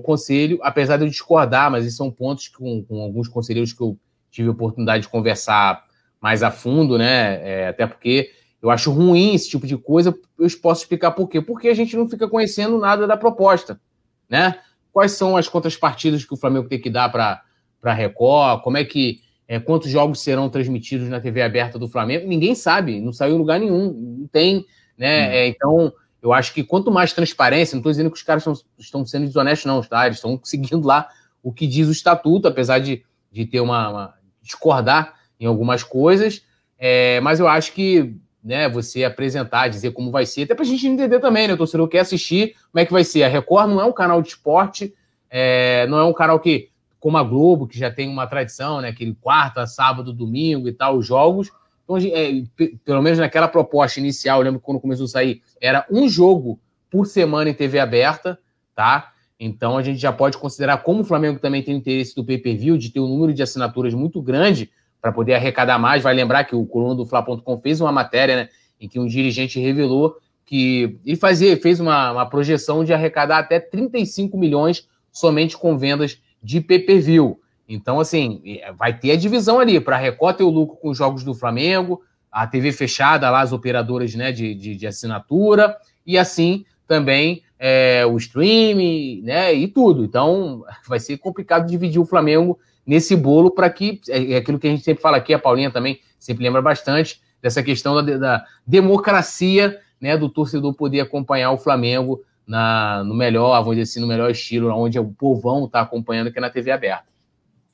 conselho, 0.00 0.58
apesar 0.62 0.96
de 0.96 1.04
eu 1.04 1.08
discordar, 1.08 1.70
mas 1.70 1.84
esses 1.84 1.96
são 1.96 2.10
pontos 2.10 2.48
com, 2.48 2.82
com 2.82 3.00
alguns 3.00 3.28
conselheiros 3.28 3.72
que 3.72 3.80
eu 3.80 3.96
tive 4.30 4.48
a 4.48 4.52
oportunidade 4.52 5.04
de 5.04 5.08
conversar 5.08 5.84
mais 6.20 6.42
a 6.42 6.50
fundo, 6.50 6.98
né? 6.98 7.40
É, 7.48 7.68
até 7.68 7.86
porque 7.86 8.30
eu 8.66 8.70
acho 8.70 8.90
ruim 8.90 9.32
esse 9.32 9.48
tipo 9.48 9.64
de 9.64 9.76
coisa. 9.76 10.12
Eu 10.36 10.48
posso 10.60 10.82
explicar 10.82 11.12
por 11.12 11.28
quê. 11.28 11.40
Porque 11.40 11.68
a 11.68 11.74
gente 11.74 11.96
não 11.96 12.08
fica 12.08 12.28
conhecendo 12.28 12.78
nada 12.78 13.06
da 13.06 13.16
proposta, 13.16 13.80
né? 14.28 14.58
Quais 14.92 15.12
são 15.12 15.36
as 15.36 15.48
contrapartidas 15.48 16.24
que 16.24 16.34
o 16.34 16.36
Flamengo 16.36 16.68
tem 16.68 16.80
que 16.80 16.90
dar 16.90 17.08
para 17.08 17.42
a 17.84 17.92
Record? 17.92 18.62
Como 18.62 18.76
é 18.76 18.84
que 18.84 19.20
é, 19.46 19.60
quantos 19.60 19.88
jogos 19.88 20.20
serão 20.20 20.48
transmitidos 20.48 21.08
na 21.08 21.20
TV 21.20 21.42
aberta 21.42 21.78
do 21.78 21.88
Flamengo? 21.88 22.26
Ninguém 22.26 22.56
sabe, 22.56 23.00
não 23.00 23.12
saiu 23.12 23.36
em 23.36 23.38
lugar 23.38 23.60
nenhum, 23.60 24.18
não 24.18 24.26
tem, 24.26 24.66
né? 24.98 25.28
Hum. 25.28 25.30
É, 25.30 25.46
então, 25.46 25.92
eu 26.20 26.32
acho 26.32 26.52
que 26.52 26.64
quanto 26.64 26.90
mais 26.90 27.12
transparência, 27.12 27.76
não 27.76 27.80
estou 27.80 27.92
dizendo 27.92 28.10
que 28.10 28.16
os 28.16 28.22
caras 28.24 28.42
estão, 28.42 28.54
estão 28.76 29.06
sendo 29.06 29.26
desonestos, 29.26 29.66
não, 29.66 29.80
tá? 29.80 30.06
Eles 30.06 30.18
estão 30.18 30.40
seguindo 30.42 30.84
lá 30.84 31.08
o 31.40 31.52
que 31.52 31.68
diz 31.68 31.86
o 31.86 31.92
estatuto, 31.92 32.48
apesar 32.48 32.80
de, 32.80 33.04
de 33.30 33.46
ter 33.46 33.60
uma, 33.60 33.90
uma 33.90 34.14
discordar 34.42 35.14
em 35.38 35.46
algumas 35.46 35.84
coisas, 35.84 36.42
é, 36.76 37.20
mas 37.20 37.38
eu 37.38 37.46
acho 37.46 37.72
que 37.72 38.18
né, 38.46 38.68
você 38.68 39.02
apresentar, 39.02 39.66
dizer 39.66 39.90
como 39.90 40.08
vai 40.08 40.24
ser, 40.24 40.44
até 40.44 40.54
para 40.54 40.62
a 40.62 40.68
gente 40.68 40.86
entender 40.86 41.18
também, 41.18 41.48
né? 41.48 41.54
O 41.54 41.56
torcedor 41.56 41.88
quer 41.88 41.98
assistir 41.98 42.54
como 42.70 42.80
é 42.80 42.86
que 42.86 42.92
vai 42.92 43.02
ser. 43.02 43.24
A 43.24 43.28
Record 43.28 43.68
não 43.68 43.80
é 43.80 43.84
um 43.84 43.92
canal 43.92 44.22
de 44.22 44.28
esporte, 44.28 44.94
é, 45.28 45.84
não 45.88 45.98
é 45.98 46.04
um 46.04 46.12
canal 46.12 46.38
que, 46.38 46.70
como 47.00 47.16
a 47.16 47.24
Globo, 47.24 47.66
que 47.66 47.76
já 47.76 47.90
tem 47.90 48.08
uma 48.08 48.24
tradição, 48.28 48.80
né? 48.80 48.90
Aquele 48.90 49.16
quarta, 49.20 49.66
sábado, 49.66 50.12
domingo 50.12 50.68
e 50.68 50.72
tal, 50.72 50.96
os 50.96 51.04
jogos. 51.04 51.50
Então, 51.82 51.96
é, 51.96 52.44
pelo 52.84 53.02
menos 53.02 53.18
naquela 53.18 53.48
proposta 53.48 53.98
inicial, 53.98 54.38
eu 54.38 54.44
lembro 54.44 54.60
quando 54.60 54.78
começou 54.78 55.06
a 55.06 55.08
sair, 55.08 55.42
era 55.60 55.84
um 55.90 56.08
jogo 56.08 56.60
por 56.88 57.04
semana 57.04 57.50
em 57.50 57.54
TV 57.54 57.80
aberta, 57.80 58.38
tá? 58.76 59.12
Então 59.40 59.76
a 59.76 59.82
gente 59.82 59.98
já 59.98 60.12
pode 60.12 60.38
considerar 60.38 60.84
como 60.84 61.00
o 61.00 61.04
Flamengo 61.04 61.40
também 61.40 61.64
tem 61.64 61.74
interesse 61.74 62.14
do 62.14 62.24
pay-per-view, 62.24 62.78
de 62.78 62.90
ter 62.90 63.00
um 63.00 63.08
número 63.08 63.34
de 63.34 63.42
assinaturas 63.42 63.92
muito 63.92 64.22
grande, 64.22 64.70
para 65.06 65.12
poder 65.12 65.34
arrecadar 65.34 65.78
mais. 65.78 66.02
Vai 66.02 66.14
lembrar 66.14 66.42
que 66.42 66.56
o 66.56 66.66
coluna 66.66 66.96
do 66.96 67.06
Fla.com 67.06 67.60
fez 67.60 67.80
uma 67.80 67.92
matéria, 67.92 68.34
né, 68.34 68.48
em 68.80 68.88
que 68.88 68.98
um 68.98 69.06
dirigente 69.06 69.60
revelou 69.60 70.16
que 70.44 70.98
ele 71.04 71.16
fazia, 71.16 71.56
fez 71.56 71.78
uma, 71.78 72.10
uma 72.10 72.26
projeção 72.26 72.84
de 72.84 72.92
arrecadar 72.92 73.38
até 73.38 73.58
35 73.60 74.36
milhões 74.36 74.88
somente 75.12 75.56
com 75.56 75.78
vendas 75.78 76.20
de 76.42 76.60
pay-per-view. 76.60 77.40
Então, 77.68 78.00
assim, 78.00 78.42
é, 78.44 78.72
vai 78.72 78.96
ter 78.96 79.12
a 79.12 79.16
divisão 79.16 79.60
ali 79.60 79.78
para 79.80 79.96
a 79.96 79.98
Record 79.98 80.36
ter 80.36 80.44
o 80.44 80.50
lucro 80.50 80.76
com 80.76 80.90
os 80.90 80.98
jogos 80.98 81.22
do 81.24 81.34
Flamengo, 81.34 82.02
a 82.30 82.46
TV 82.46 82.72
fechada 82.72 83.30
lá, 83.30 83.40
as 83.40 83.52
operadoras 83.52 84.14
né, 84.14 84.30
de, 84.30 84.54
de, 84.54 84.76
de 84.76 84.86
assinatura, 84.86 85.76
e 86.04 86.18
assim 86.18 86.64
também 86.86 87.42
é, 87.58 88.04
o 88.06 88.16
streaming, 88.16 89.22
né, 89.22 89.52
e 89.54 89.66
tudo. 89.68 90.04
Então, 90.04 90.64
vai 90.86 90.98
ser 90.98 91.16
complicado 91.18 91.68
dividir 91.68 92.00
o 92.00 92.06
Flamengo 92.06 92.58
nesse 92.86 93.16
bolo 93.16 93.50
para 93.50 93.68
que 93.68 94.00
é, 94.08 94.32
é, 94.32 94.36
aquilo 94.36 94.58
que 94.58 94.66
a 94.66 94.70
gente 94.70 94.84
sempre 94.84 95.02
fala 95.02 95.16
aqui, 95.16 95.34
a 95.34 95.38
Paulinha 95.38 95.70
também 95.70 96.00
sempre 96.18 96.44
lembra 96.44 96.62
bastante 96.62 97.20
dessa 97.42 97.62
questão 97.62 98.02
da, 98.02 98.16
da 98.16 98.44
democracia, 98.66 99.78
né, 100.00 100.16
do 100.16 100.28
torcedor 100.28 100.74
poder 100.74 101.00
acompanhar 101.00 101.50
o 101.52 101.58
Flamengo 101.58 102.22
na, 102.46 103.02
no 103.04 103.14
melhor, 103.14 103.58
vamos 103.60 103.76
dizer 103.76 103.90
assim, 103.90 104.00
no 104.00 104.06
melhor 104.06 104.30
estilo, 104.30 104.70
onde 104.70 104.98
o 104.98 105.04
povão 105.04 105.64
está 105.64 105.80
acompanhando, 105.80 106.30
que 106.30 106.38
é 106.38 106.40
na 106.40 106.50
TV 106.50 106.70
aberta. 106.70 107.04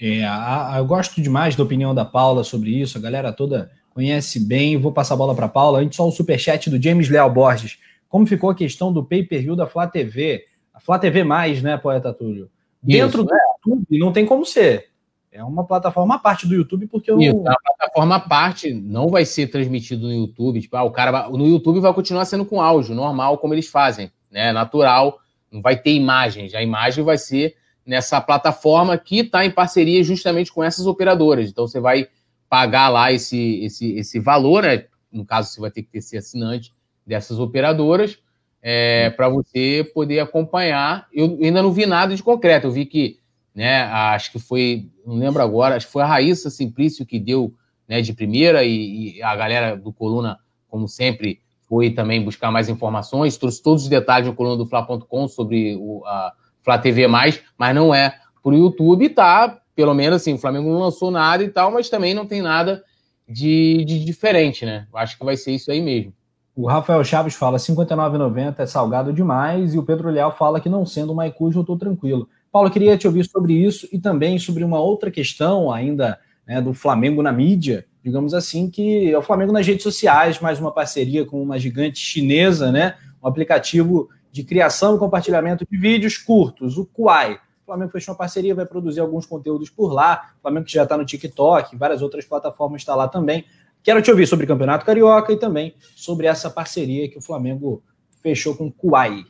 É, 0.00 0.24
a, 0.24 0.74
a, 0.74 0.78
eu 0.78 0.84
gosto 0.84 1.20
demais 1.20 1.54
da 1.54 1.62
opinião 1.62 1.94
da 1.94 2.04
Paula 2.04 2.42
sobre 2.42 2.70
isso, 2.70 2.98
a 2.98 3.00
galera 3.00 3.32
toda 3.32 3.70
conhece 3.94 4.40
bem. 4.40 4.76
Vou 4.76 4.92
passar 4.92 5.14
a 5.14 5.16
bola 5.16 5.34
para 5.34 5.46
a 5.46 5.48
Paula. 5.48 5.80
Antes, 5.80 5.96
só 5.96 6.08
o 6.08 6.10
superchat 6.10 6.68
do 6.68 6.82
James 6.82 7.08
Leal 7.08 7.30
Borges. 7.30 7.78
Como 8.08 8.26
ficou 8.26 8.50
a 8.50 8.54
questão 8.54 8.92
do 8.92 9.04
pay-per-view 9.04 9.54
da 9.54 9.66
Flá 9.66 9.86
TV? 9.86 10.44
A 10.74 10.80
Flá 10.80 10.98
TV, 10.98 11.24
mais, 11.24 11.62
né, 11.62 11.76
Poeta 11.76 12.12
Túlio? 12.12 12.50
Dentro 12.82 13.22
do 13.22 13.32
YouTube 13.64 13.98
não 13.98 14.12
tem 14.12 14.26
como 14.26 14.44
ser. 14.44 14.88
É 15.32 15.42
uma 15.42 15.64
plataforma 15.64 16.16
à 16.16 16.18
parte 16.18 16.46
do 16.46 16.54
YouTube, 16.54 16.86
porque 16.86 17.10
eu. 17.10 17.18
Isso, 17.18 17.30
é 17.30 17.40
uma 17.40 17.56
plataforma 17.64 18.16
à 18.16 18.20
parte, 18.20 18.72
não 18.72 19.08
vai 19.08 19.24
ser 19.24 19.46
transmitido 19.46 20.06
no 20.06 20.12
YouTube. 20.12 20.60
Tipo, 20.60 20.76
ah, 20.76 20.82
o 20.82 20.90
cara 20.90 21.10
vai, 21.10 21.30
no 21.30 21.46
YouTube 21.46 21.80
vai 21.80 21.92
continuar 21.94 22.26
sendo 22.26 22.44
com 22.44 22.60
áudio, 22.60 22.94
normal, 22.94 23.38
como 23.38 23.54
eles 23.54 23.66
fazem, 23.66 24.12
né? 24.30 24.52
Natural, 24.52 25.18
não 25.50 25.62
vai 25.62 25.76
ter 25.76 25.94
imagens. 25.94 26.54
A 26.54 26.62
imagem 26.62 27.02
vai 27.02 27.16
ser 27.16 27.56
nessa 27.84 28.20
plataforma 28.20 28.96
que 28.98 29.20
está 29.20 29.44
em 29.44 29.50
parceria 29.50 30.04
justamente 30.04 30.52
com 30.52 30.62
essas 30.62 30.86
operadoras. 30.86 31.48
Então 31.48 31.66
você 31.66 31.80
vai 31.80 32.08
pagar 32.48 32.90
lá 32.90 33.10
esse, 33.10 33.64
esse, 33.64 33.96
esse 33.96 34.20
valor, 34.20 34.64
né? 34.64 34.84
No 35.10 35.24
caso, 35.24 35.50
você 35.50 35.60
vai 35.60 35.70
ter 35.70 35.82
que 35.82 36.00
ser 36.02 36.18
assinante 36.18 36.74
dessas 37.06 37.38
operadoras 37.38 38.18
é, 38.62 39.10
para 39.10 39.28
você 39.28 39.90
poder 39.94 40.20
acompanhar. 40.20 41.06
Eu 41.12 41.38
ainda 41.42 41.62
não 41.62 41.72
vi 41.72 41.86
nada 41.86 42.14
de 42.14 42.22
concreto. 42.22 42.66
Eu 42.66 42.70
vi 42.70 42.86
que, 42.86 43.18
né? 43.54 43.82
Acho 43.82 44.32
que 44.32 44.38
foi, 44.38 44.90
não 45.06 45.16
lembro 45.16 45.42
agora, 45.42 45.76
acho 45.76 45.86
que 45.86 45.92
foi 45.92 46.02
a 46.02 46.06
Raíssa 46.06 46.50
Simplício 46.50 47.06
que 47.06 47.18
deu 47.18 47.54
né, 47.88 48.00
de 48.00 48.12
primeira 48.12 48.64
e, 48.64 49.16
e 49.16 49.22
a 49.22 49.34
galera 49.36 49.76
do 49.76 49.92
Coluna, 49.92 50.38
como 50.68 50.88
sempre, 50.88 51.40
foi 51.68 51.90
também 51.90 52.22
buscar 52.22 52.50
mais 52.50 52.68
informações. 52.68 53.36
Trouxe 53.36 53.62
todos 53.62 53.84
os 53.84 53.88
detalhes 53.88 54.28
no 54.28 54.34
coluna 54.34 54.56
do 54.58 54.66
Fla.com 54.66 55.26
sobre 55.26 55.74
o, 55.76 56.02
a 56.04 56.32
Flá 56.62 56.78
TV+, 56.78 57.08
mas 57.08 57.42
não 57.74 57.94
é 57.94 58.14
por 58.42 58.52
YouTube. 58.52 59.08
Tá, 59.08 59.58
pelo 59.74 59.94
menos 59.94 60.20
assim, 60.20 60.34
o 60.34 60.38
Flamengo 60.38 60.70
não 60.70 60.80
lançou 60.80 61.10
nada 61.10 61.42
e 61.42 61.48
tal, 61.48 61.70
mas 61.70 61.88
também 61.88 62.12
não 62.12 62.26
tem 62.26 62.42
nada 62.42 62.82
de, 63.26 63.84
de 63.86 64.04
diferente, 64.04 64.66
né? 64.66 64.86
Acho 64.94 65.18
que 65.18 65.24
vai 65.24 65.36
ser 65.36 65.52
isso 65.52 65.70
aí 65.70 65.80
mesmo. 65.80 66.12
O 66.54 66.66
Rafael 66.66 67.02
Chaves 67.02 67.34
fala 67.34 67.56
59,90 67.56 68.58
é 68.58 68.66
salgado 68.66 69.10
demais 69.10 69.72
e 69.72 69.78
o 69.78 69.82
Pedro 69.82 70.10
Leal 70.10 70.36
fala 70.36 70.60
que 70.60 70.68
não 70.68 70.84
sendo 70.84 71.14
Maicujo 71.14 71.60
eu 71.60 71.62
estou 71.62 71.78
tranquilo. 71.78 72.28
Paulo, 72.52 72.68
eu 72.68 72.72
queria 72.72 72.98
te 72.98 73.06
ouvir 73.06 73.24
sobre 73.24 73.54
isso 73.54 73.88
e 73.90 73.98
também 73.98 74.38
sobre 74.38 74.62
uma 74.62 74.78
outra 74.78 75.10
questão 75.10 75.72
ainda 75.72 76.20
né, 76.46 76.60
do 76.60 76.74
Flamengo 76.74 77.22
na 77.22 77.32
mídia, 77.32 77.86
digamos 78.04 78.34
assim, 78.34 78.68
que 78.68 79.10
é 79.10 79.16
o 79.16 79.22
Flamengo 79.22 79.52
nas 79.52 79.66
redes 79.66 79.82
sociais, 79.82 80.38
mais 80.38 80.60
uma 80.60 80.70
parceria 80.70 81.24
com 81.24 81.42
uma 81.42 81.58
gigante 81.58 81.98
chinesa, 81.98 82.70
né? 82.70 82.96
Um 83.22 83.26
aplicativo 83.26 84.10
de 84.30 84.44
criação 84.44 84.94
e 84.94 84.98
compartilhamento 84.98 85.66
de 85.68 85.78
vídeos 85.78 86.18
curtos, 86.18 86.76
o 86.76 86.84
Kuai. 86.84 87.36
O 87.62 87.64
Flamengo 87.64 87.90
fechou 87.90 88.12
uma 88.12 88.18
parceria, 88.18 88.54
vai 88.54 88.66
produzir 88.66 89.00
alguns 89.00 89.24
conteúdos 89.24 89.70
por 89.70 89.90
lá. 89.90 90.32
O 90.38 90.42
Flamengo 90.42 90.66
que 90.66 90.72
já 90.72 90.82
está 90.82 90.98
no 90.98 91.06
TikTok, 91.06 91.74
várias 91.76 92.02
outras 92.02 92.26
plataformas 92.26 92.82
está 92.82 92.94
lá 92.94 93.08
também. 93.08 93.46
Quero 93.82 94.02
te 94.02 94.10
ouvir 94.10 94.26
sobre 94.26 94.44
o 94.44 94.48
Campeonato 94.48 94.84
Carioca 94.84 95.32
e 95.32 95.38
também 95.38 95.74
sobre 95.96 96.26
essa 96.26 96.50
parceria 96.50 97.08
que 97.08 97.16
o 97.16 97.22
Flamengo 97.22 97.82
fechou 98.22 98.54
com 98.54 98.66
o 98.66 98.72
Kuai. 98.72 99.24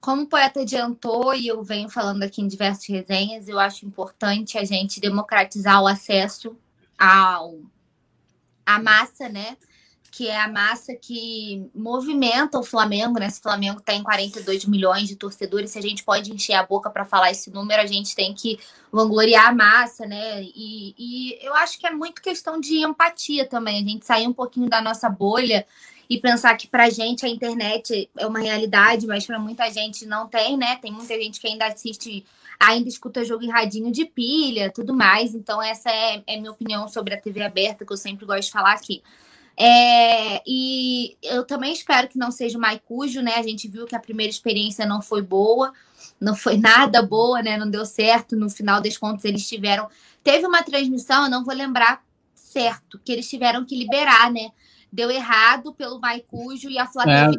Como 0.00 0.22
o 0.22 0.26
poeta 0.26 0.60
adiantou, 0.60 1.34
e 1.34 1.48
eu 1.48 1.62
venho 1.62 1.88
falando 1.88 2.22
aqui 2.22 2.40
em 2.40 2.46
diversas 2.46 2.86
resenhas, 2.86 3.48
eu 3.48 3.58
acho 3.58 3.84
importante 3.84 4.56
a 4.56 4.64
gente 4.64 5.00
democratizar 5.00 5.82
o 5.82 5.88
acesso 5.88 6.56
ao, 6.96 7.58
à 8.64 8.80
massa, 8.80 9.28
né? 9.28 9.56
Que 10.10 10.28
é 10.28 10.40
a 10.40 10.48
massa 10.48 10.94
que 10.94 11.68
movimenta 11.74 12.58
o 12.58 12.62
Flamengo, 12.62 13.18
né? 13.18 13.28
Se 13.28 13.40
o 13.40 13.42
Flamengo 13.42 13.80
tem 13.80 14.02
42 14.02 14.66
milhões 14.66 15.08
de 15.08 15.16
torcedores, 15.16 15.72
se 15.72 15.78
a 15.78 15.82
gente 15.82 16.04
pode 16.04 16.32
encher 16.32 16.54
a 16.54 16.64
boca 16.64 16.88
para 16.88 17.04
falar 17.04 17.32
esse 17.32 17.50
número, 17.50 17.82
a 17.82 17.86
gente 17.86 18.14
tem 18.14 18.32
que 18.32 18.58
vangloriar 18.92 19.48
a 19.48 19.54
massa, 19.54 20.06
né? 20.06 20.42
E, 20.42 20.94
e 20.96 21.38
eu 21.44 21.54
acho 21.56 21.76
que 21.76 21.86
é 21.86 21.90
muito 21.90 22.22
questão 22.22 22.60
de 22.60 22.84
empatia 22.84 23.46
também, 23.46 23.82
a 23.82 23.88
gente 23.88 24.06
sair 24.06 24.28
um 24.28 24.32
pouquinho 24.32 24.68
da 24.68 24.80
nossa 24.80 25.08
bolha 25.08 25.66
e 26.08 26.18
pensar 26.18 26.56
que 26.56 26.66
para 26.66 26.88
gente 26.88 27.26
a 27.26 27.28
internet 27.28 28.10
é 28.16 28.26
uma 28.26 28.38
realidade, 28.38 29.06
mas 29.06 29.26
para 29.26 29.38
muita 29.38 29.70
gente 29.70 30.06
não 30.06 30.26
tem, 30.26 30.56
né? 30.56 30.76
Tem 30.76 30.90
muita 30.90 31.14
gente 31.14 31.38
que 31.38 31.46
ainda 31.46 31.66
assiste, 31.66 32.24
ainda 32.58 32.88
escuta 32.88 33.24
jogo 33.24 33.44
em 33.44 33.50
radinho 33.50 33.92
de 33.92 34.06
pilha, 34.06 34.72
tudo 34.72 34.94
mais. 34.94 35.34
Então, 35.34 35.62
essa 35.62 35.90
é, 35.90 36.22
é 36.26 36.36
minha 36.38 36.50
opinião 36.50 36.88
sobre 36.88 37.14
a 37.14 37.20
TV 37.20 37.42
aberta, 37.42 37.84
que 37.84 37.92
eu 37.92 37.96
sempre 37.96 38.24
gosto 38.24 38.46
de 38.46 38.52
falar 38.52 38.72
aqui. 38.72 39.02
É, 39.60 40.40
e 40.46 41.16
eu 41.20 41.44
também 41.44 41.72
espero 41.72 42.08
que 42.08 42.16
não 42.16 42.30
seja 42.30 42.56
o 42.56 42.60
Maicujo, 42.60 43.20
né? 43.20 43.34
A 43.34 43.42
gente 43.42 43.68
viu 43.68 43.86
que 43.86 43.96
a 43.96 44.00
primeira 44.00 44.30
experiência 44.30 44.86
não 44.86 45.02
foi 45.02 45.20
boa, 45.20 45.74
não 46.18 46.34
foi 46.34 46.56
nada 46.58 47.02
boa, 47.02 47.42
né? 47.42 47.58
Não 47.58 47.68
deu 47.68 47.84
certo. 47.84 48.34
No 48.34 48.48
final 48.48 48.80
das 48.80 48.96
contas, 48.96 49.26
eles 49.26 49.46
tiveram. 49.46 49.90
Teve 50.24 50.46
uma 50.46 50.62
transmissão, 50.62 51.24
eu 51.24 51.30
não 51.30 51.44
vou 51.44 51.54
lembrar 51.54 52.02
certo, 52.34 52.98
que 53.04 53.12
eles 53.12 53.28
tiveram 53.28 53.64
que 53.64 53.76
liberar, 53.76 54.32
né? 54.32 54.50
Deu 54.90 55.10
errado 55.10 55.74
pelo 55.74 56.00
Maicujo 56.00 56.70
e 56.70 56.78
a 56.78 56.86
Flá 56.86 57.04
é. 57.06 57.30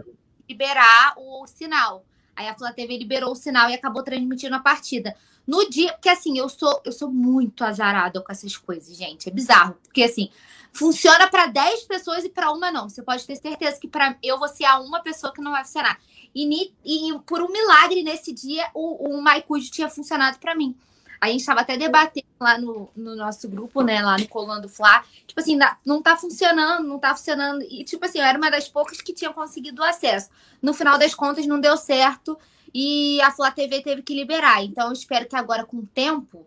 liberar 0.47 1.13
o 1.17 1.45
sinal. 1.47 2.05
Aí 2.35 2.47
a 2.47 2.55
Flá 2.55 2.71
TV 2.71 2.97
liberou 2.97 3.31
o 3.31 3.35
sinal 3.35 3.69
e 3.69 3.73
acabou 3.73 4.03
transmitindo 4.03 4.55
a 4.55 4.59
partida. 4.59 5.15
No 5.45 5.69
dia, 5.69 5.91
porque 5.93 6.09
assim, 6.09 6.37
eu 6.37 6.47
sou 6.47 6.81
eu 6.85 6.91
sou 6.91 7.11
muito 7.11 7.63
azarada 7.63 8.21
com 8.21 8.31
essas 8.31 8.55
coisas, 8.55 8.95
gente. 8.95 9.27
É 9.27 9.31
bizarro, 9.31 9.75
porque 9.83 10.03
assim, 10.03 10.29
funciona 10.71 11.27
para 11.27 11.47
10 11.47 11.83
pessoas 11.85 12.23
e 12.23 12.29
para 12.29 12.51
uma 12.51 12.71
não. 12.71 12.87
Você 12.87 13.01
pode 13.01 13.25
ter 13.25 13.35
certeza 13.35 13.79
que 13.79 13.87
para 13.87 14.15
eu 14.21 14.37
vou 14.37 14.47
ser 14.47 14.65
a 14.65 14.79
uma 14.79 15.01
pessoa 15.01 15.33
que 15.33 15.41
não 15.41 15.51
vai 15.51 15.65
funcionar. 15.65 15.99
E, 16.33 16.71
e 16.85 17.19
por 17.25 17.41
um 17.41 17.51
milagre 17.51 18.03
nesse 18.03 18.31
dia 18.31 18.69
o, 18.73 19.09
o 19.09 19.21
Maicujo 19.21 19.71
tinha 19.71 19.89
funcionado 19.89 20.37
para 20.39 20.55
mim. 20.55 20.75
A 21.19 21.27
gente 21.27 21.41
estava 21.41 21.61
até 21.61 21.77
debatendo 21.77 22.27
lá 22.39 22.57
no, 22.57 22.89
no 22.95 23.15
nosso 23.15 23.47
grupo, 23.49 23.81
né? 23.81 24.01
Lá 24.01 24.17
no 24.17 24.27
Colando 24.27 24.69
Fla. 24.69 25.03
Tipo 25.27 25.39
assim, 25.39 25.57
não 25.85 26.01
tá 26.01 26.15
funcionando, 26.15 26.87
não 26.87 26.97
tá 26.99 27.15
funcionando. 27.15 27.61
E, 27.63 27.83
tipo 27.83 28.05
assim, 28.05 28.19
eu 28.19 28.25
era 28.25 28.37
uma 28.37 28.49
das 28.49 28.67
poucas 28.67 29.01
que 29.01 29.13
tinham 29.13 29.33
conseguido 29.33 29.83
acesso. 29.83 30.29
No 30.61 30.73
final 30.73 30.97
das 30.97 31.13
contas, 31.13 31.45
não 31.45 31.59
deu 31.59 31.75
certo. 31.75 32.37
E 32.73 33.21
a 33.21 33.31
Flá 33.31 33.51
TV 33.51 33.81
teve 33.81 34.01
que 34.01 34.13
liberar. 34.13 34.63
Então, 34.63 34.87
eu 34.87 34.93
espero 34.93 35.27
que 35.27 35.35
agora, 35.35 35.65
com 35.65 35.77
o 35.77 35.87
tempo, 35.87 36.45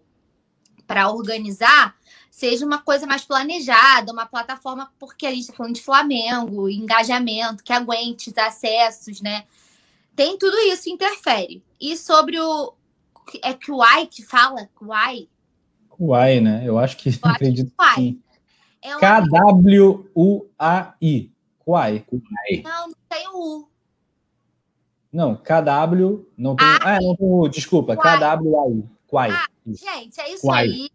para 0.87 1.11
organizar, 1.11 1.97
seja 2.31 2.65
uma 2.65 2.79
coisa 2.79 3.07
mais 3.07 3.25
planejada, 3.25 4.13
uma 4.13 4.27
plataforma, 4.27 4.93
porque 4.99 5.27
a 5.27 5.31
gente 5.31 5.43
está 5.43 5.55
falando 5.55 5.75
de 5.75 5.83
Flamengo, 5.83 6.69
engajamento, 6.69 7.63
que 7.63 7.73
aguente 7.73 8.31
os 8.31 8.39
acessos, 8.39 9.21
né? 9.21 9.45
Tem 10.15 10.37
tudo 10.37 10.57
isso 10.59 10.89
interfere. 10.91 11.63
E 11.81 11.97
sobre 11.97 12.39
o. 12.39 12.75
É 13.43 13.55
que 13.55 13.71
o 13.71 13.83
AI 13.83 14.07
que 14.07 14.23
fala? 14.23 14.69
Kuai? 14.75 15.29
Kuai, 15.89 16.41
né? 16.41 16.63
Eu 16.65 16.79
acho 16.79 16.97
que 16.97 17.09
Eu 17.09 17.31
acredito 17.31 17.73
que 17.77 17.95
sim. 17.95 18.23
É 18.83 18.99
K-W-U-A-I. 18.99 20.13
Kuai. 21.59 22.05
Não, 22.65 22.89
não 22.89 22.95
tem 23.09 23.29
o 23.29 23.61
U. 23.61 23.69
Não, 25.13 25.37
KW. 25.37 26.27
Não 26.37 26.57
tem. 26.57 26.67
Ah, 26.67 26.99
não 27.01 27.15
tem 27.15 27.27
o. 27.29 27.49
Desculpa, 27.49 27.97
KWAI. 27.97 28.83
Kuai. 29.07 29.31
Ah, 29.31 29.47
gente, 29.67 30.21
é 30.21 30.33
isso 30.33 30.51
aí. 30.51 30.91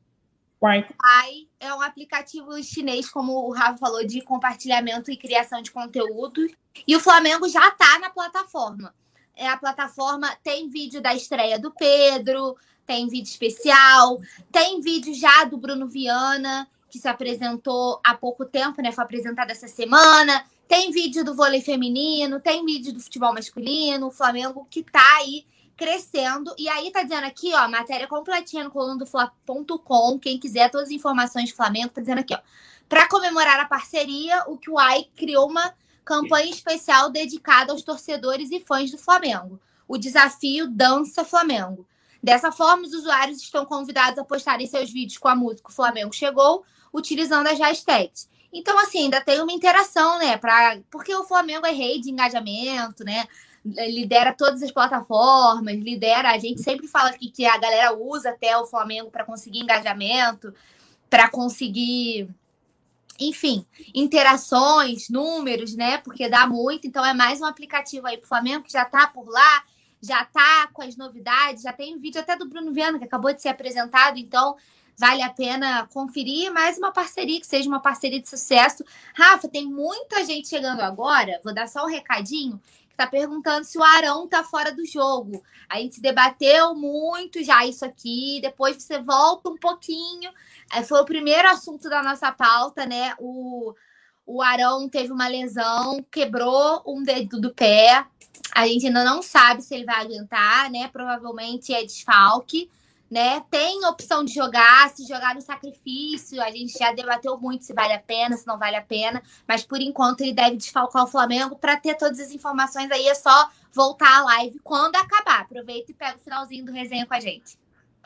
Kuai. 0.59 0.83
Kuai 0.83 1.47
é 1.59 1.73
um 1.73 1.81
aplicativo 1.81 2.61
chinês, 2.63 3.09
como 3.09 3.47
o 3.47 3.53
Rafa 3.53 3.77
falou, 3.77 4.05
de 4.05 4.21
compartilhamento 4.21 5.11
e 5.11 5.17
criação 5.17 5.61
de 5.61 5.71
conteúdo. 5.71 6.47
E 6.87 6.95
o 6.95 6.99
Flamengo 6.99 7.47
já 7.47 7.67
está 7.69 7.99
na 7.99 8.09
plataforma. 8.09 8.93
É, 9.37 9.47
a 9.47 9.55
plataforma 9.55 10.35
tem 10.43 10.67
vídeo 10.67 10.99
da 10.99 11.13
estreia 11.13 11.59
do 11.59 11.71
Pedro, 11.71 12.57
tem 12.87 13.07
vídeo 13.07 13.29
especial, 13.29 14.19
tem 14.51 14.81
vídeo 14.81 15.13
já 15.13 15.43
do 15.43 15.57
Bruno 15.57 15.87
Viana, 15.87 16.67
que 16.89 16.97
se 16.97 17.07
apresentou 17.07 18.01
há 18.03 18.15
pouco 18.15 18.45
tempo, 18.45 18.81
né? 18.81 18.91
Foi 18.91 19.03
apresentado 19.03 19.51
essa 19.51 19.67
semana. 19.67 20.43
Tem 20.67 20.91
vídeo 20.91 21.23
do 21.23 21.35
vôlei 21.35 21.61
feminino, 21.61 22.39
tem 22.39 22.65
vídeo 22.65 22.91
do 22.91 22.99
futebol 22.99 23.31
masculino, 23.31 24.07
o 24.07 24.11
Flamengo 24.11 24.67
que 24.69 24.83
tá 24.83 25.17
aí 25.17 25.45
crescendo. 25.77 26.53
E 26.57 26.67
aí 26.67 26.91
tá 26.91 27.03
dizendo 27.03 27.25
aqui, 27.25 27.53
ó, 27.53 27.69
matéria 27.69 28.07
completinha 28.07 28.63
no 28.63 28.71
colunadofla.com. 28.71 30.17
Quem 30.19 30.39
quiser 30.39 30.71
todas 30.71 30.87
as 30.87 30.93
informações 30.93 31.51
do 31.51 31.55
Flamengo, 31.55 31.89
tá 31.89 32.01
dizendo 32.01 32.19
aqui, 32.19 32.33
ó. 32.33 32.39
Para 32.89 33.07
comemorar 33.07 33.59
a 33.59 33.65
parceria, 33.65 34.43
o 34.47 34.57
QI 34.57 35.09
criou 35.15 35.47
uma 35.47 35.73
campanha 36.07 36.49
especial 36.49 37.09
dedicada 37.09 37.73
aos 37.73 37.81
torcedores 37.81 38.49
e 38.49 38.61
fãs 38.61 38.89
do 38.89 38.97
Flamengo. 38.97 39.59
O 39.85 39.97
desafio 39.97 40.69
Dança 40.69 41.25
Flamengo. 41.25 41.85
Dessa 42.23 42.49
forma, 42.49 42.83
os 42.83 42.93
usuários 42.93 43.41
estão 43.41 43.65
convidados 43.65 44.17
a 44.17 44.23
postarem 44.23 44.65
seus 44.65 44.89
vídeos 44.89 45.17
com 45.17 45.27
a 45.27 45.35
música 45.35 45.69
O 45.69 45.73
Flamengo 45.73 46.13
Chegou, 46.13 46.63
utilizando 46.93 47.47
as 47.47 47.59
hashtags. 47.59 48.29
Então, 48.53 48.79
assim, 48.79 49.03
ainda 49.03 49.19
tem 49.19 49.41
uma 49.41 49.51
interação, 49.51 50.17
né? 50.17 50.37
Pra... 50.37 50.79
Porque 50.89 51.13
o 51.13 51.25
Flamengo 51.25 51.65
é 51.65 51.71
rei 51.71 51.99
de 51.99 52.09
engajamento, 52.09 53.03
né? 53.03 53.27
lidera 53.65 54.31
todas 54.31 54.63
as 54.63 54.71
plataformas, 54.71 55.75
lidera. 55.75 56.31
A 56.31 56.37
gente 56.37 56.61
sempre 56.61 56.87
fala 56.87 57.09
aqui 57.09 57.29
que 57.29 57.45
a 57.45 57.57
galera 57.57 57.93
usa 57.93 58.29
até 58.29 58.57
o 58.57 58.65
Flamengo 58.65 59.11
para 59.11 59.25
conseguir 59.25 59.59
engajamento, 59.59 60.53
para 61.09 61.29
conseguir, 61.29 62.29
enfim, 63.19 63.65
interações, 63.93 65.09
números, 65.09 65.75
né? 65.75 65.97
Porque 65.99 66.29
dá 66.29 66.47
muito. 66.47 66.87
Então 66.87 67.05
é 67.05 67.13
mais 67.13 67.41
um 67.41 67.45
aplicativo 67.45 68.07
aí 68.07 68.17
para 68.17 68.25
o 68.25 68.27
Flamengo 68.27 68.63
que 68.63 68.71
já 68.71 68.83
está 68.83 69.07
por 69.07 69.27
lá, 69.29 69.63
já 70.01 70.21
está 70.23 70.67
com 70.73 70.81
as 70.81 70.95
novidades, 70.95 71.63
já 71.63 71.73
tem 71.73 71.95
um 71.95 71.99
vídeo 71.99 72.21
até 72.21 72.35
do 72.35 72.47
Bruno 72.47 72.71
Viana 72.71 72.99
que 72.99 73.05
acabou 73.05 73.33
de 73.33 73.41
ser 73.41 73.49
apresentado. 73.49 74.17
Então 74.17 74.55
vale 74.97 75.21
a 75.21 75.29
pena 75.29 75.87
conferir. 75.93 76.51
Mais 76.51 76.77
uma 76.77 76.91
parceria 76.91 77.39
que 77.39 77.47
seja 77.47 77.67
uma 77.67 77.79
parceria 77.79 78.21
de 78.21 78.29
sucesso. 78.29 78.83
Rafa, 79.13 79.47
tem 79.47 79.65
muita 79.65 80.25
gente 80.25 80.47
chegando 80.47 80.81
agora. 80.81 81.39
Vou 81.43 81.53
dar 81.53 81.67
só 81.67 81.85
um 81.85 81.89
recadinho 81.89 82.59
está 82.97 83.05
perguntando 83.05 83.63
se 83.63 83.77
o 83.77 83.83
Arão 83.83 84.25
está 84.25 84.43
fora 84.43 84.73
do 84.73 84.83
jogo. 84.83 85.43
A 85.69 85.77
gente 85.77 86.01
debateu 86.01 86.73
muito 86.73 87.43
já 87.43 87.63
isso 87.63 87.85
aqui, 87.85 88.39
depois 88.41 88.81
você 88.81 88.99
volta 88.99 89.49
um 89.49 89.57
pouquinho. 89.57 90.31
É, 90.73 90.81
foi 90.81 90.99
o 90.99 91.05
primeiro 91.05 91.47
assunto 91.47 91.87
da 91.87 92.01
nossa 92.01 92.31
pauta, 92.31 92.87
né? 92.87 93.13
O, 93.19 93.75
o 94.25 94.41
Arão 94.41 94.89
teve 94.89 95.11
uma 95.13 95.27
lesão, 95.27 96.03
quebrou 96.11 96.81
um 96.87 97.03
dedo 97.03 97.39
do 97.39 97.53
pé. 97.53 98.03
A 98.53 98.67
gente 98.67 98.87
ainda 98.87 99.03
não 99.03 99.21
sabe 99.21 99.61
se 99.61 99.75
ele 99.75 99.85
vai 99.85 100.01
aguentar, 100.03 100.71
né? 100.71 100.87
Provavelmente 100.87 101.73
é 101.73 101.83
desfalque 101.83 102.69
né? 103.09 103.41
Tem 103.49 103.85
opção 103.85 104.23
de 104.23 104.33
jogar, 104.33 104.89
se 104.89 105.07
jogar 105.07 105.33
no 105.33 105.41
sacrifício, 105.41 106.41
a 106.41 106.51
gente 106.51 106.77
já 106.77 106.91
debateu 106.91 107.37
muito 107.37 107.63
se 107.63 107.73
vale 107.73 107.93
a 107.93 107.99
pena, 107.99 108.35
se 108.35 108.45
não 108.45 108.57
vale 108.57 108.75
a 108.75 108.81
pena, 108.81 109.21
mas 109.47 109.63
por 109.63 109.79
enquanto 109.79 110.21
ele 110.21 110.33
deve 110.33 110.57
desfalcar 110.57 111.03
o 111.03 111.07
Flamengo. 111.07 111.55
Para 111.55 111.77
ter 111.77 111.95
todas 111.95 112.19
as 112.19 112.31
informações 112.31 112.91
aí 112.91 113.07
é 113.07 113.15
só 113.15 113.49
voltar 113.73 114.19
à 114.19 114.23
live 114.23 114.59
quando 114.63 114.95
acabar. 114.95 115.41
Aproveita 115.41 115.91
e 115.91 115.95
pega 115.95 116.17
o 116.17 116.21
finalzinho 116.21 116.65
do 116.65 116.71
resenha 116.71 117.05
com 117.05 117.13
a 117.13 117.19
gente. 117.19 117.57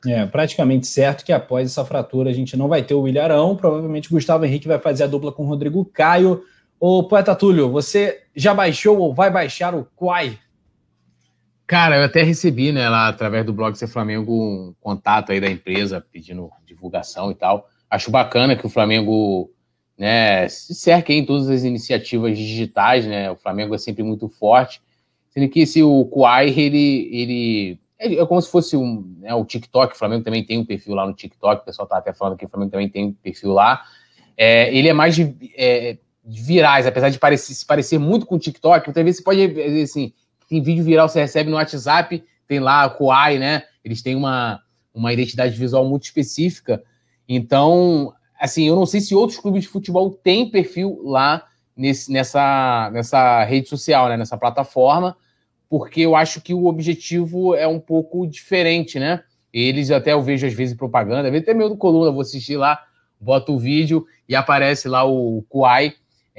É, 0.05 0.25
praticamente 0.25 0.87
certo 0.87 1.23
que 1.23 1.31
após 1.31 1.69
essa 1.69 1.85
fratura 1.85 2.31
a 2.31 2.33
gente 2.33 2.57
não 2.57 2.67
vai 2.67 2.81
ter 2.81 2.95
o 2.95 3.07
Ilharão, 3.07 3.55
provavelmente 3.55 4.09
Gustavo 4.09 4.45
Henrique 4.45 4.67
vai 4.67 4.79
fazer 4.79 5.03
a 5.03 5.07
dupla 5.07 5.31
com 5.31 5.43
o 5.43 5.47
Rodrigo 5.47 5.85
Caio. 5.85 6.43
Ô, 6.79 7.03
Poeta 7.03 7.35
Túlio, 7.35 7.69
você 7.69 8.23
já 8.35 8.53
baixou 8.53 8.97
ou 8.97 9.13
vai 9.13 9.29
baixar 9.29 9.75
o 9.75 9.87
Quai 9.95 10.39
Cara, 11.72 11.95
eu 11.95 12.03
até 12.03 12.22
recebi, 12.22 12.73
né, 12.73 12.89
lá 12.89 13.07
através 13.07 13.45
do 13.45 13.53
blog 13.53 13.73
Ser 13.76 13.88
Flamengo, 13.88 14.34
um 14.34 14.73
contato 14.81 15.31
aí 15.31 15.39
da 15.39 15.49
empresa 15.49 16.06
pedindo 16.11 16.52
divulgação 16.65 17.31
e 17.31 17.34
tal. 17.34 17.69
Acho 17.89 18.11
bacana 18.11 18.57
que 18.57 18.65
o 18.65 18.69
Flamengo, 18.69 19.49
né, 19.98 20.49
se 20.49 20.76
cerque 20.76 21.14
em 21.14 21.26
todas 21.26 21.49
as 21.49 21.64
iniciativas 21.64 22.38
digitais, 22.38 23.06
né? 23.06 23.31
O 23.31 23.38
Flamengo 23.38 23.73
é 23.73 23.77
sempre 23.77 24.03
muito 24.03 24.27
forte. 24.27 24.81
Sendo 25.30 25.48
que 25.48 25.61
esse 25.61 25.81
o 25.81 26.03
Kuai, 26.07 26.49
ele, 26.49 27.10
ele 27.10 27.80
é 27.98 28.26
como 28.26 28.41
se 28.41 28.52
fosse 28.52 28.76
um, 28.76 29.15
né, 29.22 29.34
o 29.34 29.45
TikTok, 29.45 29.95
o 29.95 29.98
Flamengo 29.98 30.26
também 30.26 30.43
tem 30.43 30.60
um 30.60 30.65
perfil 30.65 30.93
lá 30.93 31.07
no 31.07 31.14
TikTok, 31.14 31.61
o 31.61 31.65
pessoal 31.65 31.88
tá 31.88 31.99
até 31.99 32.11
falando 32.11 32.35
que 32.35 32.43
o 32.43 32.49
Flamengo 32.49 32.72
também 32.72 32.89
tem 32.89 33.06
um 33.06 33.14
perfil 33.14 33.53
lá. 33.53 33.81
É, 34.35 34.76
ele 34.76 34.89
é 34.89 34.93
mais 34.93 35.15
de, 35.15 35.34
é, 35.56 35.98
virais, 36.22 36.85
apesar 36.85 37.07
de 37.07 37.18
parecer, 37.18 37.53
se 37.53 37.65
parecer 37.65 37.98
muito 37.98 38.26
com 38.26 38.35
o 38.35 38.39
TikTok, 38.39 38.88
muitas 38.88 39.06
vezes 39.06 39.19
você 39.19 39.23
pode, 39.23 39.81
assim, 39.81 40.11
tem 40.51 40.61
vídeo 40.61 40.83
viral 40.83 41.07
você 41.07 41.21
recebe 41.21 41.49
no 41.49 41.55
WhatsApp, 41.55 42.21
tem 42.45 42.59
lá 42.59 42.83
a 42.83 42.89
Kuai, 42.89 43.39
né? 43.39 43.63
Eles 43.85 44.01
têm 44.01 44.17
uma, 44.17 44.61
uma 44.93 45.13
identidade 45.13 45.57
visual 45.57 45.87
muito 45.87 46.03
específica. 46.03 46.83
Então, 47.25 48.13
assim, 48.37 48.67
eu 48.67 48.75
não 48.75 48.85
sei 48.85 48.99
se 48.99 49.15
outros 49.15 49.39
clubes 49.39 49.63
de 49.63 49.69
futebol 49.69 50.11
têm 50.11 50.51
perfil 50.51 51.01
lá 51.05 51.45
nesse, 51.73 52.11
nessa, 52.11 52.89
nessa 52.91 53.45
rede 53.45 53.69
social, 53.69 54.09
né? 54.09 54.17
Nessa 54.17 54.37
plataforma, 54.37 55.15
porque 55.69 56.01
eu 56.01 56.17
acho 56.17 56.41
que 56.41 56.53
o 56.53 56.65
objetivo 56.65 57.55
é 57.55 57.65
um 57.65 57.79
pouco 57.79 58.27
diferente, 58.27 58.99
né? 58.99 59.23
Eles 59.53 59.89
até 59.89 60.11
eu 60.11 60.21
vejo 60.21 60.45
às 60.45 60.53
vezes 60.53 60.75
propaganda, 60.75 61.27
às 61.27 61.31
vezes 61.31 61.47
até 61.47 61.53
meio 61.53 61.69
do 61.69 61.77
coluna, 61.77 62.11
vou 62.11 62.19
assistir 62.19 62.57
lá, 62.57 62.77
boto 63.17 63.53
o 63.53 63.59
vídeo 63.59 64.05
e 64.27 64.35
aparece 64.35 64.89
lá 64.89 65.05
o 65.05 65.45
Kuai 65.47 65.93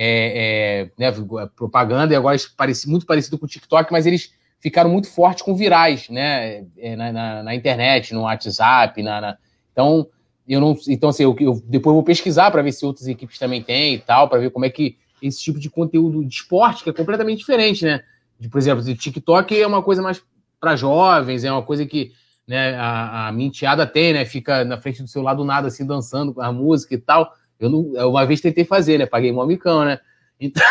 é, 0.04 0.88
é, 0.88 0.90
né, 0.98 1.12
propaganda, 1.54 2.12
e 2.12 2.16
agora 2.16 2.36
parece 2.56 2.88
muito 2.90 3.06
parecido 3.06 3.38
com 3.38 3.46
o 3.46 3.48
TikTok, 3.48 3.92
mas 3.92 4.04
eles 4.04 4.32
ficaram 4.58 4.90
muito 4.90 5.08
fortes 5.08 5.44
com 5.44 5.54
virais, 5.54 6.08
né? 6.08 6.64
É, 6.76 6.96
na, 6.96 7.12
na, 7.12 7.42
na 7.44 7.54
internet, 7.54 8.12
no 8.12 8.22
WhatsApp, 8.22 9.00
na, 9.00 9.20
na, 9.20 9.38
então 9.70 10.08
eu 10.48 10.60
não, 10.60 10.76
então 10.88 11.08
assim, 11.08 11.22
eu, 11.22 11.36
eu 11.38 11.62
depois 11.66 11.94
vou 11.94 12.02
pesquisar 12.02 12.50
para 12.50 12.62
ver 12.62 12.72
se 12.72 12.84
outras 12.84 13.06
equipes 13.06 13.38
também 13.38 13.62
têm 13.62 13.94
e 13.94 13.98
tal, 13.98 14.28
para 14.28 14.40
ver 14.40 14.50
como 14.50 14.64
é 14.64 14.70
que 14.70 14.98
esse 15.22 15.40
tipo 15.40 15.60
de 15.60 15.70
conteúdo 15.70 16.24
de 16.24 16.34
esporte 16.34 16.82
que 16.82 16.90
é 16.90 16.92
completamente 16.92 17.38
diferente, 17.38 17.84
né? 17.84 18.02
De, 18.40 18.48
por 18.48 18.58
exemplo, 18.58 18.82
o 18.82 18.94
TikTok 18.96 19.60
é 19.60 19.64
uma 19.64 19.82
coisa 19.82 20.02
mais 20.02 20.20
para 20.60 20.74
jovens, 20.74 21.44
é 21.44 21.52
uma 21.52 21.62
coisa 21.62 21.86
que 21.86 22.10
né, 22.44 22.74
a, 22.74 23.28
a 23.28 23.32
minteada 23.32 23.86
tem, 23.86 24.12
né? 24.12 24.24
Fica 24.24 24.64
na 24.64 24.80
frente 24.80 25.00
do 25.00 25.08
seu 25.08 25.22
lado 25.22 25.44
nada 25.44 25.68
assim 25.68 25.86
dançando 25.86 26.34
com 26.34 26.42
a 26.42 26.52
música 26.52 26.92
e 26.92 26.98
tal. 26.98 27.32
Eu 27.64 27.70
não, 27.70 28.10
uma 28.10 28.26
vez 28.26 28.40
tentei 28.40 28.64
fazer, 28.64 28.98
né? 28.98 29.06
Paguei 29.06 29.32
mó 29.32 29.46
micão, 29.46 29.84
né? 29.84 30.00
Então. 30.40 30.62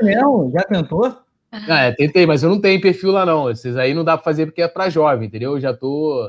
É 0.00 0.04
mesmo? 0.04 0.50
Já 0.52 0.62
tentou? 0.62 1.16
Ah, 1.68 1.84
é, 1.84 1.92
tentei, 1.92 2.26
mas 2.26 2.42
eu 2.42 2.50
não 2.50 2.60
tenho 2.60 2.80
perfil 2.80 3.12
lá, 3.12 3.24
não. 3.24 3.48
Esses 3.48 3.76
aí 3.76 3.94
não 3.94 4.02
dá 4.02 4.16
para 4.16 4.24
fazer 4.24 4.46
porque 4.46 4.60
é 4.60 4.66
para 4.66 4.90
jovem, 4.90 5.28
entendeu? 5.28 5.52
Eu 5.52 5.60
já 5.60 5.72
tô. 5.72 6.28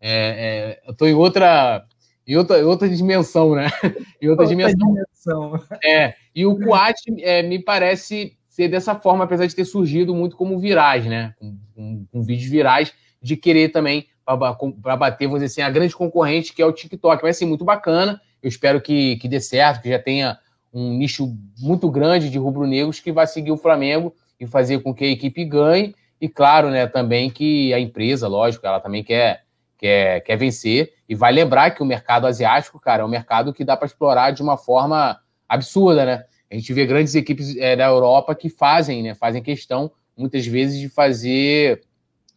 É, 0.00 0.80
é, 0.82 0.90
eu 0.90 0.92
tô 0.96 1.06
em 1.06 1.14
outra. 1.14 1.84
Em 2.26 2.36
outra, 2.36 2.58
em 2.58 2.64
outra 2.64 2.88
dimensão, 2.88 3.54
né? 3.54 3.68
em 4.20 4.28
outra, 4.28 4.42
outra 4.42 4.46
dimensão. 4.46 4.88
dimensão. 4.88 5.62
É, 5.80 6.14
e 6.34 6.44
o 6.44 6.58
Quat 6.58 6.96
é, 7.20 7.40
me 7.44 7.60
parece 7.60 8.36
ser 8.48 8.66
dessa 8.66 8.96
forma, 8.96 9.22
apesar 9.22 9.46
de 9.46 9.54
ter 9.54 9.64
surgido 9.64 10.12
muito 10.12 10.36
como 10.36 10.58
virais, 10.58 11.06
né? 11.06 11.34
Com, 11.38 11.56
com, 11.72 12.06
com 12.10 12.22
vídeos 12.24 12.50
virais, 12.50 12.92
de 13.22 13.36
querer 13.36 13.68
também 13.68 14.08
para 14.24 14.96
bater, 14.96 15.26
vamos 15.26 15.40
dizer 15.40 15.52
assim, 15.52 15.62
a 15.62 15.72
grande 15.72 15.94
concorrente 15.94 16.52
que 16.52 16.62
é 16.62 16.66
o 16.66 16.72
TikTok. 16.72 17.22
Vai 17.22 17.32
ser 17.32 17.46
muito 17.46 17.64
bacana. 17.64 18.20
Eu 18.44 18.48
espero 18.48 18.78
que, 18.78 19.16
que 19.16 19.26
dê 19.26 19.40
certo, 19.40 19.80
que 19.80 19.88
já 19.88 19.98
tenha 19.98 20.38
um 20.70 20.92
nicho 20.98 21.34
muito 21.58 21.90
grande 21.90 22.28
de 22.28 22.36
rubro-negros 22.36 23.00
que 23.00 23.10
vai 23.10 23.26
seguir 23.26 23.50
o 23.50 23.56
Flamengo 23.56 24.14
e 24.38 24.46
fazer 24.46 24.80
com 24.80 24.92
que 24.92 25.02
a 25.02 25.08
equipe 25.08 25.46
ganhe. 25.46 25.94
E 26.20 26.28
claro, 26.28 26.68
né, 26.68 26.86
também 26.86 27.30
que 27.30 27.72
a 27.72 27.80
empresa, 27.80 28.28
lógico, 28.28 28.66
ela 28.66 28.80
também 28.80 29.02
quer, 29.02 29.44
quer, 29.78 30.20
quer 30.20 30.36
vencer. 30.36 30.92
E 31.08 31.14
vai 31.14 31.32
lembrar 31.32 31.70
que 31.70 31.82
o 31.82 31.86
mercado 31.86 32.26
asiático, 32.26 32.78
cara, 32.78 33.02
é 33.02 33.06
um 33.06 33.08
mercado 33.08 33.50
que 33.50 33.64
dá 33.64 33.78
para 33.78 33.86
explorar 33.86 34.32
de 34.32 34.42
uma 34.42 34.58
forma 34.58 35.18
absurda, 35.48 36.04
né? 36.04 36.24
A 36.50 36.54
gente 36.54 36.70
vê 36.74 36.84
grandes 36.84 37.14
equipes 37.14 37.56
é, 37.56 37.74
da 37.74 37.86
Europa 37.86 38.34
que 38.34 38.50
fazem, 38.50 39.02
né? 39.02 39.14
Fazem 39.14 39.42
questão, 39.42 39.90
muitas 40.14 40.46
vezes, 40.46 40.78
de 40.78 40.90
fazer 40.90 41.80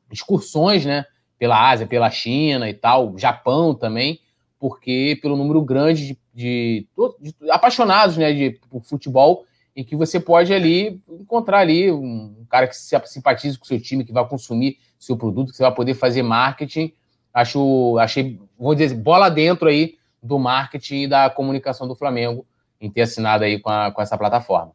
excursões, 0.09 0.85
né? 0.85 1.05
Pela 1.37 1.69
Ásia, 1.69 1.85
pela 1.85 2.09
China 2.09 2.69
e 2.69 2.73
tal, 2.73 3.17
Japão 3.17 3.75
também, 3.75 4.21
porque 4.59 5.17
pelo 5.21 5.35
número 5.35 5.61
grande 5.61 6.17
de, 6.33 6.87
de, 6.87 6.87
de 7.19 7.51
apaixonados, 7.51 8.17
né? 8.17 8.33
De 8.33 8.59
por 8.69 8.83
futebol 8.83 9.45
em 9.75 9.83
que 9.83 9.95
você 9.95 10.19
pode 10.19 10.51
ali 10.53 10.99
encontrar 11.07 11.59
ali 11.59 11.91
um 11.91 12.45
cara 12.49 12.67
que 12.67 12.75
se 12.75 12.99
simpatize 13.05 13.57
com 13.59 13.63
o 13.63 13.67
seu 13.67 13.79
time, 13.79 14.03
que 14.03 14.11
vai 14.11 14.27
consumir 14.27 14.79
seu 14.97 15.15
produto, 15.15 15.51
que 15.51 15.57
você 15.57 15.63
vai 15.63 15.73
poder 15.73 15.93
fazer 15.93 16.23
marketing. 16.23 16.91
Acho, 17.31 17.97
achei, 17.99 18.39
vou 18.57 18.73
dizer, 18.73 18.95
bola 18.95 19.29
dentro 19.29 19.67
aí 19.67 19.95
do 20.21 20.39
marketing 20.39 21.03
e 21.03 21.07
da 21.07 21.29
comunicação 21.29 21.87
do 21.87 21.95
Flamengo 21.95 22.43
em 22.81 22.89
ter 22.89 23.01
assinado 23.01 23.43
aí 23.43 23.59
com, 23.59 23.69
a, 23.69 23.91
com 23.91 24.01
essa 24.01 24.17
plataforma. 24.17 24.71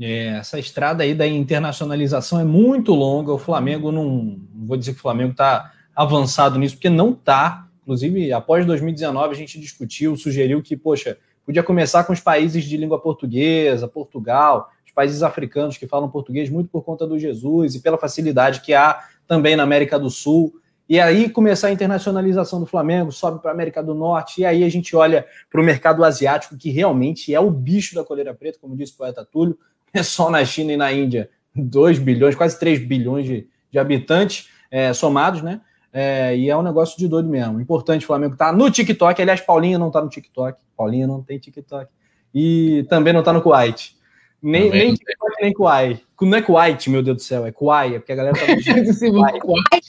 É, 0.00 0.38
essa 0.38 0.58
estrada 0.58 1.04
aí 1.04 1.14
da 1.14 1.26
internacionalização 1.26 2.40
é 2.40 2.44
muito 2.44 2.92
longa. 2.94 3.32
O 3.32 3.38
Flamengo 3.38 3.92
não 3.92 4.38
vou 4.54 4.76
dizer 4.76 4.92
que 4.92 4.98
o 4.98 5.02
Flamengo 5.02 5.32
está 5.32 5.72
avançado 5.94 6.58
nisso, 6.58 6.74
porque 6.74 6.90
não 6.90 7.12
está. 7.12 7.66
Inclusive, 7.84 8.32
após 8.32 8.66
2019, 8.66 9.32
a 9.32 9.36
gente 9.36 9.60
discutiu, 9.60 10.16
sugeriu 10.16 10.60
que, 10.60 10.76
poxa, 10.76 11.16
Podia 11.44 11.62
começar 11.62 12.04
com 12.04 12.12
os 12.12 12.20
países 12.20 12.64
de 12.64 12.76
língua 12.76 12.98
portuguesa, 12.98 13.86
Portugal, 13.86 14.70
os 14.86 14.92
países 14.92 15.22
africanos 15.22 15.76
que 15.76 15.86
falam 15.86 16.08
português 16.08 16.48
muito 16.48 16.70
por 16.70 16.82
conta 16.82 17.06
do 17.06 17.18
Jesus 17.18 17.74
e 17.74 17.80
pela 17.80 17.98
facilidade 17.98 18.62
que 18.62 18.72
há 18.72 19.04
também 19.28 19.54
na 19.54 19.62
América 19.62 19.98
do 19.98 20.08
Sul. 20.08 20.54
E 20.88 20.98
aí 20.98 21.28
começar 21.28 21.68
a 21.68 21.72
internacionalização 21.72 22.60
do 22.60 22.66
Flamengo, 22.66 23.12
sobe 23.12 23.40
para 23.42 23.50
a 23.50 23.54
América 23.54 23.82
do 23.82 23.94
Norte, 23.94 24.40
e 24.40 24.44
aí 24.44 24.64
a 24.64 24.68
gente 24.70 24.96
olha 24.96 25.26
para 25.50 25.60
o 25.60 25.64
mercado 25.64 26.02
asiático, 26.02 26.56
que 26.56 26.70
realmente 26.70 27.34
é 27.34 27.40
o 27.40 27.50
bicho 27.50 27.94
da 27.94 28.04
coleira 28.04 28.34
preta, 28.34 28.58
como 28.58 28.76
disse 28.76 28.94
o 28.94 28.96
poeta 28.96 29.24
Túlio, 29.24 29.58
é 29.92 30.02
só 30.02 30.30
na 30.30 30.44
China 30.44 30.72
e 30.72 30.76
na 30.78 30.92
Índia 30.92 31.28
2 31.54 31.98
bilhões, 31.98 32.34
quase 32.34 32.58
3 32.58 32.86
bilhões 32.86 33.26
de, 33.26 33.46
de 33.70 33.78
habitantes 33.78 34.48
é, 34.70 34.92
somados, 34.94 35.42
né? 35.42 35.60
É, 35.96 36.36
e 36.36 36.50
é 36.50 36.56
um 36.56 36.62
negócio 36.62 36.98
de 36.98 37.06
doido 37.06 37.28
mesmo. 37.28 37.60
Importante 37.60 38.02
o 38.02 38.06
Flamengo 38.08 38.36
tá 38.36 38.52
no 38.52 38.68
TikTok. 38.68 39.22
Aliás, 39.22 39.40
Paulinha 39.40 39.78
não 39.78 39.92
tá 39.92 40.02
no 40.02 40.08
TikTok. 40.08 40.60
Paulinha 40.76 41.06
não 41.06 41.22
tem 41.22 41.38
TikTok. 41.38 41.88
E 42.34 42.84
também 42.90 43.12
não 43.12 43.22
tá 43.22 43.32
no 43.32 43.40
Kuwait. 43.40 43.96
Nem, 44.42 44.70
nem 44.70 44.92
TikTok, 44.92 45.40
nem 45.40 45.52
Kuwait. 45.52 46.04
Não 46.20 46.36
é 46.36 46.42
Kuwait, 46.42 46.90
meu 46.90 47.00
Deus 47.00 47.18
do 47.18 47.22
céu. 47.22 47.46
É 47.46 47.52
Kuwait, 47.52 47.94
é 47.94 47.98
porque 48.00 48.10
a 48.10 48.16
galera 48.16 48.36
tá 48.36 48.44
no 48.44 48.54
Kuwait. 49.40 49.84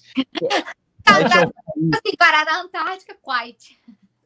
Assim, 1.07 2.15
Guaraná 2.19 2.61
Antártica, 2.61 3.15
Kuwait. 3.19 3.75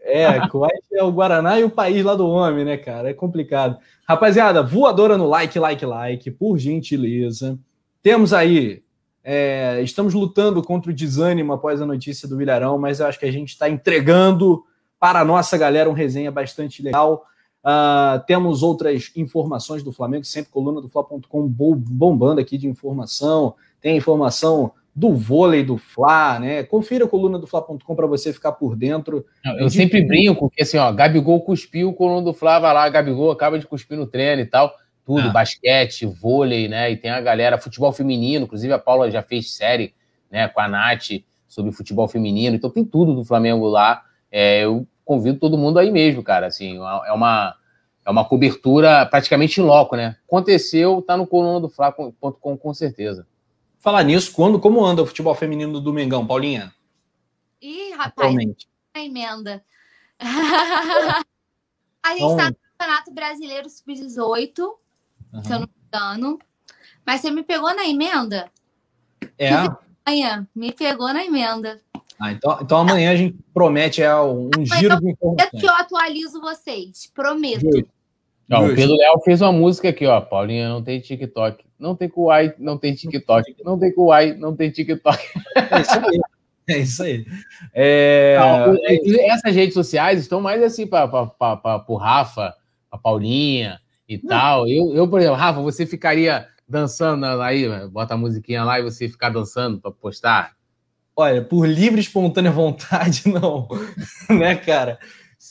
É, 0.01 0.47
Kuwait 0.49 0.83
é 0.91 1.01
o 1.01 1.11
Guaraná 1.13 1.61
e 1.61 1.63
o 1.63 1.69
país 1.69 2.03
lá 2.03 2.13
do 2.13 2.27
homem, 2.27 2.65
né, 2.65 2.75
cara? 2.75 3.09
É 3.09 3.13
complicado. 3.13 3.77
Rapaziada, 4.05 4.61
voadora 4.61 5.17
no 5.17 5.29
like, 5.29 5.57
like, 5.57 5.85
like, 5.85 6.29
por 6.31 6.57
gentileza. 6.57 7.57
Temos 8.03 8.33
aí 8.33 8.83
é, 9.23 9.81
estamos 9.81 10.13
lutando 10.13 10.63
contra 10.63 10.91
o 10.91 10.93
desânimo 10.93 11.53
após 11.53 11.81
a 11.81 11.85
notícia 11.85 12.27
do 12.27 12.37
Vilharão, 12.37 12.77
mas 12.77 12.99
eu 12.99 13.07
acho 13.07 13.19
que 13.19 13.25
a 13.25 13.31
gente 13.31 13.49
está 13.49 13.69
entregando 13.69 14.63
para 14.99 15.21
a 15.21 15.25
nossa 15.25 15.57
galera 15.57 15.89
um 15.89 15.93
resenha 15.93 16.31
bastante 16.31 16.81
legal. 16.81 17.25
Uh, 17.63 18.23
temos 18.25 18.63
outras 18.63 19.11
informações 19.15 19.83
do 19.83 19.91
Flamengo, 19.91 20.23
sempre 20.23 20.51
coluna 20.51 20.81
do 20.81 20.87
Fla.com 20.87 21.47
bombando 21.47 22.39
aqui 22.39 22.57
de 22.57 22.67
informação. 22.67 23.55
Tem 23.81 23.97
informação 23.97 24.71
do 24.95 25.13
vôlei 25.13 25.63
do 25.63 25.77
Fla, 25.77 26.39
né? 26.39 26.63
Confira 26.63 27.05
a 27.05 27.07
coluna 27.07 27.37
do 27.37 27.47
Fla.com 27.47 27.95
para 27.95 28.07
você 28.07 28.33
ficar 28.33 28.53
por 28.53 28.75
dentro. 28.75 29.25
Eu 29.59 29.67
de... 29.67 29.73
sempre 29.73 30.01
brinco, 30.01 30.49
porque 30.49 30.63
assim, 30.63 30.77
ó, 30.77 30.91
Gabigol 30.91 31.41
cuspiu, 31.41 31.93
coluna 31.93 32.23
do 32.23 32.33
Fla 32.33 32.59
vai 32.59 32.73
lá, 32.73 32.89
Gabigol 32.89 33.31
acaba 33.31 33.59
de 33.59 33.67
cuspir 33.67 33.97
no 33.97 34.07
treino 34.07 34.41
e 34.41 34.45
tal 34.45 34.73
tudo, 35.09 35.29
ah. 35.29 35.31
basquete, 35.31 36.05
vôlei, 36.05 36.67
né? 36.67 36.91
E 36.91 36.95
tem 36.95 37.09
a 37.09 37.19
galera, 37.19 37.57
futebol 37.57 37.91
feminino, 37.91 38.45
inclusive 38.45 38.71
a 38.71 38.77
Paula 38.77 39.09
já 39.09 39.23
fez 39.23 39.55
série 39.55 39.95
né, 40.29 40.47
com 40.47 40.61
a 40.61 40.67
Nath 40.67 41.23
sobre 41.47 41.71
futebol 41.71 42.07
feminino, 42.07 42.55
então 42.55 42.69
tem 42.69 42.85
tudo 42.85 43.15
do 43.15 43.25
Flamengo 43.25 43.67
lá. 43.67 44.03
É, 44.31 44.65
eu 44.65 44.85
convido 45.03 45.39
todo 45.39 45.57
mundo 45.57 45.79
aí 45.79 45.89
mesmo, 45.89 46.21
cara. 46.21 46.45
Assim, 46.45 46.77
é 46.77 47.11
uma, 47.11 47.55
é 48.05 48.11
uma 48.11 48.23
cobertura 48.23 49.03
praticamente 49.07 49.59
em 49.59 49.63
loco, 49.63 49.95
né? 49.95 50.15
Aconteceu, 50.27 51.01
tá 51.01 51.17
no 51.17 51.25
coluna 51.25 51.59
do 51.59 51.69
Fla.com 51.69 52.55
com 52.55 52.73
certeza. 52.75 53.25
Falar 53.79 54.03
nisso, 54.03 54.31
quando, 54.31 54.59
como 54.59 54.85
anda 54.85 55.01
o 55.01 55.07
futebol 55.07 55.33
feminino 55.33 55.73
do 55.73 55.81
Domingão, 55.81 56.27
Paulinha? 56.27 56.71
Ih, 57.59 57.93
rapaz, 57.93 58.35
a 58.93 58.99
emenda. 58.99 59.65
a 60.19 62.09
gente 62.11 62.29
está 62.29 62.51
no 62.51 62.55
Campeonato 62.77 63.11
Brasileiro 63.11 63.67
Sub-18, 63.67 64.69
uhum. 65.33 65.43
se 65.43 65.53
eu 65.53 65.59
não 65.59 65.67
me 65.67 65.73
engano. 65.87 66.39
Mas 67.05 67.21
você 67.21 67.31
me 67.31 67.43
pegou 67.43 67.73
na 67.75 67.85
emenda? 67.85 68.49
É. 69.37 69.49
Amanhã, 70.05 70.47
me 70.55 70.71
pegou 70.71 71.11
na 71.13 71.23
emenda. 71.23 71.79
Ah, 72.19 72.31
então, 72.31 72.59
então 72.61 72.77
amanhã 72.79 73.11
a 73.11 73.15
gente 73.15 73.37
promete 73.53 74.01
é, 74.01 74.13
um 74.15 74.49
giro 74.77 74.99
de 74.99 75.11
informações. 75.11 75.49
que 75.61 75.65
eu 75.65 75.73
atualizo 75.73 76.41
vocês, 76.41 77.09
prometo. 77.15 77.65
Ó, 78.51 78.65
o 78.65 78.75
Pedro 78.75 78.95
Léo 78.95 79.19
fez 79.23 79.41
uma 79.41 79.51
música 79.51 79.89
aqui, 79.89 80.05
ó. 80.05 80.19
Paulinha 80.19 80.67
não 80.67 80.83
tem 80.83 80.99
TikTok. 80.99 81.63
Não 81.79 81.95
tem 81.95 82.09
Kuai, 82.09 82.53
não 82.57 82.77
tem 82.77 82.93
TikTok. 82.93 83.55
Não 83.63 83.79
tem 83.79 83.93
Kuai, 83.93 84.33
não 84.33 84.55
tem 84.55 84.69
TikTok. 84.69 85.19
É 85.55 85.81
isso 85.81 85.99
aí. 86.05 86.21
É 86.67 86.77
isso 86.77 87.03
aí. 87.03 87.25
É... 87.73 88.37
Não, 88.37 88.75
essas 89.31 89.55
redes 89.55 89.73
sociais 89.73 90.19
estão 90.19 90.41
mais 90.41 90.61
assim 90.61 90.85
para 90.85 91.09
o 91.87 91.95
Rafa, 91.95 92.53
a 92.91 92.97
Paulinha, 92.97 93.79
e 94.09 94.17
tal. 94.17 94.67
Eu, 94.67 94.95
eu, 94.95 95.07
por 95.07 95.19
exemplo, 95.19 95.37
Rafa, 95.37 95.61
você 95.61 95.85
ficaria 95.85 96.47
dançando 96.67 97.25
aí, 97.25 97.67
bota 97.87 98.15
a 98.15 98.17
musiquinha 98.17 98.63
lá 98.63 98.79
e 98.79 98.83
você 98.83 99.07
ficar 99.07 99.29
dançando 99.29 99.79
para 99.79 99.91
postar? 99.91 100.53
Olha, 101.15 101.43
por 101.43 101.67
livre 101.67 101.99
espontânea 101.99 102.51
vontade, 102.51 103.23
não. 103.29 103.67
né, 104.29 104.55
cara? 104.55 104.97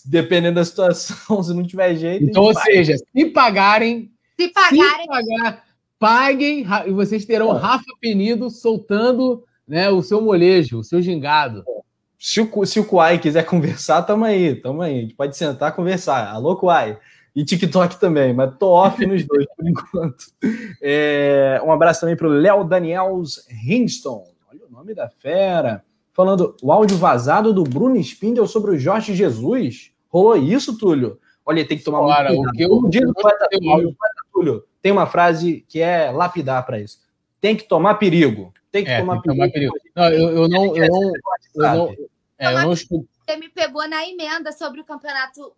Dependendo 0.04 0.56
da 0.56 0.64
situação, 0.64 1.42
se 1.42 1.54
não 1.54 1.62
tiver 1.62 1.94
jeito. 1.94 2.24
Então, 2.24 2.42
ou 2.42 2.54
seja, 2.54 2.96
se 2.96 3.26
pagarem. 3.26 4.10
Se 4.38 4.48
pagarem. 4.48 5.02
Se 5.02 5.06
pagar, 5.06 5.64
paguem 5.98 6.66
e 6.86 6.90
vocês 6.90 7.24
terão 7.24 7.56
é. 7.56 7.60
Rafa 7.60 7.84
Penido 8.00 8.50
soltando 8.50 9.44
né, 9.66 9.90
o 9.90 10.02
seu 10.02 10.20
molejo, 10.20 10.78
o 10.78 10.84
seu 10.84 11.02
gingado. 11.02 11.64
Se 12.18 12.40
o, 12.40 12.66
se 12.66 12.80
o 12.80 12.84
Kuai 12.84 13.18
quiser 13.18 13.44
conversar, 13.46 14.02
tamo 14.02 14.24
aí, 14.24 14.56
tamo 14.56 14.82
aí. 14.82 14.98
A 14.98 15.00
gente 15.02 15.14
pode 15.14 15.36
sentar 15.36 15.70
e 15.70 15.74
conversar. 15.74 16.28
Alô, 16.28 16.56
Kuai. 16.56 16.98
E 17.38 17.44
TikTok 17.44 18.00
também, 18.00 18.34
mas 18.34 18.52
tô 18.58 18.70
off 18.70 18.98
nos 19.06 19.24
dois 19.24 19.46
por 19.56 19.68
enquanto. 19.68 20.24
É, 20.82 21.62
um 21.64 21.70
abraço 21.70 22.00
também 22.00 22.16
para 22.16 22.26
o 22.26 22.30
Léo 22.30 22.64
Daniels 22.64 23.46
Hinston. 23.48 24.26
Olha 24.50 24.66
o 24.68 24.72
nome 24.72 24.92
da 24.92 25.08
fera. 25.08 25.84
Falando 26.12 26.56
o 26.60 26.72
áudio 26.72 26.96
vazado 26.96 27.54
do 27.54 27.62
Bruno 27.62 27.96
Spindel 27.98 28.48
sobre 28.48 28.72
o 28.72 28.78
Jorge 28.78 29.14
Jesus. 29.14 29.92
Rolou 30.08 30.36
isso, 30.36 30.76
Túlio? 30.76 31.20
Olha, 31.46 31.64
tem 31.64 31.78
que 31.78 31.84
tomar 31.84 32.04
Cara, 32.08 32.30
muito 32.30 32.48
cuidado. 32.48 32.74
O 32.74 32.90
que 32.90 32.98
eu, 32.98 33.08
o 33.08 33.14
poeta 33.14 33.48
Túlio, 33.52 33.96
Túlio, 34.32 34.64
tem 34.82 34.90
uma 34.90 35.06
frase 35.06 35.64
que 35.68 35.80
é 35.80 36.10
lapidar 36.10 36.66
para 36.66 36.80
isso. 36.80 36.98
Tem 37.40 37.54
que 37.54 37.68
tomar 37.68 37.94
perigo. 37.94 38.52
Tem 38.72 38.82
que, 38.82 38.90
é, 38.90 38.98
tomar, 38.98 39.20
tem 39.20 39.32
que 39.32 39.52
perigo. 39.52 39.52
tomar 39.52 39.52
perigo. 39.52 39.74
Não, 39.94 40.08
eu, 40.10 40.42
eu 40.42 40.48
não, 40.48 40.76
eu 40.76 40.88
não, 40.88 41.02
eu 41.04 41.62
não, 41.62 41.94
é, 42.36 42.52
eu 42.52 42.62
não 42.62 42.72
escuto 42.72 43.08
você 43.28 43.36
me 43.36 43.48
pegou 43.50 43.86
na 43.86 44.08
emenda 44.08 44.52
sobre 44.52 44.80
o 44.80 44.84
campeonato 44.84 45.52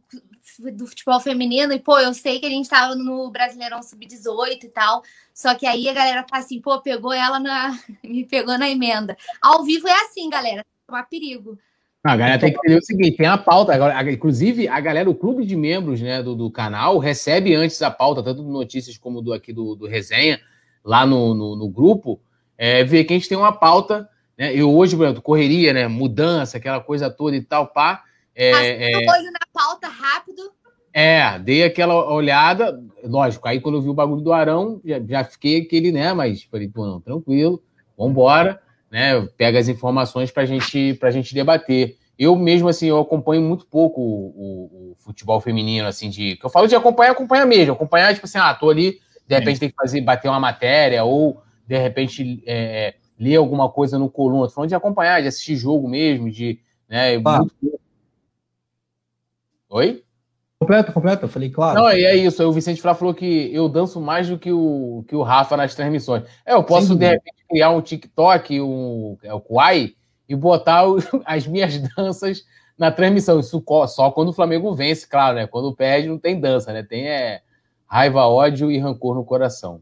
do 0.75 0.87
futebol 0.89 1.21
feminino, 1.21 1.73
e 1.73 1.79
pô, 1.79 1.99
eu 2.01 2.13
sei 2.13 2.41
que 2.41 2.47
a 2.47 2.51
gente 2.51 2.69
tava 2.69 2.97
no 2.97 3.31
Brasileirão 3.31 3.81
Sub-18 3.81 4.65
e 4.65 4.69
tal, 4.69 5.03
só 5.33 5.55
que 5.55 5.65
aí 5.65 5.89
a 5.89 5.95
galera 5.95 6.27
fala 6.29 6.43
assim, 6.43 6.61
pô, 6.61 6.81
pegou 6.81 7.13
ela 7.13 7.39
na. 7.39 7.79
me 8.03 8.25
pegou 8.25 8.59
na 8.59 8.69
emenda. 8.69 9.17
Ao 9.41 9.63
vivo 9.63 9.87
é 9.87 9.93
assim, 10.05 10.29
galera, 10.29 10.67
tomar 10.85 11.05
perigo. 11.05 11.57
a 12.03 12.17
galera 12.17 12.41
tem 12.41 12.53
que 12.53 12.59
entender 12.59 12.79
o 12.79 12.85
seguinte: 12.85 13.17
tem 13.17 13.27
a 13.27 13.39
pauta. 13.39 13.73
Agora, 13.73 14.11
inclusive, 14.11 14.67
a 14.67 14.81
galera, 14.81 15.09
o 15.09 15.15
clube 15.15 15.47
de 15.47 15.55
membros 15.55 16.01
né, 16.01 16.21
do, 16.21 16.35
do 16.35 16.51
canal, 16.51 16.99
recebe 16.99 17.55
antes 17.55 17.81
a 17.83 17.91
pauta, 17.91 18.23
tanto 18.23 18.43
do 18.43 18.51
Notícias 18.51 18.99
como 18.99 19.23
do 19.23 19.33
aqui 19.33 19.53
do, 19.53 19.77
do 19.77 19.87
Resenha, 19.87 20.41
lá 20.85 21.07
no, 21.07 21.35
no, 21.35 21.55
no 21.55 21.69
grupo, 21.69 22.21
é, 22.59 22.83
ver 22.83 23.05
que 23.05 23.13
a 23.13 23.17
gente 23.17 23.29
tem 23.29 23.39
uma 23.39 23.53
pauta 23.53 24.09
né? 24.41 24.55
Eu 24.55 24.75
hoje, 24.75 24.97
exemplo, 24.97 25.21
correria, 25.21 25.75
né? 25.75 25.87
Mudança, 25.87 26.57
aquela 26.57 26.81
coisa 26.81 27.11
toda 27.11 27.37
e 27.37 27.43
tal, 27.43 27.67
pá. 27.67 28.03
É, 28.35 28.93
é... 28.93 28.97
olho 28.97 29.31
na 29.31 29.47
pauta 29.53 29.87
rápido. 29.87 30.41
É, 30.95 31.39
dei 31.39 31.63
aquela 31.63 32.11
olhada, 32.11 32.83
lógico, 33.05 33.47
aí 33.47 33.61
quando 33.61 33.77
eu 33.77 33.83
vi 33.83 33.91
o 33.91 33.95
bagulho 33.95 34.23
do 34.23 34.33
Arão, 34.33 34.81
já, 34.85 34.99
já 35.07 35.25
fiquei 35.25 35.61
aquele, 35.61 35.93
né, 35.93 36.13
mas 36.13 36.43
falei, 36.45 36.67
pô, 36.67 36.85
não, 36.85 37.01
tranquilo, 37.01 37.63
vambora, 37.97 38.61
né, 38.91 39.21
pega 39.37 39.61
as 39.61 39.69
informações 39.69 40.33
pra 40.33 40.45
gente, 40.45 40.95
pra 40.95 41.13
gente 41.13 41.33
debater. 41.33 41.97
Eu 42.19 42.35
mesmo, 42.35 42.69
assim, 42.69 42.89
eu 42.89 42.99
acompanho 42.99 43.41
muito 43.41 43.67
pouco 43.67 44.01
o, 44.01 44.27
o, 44.35 44.91
o 44.91 44.97
futebol 44.99 45.41
feminino, 45.41 45.87
assim, 45.87 46.11
de, 46.11 46.35
que 46.37 46.45
eu 46.45 46.51
falo 46.51 46.67
de 46.67 46.75
acompanhar, 46.75 47.13
acompanhar 47.13 47.47
mesmo, 47.47 47.75
acompanhar, 47.75 48.13
tipo 48.13 48.27
assim, 48.27 48.39
ah, 48.39 48.53
tô 48.53 48.69
ali, 48.69 48.99
de 49.29 49.35
repente 49.35 49.59
é. 49.59 49.61
tem 49.61 49.69
que 49.69 49.77
fazer, 49.77 50.01
bater 50.01 50.29
uma 50.29 50.41
matéria, 50.41 51.05
ou, 51.05 51.41
de 51.69 51.79
repente, 51.79 52.43
é, 52.45 52.97
ler 53.21 53.37
alguma 53.37 53.69
coisa 53.69 53.99
no 53.99 54.09
coluna, 54.09 54.49
tô 54.49 54.55
falando 54.55 54.71
de 54.71 54.75
acompanhar, 54.75 55.21
de 55.21 55.29
assistir 55.29 55.55
jogo 55.55 55.87
mesmo, 55.87 56.31
de 56.31 56.59
Né? 56.89 57.19
Muito... 57.19 57.81
Oi? 59.69 60.03
Completo, 60.59 60.93
completo, 60.93 61.25
eu 61.25 61.29
falei, 61.29 61.51
claro. 61.51 61.81
Não, 61.81 61.93
e 61.93 62.05
é 62.05 62.17
isso. 62.17 62.43
O 62.47 62.53
Vicente 62.53 62.83
Flá 62.83 62.95
falou 62.95 63.15
que 63.15 63.55
eu 63.55 63.69
danço 63.69 64.01
mais 64.01 64.29
do 64.29 64.39
que 64.39 64.51
o, 64.51 65.05
que 65.07 65.15
o 65.15 65.23
Rafa 65.23 65.57
nas 65.57 65.75
transmissões. 65.75 66.25
É, 66.45 66.55
eu 66.55 66.65
posso, 66.65 66.89
Sim. 66.89 66.97
de 66.97 67.07
repente, 67.07 67.45
criar 67.49 67.71
um 67.71 67.81
TikTok, 67.81 68.61
um, 68.61 69.17
é, 69.23 69.33
o 69.33 69.41
Kuai, 69.41 69.95
e 70.29 70.35
botar 70.35 70.89
o, 70.89 70.99
as 71.25 71.47
minhas 71.47 71.79
danças 71.97 72.45
na 72.77 72.91
transmissão. 72.91 73.39
Isso 73.39 73.63
só 73.89 74.11
quando 74.11 74.31
o 74.31 74.35
Flamengo 74.35 74.75
vence, 74.75 75.07
claro, 75.07 75.37
né? 75.37 75.47
Quando 75.47 75.75
perde, 75.75 76.09
não 76.09 76.19
tem 76.19 76.41
dança, 76.41 76.73
né? 76.73 76.83
Tem 76.83 77.09
é, 77.09 77.43
raiva, 77.87 78.27
ódio 78.27 78.71
e 78.71 78.79
rancor 78.79 79.15
no 79.15 79.25
coração. 79.25 79.81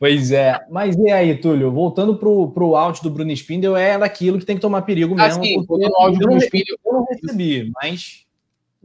Pois 0.00 0.32
é, 0.32 0.58
mas 0.70 0.96
e 0.96 1.10
aí, 1.10 1.36
Túlio? 1.36 1.70
Voltando 1.70 2.16
pro, 2.16 2.50
pro 2.52 2.74
áudio 2.74 3.02
do 3.02 3.10
Bruno 3.10 3.30
Spindel, 3.32 3.76
é 3.76 3.98
daquilo 3.98 4.38
que 4.38 4.46
tem 4.46 4.56
que 4.56 4.62
tomar 4.62 4.80
perigo 4.80 5.14
mesmo. 5.14 5.40
Ah, 5.40 5.44
sim, 5.44 5.58
o 5.58 5.96
áudio 5.96 6.20
do 6.20 6.24
Bruno 6.26 6.40
Spindel. 6.40 6.78
Eu 6.86 6.92
não 6.94 7.04
recebi, 7.04 7.70
mas 7.74 8.24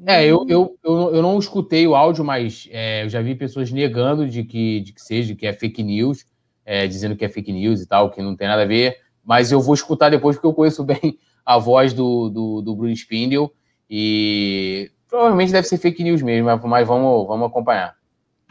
é, 0.05 0.25
eu, 0.25 0.45
eu, 0.49 0.77
eu, 0.83 1.15
eu 1.15 1.21
não 1.21 1.39
escutei 1.39 1.87
o 1.87 1.95
áudio, 1.95 2.25
mas 2.25 2.67
é, 2.69 3.05
eu 3.05 3.09
já 3.09 3.21
vi 3.21 3.33
pessoas 3.33 3.71
negando 3.71 4.27
de 4.27 4.43
que, 4.43 4.81
de 4.81 4.91
que 4.91 5.01
seja, 5.01 5.33
que 5.33 5.47
é 5.47 5.53
fake 5.53 5.81
news, 5.81 6.25
é, 6.65 6.85
dizendo 6.85 7.15
que 7.15 7.23
é 7.23 7.29
fake 7.29 7.53
news 7.53 7.81
e 7.81 7.87
tal, 7.87 8.11
que 8.11 8.21
não 8.21 8.35
tem 8.35 8.49
nada 8.49 8.63
a 8.63 8.67
ver. 8.67 8.97
Mas 9.23 9.53
eu 9.53 9.61
vou 9.61 9.73
escutar 9.73 10.09
depois, 10.09 10.35
porque 10.35 10.47
eu 10.47 10.53
conheço 10.53 10.83
bem 10.85 11.17
a 11.45 11.57
voz 11.57 11.93
do, 11.93 12.29
do, 12.29 12.61
do 12.61 12.75
Bruno 12.75 12.91
Spindle 12.91 13.53
e 13.89 14.91
provavelmente 15.07 15.53
deve 15.53 15.65
ser 15.65 15.77
fake 15.77 16.03
news 16.03 16.21
mesmo, 16.21 16.49
mas 16.67 16.85
vamos, 16.85 17.25
vamos 17.25 17.47
acompanhar. 17.47 17.95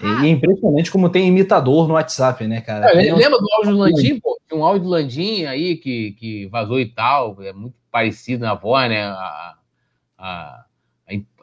E 0.03 0.27
é 0.27 0.29
impressionante 0.29 0.91
como 0.91 1.09
tem 1.09 1.29
imitador 1.29 1.87
no 1.87 1.95
WhatsApp, 1.95 2.47
né, 2.47 2.61
cara? 2.61 2.91
É, 2.91 3.15
lembra 3.15 3.39
do 3.39 3.53
áudio 3.53 3.73
do 3.73 3.79
Landim, 3.79 4.19
pô? 4.19 4.39
Tem 4.49 4.59
um 4.59 4.65
áudio 4.65 4.85
do 4.85 4.91
Landim 4.91 5.45
aí 5.45 5.77
que, 5.77 6.13
que 6.13 6.47
vazou 6.47 6.81
e 6.81 6.87
tal, 6.87 7.41
é 7.43 7.53
muito 7.53 7.77
parecido 7.91 8.45
na 8.45 8.55
voz, 8.55 8.89
né? 8.89 9.05
A, 9.05 9.55
a, 10.19 10.65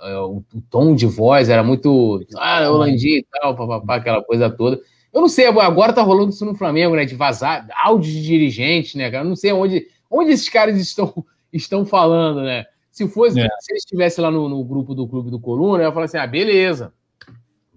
é, 0.02 0.18
o, 0.18 0.44
o, 0.54 0.62
tom 0.70 0.96
de 0.96 1.06
voz 1.06 1.50
era 1.50 1.64
muito. 1.64 2.26
Ah, 2.36 2.70
Holandinho 2.70 3.20
e 3.20 3.26
tal, 3.32 3.56
papapá, 3.56 3.96
aquela 3.96 4.24
coisa 4.24 4.50
toda. 4.50 4.82
Eu 5.14 5.22
não 5.22 5.30
sei, 5.30 5.46
agora 5.46 5.94
tá 5.94 6.02
rolando 6.02 6.30
isso 6.30 6.46
no 6.46 6.56
Flamengo, 6.56 6.96
né? 6.96 7.06
De 7.06 7.16
vazar 7.16 7.68
áudio 7.76 8.12
de 8.12 8.24
dirigente, 8.24 8.98
né, 8.98 9.12
cara? 9.12 9.24
Eu 9.24 9.30
não 9.30 9.36
sei 9.36 9.52
onde, 9.52 9.88
onde 10.10 10.32
esses 10.32 10.50
caras 10.50 10.80
estão, 10.80 11.14
estão 11.54 11.86
falando, 11.86 12.42
né? 12.42 12.66
Se 12.92 13.08
fosse, 13.08 13.40
é. 13.40 13.48
se 13.60 13.72
eles 13.72 13.84
estivessem 13.84 14.24
lá 14.24 14.32
no, 14.32 14.50
no, 14.50 14.64
grupo 14.64 14.94
do 14.94 15.08
Clube 15.08 15.30
do 15.30 15.40
Coluna, 15.40 15.84
eu 15.84 15.88
ia 15.88 15.94
falar 15.94 16.06
assim: 16.06 16.18
ah, 16.18 16.28
beleza. 16.28 16.94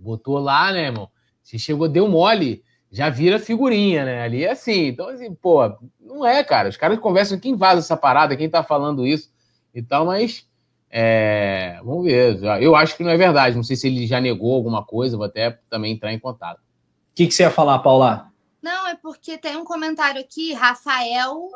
Botou 0.04 0.38
lá, 0.38 0.70
né, 0.70 0.84
irmão? 0.84 1.10
Se 1.42 1.58
chegou, 1.58 1.88
deu 1.88 2.06
mole, 2.06 2.62
já 2.90 3.08
vira 3.08 3.38
figurinha, 3.38 4.04
né? 4.04 4.22
Ali 4.22 4.44
é 4.44 4.50
assim. 4.50 4.88
Então, 4.88 5.08
assim, 5.08 5.34
pô, 5.34 5.62
não 5.98 6.24
é, 6.24 6.44
cara. 6.44 6.68
Os 6.68 6.76
caras 6.76 6.98
conversam, 6.98 7.40
quem 7.40 7.56
vaza 7.56 7.80
essa 7.80 7.96
parada, 7.96 8.36
quem 8.36 8.48
tá 8.48 8.62
falando 8.62 9.06
isso 9.06 9.32
e 9.74 9.82
tal, 9.82 10.06
mas 10.06 10.46
é, 10.90 11.80
vamos 11.82 12.04
ver. 12.04 12.38
Eu 12.62 12.76
acho 12.76 12.96
que 12.96 13.02
não 13.02 13.10
é 13.10 13.16
verdade. 13.16 13.56
Não 13.56 13.64
sei 13.64 13.76
se 13.76 13.86
ele 13.86 14.06
já 14.06 14.20
negou 14.20 14.54
alguma 14.54 14.84
coisa. 14.84 15.16
Vou 15.16 15.26
até 15.26 15.58
também 15.68 15.94
entrar 15.94 16.12
em 16.12 16.18
contato. 16.18 16.58
O 16.58 17.14
que, 17.14 17.26
que 17.26 17.34
você 17.34 17.44
ia 17.44 17.50
falar, 17.50 17.78
Paula? 17.78 18.30
Não, 18.62 18.86
é 18.86 18.94
porque 18.94 19.36
tem 19.36 19.56
um 19.56 19.64
comentário 19.64 20.20
aqui, 20.20 20.52
Rafael. 20.52 21.48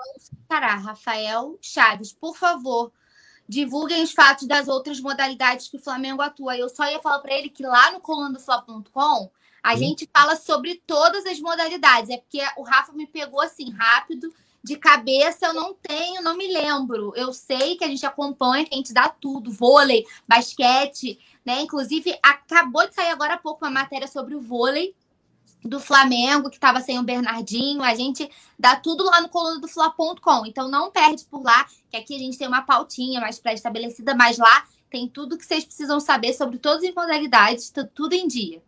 Cará, 0.48 0.74
Rafael 0.74 1.56
Chaves, 1.60 2.12
por 2.12 2.36
favor, 2.36 2.92
divulguem 3.48 4.02
os 4.02 4.12
fatos 4.12 4.46
das 4.46 4.68
outras 4.68 5.00
modalidades 5.00 5.68
que 5.68 5.76
o 5.76 5.82
Flamengo 5.82 6.20
atua. 6.20 6.56
Eu 6.56 6.68
só 6.68 6.84
ia 6.90 7.00
falar 7.00 7.20
para 7.20 7.34
ele 7.34 7.48
que 7.48 7.62
lá 7.62 7.90
no 7.92 8.00
colandofla.com 8.00 9.30
a 9.62 9.72
Sim. 9.72 9.78
gente 9.78 10.08
fala 10.12 10.36
sobre 10.36 10.82
todas 10.86 11.26
as 11.26 11.40
modalidades. 11.40 12.10
É 12.10 12.18
porque 12.18 12.40
o 12.56 12.62
Rafa 12.62 12.92
me 12.92 13.06
pegou 13.06 13.40
assim 13.40 13.70
rápido 13.72 14.32
de 14.62 14.76
cabeça 14.76 15.46
eu 15.46 15.54
não 15.54 15.74
tenho, 15.74 16.22
não 16.22 16.36
me 16.36 16.46
lembro. 16.52 17.12
Eu 17.16 17.32
sei 17.32 17.76
que 17.76 17.84
a 17.84 17.88
gente 17.88 18.04
acompanha, 18.04 18.64
que 18.64 18.74
a 18.74 18.76
gente 18.76 18.92
dá 18.92 19.08
tudo, 19.08 19.50
vôlei, 19.50 20.04
basquete, 20.26 21.18
né? 21.44 21.62
Inclusive, 21.62 22.18
acabou 22.22 22.86
de 22.86 22.94
sair 22.94 23.10
agora 23.10 23.34
há 23.34 23.38
pouco 23.38 23.64
uma 23.64 23.70
matéria 23.70 24.06
sobre 24.06 24.34
o 24.34 24.40
vôlei 24.40 24.94
do 25.64 25.80
Flamengo, 25.80 26.48
que 26.50 26.56
estava 26.56 26.80
sem 26.80 26.98
o 26.98 27.02
Bernardinho. 27.02 27.82
A 27.82 27.94
gente 27.94 28.28
dá 28.58 28.76
tudo 28.76 29.04
lá 29.04 29.20
no 29.20 29.28
coluna 29.28 29.60
do 29.60 29.68
Fla.com. 29.68 30.46
Então 30.46 30.68
não 30.68 30.90
perde 30.90 31.24
por 31.24 31.42
lá, 31.42 31.66
que 31.90 31.96
aqui 31.96 32.14
a 32.14 32.18
gente 32.18 32.38
tem 32.38 32.48
uma 32.48 32.62
pautinha 32.62 33.20
mais 33.20 33.38
pré-estabelecida, 33.38 34.14
mas 34.14 34.38
lá 34.38 34.64
tem 34.90 35.08
tudo 35.08 35.36
que 35.36 35.44
vocês 35.44 35.64
precisam 35.64 36.00
saber 36.00 36.32
sobre 36.32 36.58
todas 36.58 36.82
as 36.84 36.94
modalidades, 36.94 37.72
tudo 37.94 38.14
em 38.14 38.26
dia. 38.26 38.62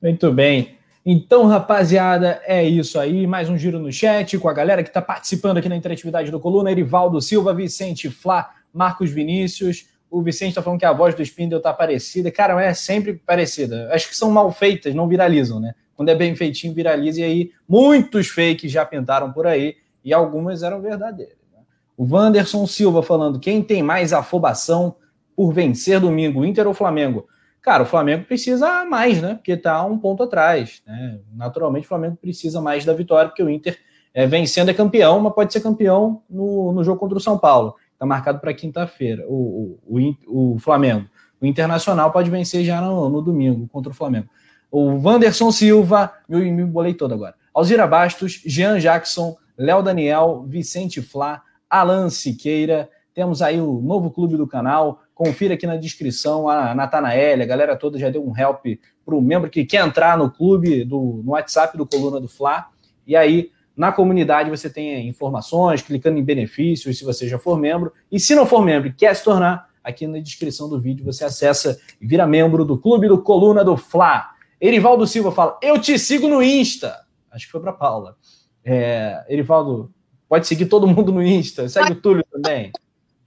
Muito 0.00 0.30
bem. 0.30 0.78
Então, 1.06 1.46
rapaziada, 1.46 2.40
é 2.44 2.64
isso 2.64 2.98
aí. 2.98 3.26
Mais 3.26 3.50
um 3.50 3.58
giro 3.58 3.78
no 3.78 3.92
chat 3.92 4.38
com 4.38 4.48
a 4.48 4.54
galera 4.54 4.82
que 4.82 4.88
está 4.88 5.02
participando 5.02 5.58
aqui 5.58 5.68
na 5.68 5.76
interatividade 5.76 6.30
do 6.30 6.40
Coluna. 6.40 6.70
Erivaldo 6.70 7.20
Silva, 7.20 7.52
Vicente 7.52 8.08
Flá, 8.08 8.54
Marcos 8.72 9.10
Vinícius. 9.10 9.86
O 10.10 10.22
Vicente 10.22 10.50
está 10.50 10.62
falando 10.62 10.78
que 10.78 10.86
a 10.86 10.92
voz 10.92 11.14
do 11.14 11.22
Spindle 11.22 11.58
está 11.58 11.74
parecida. 11.74 12.30
Cara, 12.30 12.62
é 12.62 12.72
sempre 12.72 13.14
parecida. 13.14 13.90
Acho 13.92 14.08
que 14.08 14.16
são 14.16 14.30
mal 14.30 14.50
feitas, 14.50 14.94
não 14.94 15.08
viralizam, 15.08 15.60
né? 15.60 15.74
Quando 15.96 16.08
é 16.08 16.14
bem 16.14 16.34
feitinho, 16.34 16.74
viraliza. 16.74 17.20
E 17.20 17.24
aí, 17.24 17.50
muitos 17.68 18.28
fakes 18.28 18.70
já 18.70 18.84
pintaram 18.84 19.32
por 19.32 19.46
aí. 19.46 19.76
E 20.04 20.12
algumas 20.12 20.62
eram 20.62 20.80
verdadeiras. 20.80 21.36
Né? 21.52 21.60
O 21.96 22.04
Wanderson 22.04 22.66
Silva 22.66 23.02
falando: 23.02 23.40
quem 23.40 23.62
tem 23.62 23.82
mais 23.82 24.12
afobação 24.12 24.96
por 25.34 25.52
vencer 25.52 26.00
domingo, 26.00 26.44
Inter 26.44 26.66
ou 26.66 26.74
Flamengo? 26.74 27.26
Cara, 27.60 27.82
o 27.82 27.86
Flamengo 27.86 28.24
precisa 28.26 28.84
mais, 28.84 29.22
né? 29.22 29.34
Porque 29.34 29.52
está 29.52 29.82
um 29.84 29.98
ponto 29.98 30.22
atrás. 30.22 30.82
Né? 30.86 31.18
Naturalmente, 31.34 31.86
o 31.86 31.88
Flamengo 31.88 32.16
precisa 32.20 32.60
mais 32.60 32.84
da 32.84 32.92
vitória, 32.92 33.30
porque 33.30 33.42
o 33.42 33.48
Inter 33.48 33.78
é, 34.12 34.26
vencendo 34.26 34.68
é 34.68 34.74
campeão, 34.74 35.18
mas 35.18 35.34
pode 35.34 35.52
ser 35.52 35.60
campeão 35.60 36.22
no, 36.28 36.72
no 36.72 36.84
jogo 36.84 37.00
contra 37.00 37.16
o 37.16 37.20
São 37.20 37.38
Paulo. 37.38 37.74
Está 37.92 38.04
marcado 38.04 38.38
para 38.38 38.52
quinta-feira, 38.52 39.24
o, 39.26 39.78
o, 39.86 39.98
o, 40.26 40.54
o, 40.54 40.58
Flamengo. 40.58 41.08
O 41.40 41.46
Internacional 41.46 42.12
pode 42.12 42.28
vencer 42.28 42.64
já 42.64 42.80
no, 42.80 43.08
no 43.08 43.22
domingo 43.22 43.66
contra 43.68 43.90
o 43.90 43.94
Flamengo. 43.94 44.28
O 44.74 45.00
Wanderson 45.00 45.52
Silva, 45.52 46.12
me, 46.28 46.50
me 46.50 46.64
bolei 46.64 46.94
todo 46.94 47.14
agora. 47.14 47.36
Alzira 47.54 47.86
Bastos, 47.86 48.42
Jean 48.44 48.80
Jackson, 48.80 49.36
Léo 49.56 49.80
Daniel, 49.82 50.44
Vicente 50.48 51.00
Flá, 51.00 51.42
Alan 51.70 52.10
Siqueira. 52.10 52.90
Temos 53.14 53.40
aí 53.40 53.60
o 53.60 53.80
novo 53.80 54.10
clube 54.10 54.36
do 54.36 54.48
canal, 54.48 55.04
Confira 55.14 55.54
aqui 55.54 55.64
na 55.64 55.76
descrição 55.76 56.48
a 56.48 56.74
Natanael, 56.74 57.40
a 57.40 57.46
galera 57.46 57.76
toda 57.76 58.00
já 58.00 58.10
deu 58.10 58.28
um 58.28 58.36
help 58.36 58.66
para 59.06 59.14
o 59.14 59.22
membro 59.22 59.48
que 59.48 59.64
quer 59.64 59.86
entrar 59.86 60.18
no 60.18 60.28
clube, 60.28 60.84
do, 60.84 61.22
no 61.24 61.30
WhatsApp 61.30 61.78
do 61.78 61.86
Coluna 61.86 62.20
do 62.20 62.26
Fla. 62.26 62.66
E 63.06 63.14
aí, 63.14 63.52
na 63.76 63.92
comunidade, 63.92 64.50
você 64.50 64.68
tem 64.68 65.06
informações, 65.06 65.82
clicando 65.82 66.18
em 66.18 66.24
benefícios, 66.24 66.98
se 66.98 67.04
você 67.04 67.28
já 67.28 67.38
for 67.38 67.56
membro. 67.56 67.92
E 68.10 68.18
se 68.18 68.34
não 68.34 68.44
for 68.44 68.64
membro 68.64 68.88
e 68.88 68.92
quer 68.92 69.14
se 69.14 69.22
tornar, 69.22 69.68
aqui 69.84 70.04
na 70.04 70.18
descrição 70.18 70.68
do 70.68 70.80
vídeo 70.80 71.04
você 71.04 71.24
acessa 71.24 71.78
e 72.00 72.06
vira 72.08 72.26
membro 72.26 72.64
do 72.64 72.76
clube 72.76 73.06
do 73.06 73.22
Coluna 73.22 73.62
do 73.62 73.76
Fla. 73.76 74.33
Erivaldo 74.66 75.06
Silva 75.06 75.30
fala: 75.30 75.58
Eu 75.60 75.78
te 75.78 75.98
sigo 75.98 76.26
no 76.26 76.42
Insta. 76.42 77.04
Acho 77.30 77.44
que 77.44 77.52
foi 77.52 77.60
para 77.60 77.72
Paula. 77.72 78.16
É, 78.64 79.22
Erivaldo, 79.28 79.92
pode 80.26 80.46
seguir 80.46 80.66
todo 80.66 80.86
mundo 80.86 81.12
no 81.12 81.22
Insta. 81.22 81.68
Segue 81.68 81.92
o 81.92 82.00
Túlio 82.00 82.24
também. 82.32 82.72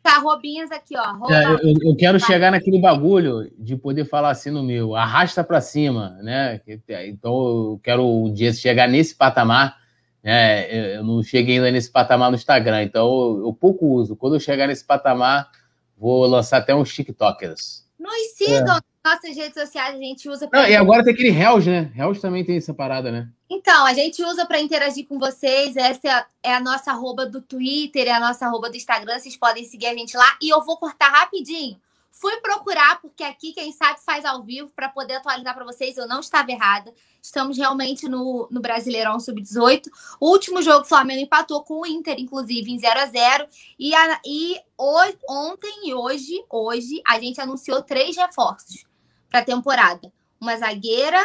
Tá, 0.01 0.17
Robinhas 0.17 0.71
aqui, 0.71 0.95
ó. 0.97 1.31
É, 1.31 1.43
eu, 1.45 1.89
eu, 1.89 1.95
quero 1.95 2.19
chegar 2.19 2.49
naquele 2.49 2.79
bagulho 2.79 3.51
de 3.59 3.75
poder 3.75 4.05
falar 4.05 4.31
assim 4.31 4.49
no 4.49 4.63
meu, 4.63 4.95
arrasta 4.95 5.43
para 5.43 5.61
cima, 5.61 6.17
né? 6.23 6.59
Então 7.05 7.33
eu 7.33 7.81
quero 7.83 8.07
um 8.07 8.33
dia 8.33 8.51
chegar 8.53 8.87
nesse 8.87 9.13
patamar, 9.13 9.77
né? 10.23 10.95
Eu 10.95 11.03
não 11.03 11.21
cheguei 11.21 11.57
ainda 11.57 11.69
nesse 11.69 11.91
patamar 11.91 12.31
no 12.31 12.37
Instagram, 12.37 12.83
então 12.83 13.05
eu, 13.05 13.47
eu 13.47 13.53
pouco 13.53 13.85
uso. 13.85 14.15
Quando 14.15 14.37
eu 14.37 14.39
chegar 14.39 14.65
nesse 14.65 14.85
patamar, 14.85 15.51
vou 15.95 16.25
lançar 16.25 16.57
até 16.59 16.73
uns 16.73 16.91
TikTokers. 16.91 17.85
Nos 17.99 18.37
sigam, 18.37 18.77
é 18.77 18.81
nossas 19.07 19.35
redes 19.35 19.53
sociais 19.53 19.95
a 19.95 19.97
gente 19.97 20.27
usa 20.27 20.47
para. 20.47 20.69
e 20.69 20.75
agora 20.75 21.03
tem 21.03 21.13
aquele 21.13 21.29
Hells, 21.29 21.69
né? 21.69 21.91
Hells 21.95 22.21
também 22.21 22.43
tem 22.43 22.57
essa 22.57 22.73
parada, 22.73 23.11
né? 23.11 23.29
Então, 23.49 23.85
a 23.85 23.93
gente 23.93 24.21
usa 24.23 24.45
para 24.45 24.59
interagir 24.59 25.07
com 25.07 25.17
vocês. 25.17 25.75
Essa 25.77 26.27
é 26.43 26.53
a 26.53 26.59
nossa 26.59 26.91
arroba 26.91 27.25
do 27.25 27.41
Twitter, 27.41 28.07
é 28.07 28.11
a 28.11 28.19
nossa 28.19 28.45
arroba 28.45 28.69
do 28.69 28.75
Instagram. 28.75 29.17
Vocês 29.17 29.37
podem 29.37 29.63
seguir 29.63 29.87
a 29.87 29.93
gente 29.93 30.17
lá. 30.17 30.37
E 30.41 30.49
eu 30.49 30.63
vou 30.63 30.77
cortar 30.77 31.09
rapidinho. 31.09 31.79
Fui 32.11 32.35
procurar, 32.37 32.99
porque 32.99 33.23
aqui, 33.23 33.53
quem 33.53 33.71
sabe, 33.71 33.99
faz 34.03 34.25
ao 34.25 34.43
vivo 34.43 34.71
para 34.75 34.89
poder 34.89 35.15
atualizar 35.15 35.53
para 35.53 35.63
vocês. 35.63 35.95
Eu 35.97 36.07
não 36.07 36.19
estava 36.19 36.51
errada. 36.51 36.91
Estamos 37.21 37.57
realmente 37.57 38.09
no, 38.09 38.47
no 38.49 38.59
Brasileirão 38.59 39.19
Sub-18. 39.19 39.83
O 40.19 40.31
último 40.31 40.61
jogo, 40.61 40.81
o 40.81 40.87
Flamengo 40.87 41.21
empatou 41.21 41.63
com 41.63 41.81
o 41.81 41.85
Inter, 41.85 42.19
inclusive, 42.19 42.71
em 42.71 42.79
0 42.79 42.99
a 42.99 43.05
0 43.05 43.47
E, 43.77 43.93
a, 43.93 44.19
e 44.25 44.59
hoje, 44.77 45.17
ontem 45.29 45.89
e 45.89 45.93
hoje, 45.93 46.43
hoje, 46.49 47.01
a 47.07 47.19
gente 47.19 47.39
anunciou 47.39 47.83
três 47.83 48.17
reforços 48.17 48.87
para 49.29 49.39
a 49.39 49.45
temporada. 49.45 50.11
Uma 50.39 50.55
zagueira, 50.57 51.19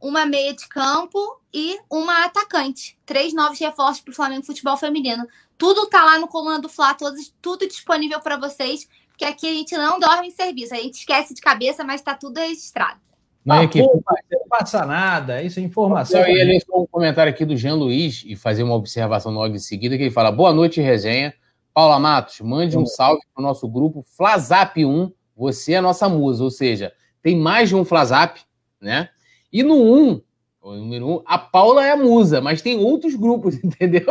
uma 0.00 0.24
meia 0.24 0.54
de 0.54 0.66
campo 0.68 1.18
e 1.52 1.78
uma 1.90 2.24
atacante. 2.24 2.98
Três 3.04 3.34
novos 3.34 3.58
reforços 3.58 4.00
para 4.00 4.12
o 4.12 4.14
Flamengo 4.14 4.46
Futebol 4.46 4.76
Feminino. 4.76 5.26
Tudo 5.58 5.86
tá 5.86 6.04
lá 6.04 6.18
no 6.18 6.26
Coluna 6.26 6.58
do 6.58 6.68
Fla, 6.68 6.94
todos, 6.94 7.34
tudo 7.42 7.66
disponível 7.66 8.20
para 8.20 8.38
vocês, 8.38 8.88
porque 9.08 9.24
aqui 9.24 9.46
a 9.46 9.52
gente 9.52 9.76
não 9.76 10.00
dorme 10.00 10.28
em 10.28 10.30
serviço. 10.30 10.74
A 10.74 10.78
gente 10.78 10.94
esquece 10.94 11.34
de 11.34 11.40
cabeça, 11.40 11.84
mas 11.84 12.00
está 12.00 12.14
tudo 12.14 12.38
registrado. 12.38 12.98
Não, 13.44 13.56
é 13.56 13.66
que... 13.66 13.82
não 13.82 14.02
passa 14.48 14.84
nada, 14.84 15.42
isso 15.42 15.60
é 15.60 15.62
informação. 15.62 16.20
Eu 16.20 16.36
ia 16.36 16.44
ler 16.44 16.60
só 16.64 16.80
um 16.80 16.86
comentário 16.86 17.32
aqui 17.32 17.44
do 17.44 17.56
Jean 17.56 17.74
Luiz 17.74 18.22
e 18.26 18.36
fazer 18.36 18.62
uma 18.62 18.74
observação 18.74 19.32
logo 19.32 19.54
em 19.54 19.58
seguida, 19.58 19.96
que 19.96 20.04
ele 20.04 20.10
fala: 20.10 20.30
boa 20.30 20.52
noite, 20.52 20.80
resenha. 20.80 21.34
Paula 21.72 21.98
Matos, 22.00 22.40
mande 22.40 22.76
um 22.76 22.84
salve 22.84 23.22
para 23.32 23.40
o 23.40 23.46
nosso 23.46 23.68
grupo 23.68 24.04
Flazap 24.16 24.84
1, 24.84 25.12
você 25.36 25.74
é 25.74 25.76
a 25.76 25.82
nossa 25.82 26.08
musa, 26.08 26.42
ou 26.42 26.50
seja, 26.50 26.92
tem 27.22 27.36
mais 27.36 27.68
de 27.68 27.76
um 27.76 27.84
Flazap, 27.84 28.40
né? 28.80 29.10
E 29.52 29.62
no 29.62 29.76
1, 29.76 30.22
o 30.62 30.74
número 30.74 31.08
1, 31.08 31.22
a 31.26 31.38
Paula 31.38 31.84
é 31.84 31.92
a 31.92 31.96
musa, 31.96 32.40
mas 32.40 32.62
tem 32.62 32.78
outros 32.78 33.14
grupos, 33.14 33.56
entendeu? 33.64 34.06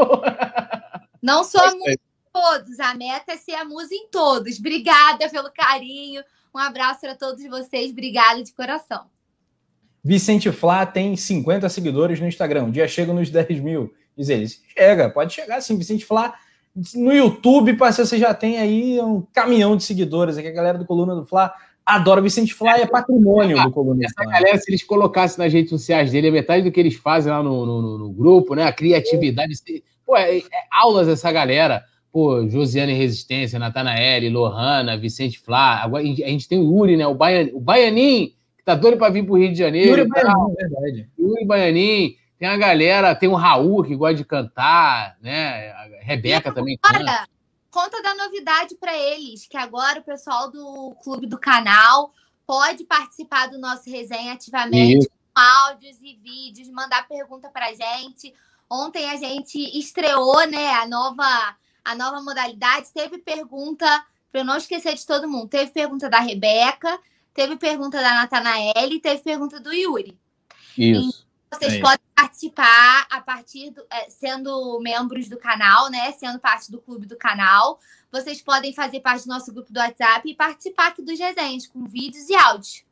Não 1.22 1.44
somos 1.44 1.95
todos, 2.31 2.80
a 2.80 2.94
meta 2.94 3.34
é 3.34 3.38
ser 3.38 3.56
a 3.56 3.65
musa 3.65 3.94
em 3.94 4.07
todos. 4.10 4.60
Obrigada 4.60 5.30
pelo 5.30 5.52
carinho, 5.52 6.23
um 6.53 6.60
abraço 6.60 7.02
para 7.02 7.15
todos 7.15 7.44
vocês, 7.48 7.91
obrigada 7.91 8.44
de 8.44 8.53
coração. 8.53 9.06
Vicente 10.03 10.52
Flá 10.52 10.86
tem 10.86 11.15
50 11.15 11.68
seguidores 11.69 12.19
no 12.19 12.27
Instagram, 12.27 12.65
um 12.65 12.72
dia 12.72 12.88
chega 12.88 13.14
nos 13.14 13.30
10 13.30 13.60
mil. 13.60 13.94
Diz 14.18 14.30
ele, 14.30 14.48
chega, 14.48 15.10
pode 15.10 15.34
chegar 15.34 15.61
sim, 15.61 15.77
Vicente 15.77 16.06
Flá. 16.06 16.38
No 16.94 17.11
YouTube, 17.11 17.73
você 17.73 18.18
já 18.18 18.34
tem 18.34 18.57
aí 18.57 18.99
um 19.02 19.22
caminhão 19.34 19.76
de 19.76 19.84
seguidores. 19.84 20.38
Aqui 20.38 20.48
a 20.48 20.52
galera 20.52 20.77
do 20.77 20.86
Coluna 20.86 21.15
do 21.15 21.26
Fla 21.26 21.53
adora. 21.95 22.22
Vicente 22.22 22.53
Fla 22.53 22.80
é 22.80 22.86
patrimônio 22.86 23.61
do 23.61 23.72
Fla. 23.72 23.95
Essa 24.02 24.26
galera, 24.26 24.57
se 24.57 24.70
eles 24.70 24.84
colocassem 24.84 25.44
nas 25.44 25.53
redes 25.53 25.70
sociais 25.70 26.11
dele, 26.11 26.30
a 26.30 26.32
metade 26.32 26.64
do 26.64 26.72
que 26.72 26.80
eles 26.80 26.95
fazem 26.95 27.32
lá 27.32 27.41
no, 27.41 27.66
no, 27.66 27.98
no 27.98 28.11
grupo, 28.11 28.56
né? 28.56 28.64
A 28.64 28.72
criatividade. 28.72 29.53
Pô, 30.06 30.16
é, 30.16 30.38
é, 30.38 30.44
aulas 30.72 31.07
essa 31.07 31.32
galera. 31.32 31.84
Pô, 32.11 32.48
Josiane 32.48 32.94
Resistência, 32.94 33.60
Natanael, 33.60 34.32
Lohana, 34.32 34.98
Vicente 34.98 35.40
Flá. 35.40 35.84
Agora 35.84 36.03
a 36.03 36.06
gente 36.06 36.48
tem 36.48 36.57
o 36.57 36.64
Yuri, 36.64 36.98
né? 36.98 37.06
O, 37.06 37.14
Baian, 37.14 37.49
o 37.53 37.60
Baianin, 37.60 38.34
que 38.57 38.64
tá 38.66 38.74
doido 38.74 38.98
para 38.98 39.14
vir 39.14 39.26
pro 39.26 39.38
Rio 39.38 39.52
de 39.52 39.57
Janeiro. 39.60 39.90
Yuri 39.90 40.07
Baianin, 40.07 40.53
é 40.57 40.68
verdade. 40.68 41.10
Yuri 41.18 41.45
Baianin. 41.45 42.16
Tem 42.40 42.48
a 42.48 42.56
galera, 42.56 43.14
tem 43.14 43.28
o 43.28 43.36
Raul 43.36 43.84
que 43.84 43.94
gosta 43.94 44.16
de 44.16 44.24
cantar, 44.24 45.18
né? 45.22 45.72
A 45.72 45.88
Rebeca 46.02 46.53
também 46.53 46.78
canta. 46.82 47.28
Conta 47.72 48.02
da 48.02 48.16
novidade 48.16 48.76
para 48.76 48.96
eles, 48.98 49.48
que 49.48 49.58
agora 49.58 50.00
o 50.00 50.04
pessoal 50.04 50.50
do 50.50 50.96
clube 51.04 51.28
do 51.28 51.38
canal 51.38 52.14
pode 52.46 52.84
participar 52.84 53.48
do 53.48 53.60
nosso 53.60 53.90
resenha 53.90 54.34
ativamente, 54.34 55.00
Isso. 55.00 55.10
com 55.10 55.41
áudios 55.41 55.98
e 56.02 56.16
vídeos, 56.16 56.68
mandar 56.70 57.08
pergunta 57.08 57.48
para 57.50 57.74
gente. 57.74 58.34
Ontem 58.70 59.10
a 59.10 59.16
gente 59.16 59.58
estreou, 59.78 60.48
né, 60.48 60.72
a 60.74 60.88
nova 60.88 61.56
a 61.84 61.96
nova 61.96 62.22
modalidade. 62.22 62.91
Teve 62.94 63.20
pergunta, 63.20 63.86
para 64.32 64.41
eu 64.41 64.46
não 64.46 64.58
esquecer 64.58 64.96
de 64.96 65.06
todo 65.06 65.28
mundo, 65.28 65.48
teve 65.48 65.72
pergunta 65.72 66.10
da 66.10 66.20
Rebeca, 66.20 67.00
teve 67.34 67.56
pergunta 67.56 68.02
da 68.02 68.16
Natanael 68.16 68.91
e 68.91 69.00
teve 69.00 69.24
pergunta 69.24 69.60
do 69.60 69.74
Yuri. 69.74 70.18
Isso. 70.78 71.29
Vocês 71.52 71.74
é 71.74 71.80
podem 71.80 72.00
participar 72.16 73.08
a 73.10 73.22
partir 73.22 73.72
do, 73.72 73.82
é, 73.92 74.10
sendo 74.10 74.80
membros 74.82 75.28
do 75.28 75.38
canal, 75.38 75.90
né? 75.90 76.12
Sendo 76.12 76.40
parte 76.40 76.72
do 76.72 76.80
clube 76.80 77.08
do 77.08 77.18
canal. 77.18 77.80
Vocês 78.12 78.42
podem 78.42 78.72
fazer 78.74 79.00
parte 79.00 79.24
do 79.24 79.30
nosso 79.30 79.52
grupo 79.52 79.74
do 79.74 79.80
WhatsApp 79.80 80.30
e 80.30 80.36
participar 80.36 80.88
aqui 80.88 81.02
dos 81.02 81.20
resenhas 81.20 81.66
com 81.66 81.86
vídeos 81.86 82.30
e 82.30 82.36
áudios. 82.36 82.84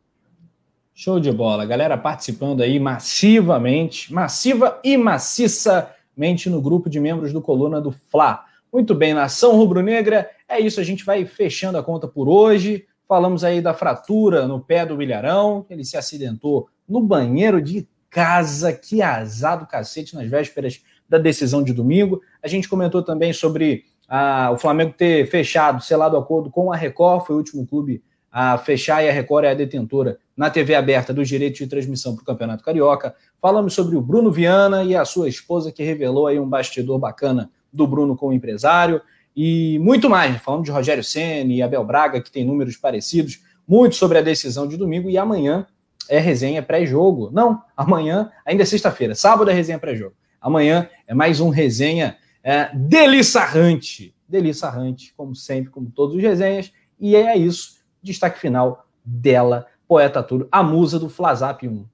Show 0.94 1.20
de 1.20 1.32
bola, 1.32 1.64
galera 1.66 1.96
participando 1.96 2.62
aí 2.62 2.80
massivamente, 2.80 4.12
massiva 4.12 4.80
e 4.84 4.98
maciçamente 4.98 6.50
no 6.50 6.60
grupo 6.60 6.90
de 6.90 7.00
membros 7.00 7.32
do 7.32 7.40
Coluna 7.40 7.80
do 7.80 7.92
Fla. 7.92 8.44
Muito 8.74 8.96
bem, 8.96 9.14
nação 9.14 9.56
rubro-negra, 9.56 10.30
é 10.50 10.60
isso, 10.60 10.80
a 10.80 10.84
gente 10.84 11.06
vai 11.06 11.24
fechando 11.26 11.78
a 11.78 11.84
conta 11.84 12.08
por 12.08 12.28
hoje. 12.28 12.88
Falamos 13.08 13.44
aí 13.44 13.62
da 13.62 13.76
fratura 13.76 14.48
no 14.48 14.60
pé 14.60 14.86
do 14.88 15.00
Ilharão, 15.02 15.66
ele 15.70 15.86
se 15.86 15.96
acidentou 15.96 16.68
no 16.90 17.00
banheiro 17.00 17.62
de 17.62 17.88
casa, 18.10 18.74
que 18.74 19.02
azar 19.02 19.60
do 19.60 19.66
cacete 19.66 20.16
nas 20.16 20.30
vésperas 20.30 20.82
da 21.08 21.18
decisão 21.18 21.64
de 21.64 21.74
domingo. 21.74 22.22
A 22.42 22.48
gente 22.48 22.68
comentou 22.68 23.04
também 23.04 23.34
sobre 23.34 23.86
ah, 24.08 24.52
o 24.54 24.58
Flamengo 24.58 24.94
ter 24.98 25.30
fechado, 25.30 25.84
selado 25.84 26.16
o 26.16 26.20
acordo 26.20 26.50
com 26.50 26.72
a 26.72 26.76
Record, 26.76 27.26
foi 27.26 27.36
o 27.36 27.40
último 27.40 27.66
clube 27.66 28.02
a 28.32 28.58
fechar 28.58 29.04
e 29.04 29.10
a 29.10 29.12
Record 29.12 29.46
é 29.46 29.52
a 29.52 29.54
detentora 29.54 30.20
na 30.36 30.50
TV 30.50 30.76
aberta 30.76 31.14
dos 31.14 31.28
direitos 31.28 31.58
de 31.58 31.68
transmissão 31.68 32.14
para 32.14 32.22
o 32.22 32.26
Campeonato 32.26 32.64
Carioca. 32.64 33.16
Falamos 33.42 33.74
sobre 33.74 33.96
o 33.96 34.02
Bruno 34.02 34.32
Viana 34.32 34.84
e 34.84 34.96
a 34.96 35.06
sua 35.06 35.28
esposa, 35.28 35.72
que 35.72 35.84
revelou 35.84 36.28
aí 36.28 36.40
um 36.40 36.48
bastidor 36.48 37.00
bacana 37.00 37.50
do 37.72 37.88
Bruno 37.88 38.16
com 38.16 38.28
o 38.28 38.34
empresário 38.34 39.02
e 39.36 39.80
muito 39.80 40.10
mais. 40.10 40.40
Falamos 40.42 40.66
de 40.66 40.72
Rogério 40.72 41.04
Senna 41.04 41.52
e 41.52 41.62
Abel 41.62 41.84
Braga, 41.84 42.22
que 42.22 42.32
tem 42.32 42.46
números 42.46 42.78
parecidos, 42.78 43.42
muito 43.68 43.96
sobre 43.96 44.18
a 44.18 44.22
decisão 44.22 44.68
de 44.68 44.78
domingo 44.78 45.10
e 45.10 45.18
amanhã 45.18 45.66
é 46.10 46.20
resenha 46.20 46.62
pré-jogo. 46.62 47.30
Não, 47.32 47.62
amanhã, 47.76 48.32
ainda 48.46 48.64
é 48.64 48.66
sexta-feira, 48.66 49.16
sábado 49.16 49.50
é 49.50 49.54
resenha 49.54 49.80
pré-jogo. 49.80 50.16
Amanhã 50.40 50.90
é 51.06 51.14
mais 51.14 51.40
um 51.40 51.50
resenha 51.50 52.18
é, 52.44 52.70
deliçarrante. 52.74 54.16
Deliçarrante, 54.28 55.14
como 55.16 55.36
sempre, 55.36 55.72
como 55.72 55.90
todos 55.90 56.16
os 56.16 56.22
resenhas. 56.22 56.72
E 57.00 57.16
é 57.16 57.38
isso. 57.38 57.78
Destaque 58.02 58.40
final 58.40 58.88
dela, 59.04 59.68
Poeta 59.88 60.22
Túlio, 60.22 60.48
a 60.52 60.62
musa 60.62 61.00
do 61.00 61.10
Flazap 61.10 61.68
1. 61.68 61.86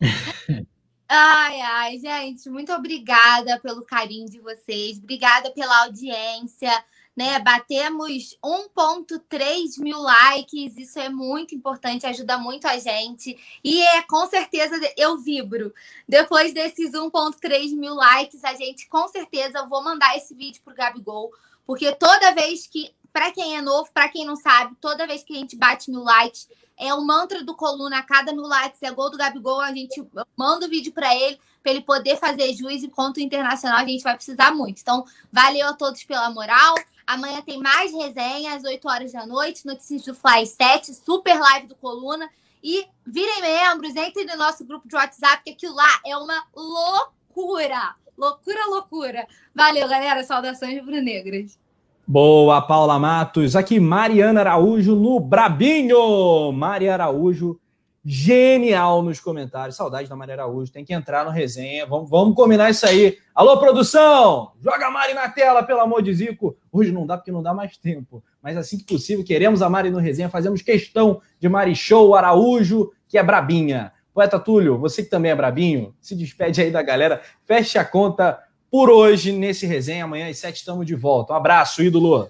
Ai, 1.12 1.60
ai, 1.60 1.98
gente, 1.98 2.48
muito 2.48 2.72
obrigada 2.72 3.58
pelo 3.58 3.82
carinho 3.84 4.30
de 4.30 4.38
vocês, 4.38 4.96
obrigada 4.96 5.50
pela 5.50 5.82
audiência 5.82 6.70
né? 7.16 7.38
Batemos 7.38 8.38
1,3 8.44 9.78
mil 9.78 10.00
likes, 10.00 10.76
isso 10.76 10.98
é 10.98 11.08
muito 11.08 11.54
importante, 11.54 12.06
ajuda 12.06 12.38
muito 12.38 12.66
a 12.66 12.78
gente. 12.78 13.38
E 13.62 13.80
é 13.82 14.02
com 14.02 14.26
certeza 14.26 14.80
eu 14.96 15.18
vibro. 15.18 15.74
Depois 16.08 16.52
desses 16.52 16.92
1,3 16.92 17.74
mil 17.76 17.94
likes, 17.94 18.44
a 18.44 18.54
gente 18.54 18.88
com 18.88 19.06
certeza 19.08 19.58
eu 19.58 19.68
vou 19.68 19.82
mandar 19.82 20.16
esse 20.16 20.34
vídeo 20.34 20.62
pro 20.64 20.74
Gabigol, 20.74 21.30
porque 21.66 21.92
toda 21.94 22.34
vez 22.34 22.66
que, 22.66 22.92
para 23.12 23.30
quem 23.32 23.56
é 23.56 23.60
novo, 23.60 23.90
para 23.92 24.08
quem 24.08 24.24
não 24.24 24.36
sabe, 24.36 24.76
toda 24.80 25.06
vez 25.06 25.22
que 25.22 25.34
a 25.34 25.38
gente 25.38 25.56
bate 25.56 25.90
mil 25.90 26.02
likes, 26.02 26.48
é 26.80 26.94
o 26.94 27.02
mantra 27.02 27.44
do 27.44 27.54
coluna, 27.54 27.98
a 27.98 28.02
cada 28.02 28.32
mil 28.32 28.46
likes 28.46 28.82
é 28.82 28.90
gol 28.90 29.10
do 29.10 29.18
Gabigol, 29.18 29.60
a 29.60 29.72
gente 29.72 30.02
manda 30.34 30.64
o 30.64 30.68
vídeo 30.68 30.92
para 30.92 31.14
ele, 31.14 31.38
para 31.62 31.72
ele 31.72 31.82
poder 31.82 32.16
fazer 32.16 32.54
juiz 32.54 32.82
e 32.82 32.88
ponto 32.88 33.20
internacional, 33.20 33.80
a 33.80 33.86
gente 33.86 34.02
vai 34.02 34.14
precisar 34.16 34.50
muito. 34.52 34.80
Então, 34.80 35.04
valeu 35.30 35.68
a 35.68 35.74
todos 35.74 36.02
pela 36.04 36.30
moral. 36.30 36.74
Amanhã 37.10 37.42
tem 37.42 37.58
mais 37.58 37.92
resenha 37.92 38.54
às 38.54 38.62
8 38.62 38.88
horas 38.88 39.12
da 39.12 39.26
noite, 39.26 39.66
notícias 39.66 40.04
do 40.04 40.14
Fly 40.14 40.46
7, 40.46 40.94
super 40.94 41.40
live 41.40 41.66
do 41.66 41.74
Coluna. 41.74 42.30
E 42.62 42.86
virem 43.04 43.42
membros, 43.42 43.96
entrem 43.96 44.24
no 44.26 44.36
nosso 44.36 44.64
grupo 44.64 44.86
de 44.86 44.94
WhatsApp, 44.94 45.42
que 45.42 45.50
aquilo 45.50 45.74
lá 45.74 46.00
é 46.06 46.16
uma 46.16 46.44
loucura. 46.54 47.96
Loucura, 48.16 48.64
loucura. 48.66 49.26
Valeu, 49.52 49.88
galera. 49.88 50.22
Saudações 50.22 50.78
rubro-negras. 50.78 51.58
Boa, 52.06 52.62
Paula 52.62 52.96
Matos. 52.96 53.56
Aqui, 53.56 53.80
Mariana 53.80 54.40
Araújo 54.40 54.94
no 54.94 55.18
Brabinho. 55.18 56.52
Maria 56.52 56.92
Araújo 56.92 57.58
genial 58.04 59.02
nos 59.02 59.20
comentários. 59.20 59.76
Saudade 59.76 60.08
da 60.08 60.16
Maria 60.16 60.34
Araújo, 60.34 60.72
tem 60.72 60.84
que 60.84 60.94
entrar 60.94 61.24
no 61.24 61.30
resenha. 61.30 61.86
Vamos, 61.86 62.08
vamos 62.08 62.34
combinar 62.34 62.70
isso 62.70 62.86
aí. 62.86 63.18
Alô, 63.34 63.58
produção! 63.58 64.52
Joga 64.62 64.86
a 64.86 64.90
Mari 64.90 65.14
na 65.14 65.28
tela, 65.28 65.62
pelo 65.62 65.80
amor 65.80 66.02
de 66.02 66.12
Zico. 66.12 66.56
Hoje 66.72 66.92
não 66.92 67.06
dá 67.06 67.16
porque 67.16 67.32
não 67.32 67.42
dá 67.42 67.52
mais 67.52 67.76
tempo. 67.76 68.22
Mas 68.42 68.56
assim 68.56 68.78
que 68.78 68.84
possível, 68.84 69.24
queremos 69.24 69.62
a 69.62 69.68
Mari 69.68 69.90
no 69.90 69.98
resenha. 69.98 70.28
Fazemos 70.28 70.62
questão 70.62 71.20
de 71.38 71.48
Mari 71.48 71.74
Show 71.74 72.14
Araújo, 72.14 72.90
que 73.08 73.18
é 73.18 73.22
brabinha. 73.22 73.92
Poeta 74.12 74.38
Túlio, 74.38 74.78
você 74.78 75.02
que 75.02 75.10
também 75.10 75.30
é 75.30 75.34
brabinho, 75.34 75.94
se 76.00 76.14
despede 76.14 76.60
aí 76.60 76.70
da 76.70 76.82
galera. 76.82 77.22
Feche 77.44 77.78
a 77.78 77.84
conta 77.84 78.38
por 78.70 78.90
hoje 78.90 79.32
nesse 79.32 79.66
resenha. 79.66 80.04
Amanhã 80.04 80.28
às 80.28 80.38
sete 80.38 80.56
estamos 80.56 80.86
de 80.86 80.94
volta. 80.94 81.32
Um 81.32 81.36
abraço, 81.36 81.82
ídolo. 81.82 82.28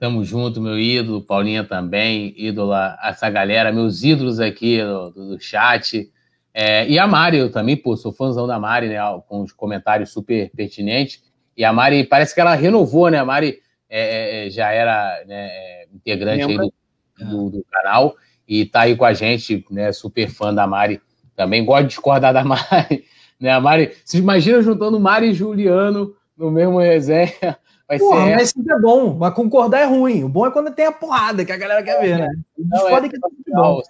Tamo 0.00 0.24
junto, 0.24 0.62
meu 0.62 0.78
ídolo, 0.78 1.20
Paulinha 1.20 1.62
também, 1.62 2.32
ídola, 2.34 2.98
essa 3.04 3.28
galera, 3.28 3.70
meus 3.70 4.02
ídolos 4.02 4.40
aqui 4.40 4.82
do, 4.82 5.10
do, 5.10 5.38
chat. 5.38 6.10
É, 6.54 6.88
e 6.88 6.98
a 6.98 7.06
Mari, 7.06 7.36
eu 7.36 7.52
também, 7.52 7.76
pô, 7.76 7.94
sou 7.98 8.10
fãzão 8.10 8.46
da 8.46 8.58
Mari, 8.58 8.88
né? 8.88 8.96
Com 9.28 9.42
os 9.42 9.52
comentários 9.52 10.08
super 10.08 10.50
pertinentes. 10.56 11.22
E 11.54 11.66
a 11.66 11.70
Mari, 11.70 12.04
parece 12.04 12.34
que 12.34 12.40
ela 12.40 12.54
renovou, 12.54 13.10
né? 13.10 13.18
A 13.18 13.26
Mari 13.26 13.58
é, 13.90 14.46
é 14.46 14.50
já 14.50 14.72
era 14.72 15.22
né, 15.26 15.48
é, 15.48 15.86
integrante 15.94 16.46
do, 16.56 16.72
do, 17.18 17.50
do, 17.50 17.66
canal 17.70 18.16
e 18.48 18.64
tá 18.64 18.80
aí 18.80 18.96
com 18.96 19.04
a 19.04 19.12
gente, 19.12 19.66
né? 19.70 19.92
Super 19.92 20.30
fã 20.30 20.54
da 20.54 20.66
Mari 20.66 20.98
também. 21.36 21.62
Gosto 21.62 21.82
de 21.82 21.88
discordar 21.88 22.32
da 22.32 22.42
Mari, 22.42 23.04
né? 23.38 23.50
A 23.50 23.60
Mari, 23.60 23.94
se 24.02 24.16
imagina 24.16 24.62
juntando 24.62 24.98
Mari 24.98 25.28
e 25.28 25.34
Juliano 25.34 26.16
no 26.38 26.50
mesmo 26.50 26.78
resenha. 26.78 27.58
Vai 27.90 27.98
Porra, 27.98 28.24
ser... 28.24 28.36
mas 28.36 28.50
sempre 28.50 28.72
é 28.72 28.78
bom, 28.78 29.16
mas 29.16 29.34
concordar 29.34 29.80
é 29.80 29.84
ruim. 29.84 30.22
O 30.22 30.28
bom 30.28 30.46
é 30.46 30.50
quando 30.52 30.70
tem 30.70 30.86
a 30.86 30.92
porrada 30.92 31.44
que 31.44 31.50
a 31.50 31.56
galera 31.56 31.82
quer 31.82 32.00
ver, 32.00 32.18
né? 32.18 32.28
Não, 32.56 32.88
é, 32.88 33.08
que 33.08 33.16
é 33.16 33.52
bom. 33.52 33.82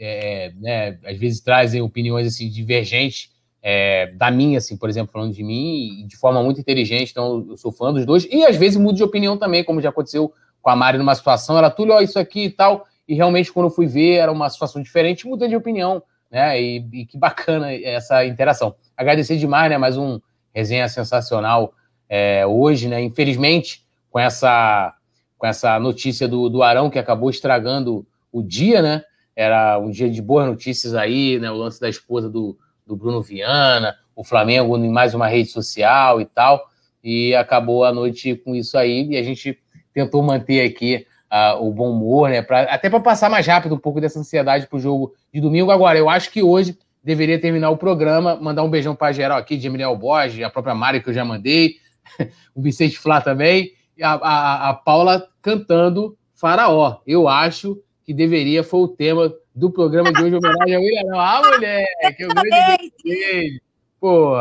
É, 0.00 0.52
né, 0.56 0.98
às 1.04 1.18
vezes 1.18 1.40
trazem 1.40 1.82
opiniões 1.82 2.26
assim 2.26 2.48
divergentes 2.48 3.30
é, 3.62 4.06
da 4.12 4.30
minha, 4.30 4.56
assim, 4.56 4.78
por 4.78 4.88
exemplo, 4.88 5.12
falando 5.12 5.34
de 5.34 5.44
mim, 5.44 6.06
de 6.06 6.16
forma 6.16 6.42
muito 6.42 6.58
inteligente, 6.58 7.10
então 7.10 7.44
eu 7.50 7.56
sou 7.58 7.70
fã 7.70 7.92
dos 7.92 8.06
dois, 8.06 8.26
e 8.30 8.46
às 8.46 8.56
vezes 8.56 8.78
mudo 8.78 8.96
de 8.96 9.02
opinião 9.02 9.36
também, 9.36 9.62
como 9.62 9.82
já 9.82 9.90
aconteceu 9.90 10.32
com 10.62 10.70
a 10.70 10.76
Mari 10.76 10.96
numa 10.96 11.14
situação, 11.14 11.58
ela, 11.58 11.68
tudo, 11.68 11.92
ó, 11.92 12.00
isso 12.00 12.18
aqui 12.18 12.44
e 12.44 12.50
tal, 12.50 12.86
e 13.06 13.14
realmente 13.14 13.52
quando 13.52 13.66
eu 13.66 13.70
fui 13.70 13.86
ver 13.86 14.14
era 14.14 14.32
uma 14.32 14.48
situação 14.48 14.80
diferente, 14.80 15.26
mudei 15.26 15.48
de 15.48 15.56
opinião, 15.56 16.02
né, 16.30 16.58
e, 16.58 16.76
e 16.92 17.04
que 17.04 17.18
bacana 17.18 17.74
essa 17.74 18.24
interação. 18.24 18.74
Agradecer 18.96 19.36
demais, 19.36 19.68
né, 19.68 19.76
mais 19.76 19.98
um 19.98 20.18
resenha 20.54 20.88
sensacional 20.88 21.74
é, 22.08 22.46
hoje, 22.46 22.88
né? 22.88 23.02
Infelizmente, 23.02 23.84
com 24.10 24.18
essa, 24.18 24.94
com 25.36 25.46
essa 25.46 25.78
notícia 25.78 26.26
do, 26.26 26.48
do 26.48 26.62
Arão, 26.62 26.90
que 26.90 26.98
acabou 26.98 27.30
estragando 27.30 28.06
o 28.32 28.42
dia, 28.42 28.80
né? 28.80 29.02
Era 29.36 29.78
um 29.78 29.90
dia 29.90 30.10
de 30.10 30.20
boas 30.20 30.46
notícias 30.46 30.94
aí, 30.94 31.38
né? 31.38 31.50
O 31.50 31.56
lance 31.56 31.80
da 31.80 31.88
esposa 31.88 32.28
do, 32.28 32.58
do 32.86 32.96
Bruno 32.96 33.22
Viana, 33.22 33.94
o 34.16 34.24
Flamengo 34.24 34.76
em 34.76 34.90
mais 34.90 35.14
uma 35.14 35.28
rede 35.28 35.50
social 35.50 36.20
e 36.20 36.24
tal. 36.24 36.66
E 37.04 37.34
acabou 37.34 37.84
a 37.84 37.92
noite 37.92 38.34
com 38.34 38.54
isso 38.54 38.76
aí. 38.76 39.06
E 39.10 39.16
a 39.16 39.22
gente 39.22 39.58
tentou 39.94 40.22
manter 40.22 40.64
aqui 40.64 41.06
uh, 41.32 41.64
o 41.64 41.72
bom 41.72 41.92
humor, 41.92 42.30
né? 42.30 42.42
Pra, 42.42 42.62
até 42.62 42.90
para 42.90 43.00
passar 43.00 43.30
mais 43.30 43.46
rápido 43.46 43.74
um 43.74 43.78
pouco 43.78 44.00
dessa 44.00 44.18
ansiedade 44.18 44.66
para 44.66 44.76
o 44.76 44.80
jogo 44.80 45.14
de 45.32 45.40
domingo. 45.40 45.70
Agora, 45.70 45.98
eu 45.98 46.08
acho 46.08 46.32
que 46.32 46.42
hoje 46.42 46.76
deveria 47.02 47.40
terminar 47.40 47.70
o 47.70 47.76
programa, 47.76 48.36
mandar 48.36 48.62
um 48.62 48.70
beijão 48.70 48.94
para 48.94 49.12
geral 49.12 49.38
aqui, 49.38 49.56
de 49.56 49.66
Emiliano 49.66 49.96
Borges, 49.96 50.42
a 50.42 50.50
própria 50.50 50.74
Mari 50.74 51.02
que 51.02 51.08
eu 51.08 51.14
já 51.14 51.24
mandei, 51.24 51.76
o 52.54 52.62
Vicente 52.62 52.98
Flá 52.98 53.20
também, 53.20 53.72
e 53.96 54.02
a, 54.02 54.12
a, 54.12 54.70
a 54.70 54.74
Paula 54.74 55.28
cantando 55.42 56.16
Faraó. 56.34 57.00
Eu 57.06 57.28
acho 57.28 57.82
que 58.04 58.14
deveria, 58.14 58.62
foi 58.62 58.80
o 58.80 58.88
tema 58.88 59.34
do 59.54 59.70
programa 59.70 60.12
de 60.12 60.22
hoje, 60.22 60.36
homenagem 60.36 60.76
ao 60.76 60.82
William. 60.82 61.14
Ah, 61.14 61.42
moleque, 61.44 62.24
o 62.24 62.28
grande. 62.28 63.62
Pô, 64.00 64.34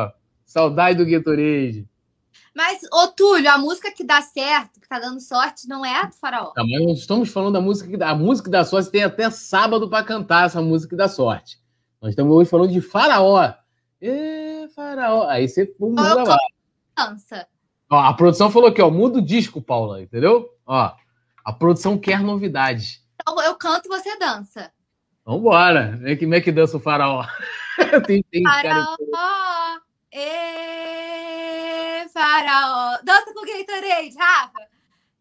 saudade 0.46 0.98
do 0.98 1.10
Gatorade. 1.10 1.88
Mas, 2.56 2.80
ô 2.92 3.08
Túlio, 3.10 3.52
a 3.52 3.58
música 3.58 3.92
que 3.92 4.04
dá 4.04 4.22
certo, 4.22 4.80
que 4.80 4.88
tá 4.88 5.00
dando 5.00 5.20
sorte, 5.20 5.68
não 5.68 5.86
é 5.86 6.02
a 6.02 6.06
do 6.06 6.16
Faraó. 6.16 6.54
Não, 6.56 6.68
mas 6.68 6.88
nós 6.88 7.00
estamos 7.00 7.30
falando 7.30 7.54
da 7.54 7.62
música 7.62 7.90
que 7.90 7.98
dá. 7.98 8.10
A 8.10 8.16
música 8.16 8.46
que 8.46 8.52
dá 8.52 8.64
sorte 8.66 8.90
tem 8.90 9.04
até 9.04 9.30
sábado 9.30 9.90
para 9.90 10.04
cantar 10.04 10.48
essa 10.48 10.62
música 10.62 10.92
que 10.92 10.96
dá 10.96 11.08
sorte. 11.08 11.60
Nós 12.02 12.12
estamos 12.12 12.36
hoje 12.36 12.50
falando 12.50 12.72
de 12.72 12.82
Faraó. 12.82 13.54
Ê, 14.02 14.68
Faraó. 14.76 15.28
Aí 15.28 15.48
você 15.48 15.72
muda 15.80 16.24
lá. 16.24 16.38
Dança. 16.98 17.48
Ó, 17.90 17.98
a 17.98 18.14
produção 18.14 18.52
falou 18.52 18.70
aqui, 18.70 18.82
ó, 18.82 18.90
muda 18.90 19.20
o 19.20 19.22
disco, 19.22 19.62
Paula, 19.62 20.02
entendeu? 20.02 20.50
Ó, 20.66 20.92
a 21.44 21.54
produção 21.54 21.98
quer 21.98 22.22
novidades. 22.22 23.02
Então 23.22 23.42
eu 23.42 23.56
canto 23.56 23.86
e 23.86 23.90
você 23.90 24.18
dança. 24.18 24.72
Vambora. 25.26 26.00
Como 26.20 26.36
é 26.36 26.42
que 26.42 26.52
dança 26.52 26.78
o 26.78 26.80
faraó? 26.80 27.26
tem, 28.08 28.24
tem 28.32 28.44
faraó, 28.44 28.96
cara... 29.12 29.82
e 30.14 32.08
faraó. 32.10 32.98
Dança 33.04 33.34
com 33.34 33.42
o 33.42 33.46
Gatorade, 33.46 34.16
Rafa. 34.18 34.68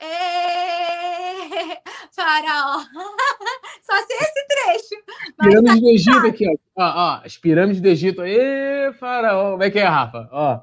E 0.00 1.78
faraó. 2.12 2.84
Só 3.82 4.06
sei 4.06 4.16
esse 4.16 4.46
trecho. 4.46 5.04
Pirâmide 5.40 5.74
tá 5.74 5.80
do 5.80 5.88
Egito 5.90 6.26
aqui, 6.26 6.48
ó. 6.48 6.82
ó. 6.82 6.92
ó. 6.94 7.20
As 7.24 7.36
pirâmides 7.36 7.80
do 7.80 7.88
Egito. 7.88 8.24
E 8.24 8.92
faraó. 8.94 9.52
Como 9.52 9.62
é 9.62 9.70
que 9.70 9.78
é, 9.78 9.84
Rafa? 9.84 10.28
Ó. 10.30 10.60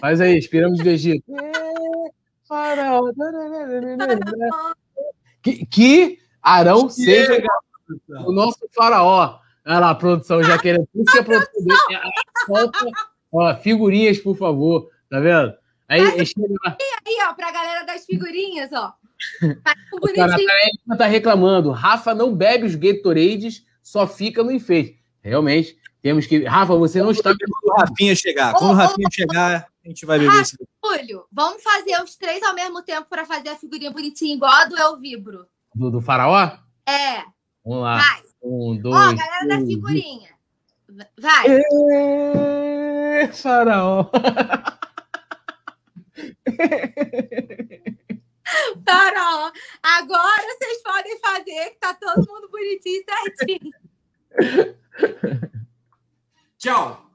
Faz 0.00 0.20
aí, 0.20 0.40
pirâmides 0.48 0.84
do 0.84 0.90
Egito. 0.90 1.24
Que, 5.42 5.66
que 5.66 6.18
Arão 6.42 6.88
seja 6.88 7.42
o 8.26 8.32
nosso 8.32 8.58
faraó. 8.74 9.38
Olha 9.64 9.78
lá, 9.78 9.90
a 9.90 9.94
produção 9.94 10.42
já 10.42 10.58
querendo. 10.58 10.86
Por 10.92 11.02
isso 11.02 11.12
que 11.12 11.18
a 11.18 11.24
produção 11.24 11.64
dele. 11.64 12.00
Falta, 12.46 12.78
ó, 13.32 13.54
figurinhas, 13.56 14.18
por 14.18 14.36
favor. 14.36 14.88
Tá 15.08 15.20
vendo? 15.20 15.54
Aí, 15.88 16.00
aí, 16.00 16.26
ó, 17.28 17.34
pra 17.34 17.52
galera 17.52 17.84
das 17.84 18.04
figurinhas, 18.04 18.70
ó. 18.72 18.94
Tá 19.62 19.74
o 19.92 20.12
cara 20.12 20.36
tá, 20.88 20.96
tá 20.96 21.06
reclamando. 21.06 21.70
Rafa 21.70 22.14
não 22.14 22.34
bebe 22.34 22.66
os 22.66 22.74
Gatorades, 22.74 23.64
só 23.82 24.06
fica 24.06 24.42
no 24.42 24.50
enfeite. 24.50 24.98
Realmente, 25.22 25.76
temos 26.00 26.26
que. 26.26 26.44
Rafa, 26.44 26.74
você 26.74 27.00
não 27.00 27.12
está. 27.12 27.30
Quando 27.30 27.72
o 27.72 27.80
Rafinha 27.80 28.16
chegar, 28.16 28.54
quando 28.54 28.72
o 28.72 28.74
Rafinha 28.74 29.08
chegar, 29.12 29.68
a 29.84 29.88
gente 29.88 30.06
vai 30.06 30.18
beber 30.18 30.40
esse. 30.40 30.56
Túlio, 30.80 31.26
vamos 31.30 31.62
fazer 31.62 32.00
os 32.02 32.16
três 32.16 32.42
ao 32.42 32.54
mesmo 32.54 32.82
tempo 32.82 33.08
para 33.08 33.24
fazer 33.24 33.48
a 33.48 33.56
figurinha 33.56 33.90
bonitinha, 33.90 34.34
igual 34.34 34.52
a 34.52 34.64
do 34.64 34.76
El 34.76 34.98
Vibro. 34.98 35.46
Do, 35.74 35.90
do 35.90 36.00
Faraó? 36.00 36.58
É. 36.86 37.24
Vamos 37.64 37.82
lá. 37.82 37.98
Vai. 37.98 38.22
Um, 38.42 38.78
dois. 38.80 38.94
Ó, 38.94 39.14
galera 39.14 39.48
da 39.48 39.58
figurinha. 39.66 40.30
Vai. 41.18 41.46
É, 41.48 43.28
faraó. 43.32 44.10
Faraó. 48.84 49.50
Agora 49.82 50.42
vocês 50.42 50.82
podem 50.82 51.18
fazer, 51.20 51.70
que 51.70 51.78
tá 51.80 51.94
todo 51.94 52.28
mundo 52.28 52.50
bonitinho 52.50 53.02
certinho. 53.08 53.72
Tchau. 56.58 57.10